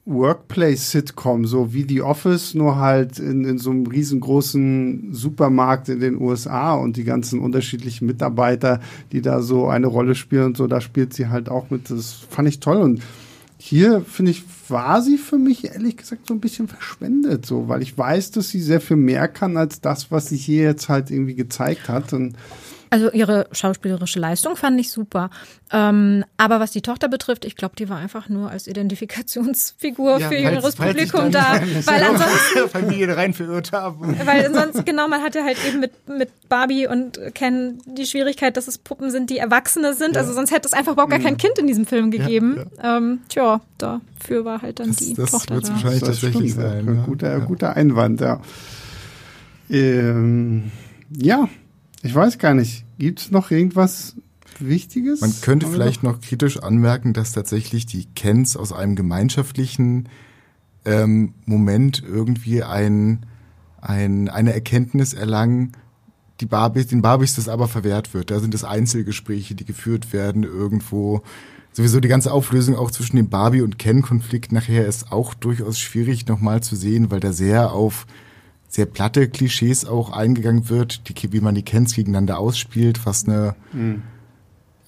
Workplace-Sitcom, 0.05 1.47
so 1.47 1.73
wie 1.73 1.87
The 1.89 2.03
Office, 2.03 2.55
nur 2.55 2.77
halt 2.77 3.21
in, 3.21 3.45
in 3.45 3.59
so 3.59 3.71
einem 3.71 3.87
riesengroßen 3.87 5.15
Supermarkt 5.15 5.89
in 5.89 6.01
den 6.01 6.21
USA 6.21 6.75
und 6.75 6.97
die 6.97 7.05
ganzen 7.05 7.39
unterschiedlichen 7.39 8.07
Mitarbeiter, 8.07 8.81
die 9.13 9.23
da 9.23 9.43
so 9.43 9.69
eine 9.69 9.87
Rolle 9.87 10.17
spielen 10.17 10.47
und 10.47 10.57
so, 10.57 10.67
da 10.67 10.81
spielt 10.81 11.15
sie 11.15 11.29
halt 11.29 11.49
auch 11.49 11.71
mit. 11.71 11.89
Das 11.91 12.15
fand 12.31 12.49
ich 12.49 12.59
toll 12.59 12.79
und 12.79 13.03
hier 13.59 14.01
finde 14.01 14.33
ich, 14.33 14.43
war 14.69 15.03
sie 15.03 15.19
für 15.19 15.39
mich 15.39 15.67
ehrlich 15.67 15.97
gesagt 15.97 16.27
so 16.27 16.35
ein 16.35 16.41
bisschen 16.41 16.67
verschwendet, 16.67 17.47
so, 17.47 17.69
weil 17.69 17.81
ich 17.81 17.97
weiß, 17.97 18.33
dass 18.33 18.49
sie 18.49 18.61
sehr 18.61 18.81
viel 18.81 18.97
mehr 18.97 19.29
kann 19.29 19.57
als 19.57 19.81
das, 19.81 20.11
was 20.11 20.29
sie 20.29 20.37
hier 20.37 20.65
jetzt 20.65 20.89
halt 20.89 21.13
irgendwie 21.13 21.37
gezeigt 21.37 21.89
hat 21.89 22.13
und 22.13 22.35
Also 22.93 23.11
ihre 23.11 23.47
schauspielerische 23.53 24.21
Leistung 24.21 24.55
fand 24.55 24.79
ich 24.79 24.91
super. 24.93 25.31
Ähm, 25.73 26.27
aber 26.37 26.61
was 26.61 26.73
die 26.73 26.83
Tochter 26.83 27.09
betrifft, 27.09 27.47
ich 27.47 27.57
glaube, 27.57 27.75
die 27.75 27.89
war 27.89 27.97
einfach 27.97 28.29
nur 28.29 28.51
als 28.51 28.67
Identifikationsfigur 28.67 30.19
Ja, 30.19 30.29
für 30.29 30.35
jüngeres 30.37 30.77
Publikum 30.77 31.31
da 31.31 31.59
nicht 31.59 31.87
Weil 31.87 32.03
ansonsten, 32.03 32.69
Familien 32.71 33.11
rein 33.11 33.33
verirrt 33.33 33.73
haben. 33.73 34.15
weil 34.27 34.45
ansonsten, 34.45 34.85
genau, 34.85 35.09
man 35.09 35.23
hat 35.23 35.35
ja 35.35 35.43
halt 35.43 35.57
eben 35.67 35.81
mit, 35.81 35.93
mit 36.07 36.29
Barbie 36.51 36.87
und 36.87 37.19
Ken 37.35 37.79
die 37.87 38.05
Schwierigkeit, 38.05 38.59
dass 38.59 38.69
es 38.69 38.77
Puppen 38.77 39.11
sind, 39.11 39.31
die 39.31 39.39
Erwachsene 39.39 39.95
sind. 39.95 40.19
Also 40.19 40.35
sonst 40.35 40.51
hätte 40.51 40.69
es 40.69 40.75
einfach 40.75 40.93
überhaupt 40.93 41.13
gar 41.13 41.21
kein 41.21 41.39
Kind 41.39 41.59
in 41.59 41.67
diesem 41.67 41.87
Film 41.87 42.11
gegeben. 42.11 42.67
Ähm, 42.83 43.21
tja, 43.31 43.63
dafür 43.79 44.45
war 44.45 44.61
halt 44.61 44.81
dann 44.81 44.89
Das- 44.89 44.97
die 44.99 45.15
das 45.15 45.31
Tochter 45.31 45.55
wird's 45.55 45.69
da. 45.69 45.75
wahrscheinlich 45.77 46.01
Das 46.01 46.21
tatsächlich 46.21 46.53
stimmt, 46.53 46.67
sein. 46.67 46.87
ja. 46.89 46.93
ja. 46.93 47.03
Guter, 47.07 47.31
Ja. 47.31 47.39
guter 47.39 47.75
Einwand, 47.75 48.21
ja. 48.21 48.39
Ähm, 49.71 50.71
ja, 51.17 51.49
ich 52.03 52.15
weiß 52.15 52.39
gar 52.39 52.55
nicht. 52.55 52.85
Gibt 52.99 53.21
es 53.21 53.31
noch 53.31 53.51
irgendwas 53.51 54.17
Wichtiges? 54.59 55.21
Man 55.21 55.35
könnte 55.41 55.67
vielleicht 55.67 56.03
noch 56.03 56.21
kritisch 56.21 56.59
anmerken, 56.59 57.13
dass 57.13 57.33
tatsächlich 57.33 57.87
die 57.87 58.07
Kens 58.07 58.57
aus 58.57 58.73
einem 58.73 58.97
gemeinschaftlichen 58.97 60.09
ähm, 60.85 61.35
Moment 61.45 62.03
irgendwie 62.07 62.63
ein, 62.63 63.27
ein, 63.81 64.29
eine 64.29 64.53
Erkenntnis 64.53 65.15
erlangen, 65.15 65.73
die 66.41 66.47
Barbies, 66.47 66.89
den 66.89 67.03
Barbies 67.03 67.37
das 67.37 67.49
aber 67.49 67.69
verwehrt 67.69 68.15
wird. 68.15 68.31
Da 68.31 68.41
sind 68.41 68.55
es 68.55 68.65
Einzelgespräche, 68.65 69.55
die 69.55 69.65
geführt 69.65 70.13
werden 70.13 70.43
irgendwo. 70.43 71.23
Sowieso 71.73 72.01
die 72.01 72.09
ganze 72.09 72.33
Auflösung 72.33 72.77
auch 72.77 72.91
zwischen 72.91 73.17
dem 73.17 73.31
Barbie- 73.31 73.63
und 73.63 73.79
Ken-Konflikt 73.79 74.53
nachher 74.53 74.87
ist 74.87 75.13
auch 75.13 75.35
durchaus 75.35 75.79
schwierig 75.79 76.27
nochmal 76.27 76.63
zu 76.63 76.75
sehen, 76.75 77.11
weil 77.11 77.21
da 77.21 77.33
sehr 77.33 77.73
auf 77.73 78.07
sehr 78.73 78.87
platte 78.87 79.29
Klischees 79.29 79.85
auch 79.85 80.11
eingegangen 80.11 80.71
wird, 80.71 81.07
die, 81.07 81.33
wie 81.35 81.41
man 81.43 81.55
die 81.55 81.63
Kens 81.63 81.95
gegeneinander 81.95 82.39
ausspielt, 82.39 83.05
was 83.05 83.29
eine 83.29 83.55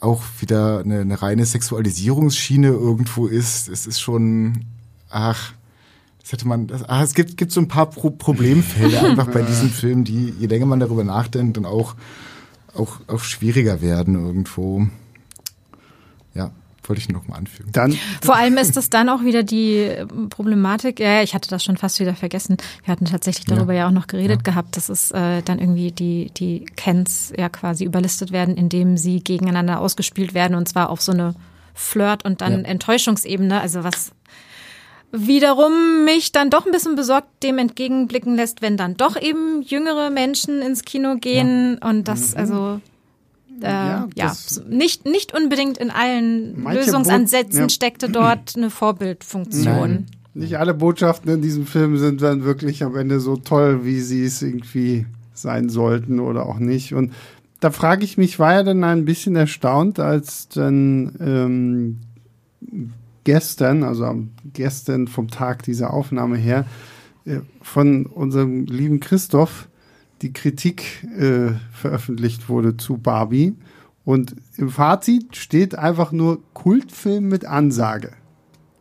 auch 0.00 0.22
wieder 0.40 0.80
eine, 0.80 1.00
eine 1.00 1.20
reine 1.20 1.44
Sexualisierungsschiene 1.44 2.68
irgendwo 2.68 3.26
ist. 3.26 3.68
Es 3.68 3.86
ist 3.86 4.00
schon, 4.00 4.64
ach, 5.10 5.52
das 6.22 6.32
hätte 6.32 6.48
man, 6.48 6.66
das, 6.66 6.88
ach, 6.88 7.02
es 7.02 7.12
gibt, 7.12 7.36
gibt 7.36 7.52
so 7.52 7.60
ein 7.60 7.68
paar 7.68 7.90
Pro 7.90 8.08
Problemfelder 8.08 9.02
einfach 9.10 9.28
bei 9.28 9.42
diesem 9.42 9.68
Film, 9.68 10.04
die, 10.04 10.32
je 10.38 10.46
länger 10.46 10.64
man 10.64 10.80
darüber 10.80 11.04
nachdenkt, 11.04 11.58
dann 11.58 11.66
auch, 11.66 11.94
auch, 12.74 13.00
auch 13.06 13.20
schwieriger 13.20 13.82
werden 13.82 14.14
irgendwo. 14.14 14.86
Ja, 16.32 16.52
wollte 16.88 17.00
ich 17.00 17.08
noch 17.08 17.26
mal 17.26 17.36
anfügen. 17.36 17.70
Dann, 17.72 17.98
Vor 18.22 18.36
allem 18.36 18.56
ist 18.56 18.76
das 18.76 18.90
dann 18.90 19.08
auch 19.08 19.22
wieder 19.22 19.42
die 19.42 19.76
äh, 19.78 20.06
Problematik, 20.30 21.00
ja, 21.00 21.22
ich 21.22 21.34
hatte 21.34 21.48
das 21.48 21.64
schon 21.64 21.76
fast 21.76 22.00
wieder 22.00 22.14
vergessen. 22.14 22.56
Wir 22.84 22.92
hatten 22.92 23.04
tatsächlich 23.06 23.46
darüber 23.46 23.72
ja, 23.72 23.86
auch 23.86 23.92
noch 23.92 24.06
geredet 24.06 24.44
gehabt, 24.44 24.76
dass 24.76 24.88
es 24.88 25.10
äh, 25.10 25.42
dann 25.42 25.58
irgendwie 25.58 25.92
die, 25.92 26.30
die 26.36 26.66
Kens 26.76 27.32
ja 27.36 27.48
quasi 27.48 27.84
überlistet 27.84 28.32
werden, 28.32 28.56
indem 28.56 28.96
sie 28.96 29.20
gegeneinander 29.20 29.80
ausgespielt 29.80 30.34
werden 30.34 30.56
und 30.56 30.68
zwar 30.68 30.90
auf 30.90 31.00
so 31.00 31.12
eine 31.12 31.34
Flirt- 31.74 32.24
und 32.24 32.40
dann 32.40 32.62
Ja. 32.62 32.68
Enttäuschungsebene, 32.68 33.60
also 33.60 33.82
was 33.82 34.12
wiederum 35.10 36.04
mich 36.04 36.32
dann 36.32 36.50
doch 36.50 36.66
ein 36.66 36.72
bisschen 36.72 36.96
besorgt 36.96 37.42
dem 37.42 37.58
entgegenblicken 37.58 38.34
lässt, 38.34 38.62
wenn 38.62 38.76
dann 38.76 38.96
doch 38.96 39.20
eben 39.20 39.62
jüngere 39.62 40.10
Menschen 40.10 40.60
ins 40.60 40.82
Kino 40.82 41.16
gehen 41.16 41.78
und 41.78 42.08
das 42.08 42.34
also 42.34 42.80
äh, 43.60 43.66
Ja, 43.66 44.08
ja, 44.14 44.32
nicht, 44.68 45.04
nicht 45.04 45.34
unbedingt 45.34 45.78
in 45.78 45.90
allen 45.90 46.64
Lösungsansätzen 46.64 47.62
ja. 47.62 47.68
steckte 47.68 48.08
dort 48.08 48.54
eine 48.56 48.70
Vorbildfunktion. 48.70 50.06
nicht 50.34 50.58
alle 50.58 50.74
Botschaften 50.74 51.32
in 51.32 51.42
diesem 51.42 51.66
Film 51.66 51.96
sind 51.96 52.22
dann 52.22 52.44
wirklich 52.44 52.82
am 52.82 52.96
Ende 52.96 53.20
so 53.20 53.36
toll, 53.36 53.84
wie 53.84 54.00
sie 54.00 54.24
es 54.24 54.42
irgendwie 54.42 55.06
sein 55.32 55.68
sollten 55.68 56.20
oder 56.20 56.46
auch 56.46 56.58
nicht. 56.58 56.94
Und 56.94 57.12
da 57.60 57.70
frage 57.70 58.04
ich 58.04 58.18
mich, 58.18 58.38
war 58.38 58.54
er 58.54 58.64
denn 58.64 58.84
ein 58.84 59.04
bisschen 59.04 59.36
erstaunt, 59.36 59.98
als 59.98 60.48
dann 60.48 61.16
ähm, 61.20 62.00
gestern, 63.24 63.82
also 63.82 64.04
am 64.04 64.30
gestern 64.52 65.08
vom 65.08 65.28
Tag 65.28 65.62
dieser 65.62 65.92
Aufnahme 65.92 66.36
her, 66.36 66.66
äh, 67.24 67.40
von 67.62 68.06
unserem 68.06 68.66
lieben 68.66 69.00
Christoph 69.00 69.68
die 70.22 70.32
Kritik 70.32 71.04
äh, 71.18 71.52
veröffentlicht 71.72 72.48
wurde 72.48 72.76
zu 72.76 72.96
Barbie. 72.96 73.54
Und 74.04 74.36
im 74.56 74.68
Fazit 74.68 75.36
steht 75.36 75.76
einfach 75.76 76.12
nur 76.12 76.42
Kultfilm 76.52 77.28
mit 77.28 77.44
Ansage. 77.44 78.12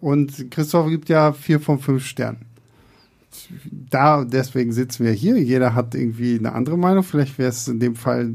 Und 0.01 0.51
Christoph 0.51 0.89
gibt 0.89 1.07
ja 1.07 1.31
vier 1.31 1.59
von 1.59 1.79
fünf 1.79 2.05
Sternen. 2.05 2.45
Da, 3.89 4.25
deswegen 4.25 4.73
sitzen 4.73 5.05
wir 5.05 5.13
hier. 5.13 5.41
Jeder 5.41 5.73
hat 5.73 5.95
irgendwie 5.95 6.37
eine 6.37 6.53
andere 6.53 6.77
Meinung. 6.77 7.03
Vielleicht 7.03 7.37
wäre 7.37 7.49
es 7.49 7.67
in 7.67 7.79
dem 7.79 7.95
Fall, 7.95 8.33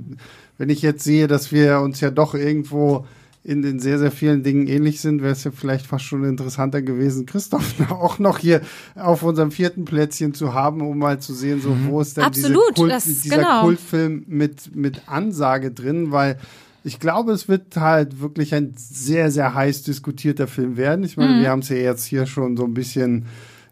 wenn 0.57 0.71
ich 0.71 0.83
jetzt 0.83 1.05
sehe, 1.05 1.29
dass 1.29 1.53
wir 1.53 1.81
uns 1.81 2.01
ja 2.01 2.11
doch 2.11 2.35
irgendwo 2.35 3.07
in 3.49 3.63
den 3.63 3.79
sehr, 3.81 3.99
sehr 3.99 4.11
vielen 4.11 4.43
Dingen 4.43 4.67
ähnlich 4.67 5.01
sind, 5.01 5.23
wäre 5.23 5.33
es 5.33 5.43
ja 5.43 5.51
vielleicht 5.51 5.87
fast 5.87 6.05
schon 6.05 6.23
interessanter 6.25 6.83
gewesen, 6.83 7.25
Christoph 7.25 7.75
auch 7.91 8.19
noch 8.19 8.37
hier 8.39 8.61
auf 8.95 9.23
unserem 9.23 9.51
vierten 9.51 9.87
Plätzchen 9.87 10.35
zu 10.35 10.53
haben, 10.53 10.83
um 10.83 10.99
mal 10.99 11.19
zu 11.19 11.33
sehen, 11.33 11.63
so 11.63 11.75
wo 11.87 12.03
ist 12.03 12.19
denn 12.19 12.25
Absolut, 12.25 12.75
Kult, 12.75 12.93
das- 12.93 13.05
dieser 13.07 13.37
genau. 13.37 13.63
Kultfilm 13.63 14.25
mit, 14.27 14.77
mit 14.77 15.01
Ansage 15.09 15.71
drin, 15.71 16.13
weil 16.13 16.37
ich 16.85 17.01
glaube, 17.01 17.33
es 17.33 17.49
wird 17.49 17.77
halt 17.77 18.21
wirklich 18.21 18.55
ein 18.55 18.75
sehr, 18.77 19.31
sehr 19.31 19.55
heiß 19.55 19.83
diskutierter 19.83 20.47
Film 20.47 20.77
werden. 20.77 21.03
Ich 21.05 21.17
meine, 21.17 21.41
wir 21.41 21.49
haben 21.49 21.61
es 21.61 21.71
ja 21.71 21.77
jetzt 21.77 22.05
hier 22.05 22.27
schon 22.27 22.57
so 22.57 22.65
ein 22.65 22.75
bisschen 22.75 23.27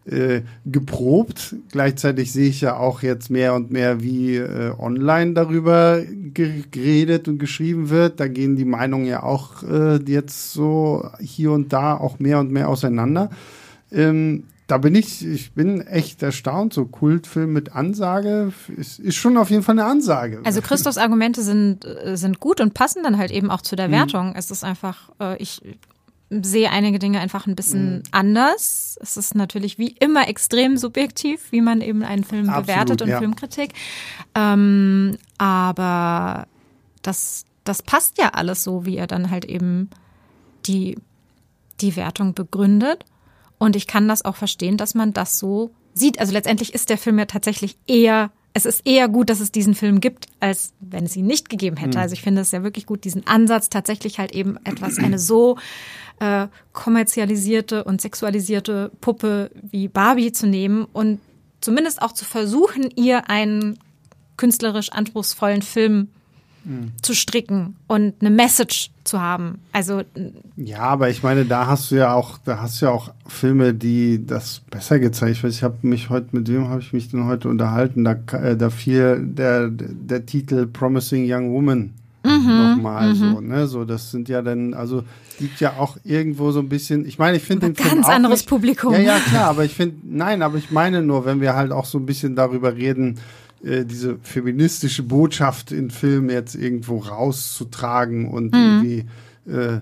äh, 0.07 0.41
geprobt. 0.65 1.55
Gleichzeitig 1.71 2.31
sehe 2.31 2.49
ich 2.49 2.61
ja 2.61 2.77
auch 2.77 3.01
jetzt 3.01 3.29
mehr 3.29 3.53
und 3.53 3.71
mehr, 3.71 4.01
wie 4.01 4.35
äh, 4.35 4.71
online 4.77 5.33
darüber 5.33 6.01
ge 6.01 6.63
geredet 6.71 7.27
und 7.27 7.39
geschrieben 7.39 7.89
wird. 7.89 8.19
Da 8.19 8.27
gehen 8.27 8.55
die 8.55 8.65
Meinungen 8.65 9.05
ja 9.05 9.23
auch 9.23 9.63
äh, 9.63 9.97
jetzt 10.05 10.53
so 10.53 11.09
hier 11.19 11.51
und 11.51 11.73
da 11.73 11.95
auch 11.95 12.19
mehr 12.19 12.39
und 12.39 12.51
mehr 12.51 12.69
auseinander. 12.69 13.29
Ähm, 13.91 14.43
da 14.67 14.77
bin 14.77 14.95
ich, 14.95 15.25
ich 15.25 15.53
bin 15.53 15.81
echt 15.81 16.21
erstaunt. 16.21 16.73
So 16.73 16.85
Kultfilm 16.85 17.53
mit 17.53 17.73
Ansage 17.73 18.51
ist, 18.75 18.99
ist 18.99 19.15
schon 19.15 19.37
auf 19.37 19.49
jeden 19.49 19.63
Fall 19.63 19.79
eine 19.79 19.89
Ansage. 19.89 20.41
Also 20.43 20.61
Christophs 20.61 20.97
Argumente 20.97 21.41
sind, 21.41 21.85
äh, 21.85 22.17
sind 22.17 22.39
gut 22.39 22.59
und 22.59 22.73
passen 22.73 23.01
dann 23.03 23.17
halt 23.17 23.31
eben 23.31 23.49
auch 23.49 23.61
zu 23.61 23.75
der 23.75 23.91
Wertung. 23.91 24.33
Es 24.35 24.51
ist 24.51 24.63
einfach, 24.65 25.09
äh, 25.21 25.41
ich 25.41 25.61
sehe 26.29 26.69
einige 26.71 26.99
Dinge 26.99 27.19
einfach 27.19 27.47
ein 27.47 27.55
bisschen 27.55 28.03
anders. 28.11 28.97
Es 29.01 29.15
ist 29.15 29.35
natürlich 29.35 29.77
wie 29.77 29.95
immer 29.99 30.27
extrem 30.27 30.77
subjektiv, 30.77 31.51
wie 31.51 31.61
man 31.61 31.81
eben 31.81 32.03
einen 32.03 32.23
Film 32.23 32.49
Absolut, 32.49 32.67
bewertet 32.67 33.01
und 33.01 33.09
ja. 33.09 33.19
Filmkritik. 33.19 33.73
Ähm, 34.35 35.17
aber 35.37 36.47
das, 37.01 37.45
das 37.63 37.81
passt 37.81 38.17
ja 38.17 38.29
alles 38.29 38.63
so, 38.63 38.85
wie 38.85 38.97
er 38.97 39.07
dann 39.07 39.31
halt 39.31 39.45
eben 39.45 39.89
die, 40.65 40.97
die 41.79 41.95
Wertung 41.95 42.33
begründet. 42.33 43.05
Und 43.57 43.75
ich 43.75 43.87
kann 43.87 44.07
das 44.07 44.25
auch 44.25 44.35
verstehen, 44.35 44.77
dass 44.77 44.95
man 44.95 45.13
das 45.13 45.39
so 45.39 45.71
sieht. 45.93 46.19
Also 46.19 46.33
letztendlich 46.33 46.73
ist 46.73 46.89
der 46.89 46.97
Film 46.97 47.17
ja 47.19 47.25
tatsächlich 47.25 47.77
eher, 47.87 48.31
es 48.53 48.65
ist 48.65 48.85
eher 48.85 49.07
gut, 49.07 49.29
dass 49.29 49.39
es 49.39 49.51
diesen 49.51 49.75
Film 49.75 50.01
gibt, 50.01 50.27
als 50.39 50.73
wenn 50.79 51.05
es 51.05 51.15
ihn 51.15 51.25
nicht 51.25 51.49
gegeben 51.49 51.77
hätte. 51.77 51.99
Also 51.99 52.13
ich 52.13 52.21
finde 52.21 52.41
es 52.41 52.51
ja 52.51 52.63
wirklich 52.63 52.85
gut, 52.85 53.03
diesen 53.03 53.25
Ansatz 53.25 53.69
tatsächlich 53.69 54.19
halt 54.19 54.33
eben 54.33 54.57
etwas, 54.63 54.99
eine 54.99 55.19
so 55.19 55.57
äh, 56.19 56.47
kommerzialisierte 56.73 57.83
und 57.83 58.01
sexualisierte 58.01 58.91
Puppe 59.01 59.51
wie 59.71 59.87
Barbie 59.87 60.31
zu 60.31 60.47
nehmen 60.47 60.85
und 60.93 61.19
zumindest 61.61 62.01
auch 62.01 62.11
zu 62.11 62.25
versuchen, 62.25 62.89
ihr 62.95 63.29
einen 63.29 63.79
künstlerisch 64.37 64.91
anspruchsvollen 64.91 65.61
Film 65.61 66.09
zu 67.01 67.13
stricken 67.13 67.77
und 67.87 68.15
eine 68.19 68.29
Message 68.29 68.89
zu 69.05 69.21
haben. 69.21 69.59
Also 69.71 70.01
Ja, 70.57 70.79
aber 70.79 71.09
ich 71.09 71.23
meine, 71.23 71.45
da 71.45 71.65
hast 71.65 71.91
du 71.91 71.95
ja 71.95 72.13
auch, 72.13 72.37
da 72.43 72.59
hast 72.59 72.81
du 72.81 72.87
ja 72.87 72.91
auch 72.91 73.13
Filme, 73.25 73.73
die 73.73 74.25
das 74.25 74.61
besser 74.69 74.99
gezeigt. 74.99 75.37
Ich 75.37 75.43
weiß, 75.43 75.53
ich 75.53 75.63
habe 75.63 75.77
mich 75.83 76.09
heute, 76.09 76.35
mit 76.35 76.49
wem 76.49 76.67
habe 76.67 76.81
ich 76.81 76.91
mich 76.91 77.09
denn 77.09 77.25
heute 77.25 77.47
unterhalten? 77.47 78.03
Da, 78.03 78.17
äh, 78.33 78.57
da 78.57 78.69
fiel 78.69 79.21
der, 79.23 79.69
der 79.69 80.25
Titel 80.25 80.67
Promising 80.67 81.25
Young 81.25 81.51
Woman 81.53 81.93
nochmal 82.27 83.15
so, 83.15 83.41
ne? 83.41 83.67
So, 83.67 83.85
das 83.85 84.11
sind 84.11 84.29
ja 84.29 84.41
dann, 84.41 84.73
also 84.73 85.03
liegt 85.39 85.59
ja 85.59 85.73
auch 85.77 85.97
irgendwo 86.03 86.51
so 86.51 86.59
ein 86.59 86.69
bisschen, 86.69 87.05
ich 87.05 87.17
meine, 87.19 87.37
ich 87.37 87.43
finde 87.43 87.67
den 87.67 87.75
Film 87.75 87.95
ganz 87.95 88.07
anderes 88.07 88.39
nicht, 88.41 88.49
Publikum. 88.49 88.93
Ja, 88.93 88.99
ja, 88.99 89.19
klar, 89.19 89.49
aber 89.49 89.65
ich 89.65 89.73
finde, 89.73 89.95
nein, 90.03 90.41
aber 90.41 90.57
ich 90.57 90.71
meine 90.71 91.01
nur, 91.03 91.25
wenn 91.25 91.41
wir 91.41 91.55
halt 91.55 91.71
auch 91.71 91.85
so 91.85 91.97
ein 91.97 92.05
bisschen 92.05 92.35
darüber 92.35 92.75
reden, 92.75 93.19
äh, 93.63 93.85
diese 93.85 94.17
feministische 94.21 95.03
Botschaft 95.03 95.71
in 95.71 95.89
Filmen 95.91 96.29
jetzt 96.29 96.55
irgendwo 96.55 96.97
rauszutragen 96.99 98.27
und 98.29 98.53
Mhm. 98.53 98.59
irgendwie 98.59 99.05
äh, 99.51 99.79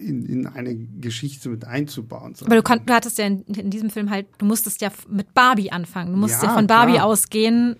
in, 0.00 0.24
in 0.26 0.46
eine 0.46 0.74
Geschichte 0.74 1.48
mit 1.50 1.64
einzubauen. 1.64 2.34
Aber 2.44 2.56
du, 2.56 2.62
kon- 2.62 2.80
du 2.86 2.92
hattest 2.94 3.18
ja 3.18 3.26
in, 3.26 3.42
in 3.42 3.70
diesem 3.70 3.90
Film 3.90 4.10
halt, 4.10 4.26
du 4.38 4.46
musstest 4.46 4.80
ja 4.80 4.90
mit 5.08 5.34
Barbie 5.34 5.70
anfangen. 5.72 6.12
Du 6.12 6.18
musstest 6.18 6.42
ja, 6.42 6.48
Ja, 6.50 6.54
von 6.56 6.66
Barbie 6.66 6.94
klar. 6.94 7.04
ausgehen. 7.06 7.76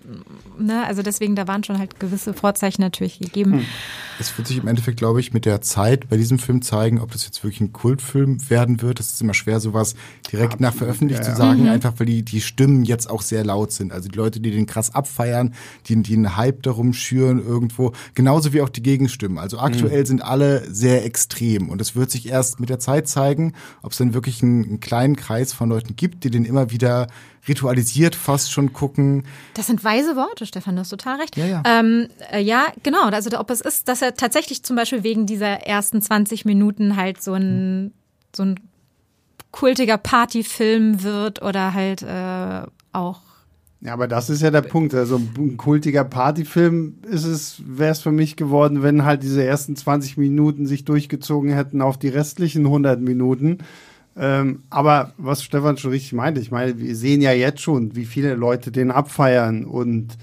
Ne? 0.59 0.85
Also 0.85 1.01
deswegen, 1.01 1.35
da 1.35 1.47
waren 1.47 1.63
schon 1.63 1.79
halt 1.79 1.99
gewisse 1.99 2.33
Vorzeichen 2.33 2.81
natürlich 2.81 3.19
gegeben. 3.19 3.53
Hm. 3.53 3.65
Es 4.21 4.37
wird 4.37 4.47
sich 4.47 4.59
im 4.59 4.67
Endeffekt, 4.67 4.97
glaube 4.97 5.19
ich, 5.19 5.33
mit 5.33 5.45
der 5.45 5.61
Zeit 5.61 6.07
bei 6.07 6.15
diesem 6.15 6.37
Film 6.37 6.61
zeigen, 6.61 6.99
ob 6.99 7.11
das 7.11 7.25
jetzt 7.25 7.43
wirklich 7.43 7.59
ein 7.59 7.73
Kultfilm 7.73 8.37
werden 8.51 8.83
wird. 8.83 8.99
Es 8.99 9.13
ist 9.13 9.21
immer 9.21 9.33
schwer, 9.33 9.59
sowas 9.59 9.95
direkt 10.31 10.59
nach 10.59 10.75
Veröffentlichung 10.75 11.25
ja, 11.25 11.33
zu 11.33 11.41
ja. 11.41 11.47
sagen, 11.47 11.67
einfach 11.67 11.93
weil 11.97 12.05
die, 12.05 12.21
die 12.21 12.39
Stimmen 12.39 12.83
jetzt 12.83 13.09
auch 13.09 13.23
sehr 13.23 13.43
laut 13.43 13.71
sind. 13.71 13.91
Also 13.91 14.09
die 14.09 14.17
Leute, 14.17 14.39
die 14.39 14.51
den 14.51 14.67
krass 14.67 14.93
abfeiern, 14.93 15.55
die, 15.87 16.03
die 16.03 16.13
einen 16.13 16.37
Hype 16.37 16.61
darum 16.61 16.93
schüren 16.93 17.43
irgendwo, 17.43 17.93
genauso 18.13 18.53
wie 18.53 18.61
auch 18.61 18.69
die 18.69 18.83
Gegenstimmen. 18.83 19.39
Also 19.39 19.57
aktuell 19.57 20.05
sind 20.05 20.23
alle 20.23 20.71
sehr 20.71 21.03
extrem 21.03 21.69
und 21.69 21.81
es 21.81 21.95
wird 21.95 22.11
sich 22.11 22.29
erst 22.29 22.59
mit 22.59 22.69
der 22.69 22.77
Zeit 22.77 23.07
zeigen, 23.07 23.53
ob 23.81 23.93
es 23.93 23.97
dann 23.97 24.13
wirklich 24.13 24.43
einen, 24.43 24.63
einen 24.65 24.79
kleinen 24.79 25.15
Kreis 25.15 25.51
von 25.51 25.67
Leuten 25.67 25.95
gibt, 25.95 26.23
die 26.23 26.29
den 26.29 26.45
immer 26.45 26.69
wieder 26.69 27.07
ritualisiert 27.47 28.15
fast 28.15 28.51
schon 28.51 28.73
gucken. 28.73 29.23
Das 29.55 29.67
sind 29.67 29.83
weise 29.83 30.15
Worte, 30.15 30.45
Stefan, 30.45 30.75
du 30.75 30.81
hast 30.81 30.89
total 30.89 31.19
recht. 31.19 31.37
Ja, 31.37 31.45
ja. 31.45 31.63
Ähm, 31.65 32.07
äh, 32.31 32.41
ja, 32.41 32.67
genau. 32.83 33.03
Also 33.03 33.37
ob 33.39 33.49
es 33.49 33.61
ist, 33.61 33.87
dass 33.87 34.01
er 34.01 34.15
tatsächlich 34.15 34.63
zum 34.63 34.75
Beispiel 34.75 35.03
wegen 35.03 35.25
dieser 35.25 35.65
ersten 35.65 36.01
20 36.01 36.45
Minuten 36.45 36.95
halt 36.95 37.21
so 37.21 37.33
ein, 37.33 37.93
so 38.35 38.43
ein 38.43 38.59
kultiger 39.51 39.97
Partyfilm 39.97 41.03
wird 41.03 41.41
oder 41.41 41.73
halt 41.73 42.03
äh, 42.03 42.61
auch 42.93 43.21
Ja, 43.81 43.93
aber 43.93 44.07
das 44.07 44.29
ist 44.29 44.41
ja 44.41 44.51
der 44.51 44.61
Punkt. 44.61 44.93
Also 44.93 45.17
ein 45.17 45.57
kultiger 45.57 46.03
Partyfilm 46.03 46.99
ist 47.09 47.25
es, 47.25 47.61
wäre 47.65 47.91
es 47.91 48.01
für 48.01 48.11
mich 48.11 48.35
geworden, 48.37 48.83
wenn 48.83 49.03
halt 49.03 49.23
diese 49.23 49.43
ersten 49.43 49.75
20 49.75 50.17
Minuten 50.17 50.67
sich 50.67 50.85
durchgezogen 50.85 51.51
hätten 51.51 51.81
auf 51.81 51.97
die 51.97 52.09
restlichen 52.09 52.65
100 52.65 53.01
Minuten. 53.01 53.59
Ähm, 54.17 54.63
aber 54.69 55.13
was 55.17 55.43
Stefan 55.43 55.77
schon 55.77 55.91
richtig 55.91 56.13
meinte, 56.13 56.41
ich 56.41 56.51
meine, 56.51 56.77
wir 56.77 56.95
sehen 56.95 57.21
ja 57.21 57.31
jetzt 57.31 57.61
schon, 57.61 57.95
wie 57.95 58.05
viele 58.05 58.35
Leute 58.35 58.71
den 58.71 58.91
abfeiern 58.91 59.63
und 59.65 60.17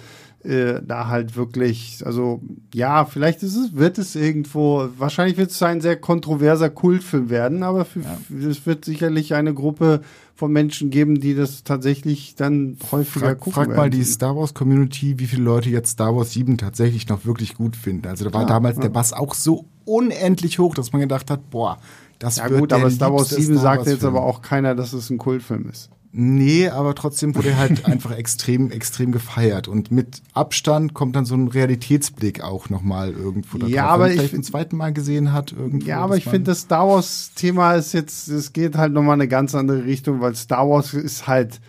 äh, 0.45 0.81
da 0.87 1.09
halt 1.09 1.37
wirklich, 1.37 2.03
also 2.07 2.41
ja, 2.73 3.05
vielleicht 3.07 3.43
ist 3.43 3.57
es, 3.57 3.75
wird 3.75 3.99
es 3.99 4.15
irgendwo, 4.15 4.89
wahrscheinlich 4.97 5.37
wird 5.37 5.51
es 5.51 5.63
ein 5.63 5.81
sehr 5.81 5.97
kontroverser 5.97 6.71
Kultfilm 6.71 7.29
werden, 7.31 7.63
aber 7.63 7.85
für, 7.85 8.01
es 8.49 8.65
wird 8.67 8.85
sicherlich 8.85 9.35
eine 9.35 9.53
Gruppe 9.53 10.03
von 10.37 10.53
Menschen 10.53 10.91
geben, 10.91 11.19
die 11.19 11.35
das 11.35 11.65
tatsächlich 11.65 12.37
dann 12.37 12.77
häufiger 12.93 13.27
Frag, 13.27 13.39
gucken 13.41 13.53
frag 13.55 13.69
mal 13.69 13.77
werden. 13.77 13.91
die 13.93 14.05
Star 14.05 14.37
Wars 14.37 14.55
Community, 14.55 15.19
wie 15.19 15.27
viele 15.27 15.43
Leute 15.43 15.71
jetzt 15.71 15.91
Star 15.91 16.15
Wars 16.15 16.33
7 16.33 16.57
tatsächlich 16.57 17.09
noch 17.09 17.25
wirklich 17.27 17.55
gut 17.55 17.75
finden. 17.75 18.07
Also 18.07 18.25
da 18.25 18.33
war 18.33 18.43
Ja, 18.43 18.47
damals 18.49 18.77
ja. 18.77 18.83
der 18.83 18.91
Bass 18.91 19.13
auch 19.13 19.35
so 19.35 19.65
unendlich 19.85 20.59
hoch, 20.61 20.75
dass 20.75 20.93
man 20.93 21.01
gedacht 21.01 21.31
hat, 21.31 21.51
boah, 21.51 21.79
das 22.19 22.37
Ja 22.37 22.49
wird 22.51 22.61
gut, 22.61 22.73
aber 22.73 22.91
Star 22.91 23.13
Wars 23.13 23.31
liebste 23.31 23.43
7 23.47 23.59
Star 23.59 23.63
sagt 23.63 23.79
jetzt 23.87 24.03
Wars-Film. 24.03 24.17
aber 24.17 24.25
auch 24.27 24.43
keiner, 24.43 24.75
dass 24.75 24.93
es 24.93 25.11
ein 25.11 25.19
Kultfilm 25.19 25.69
ist. 25.71 25.91
Nee, 26.11 26.69
aber 26.71 26.95
trotzdem 26.95 27.35
wurde 27.37 27.51
er 27.51 27.59
halt 27.59 27.85
einfach 27.87 28.13
extrem, 28.17 28.71
extrem 28.71 29.13
gefeiert. 29.13 29.69
Und 29.69 29.91
mit 29.91 30.23
Abstand 30.33 30.95
kommt 30.95 31.15
dann 31.17 31.27
so 31.27 31.35
ein 31.35 31.49
Realitätsblick 31.49 32.43
auch 32.43 32.71
nochmal 32.71 33.13
irgendwo 33.13 33.59
da 33.59 33.67
Ja, 33.67 33.83
drauf. 33.83 33.93
aber 33.93 34.09
ich 34.09 34.15
vielleicht 34.15 34.35
zum 34.35 34.43
zweiten 34.43 34.77
Mal 34.79 34.93
gesehen 34.95 35.33
hat 35.35 35.53
irgendwo. 35.53 35.87
Ja, 35.87 35.99
aber 36.01 36.17
ich 36.17 36.25
finde, 36.25 36.45
das 36.51 36.61
Star 36.63 36.89
Wars-Thema 36.89 37.75
ist 37.75 37.93
jetzt, 37.93 38.29
es 38.29 38.53
geht 38.55 38.77
halt 38.77 38.95
nochmal 38.95 39.15
eine 39.15 39.29
ganz 39.29 39.55
andere 39.55 39.85
Richtung, 39.85 40.21
weil 40.21 40.35
Star 40.35 40.69
Wars 40.69 40.95
ist 40.95 41.27
halt, 41.27 41.61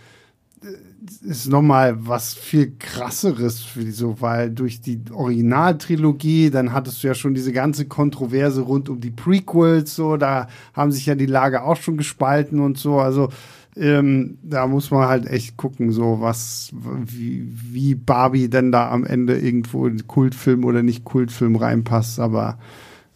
ist 1.22 1.48
nochmal 1.48 1.96
was 2.08 2.34
viel 2.34 2.74
krasseres 2.78 3.62
für 3.62 3.84
die 3.84 3.92
so, 3.92 4.20
weil 4.20 4.50
durch 4.50 4.82
die 4.82 5.02
Originaltrilogie, 5.12 6.50
dann 6.50 6.74
hattest 6.74 7.04
du 7.04 7.08
ja 7.08 7.14
schon 7.14 7.34
diese 7.34 7.52
ganze 7.52 7.86
Kontroverse 7.86 8.62
rund 8.62 8.90
um 8.90 9.00
die 9.00 9.12
Prequels, 9.12 9.96
so, 9.96 10.18
da 10.18 10.48
haben 10.74 10.92
sich 10.92 11.06
ja 11.06 11.16
die 11.16 11.26
Lager 11.26 11.64
auch 11.66 11.78
schon 11.78 11.98
gespalten 11.98 12.60
und 12.60 12.78
so, 12.78 13.00
also, 13.00 13.30
ähm, 13.76 14.40
da 14.44 14.68
muss 14.68 14.92
man 14.92 15.08
halt 15.08 15.26
echt 15.28 15.56
gucken, 15.56 15.92
so 15.92 16.20
was, 16.20 16.72
wie, 16.74 17.48
wie 17.48 17.96
Barbie 17.96 18.50
denn 18.50 18.72
da 18.72 18.90
am 18.90 19.06
Ende 19.06 19.40
irgendwo 19.40 19.88
in 19.88 20.08
Kultfilm 20.08 20.66
oder 20.66 20.84
nicht 20.84 21.06
Kultfilm 21.06 21.56
reinpasst, 21.56 22.20
aber 22.20 22.58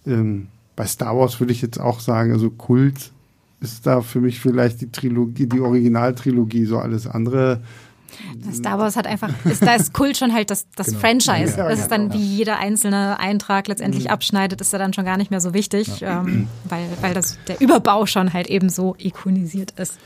ähm, 0.05 0.47
bei 0.75 0.85
Star 0.85 1.17
Wars 1.17 1.39
würde 1.39 1.53
ich 1.53 1.61
jetzt 1.61 1.79
auch 1.79 1.99
sagen, 1.99 2.31
also 2.31 2.49
Kult 2.49 3.11
ist 3.63 3.87
da 3.87 4.01
für 4.01 4.21
mich 4.21 4.39
vielleicht 4.39 4.81
die 4.81 4.91
Trilogie, 4.91 5.47
die 5.47 5.61
Originaltrilogie, 5.61 6.65
so 6.65 6.77
alles 6.77 7.07
andere. 7.07 7.61
Star 8.53 8.77
Wars 8.77 8.95
hat 8.95 9.07
einfach, 9.07 9.31
ist, 9.45 9.63
da 9.63 9.73
ist 9.73 9.93
Kult 9.93 10.17
schon 10.17 10.33
halt 10.33 10.51
das, 10.51 10.67
das 10.75 10.87
Genau. 10.87 10.99
Franchise. 10.99 11.57
Ja, 11.57 11.69
das 11.69 11.79
ist 11.79 11.91
dann, 11.91 12.09
genau. 12.09 12.21
wie 12.21 12.23
jeder 12.23 12.59
einzelne 12.59 13.19
Eintrag 13.19 13.67
letztendlich 13.67 14.11
abschneidet, 14.11 14.61
ist 14.61 14.71
ja 14.71 14.79
dann 14.79 14.93
schon 14.93 15.05
gar 15.05 15.17
nicht 15.17 15.31
mehr 15.31 15.41
so 15.41 15.53
wichtig, 15.53 16.03
ähm, 16.03 16.47
weil, 16.65 16.87
weil 17.01 17.13
das, 17.13 17.39
der 17.47 17.59
Überbau 17.59 18.05
schon 18.05 18.33
halt 18.33 18.47
eben 18.47 18.69
so 18.69 18.95
ikonisiert 18.99 19.71
ist. 19.79 19.97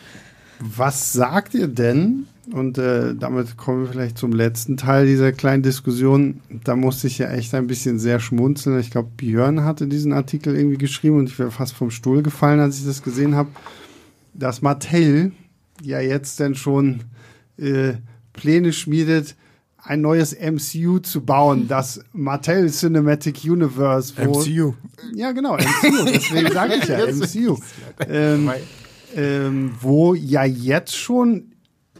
Was 0.59 1.11
sagt 1.11 1.53
ihr 1.53 1.67
denn? 1.67 2.27
Und 2.51 2.77
äh, 2.77 3.13
damit 3.13 3.57
kommen 3.57 3.83
wir 3.83 3.91
vielleicht 3.91 4.17
zum 4.17 4.31
letzten 4.31 4.77
Teil 4.77 5.05
dieser 5.05 5.33
kleinen 5.33 5.63
Diskussion. 5.63 6.39
Da 6.63 6.75
musste 6.75 7.07
ich 7.07 7.17
ja 7.17 7.29
echt 7.29 7.53
ein 7.53 7.67
bisschen 7.67 7.99
sehr 7.99 8.19
schmunzeln. 8.19 8.79
Ich 8.79 8.89
glaube, 8.89 9.09
Björn 9.17 9.63
hatte 9.65 9.87
diesen 9.87 10.13
Artikel 10.13 10.55
irgendwie 10.55 10.77
geschrieben 10.77 11.17
und 11.17 11.29
ich 11.29 11.37
wäre 11.37 11.51
fast 11.51 11.73
vom 11.73 11.91
Stuhl 11.91 12.23
gefallen, 12.23 12.59
als 12.59 12.79
ich 12.79 12.85
das 12.85 13.03
gesehen 13.03 13.35
habe, 13.35 13.49
dass 14.33 14.61
Mattel 14.61 15.33
ja 15.81 15.99
jetzt 15.99 16.39
denn 16.39 16.55
schon 16.55 17.01
äh, 17.57 17.93
Pläne 18.33 18.71
schmiedet, 18.71 19.35
ein 19.77 20.01
neues 20.01 20.35
MCU 20.39 20.99
zu 20.99 21.25
bauen, 21.25 21.67
das 21.67 22.01
Mattel 22.13 22.69
Cinematic 22.69 23.43
Universe. 23.43 24.13
Wo, 24.17 24.39
MCU. 24.39 24.73
Ja, 25.13 25.31
genau, 25.31 25.55
MCU. 25.55 26.05
Deswegen 26.05 26.51
sage 26.51 26.75
ich 26.75 26.87
ja 26.87 27.07
MCU. 27.11 27.57
Ähm, 28.07 28.51
ähm, 29.15 29.71
wo 29.81 30.13
ja 30.13 30.43
jetzt 30.43 30.95
schon 30.95 31.51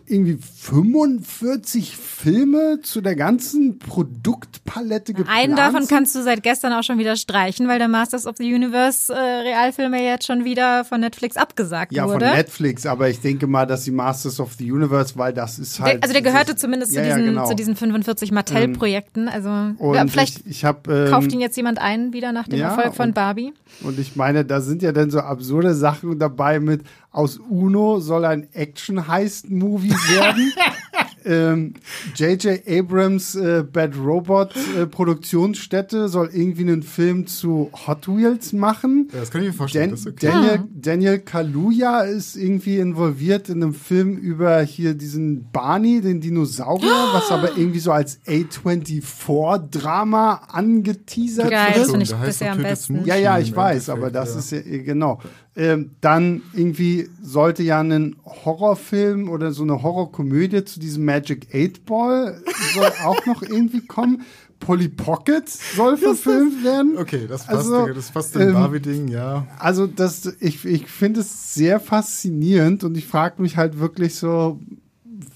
irgendwie 0.09 0.37
45 0.41 1.95
Filme 1.97 2.79
zu 2.81 3.01
der 3.01 3.15
ganzen 3.15 3.77
Produktpalette 3.79 5.13
geplant 5.13 5.37
Einen 5.37 5.55
davon 5.55 5.87
kannst 5.87 6.15
du 6.15 6.23
seit 6.23 6.43
gestern 6.43 6.73
auch 6.73 6.83
schon 6.83 6.97
wieder 6.97 7.15
streichen, 7.15 7.67
weil 7.67 7.79
der 7.79 7.87
Masters 7.87 8.25
of 8.25 8.35
the 8.37 8.53
Universe 8.53 9.13
äh, 9.13 9.17
Realfilm 9.17 9.93
ja 9.93 9.99
jetzt 9.99 10.25
schon 10.25 10.45
wieder 10.45 10.85
von 10.85 11.01
Netflix 11.01 11.37
abgesagt 11.37 11.91
ja, 11.93 12.03
von 12.03 12.15
wurde. 12.15 12.25
Netflix, 12.27 12.85
aber 12.85 13.09
ich 13.09 13.19
denke 13.19 13.47
mal, 13.47 13.65
dass 13.65 13.83
die 13.83 13.91
Masters 13.91 14.39
of 14.39 14.53
the 14.53 14.71
Universe, 14.71 15.13
weil 15.17 15.33
das 15.33 15.59
ist 15.59 15.79
halt. 15.79 15.95
der, 15.95 16.03
also 16.03 16.13
der 16.13 16.21
gehörte 16.21 16.53
das- 16.53 16.61
zumindest 16.61 16.93
ja, 16.93 17.03
zu, 17.03 17.09
ja, 17.09 17.15
diesen, 17.17 17.29
genau. 17.33 17.45
zu 17.47 17.55
diesen 17.55 17.75
45 17.75 18.31
Mattel-Projekten. 18.31 19.27
Also 19.27 19.49
Und 19.49 19.95
ja, 19.95 20.05
vielleicht 20.07 20.39
ich, 20.41 20.47
ich 20.47 20.65
habe 20.65 21.05
ähm, 21.05 21.11
kauft 21.11 21.31
ihn 21.33 21.41
jetzt 21.41 21.57
jemand 21.57 21.79
ein, 21.79 22.13
wieder 22.13 22.31
nach 22.31 22.47
dem 22.47 22.59
ja, 22.59 22.69
Erfolg 22.69 22.95
von 22.95 23.09
und- 23.09 23.13
Barbie. 23.15 23.53
Und 23.83 23.99
ich 23.99 24.15
meine, 24.15 24.45
da 24.45 24.61
sind 24.61 24.81
ja 24.81 24.91
dann 24.91 25.11
so 25.11 25.19
absurde 25.19 25.75
Sachen 25.75 26.17
dabei 26.19 26.59
mit 26.59 26.81
aus 27.17 27.39
Uno 27.49 27.99
soll 27.99 28.23
ein 28.25 28.47
Action-Heist-Movie 28.53 29.89
werden. 29.89 30.53
ähm, 31.25 31.73
J.J. 32.15 32.61
Abrams 32.67 33.33
äh, 33.33 33.63
Bad 33.63 33.97
Robot 33.97 34.53
äh, 34.77 34.85
Produktionsstätte 34.85 36.09
soll 36.09 36.29
irgendwie 36.31 36.61
einen 36.61 36.83
Film 36.83 37.25
zu 37.25 37.71
Hot 37.87 38.07
Wheels 38.07 38.53
machen. 38.53 39.09
Ja, 39.11 39.21
das 39.21 39.31
kann 39.31 39.41
ich 39.41 39.47
mir 39.47 39.53
vorstellen. 39.53 39.89
Dan 39.89 39.99
okay. 40.07 40.27
Daniel, 40.27 40.59
Daniel 40.71 41.17
Kaluuya 41.19 42.01
ist 42.01 42.35
irgendwie 42.35 42.77
involviert 42.77 43.49
in 43.49 43.63
einem 43.63 43.73
Film 43.73 44.15
über 44.17 44.61
hier 44.61 44.93
diesen 44.93 45.49
Barney, 45.51 46.01
den 46.01 46.21
Dinosaurier, 46.21 46.87
was 47.13 47.31
aber 47.31 47.57
irgendwie 47.57 47.79
so 47.79 47.91
als 47.91 48.19
A24-Drama 48.27 50.41
angeteasert 50.49 51.49
Geil, 51.49 51.69
wird. 51.69 51.77
das 51.77 51.89
finde 51.89 52.05
ich 52.05 52.13
bisher 52.13 52.51
am 52.51 52.61
besten. 52.61 53.03
Ja, 53.05 53.15
ja, 53.15 53.39
ich 53.39 53.55
weiß, 53.55 53.89
aber 53.89 54.11
das 54.11 54.33
ja. 54.33 54.39
ist 54.39 54.51
ja, 54.51 54.59
genau. 54.83 55.19
Ähm, 55.59 55.91
dann 56.01 56.43
irgendwie 56.53 57.09
sollte 57.19 57.63
ja 57.63 57.81
ein 57.81 58.15
Horrorfilm 58.23 59.27
oder 59.27 59.51
so 59.51 59.63
eine 59.63 59.81
Horrorkomödie 59.81 60.63
zu 60.65 60.79
diesem 60.79 61.03
Magic 61.03 61.47
8 61.51 61.83
Ball 61.83 62.43
soll 62.75 62.91
auch 63.03 63.25
noch 63.25 63.41
irgendwie 63.41 63.81
kommen. 63.81 64.21
Polly 64.59 64.87
Pocket 64.87 65.49
soll 65.49 65.97
verfilmt 65.97 66.63
werden. 66.63 66.97
Okay, 66.97 67.25
das 67.27 67.45
passt, 67.45 67.71
Also, 67.71 67.87
das 67.87 68.11
passt 68.11 68.35
dem 68.35 68.49
ähm, 68.49 68.53
Barbie-Ding, 68.53 69.07
ja. 69.07 69.47
Also 69.57 69.87
das, 69.87 70.31
ich, 70.39 70.63
ich 70.65 70.87
finde 70.87 71.21
es 71.21 71.53
sehr 71.53 71.79
faszinierend 71.79 72.83
und 72.83 72.95
ich 72.95 73.07
frage 73.07 73.41
mich 73.41 73.57
halt 73.57 73.79
wirklich 73.79 74.15
so, 74.15 74.59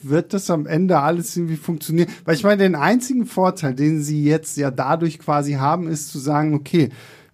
wird 0.03 0.33
das 0.33 0.49
am 0.49 0.65
Ende 0.67 0.99
alles 0.99 1.35
irgendwie 1.35 1.57
funktionieren? 1.57 2.09
Weil 2.25 2.35
ich 2.35 2.43
meine, 2.43 2.61
den 2.61 2.75
einzigen 2.75 3.25
Vorteil, 3.25 3.73
den 3.73 4.01
sie 4.01 4.23
jetzt 4.23 4.57
ja 4.57 4.69
dadurch 4.69 5.19
quasi 5.19 5.53
haben, 5.53 5.87
ist 5.87 6.09
zu 6.09 6.19
sagen, 6.19 6.53
okay, 6.53 6.89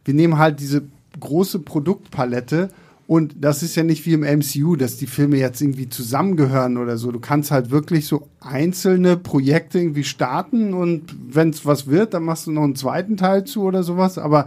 wir 0.05 0.13
nehmen 0.13 0.37
halt 0.37 0.59
diese 0.59 0.83
große 1.19 1.59
Produktpalette 1.59 2.69
und 3.07 3.35
das 3.39 3.63
ist 3.63 3.75
ja 3.77 3.83
nicht 3.83 4.05
wie 4.05 4.13
im 4.13 4.21
MCU, 4.21 4.75
dass 4.75 4.97
die 4.97 5.07
Filme 5.07 5.37
jetzt 5.37 5.61
irgendwie 5.61 5.87
zusammengehören 5.87 6.75
oder 6.75 6.97
so. 6.97 7.09
Du 7.13 7.21
kannst 7.21 7.51
halt 7.51 7.71
wirklich 7.71 8.05
so 8.05 8.27
einzelne 8.41 9.15
Projekte 9.15 9.79
irgendwie 9.79 10.03
starten 10.03 10.73
und 10.73 11.15
wenn 11.29 11.51
es 11.51 11.65
was 11.65 11.87
wird, 11.87 12.13
dann 12.13 12.23
machst 12.23 12.47
du 12.47 12.51
noch 12.51 12.63
einen 12.63 12.75
zweiten 12.75 13.15
Teil 13.15 13.45
zu 13.45 13.63
oder 13.63 13.83
sowas. 13.83 14.17
Aber 14.17 14.45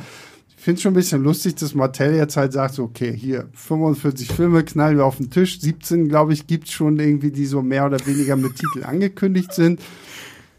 ich 0.49 0.63
finde 0.63 0.77
es 0.77 0.83
schon 0.83 0.93
ein 0.93 0.97
bisschen 0.97 1.23
lustig, 1.23 1.55
dass 1.55 1.75
Mattel 1.75 2.15
jetzt 2.15 2.37
halt 2.37 2.53
sagt, 2.53 2.79
okay, 2.79 3.17
hier 3.17 3.49
45 3.55 4.31
Filme 4.31 4.63
knallen 4.63 4.99
wir 4.99 5.07
auf 5.07 5.17
den 5.17 5.31
Tisch. 5.31 5.59
17, 5.59 6.11
glaube 6.11 6.35
ich, 6.35 6.47
gibt 6.47 6.67
es 6.67 6.75
schon 6.75 6.99
irgendwie, 6.99 7.31
die 7.31 7.47
so 7.47 7.63
mehr 7.63 7.87
oder 7.87 8.07
weniger 8.07 8.37
mit 8.37 8.57
Titel 8.57 8.85
angekündigt 8.85 9.55
sind. 9.55 9.81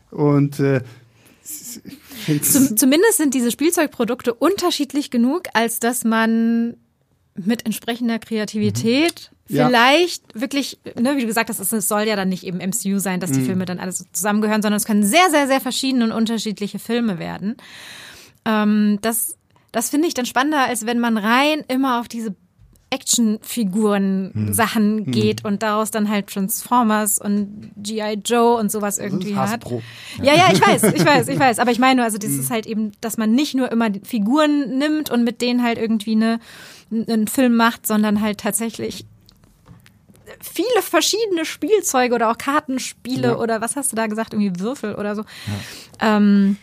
Und 0.09 0.59
äh, 0.59 0.81
Zum, 2.41 2.77
zumindest 2.77 3.17
sind 3.17 3.33
diese 3.33 3.51
Spielzeugprodukte 3.51 4.33
unterschiedlich 4.33 5.09
genug, 5.11 5.43
als 5.53 5.79
dass 5.79 6.03
man 6.03 6.77
mit 7.35 7.65
entsprechender 7.65 8.19
Kreativität 8.19 9.31
Mhm. 9.47 9.55
Ja. 9.57 9.67
vielleicht 9.67 10.39
wirklich, 10.39 10.79
ne, 10.97 11.17
wie 11.17 11.21
du 11.21 11.27
gesagt 11.27 11.49
hast, 11.49 11.59
es 11.59 11.87
soll 11.87 12.03
ja 12.03 12.15
dann 12.15 12.29
nicht 12.29 12.45
eben 12.45 12.59
MCU 12.59 12.99
sein, 12.99 13.19
dass 13.19 13.31
Mhm. 13.31 13.35
die 13.35 13.41
Filme 13.45 13.65
dann 13.65 13.79
alles 13.79 14.05
zusammengehören, 14.13 14.61
sondern 14.61 14.77
es 14.77 14.85
können 14.85 15.03
sehr, 15.03 15.29
sehr, 15.29 15.47
sehr 15.47 15.59
verschiedene 15.59 16.05
und 16.05 16.11
unterschiedliche 16.13 16.79
Filme 16.79 17.19
werden. 17.19 17.57
Ähm, 18.45 18.99
das 19.01 19.35
das 19.73 19.89
finde 19.89 20.07
ich 20.07 20.13
dann 20.13 20.25
spannender, 20.25 20.59
als 20.67 20.85
wenn 20.85 20.99
man 20.99 21.17
rein 21.17 21.63
immer 21.69 21.99
auf 22.01 22.09
diese 22.09 22.35
Actionfiguren-Sachen 22.91 24.95
Mhm. 24.97 25.11
geht 25.11 25.45
und 25.45 25.63
daraus 25.63 25.91
dann 25.91 26.09
halt 26.09 26.27
Transformers 26.27 27.19
und 27.19 27.71
G.I. 27.77 28.19
Joe 28.25 28.57
und 28.57 28.71
sowas 28.71 28.97
irgendwie 28.97 29.35
hat. 29.35 29.49
Hasbro. 29.63 29.81
Ja, 30.21 30.33
ja, 30.35 30.49
ich 30.51 30.61
weiß, 30.65 30.83
ich 30.83 31.05
weiß, 31.05 31.27
ich 31.29 31.39
weiß. 31.39 31.59
Aber 31.59 31.71
ich 31.71 31.79
meine 31.79 32.03
also 32.03 32.17
das 32.17 32.31
ist 32.31 32.51
halt 32.51 32.65
eben, 32.65 32.91
dass 33.01 33.17
man 33.17 33.31
nicht 33.33 33.55
nur 33.55 33.71
immer 33.71 33.89
die 33.89 34.01
Figuren 34.01 34.77
nimmt 34.77 35.09
und 35.09 35.23
mit 35.23 35.41
denen 35.41 35.63
halt 35.63 35.77
irgendwie 35.77 36.15
eine, 36.15 36.39
einen 36.91 37.27
Film 37.27 37.55
macht, 37.55 37.87
sondern 37.87 38.21
halt 38.21 38.39
tatsächlich 38.39 39.05
viele 40.41 40.81
verschiedene 40.81 41.45
Spielzeuge 41.45 42.15
oder 42.15 42.31
auch 42.31 42.37
Kartenspiele 42.37 43.29
Ja. 43.29 43.37
oder 43.37 43.61
was 43.61 43.75
hast 43.75 43.91
du 43.91 43.95
da 43.95 44.07
gesagt, 44.07 44.33
irgendwie 44.33 44.59
Würfel 44.59 44.95
oder 44.95 45.15
so. 45.15 45.23
Ähm, 45.99 46.57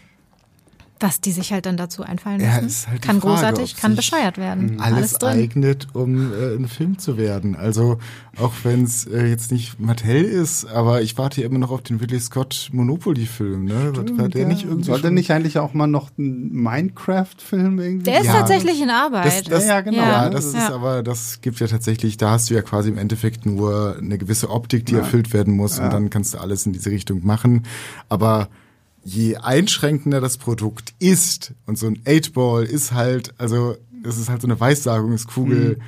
was 1.01 1.21
die 1.21 1.33
sich 1.33 1.53
halt 1.53 1.67
dann 1.67 1.77
dazu 1.77 2.03
einfallen 2.03 2.41
Ja, 2.41 2.55
lassen. 2.57 2.67
ist 2.67 2.89
halt 2.89 3.03
kann 3.03 3.21
Frage, 3.21 3.35
großartig, 3.35 3.77
kann 3.77 3.97
bescheuert 3.97 4.39
werden. 4.39 4.81
alles, 4.81 5.13
drin. 5.15 5.29
eignet, 5.39 5.89
um 5.95 6.33
äh, 6.33 6.55
ein 6.57 6.67
Film 6.69 6.99
zu 6.99 7.17
werden. 7.17 7.57
Also 7.57 7.99
auch 8.39 8.53
wenn 8.63 8.85
es 8.85 9.05
äh, 9.07 9.27
jetzt 9.27 9.51
nicht 9.53 9.81
Mattel 9.81 10.25
ist, 10.25 10.65
aber 10.67 11.03
ich 11.03 11.19
warte 11.19 11.41
ja 11.41 11.47
immer 11.47 11.59
noch 11.59 11.71
auf 11.71 11.83
den 11.83 11.99
Ridley 11.99 12.21
Scott 12.21 12.69
Monopoly-Film. 12.73 13.65
Ne? 13.65 13.93
War- 13.97 14.19
War 14.19 14.29
der 14.29 14.47
nicht 14.47 14.65
irgendwie 14.65 14.85
Sollte 14.85 15.07
schon- 15.09 15.15
nicht 15.15 15.31
eigentlich 15.31 15.59
auch 15.59 15.75
mal 15.75 15.87
noch 15.87 16.11
ein 16.19 16.53
Minecraft-Film 16.53 17.79
irgendwie? 17.79 18.05
Der 18.05 18.21
ist 18.21 18.27
Ja. 18.27 18.33
tatsächlich 18.35 18.81
in 18.81 18.89
Das, 18.89 18.97
Arbeit. 18.97 19.51
das, 19.51 19.65
Ja, 19.65 19.75
ja, 19.77 19.81
genau. 19.81 19.99
Ja, 19.99 20.25
Ja. 20.25 20.31
das 20.31 20.47
ist 20.47 20.55
Ja. 20.55 20.75
aber, 20.75 21.03
das 21.03 21.41
gibt 21.41 21.61
ja 21.61 21.67
tatsächlich, 21.67 22.17
da 22.17 22.31
hast 22.31 22.51
du 22.51 22.55
ja 22.55 22.63
quasi 22.63 22.89
im 22.89 22.99
Endeffekt 22.99 23.47
nur 23.47 23.97
eine 23.99 24.19
gewisse 24.19 24.51
Optik, 24.51 24.87
die 24.87 24.95
erfüllt 24.95 25.33
werden 25.33 25.55
muss 25.55 25.79
und 25.79 25.93
dann 25.93 26.11
kannst 26.11 26.35
du 26.35 26.39
alles 26.39 26.67
in 26.67 26.73
diese 26.73 26.91
Richtung 26.91 27.25
machen. 27.25 27.63
Aber 28.09 28.49
je 29.05 29.37
einschränkender 29.37 30.21
das 30.21 30.37
Produkt 30.39 30.95
ist 30.99 31.55
und 31.67 31.79
so 31.79 31.87
ein 31.87 31.99
8-Ball 32.05 32.65
ist 32.65 32.93
halt, 32.93 33.35
also 33.39 33.77
das 34.03 34.19
ist 34.19 34.29
halt 34.29 34.43
so 34.43 34.47
eine 34.49 34.59
Weissagungskugel. 34.59 35.79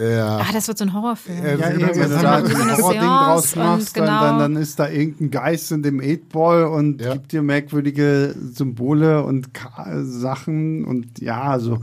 Ja, 0.00 0.38
ah, 0.38 0.46
das 0.52 0.66
wird 0.66 0.78
so 0.78 0.84
ein 0.84 0.92
Horrorfilm. 0.92 1.44
Ja, 1.44 1.52
ist 1.52 1.80
wenn 1.80 2.10
du 2.10 2.16
so 2.16 2.22
da 2.22 2.36
ein 2.36 2.44
Horror-Ding 2.52 3.00
draus 3.00 3.54
machst, 3.54 3.96
dann, 3.96 4.04
genau. 4.06 4.20
dann, 4.22 4.38
dann 4.40 4.56
ist 4.56 4.78
da 4.80 4.88
irgendein 4.88 5.30
Geist 5.30 5.70
in 5.70 5.84
dem 5.84 6.00
8-Ball 6.00 6.64
und 6.64 7.00
Ja. 7.00 7.12
gibt 7.12 7.30
dir 7.30 7.42
merkwürdige 7.42 8.34
Symbole 8.52 9.22
und 9.22 9.50
Sachen 10.02 10.84
und 10.84 11.20
ja, 11.20 11.42
also 11.42 11.78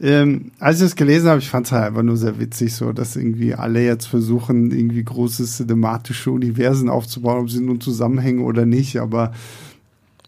ähm, 0.00 0.50
als 0.58 0.78
ich 0.78 0.86
es 0.86 0.96
gelesen 0.96 1.28
habe, 1.28 1.38
ich 1.38 1.48
fand 1.48 1.66
es 1.66 1.72
halt 1.72 1.84
einfach 1.84 2.02
nur 2.02 2.16
sehr 2.16 2.38
witzig, 2.40 2.74
so 2.74 2.92
dass 2.92 3.16
irgendwie 3.16 3.54
alle 3.54 3.84
jetzt 3.84 4.06
versuchen, 4.06 4.70
irgendwie 4.70 5.04
große 5.04 5.44
cinematische 5.44 6.30
Universen 6.30 6.88
aufzubauen, 6.88 7.42
ob 7.42 7.50
sie 7.50 7.60
nun 7.60 7.80
zusammenhängen 7.80 8.44
oder 8.44 8.66
nicht, 8.66 8.98
aber 8.98 9.32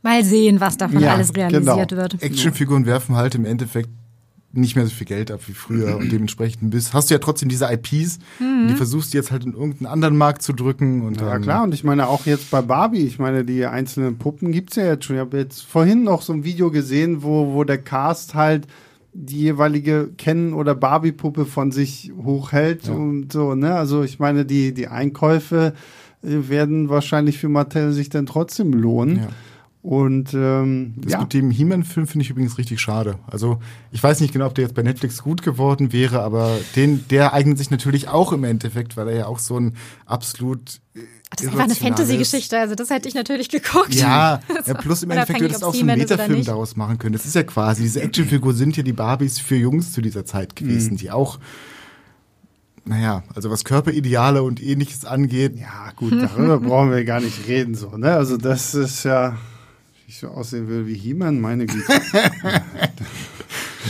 Mal 0.02 0.24
sehen, 0.24 0.60
was 0.60 0.76
davon 0.76 1.00
Ja, 1.00 1.14
alles 1.14 1.34
realisiert 1.34 1.88
genau. 1.88 2.02
wird. 2.02 2.22
Actionfiguren 2.22 2.86
werfen 2.86 3.16
halt 3.16 3.34
im 3.34 3.44
Endeffekt 3.44 3.88
nicht 4.52 4.76
mehr 4.76 4.86
so 4.86 4.92
viel 4.92 5.06
Geld 5.06 5.30
ab 5.30 5.40
wie 5.46 5.52
früher 5.52 5.96
und 5.96 6.10
dementsprechend 6.10 6.70
bist, 6.70 6.94
hast 6.94 7.10
du 7.10 7.14
ja 7.14 7.18
trotzdem 7.18 7.48
diese 7.48 7.70
IPs 7.70 8.20
und 8.40 8.68
die 8.68 8.74
versuchst 8.74 9.12
du 9.12 9.18
jetzt 9.18 9.30
halt 9.30 9.44
in 9.44 9.52
irgendeinen 9.52 9.86
anderen 9.86 10.16
Markt 10.16 10.42
zu 10.42 10.52
drücken 10.52 11.02
und 11.02 11.20
Ja 11.20 11.38
klar, 11.38 11.64
und 11.64 11.74
ich 11.74 11.84
meine 11.84 12.08
auch 12.08 12.24
jetzt 12.24 12.50
bei 12.50 12.62
Barbie, 12.62 13.02
ich 13.02 13.18
meine, 13.18 13.44
die 13.44 13.66
einzelnen 13.66 14.16
Puppen 14.16 14.52
gibt's 14.52 14.76
ja 14.76 14.84
jetzt 14.84 15.04
schon. 15.04 15.16
Ich 15.16 15.20
habe 15.20 15.36
jetzt 15.36 15.62
vorhin 15.62 16.04
noch 16.04 16.22
so 16.22 16.32
ein 16.32 16.44
Video 16.44 16.70
gesehen, 16.70 17.22
wo, 17.22 17.52
wo 17.52 17.64
der 17.64 17.78
Cast 17.78 18.34
halt 18.34 18.66
die 19.18 19.40
jeweilige 19.40 20.10
Ken- 20.18 20.52
oder 20.52 20.74
Barbie-Puppe 20.74 21.46
von 21.46 21.72
sich 21.72 22.12
hochhält 22.22 22.86
Ja. 22.86 22.92
und 22.94 23.32
so, 23.32 23.54
ne? 23.54 23.74
Also 23.74 24.02
ich 24.02 24.18
meine, 24.18 24.44
die, 24.44 24.74
die 24.74 24.88
Einkäufe 24.88 25.72
äh, 26.22 26.48
werden 26.48 26.88
wahrscheinlich 26.88 27.38
für 27.38 27.48
Mattel 27.48 27.92
sich 27.92 28.08
dann 28.10 28.26
trotzdem 28.26 28.72
lohnen. 28.72 29.16
Ja. 29.16 29.28
Und 29.82 30.34
ähm, 30.34 30.94
Das 30.96 31.12
ja. 31.12 31.20
mit 31.20 31.32
dem 31.32 31.50
He-Man-Film 31.52 32.08
finde 32.08 32.24
ich 32.24 32.30
übrigens 32.30 32.58
richtig 32.58 32.80
schade. 32.80 33.18
Also 33.28 33.60
ich 33.92 34.02
weiß 34.02 34.20
nicht 34.20 34.32
genau, 34.32 34.46
ob 34.46 34.54
der 34.56 34.64
jetzt 34.64 34.74
bei 34.74 34.82
Netflix 34.82 35.22
gut 35.22 35.42
geworden 35.42 35.92
wäre, 35.92 36.22
aber 36.22 36.56
den, 36.74 37.04
der 37.08 37.32
eignet 37.32 37.56
sich 37.58 37.70
natürlich 37.70 38.08
auch 38.08 38.32
im 38.32 38.42
Endeffekt, 38.42 38.96
weil 38.96 39.06
er 39.08 39.16
ja 39.16 39.26
auch 39.26 39.38
so 39.38 39.56
ein 39.60 39.74
absolut 40.04 40.80
Das 41.30 41.40
ist 41.42 41.48
einfach 41.48 41.64
eine 41.64 41.74
Fantasy-Geschichte, 41.74 42.58
also 42.58 42.74
das 42.76 42.88
hätte 42.88 43.08
ich 43.08 43.14
natürlich 43.14 43.48
geguckt. 43.48 43.94
Ja, 43.94 44.40
ja, 44.66 44.74
plus 44.74 45.02
im 45.02 45.10
Endeffekt 45.10 45.42
es 45.42 45.62
ob 45.62 45.70
auch 45.70 45.74
so 45.74 45.80
einen 45.80 45.98
Metafilm 45.98 46.44
daraus 46.44 46.76
machen 46.76 46.98
können. 46.98 47.14
Das 47.14 47.26
ist 47.26 47.34
ja 47.34 47.42
quasi, 47.42 47.82
diese 47.82 48.00
Actionfiguren 48.00 48.56
sind 48.56 48.76
ja 48.76 48.82
die 48.82 48.92
Barbies 48.92 49.38
für 49.40 49.56
Jungs 49.56 49.92
zu 49.92 50.00
dieser 50.00 50.24
Zeit 50.24 50.54
gewesen, 50.56 50.92
Mhm. 50.94 50.96
die 50.98 51.10
auch, 51.10 51.38
naja, 52.84 53.24
also 53.34 53.50
was 53.50 53.64
Körperideale 53.64 54.42
und 54.44 54.62
ähnliches 54.62 55.04
angeht, 55.04 55.56
Ja, 55.58 55.90
gut, 55.96 56.12
darüber 56.22 56.60
brauchen 56.60 56.92
wir 56.92 57.04
gar 57.04 57.20
nicht 57.20 57.48
reden, 57.48 57.74
so, 57.74 57.96
ne? 57.96 58.12
Also 58.12 58.36
das 58.36 58.74
ist 58.74 59.02
ja, 59.04 59.32
wie 60.06 60.10
ich 60.12 60.18
so 60.20 60.28
aussehen 60.28 60.68
will 60.68 60.86
wie 60.86 60.94
He-Man, 60.94 61.40
meine 61.40 61.66
Güte. 61.66 61.92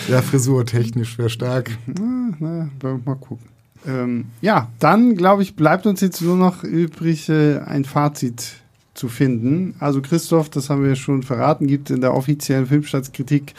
ja, 0.08 0.22
frisurtechnisch 0.22 1.18
wäre 1.18 1.28
stark. 1.30 1.70
Na, 1.86 2.32
na, 2.40 2.70
mal 3.04 3.16
gucken. 3.16 3.46
Ähm, 3.86 4.26
ja, 4.40 4.70
dann 4.78 5.16
glaube 5.16 5.42
ich, 5.42 5.56
bleibt 5.56 5.86
uns 5.86 6.00
jetzt 6.00 6.20
nur 6.22 6.36
noch 6.36 6.64
übrig, 6.64 7.28
äh, 7.28 7.58
ein 7.58 7.84
Fazit 7.84 8.54
zu 8.94 9.08
finden. 9.08 9.74
Also 9.78 10.00
Christoph, 10.00 10.48
das 10.48 10.70
haben 10.70 10.84
wir 10.84 10.96
schon 10.96 11.22
verraten, 11.22 11.66
gibt 11.66 11.90
in 11.90 12.00
der 12.00 12.14
offiziellen 12.14 12.66
Filmstadtkritik 12.66 13.54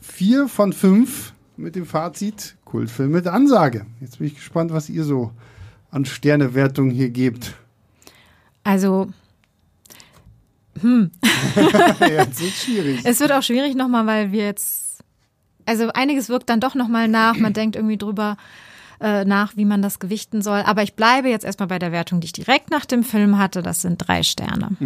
vier 0.00 0.48
von 0.48 0.72
fünf 0.72 1.32
mit 1.56 1.76
dem 1.76 1.86
Fazit 1.86 2.56
Kultfilm 2.64 3.12
mit 3.12 3.26
Ansage. 3.26 3.86
Jetzt 4.00 4.18
bin 4.18 4.26
ich 4.26 4.34
gespannt, 4.34 4.72
was 4.72 4.88
ihr 4.88 5.04
so 5.04 5.30
an 5.90 6.04
Sternewertung 6.04 6.90
hier 6.90 7.10
gebt. 7.10 7.54
Also 8.64 9.08
Jetzt 12.00 12.40
ist 12.40 12.64
schwierig. 12.64 13.00
es 13.04 13.20
wird 13.20 13.32
auch 13.32 13.42
schwierig 13.42 13.74
nochmal, 13.74 14.06
weil 14.06 14.32
wir 14.32 14.44
jetzt, 14.44 15.04
also 15.66 15.88
einiges 15.92 16.28
wirkt 16.28 16.48
dann 16.48 16.60
doch 16.60 16.74
nochmal 16.74 17.08
nach, 17.08 17.36
man 17.36 17.52
denkt 17.52 17.76
irgendwie 17.76 17.96
drüber 17.96 18.36
äh, 19.04 19.26
nach, 19.26 19.54
wie 19.54 19.66
man 19.66 19.82
das 19.82 19.98
gewichten 19.98 20.40
soll. 20.40 20.62
Aber 20.64 20.82
ich 20.82 20.94
bleibe 20.94 21.28
jetzt 21.28 21.44
erstmal 21.44 21.68
bei 21.68 21.78
der 21.78 21.92
Wertung, 21.92 22.20
die 22.20 22.24
ich 22.24 22.32
direkt 22.32 22.70
nach 22.70 22.86
dem 22.86 23.04
Film 23.04 23.36
hatte. 23.38 23.62
Das 23.62 23.82
sind 23.82 23.98
drei 23.98 24.22
Sterne. 24.22 24.76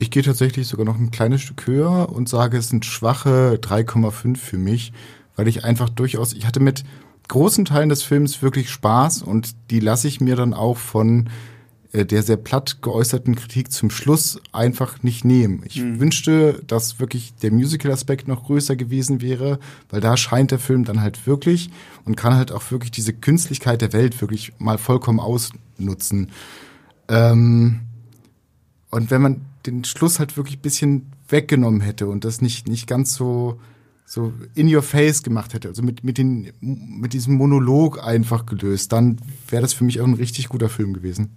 Ich 0.00 0.10
gehe 0.10 0.24
tatsächlich 0.24 0.66
sogar 0.66 0.84
noch 0.84 0.98
ein 0.98 1.12
kleines 1.12 1.40
Stück 1.40 1.68
höher 1.68 2.08
und 2.10 2.28
sage, 2.28 2.58
es 2.58 2.70
sind 2.70 2.84
schwache 2.84 3.60
3,5 3.62 4.36
für 4.36 4.58
mich, 4.58 4.92
weil 5.36 5.46
ich 5.46 5.64
einfach 5.64 5.88
durchaus, 5.88 6.32
ich 6.32 6.46
hatte 6.46 6.58
mit 6.58 6.82
großen 7.28 7.64
Teilen 7.64 7.90
des 7.90 8.02
Films 8.02 8.42
wirklich 8.42 8.70
Spaß 8.70 9.22
und 9.22 9.54
die 9.70 9.78
lasse 9.78 10.08
ich 10.08 10.20
mir 10.20 10.34
dann 10.34 10.52
auch 10.52 10.76
von 10.76 11.30
äh, 11.94 12.04
der 12.04 12.24
sehr 12.24 12.36
platt 12.36 12.82
geäußerten 12.82 13.36
Kritik 13.36 13.70
zum 13.70 13.88
Schluss 13.88 14.40
einfach 14.50 15.02
nicht 15.04 15.24
nehmen. 15.24 15.62
Ich 15.64 15.80
wünschte, 15.80 16.60
dass 16.66 16.98
wirklich 16.98 17.34
der 17.36 17.52
Musical-Aspekt 17.52 18.26
noch 18.26 18.44
größer 18.44 18.74
gewesen 18.74 19.22
wäre, 19.22 19.60
weil 19.90 20.00
da 20.00 20.16
scheint 20.16 20.50
der 20.50 20.58
Film 20.58 20.84
dann 20.84 21.00
halt 21.00 21.24
wirklich 21.26 21.70
und 22.04 22.16
kann 22.16 22.34
halt 22.34 22.50
auch 22.50 22.70
wirklich 22.72 22.90
diese 22.90 23.12
Künstlichkeit 23.12 23.80
der 23.80 23.92
Welt 23.92 24.20
wirklich 24.20 24.52
mal 24.58 24.76
vollkommen 24.76 25.20
ausnutzen. 25.20 26.32
Ähm, 27.08 27.80
und 28.90 29.10
wenn 29.12 29.22
man 29.22 29.42
den 29.64 29.84
Schluss 29.84 30.18
halt 30.18 30.36
wirklich 30.36 30.58
ein 30.58 30.62
bisschen 30.62 31.06
weggenommen 31.28 31.80
hätte 31.80 32.08
und 32.08 32.24
das 32.24 32.40
nicht, 32.40 32.66
nicht 32.66 32.88
ganz 32.88 33.14
so, 33.14 33.60
so 34.14 34.32
in 34.54 34.72
your 34.72 34.82
face 34.82 35.22
gemacht 35.22 35.54
hätte, 35.54 35.68
also 35.68 35.82
mit, 35.82 36.04
mit, 36.04 36.18
den, 36.18 36.52
mit 36.60 37.12
diesem 37.12 37.34
Monolog 37.34 38.02
einfach 38.02 38.46
gelöst, 38.46 38.92
dann 38.92 39.18
wäre 39.48 39.62
das 39.62 39.72
für 39.72 39.82
mich 39.82 40.00
auch 40.00 40.06
ein 40.06 40.14
richtig 40.14 40.48
guter 40.48 40.68
Film 40.68 40.92
gewesen. 40.92 41.30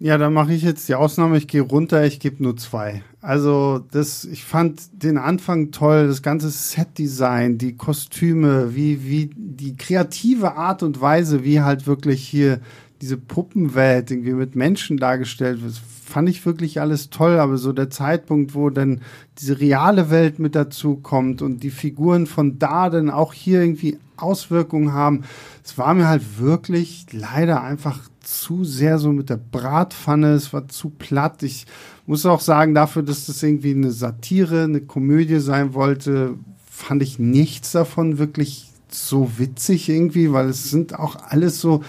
Ja, 0.00 0.18
dann 0.18 0.32
mache 0.32 0.52
ich 0.52 0.62
jetzt 0.62 0.88
die 0.88 0.96
Ausnahme. 0.96 1.36
Ich 1.38 1.46
gehe 1.46 1.60
runter, 1.60 2.04
ich 2.04 2.18
gebe 2.18 2.42
nur 2.42 2.56
zwei. 2.56 3.04
Also 3.20 3.84
das, 3.92 4.24
ich 4.24 4.42
fand 4.42 4.82
den 4.92 5.16
Anfang 5.16 5.70
toll, 5.70 6.08
das 6.08 6.22
ganze 6.22 6.50
Setdesign, 6.50 7.56
die 7.56 7.76
Kostüme, 7.76 8.74
wie, 8.74 9.04
wie 9.04 9.30
die 9.32 9.76
kreative 9.76 10.56
Art 10.56 10.82
und 10.82 11.00
Weise, 11.00 11.44
wie 11.44 11.60
halt 11.60 11.86
wirklich 11.86 12.26
hier 12.26 12.58
diese 13.00 13.16
Puppenwelt 13.16 14.10
irgendwie 14.10 14.32
mit 14.32 14.56
Menschen 14.56 14.96
dargestellt 14.96 15.62
wird, 15.62 15.80
fand 16.12 16.28
ich 16.28 16.44
wirklich 16.44 16.78
alles 16.80 17.08
toll. 17.08 17.38
Aber 17.38 17.56
so 17.56 17.72
der 17.72 17.88
Zeitpunkt, 17.88 18.54
wo 18.54 18.68
dann 18.68 19.00
diese 19.38 19.58
reale 19.58 20.10
Welt 20.10 20.38
mit 20.38 20.54
dazu 20.54 20.96
kommt 20.96 21.40
und 21.40 21.62
die 21.62 21.70
Figuren 21.70 22.26
von 22.26 22.58
da 22.58 22.90
dann 22.90 23.08
auch 23.08 23.32
hier 23.32 23.62
irgendwie 23.62 23.98
Auswirkungen 24.18 24.92
haben, 24.92 25.22
es 25.64 25.78
war 25.78 25.94
mir 25.94 26.06
halt 26.06 26.38
wirklich 26.38 27.06
leider 27.12 27.62
einfach 27.62 28.00
zu 28.20 28.62
sehr 28.62 28.98
so 28.98 29.10
mit 29.10 29.30
der 29.30 29.38
Bratpfanne, 29.38 30.34
es 30.34 30.52
war 30.52 30.68
zu 30.68 30.90
platt. 30.90 31.42
Ich 31.42 31.66
muss 32.06 32.26
auch 32.26 32.40
sagen, 32.40 32.74
dafür, 32.74 33.02
dass 33.02 33.26
das 33.26 33.42
irgendwie 33.42 33.72
eine 33.72 33.90
Satire, 33.90 34.64
eine 34.64 34.82
Komödie 34.82 35.40
sein 35.40 35.72
wollte, 35.72 36.34
fand 36.70 37.02
ich 37.02 37.18
nichts 37.18 37.72
davon 37.72 38.18
wirklich 38.18 38.70
so 38.90 39.38
witzig 39.38 39.88
irgendwie, 39.88 40.30
weil 40.32 40.50
es 40.50 40.70
sind 40.70 40.98
auch 40.98 41.16
alles 41.28 41.58
so 41.60 41.82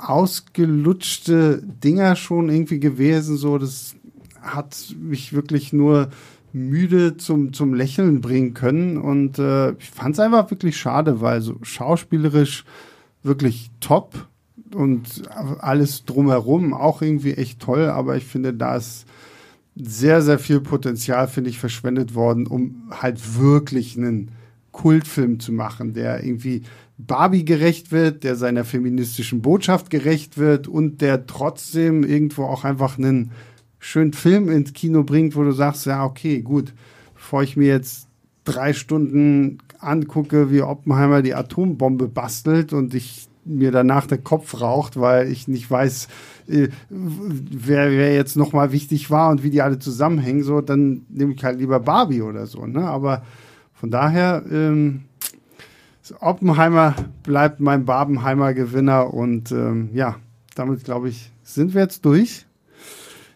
ausgelutschte 0.00 1.62
Dinger 1.62 2.16
schon 2.16 2.48
irgendwie 2.48 2.80
gewesen. 2.80 3.36
So, 3.36 3.58
das 3.58 3.94
hat 4.40 4.94
mich 4.98 5.32
wirklich 5.32 5.72
nur 5.72 6.10
müde 6.52 7.16
zum, 7.16 7.52
zum 7.52 7.74
Lächeln 7.74 8.20
bringen 8.20 8.54
können. 8.54 8.96
Und 8.98 9.38
äh, 9.38 9.72
ich 9.72 9.90
fand 9.90 10.14
es 10.14 10.20
einfach 10.20 10.50
wirklich 10.50 10.76
schade, 10.76 11.20
weil 11.20 11.40
so 11.40 11.56
schauspielerisch 11.62 12.64
wirklich 13.22 13.70
top 13.80 14.28
und 14.74 15.22
alles 15.58 16.04
drumherum 16.04 16.72
auch 16.72 17.02
irgendwie 17.02 17.34
echt 17.34 17.60
toll. 17.60 17.86
Aber 17.86 18.16
ich 18.16 18.24
finde, 18.24 18.54
da 18.54 18.76
ist 18.76 19.06
sehr, 19.76 20.22
sehr 20.22 20.38
viel 20.38 20.60
Potenzial, 20.60 21.28
finde 21.28 21.50
ich, 21.50 21.58
verschwendet 21.58 22.14
worden, 22.14 22.46
um 22.46 22.90
halt 22.90 23.38
wirklich 23.38 23.96
einen 23.96 24.32
Kultfilm 24.72 25.40
zu 25.40 25.52
machen, 25.52 25.94
der 25.94 26.24
irgendwie 26.24 26.62
Barbie 27.06 27.44
gerecht 27.44 27.92
wird, 27.92 28.24
der 28.24 28.36
seiner 28.36 28.64
feministischen 28.64 29.42
Botschaft 29.42 29.90
gerecht 29.90 30.38
wird 30.38 30.68
und 30.68 31.00
der 31.00 31.26
trotzdem 31.26 32.04
irgendwo 32.04 32.44
auch 32.44 32.64
einfach 32.64 32.98
einen 32.98 33.30
schönen 33.78 34.12
Film 34.12 34.50
ins 34.50 34.72
Kino 34.72 35.02
bringt, 35.04 35.36
wo 35.36 35.42
du 35.42 35.52
sagst, 35.52 35.86
ja, 35.86 36.04
okay, 36.04 36.42
gut, 36.42 36.74
bevor 37.14 37.42
ich 37.42 37.56
mir 37.56 37.68
jetzt 37.68 38.08
drei 38.44 38.72
Stunden 38.72 39.58
angucke, 39.78 40.50
wie 40.50 40.62
Oppenheimer 40.62 41.22
die 41.22 41.34
Atombombe 41.34 42.08
bastelt 42.08 42.72
und 42.72 42.94
ich 42.94 43.28
mir 43.44 43.72
danach 43.72 44.06
der 44.06 44.18
Kopf 44.18 44.60
raucht, 44.60 45.00
weil 45.00 45.30
ich 45.30 45.48
nicht 45.48 45.70
weiß, 45.70 46.08
äh, 46.48 46.68
wer, 46.90 47.90
wer 47.90 48.14
jetzt 48.14 48.36
nochmal 48.36 48.72
wichtig 48.72 49.10
war 49.10 49.30
und 49.30 49.42
wie 49.42 49.50
die 49.50 49.62
alle 49.62 49.78
zusammenhängen, 49.78 50.42
so, 50.42 50.60
dann 50.60 51.06
nehme 51.08 51.32
ich 51.32 51.42
halt 51.42 51.58
lieber 51.58 51.80
Barbie 51.80 52.22
oder 52.22 52.46
so. 52.46 52.66
Ne? 52.66 52.82
Aber 52.82 53.22
von 53.72 53.90
daher, 53.90 54.44
ähm, 54.50 55.04
Oppenheimer 56.20 56.94
bleibt 57.22 57.60
mein 57.60 57.84
Barbenheimer 57.84 58.54
Gewinner 58.54 59.12
und 59.12 59.52
ähm, 59.52 59.90
ja, 59.92 60.16
damit 60.54 60.84
glaube 60.84 61.08
ich, 61.08 61.30
sind 61.42 61.74
wir 61.74 61.82
jetzt 61.82 62.04
durch. 62.04 62.46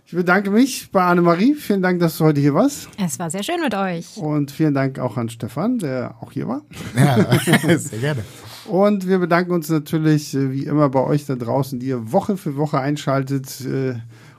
Ich 0.07 0.13
bedanke 0.13 0.51
mich 0.51 0.91
bei 0.93 1.03
Annemarie. 1.03 1.55
Vielen 1.55 1.83
Dank, 1.83 1.99
dass 1.99 2.19
du 2.19 2.25
heute 2.25 2.41
hier 2.41 2.55
warst. 2.55 2.89
Es 2.99 3.19
war 3.19 3.31
sehr 3.31 3.43
schön 3.43 3.61
mit 3.61 3.75
euch. 3.75 4.17
Und 4.17 4.51
vielen 4.51 4.75
Dank 4.75 4.99
auch 4.99 5.17
an 5.17 5.29
Stefan, 5.29 5.79
der 5.79 6.17
auch 6.21 6.33
hier 6.33 6.47
war. 6.47 6.63
Ja, 6.97 7.79
sehr 7.79 7.99
gerne. 7.99 8.25
Und 8.67 9.09
wir 9.09 9.19
bedanken 9.19 9.53
uns 9.53 9.69
natürlich 9.69 10.35
äh, 10.35 10.53
wie 10.53 10.65
immer 10.65 10.89
bei 10.89 11.01
euch 11.01 11.27
da 11.27 11.37
draußen, 11.37 11.81
die 11.81 11.87
ihr 11.87 12.13
Woche 12.13 12.37
für 12.37 12.57
Woche 12.57 12.79
einschaltet, 12.81 13.61
äh, 13.63 13.95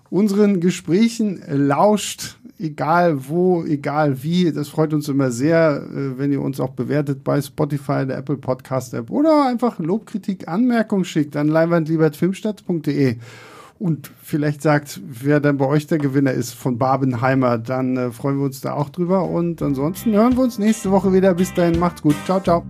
unseren 0.10 0.60
Gesprächen 0.62 1.42
lauscht, 1.48 2.38
egal 2.60 3.28
wo, 3.28 3.64
egal 3.64 4.24
wie. 4.24 4.52
Das 4.52 4.70
freut 4.70 4.94
uns 4.94 5.10
immer 5.10 5.32
sehr, 5.32 5.84
äh, 5.84 6.18
wenn 6.18 6.32
ihr 6.32 6.42
uns 6.42 6.60
auch 6.60 6.72
bewertet 6.72 7.24
bei 7.24 7.42
Spotify, 7.42 8.06
der 8.06 8.18
Apple 8.18 8.38
Podcast 8.38 8.94
App 8.94 9.10
oder 9.10 9.48
einfach 9.48 9.80
Lobkritik, 9.80 10.48
Anmerkung 10.48 11.04
schickt 11.04 11.36
an 11.36 11.48
leinwandliebertfilmstadt.de 11.48 13.18
und 13.78 14.10
vielleicht 14.22 14.62
sagt, 14.62 15.02
wer 15.06 15.40
dann 15.40 15.58
bei 15.58 15.66
euch 15.66 15.86
der 15.88 15.98
Gewinner 15.98 16.32
ist 16.32 16.54
von 16.54 16.78
Barbenheimer, 16.78 17.58
dann 17.58 17.98
äh, 17.98 18.12
freuen 18.12 18.38
wir 18.38 18.46
uns 18.46 18.62
da 18.62 18.74
auch 18.74 18.90
drüber. 18.90 19.26
Und 19.26 19.62
ansonsten 19.62 20.14
hören 20.14 20.36
wir 20.38 20.44
uns 20.44 20.58
nächste 20.58 20.92
Woche 20.92 21.12
wieder. 21.12 21.34
Bis 21.34 21.54
dahin, 21.54 21.78
macht's 21.80 22.02
gut. 22.02 22.16
Ciao, 22.26 22.40
ciao. 22.40 22.64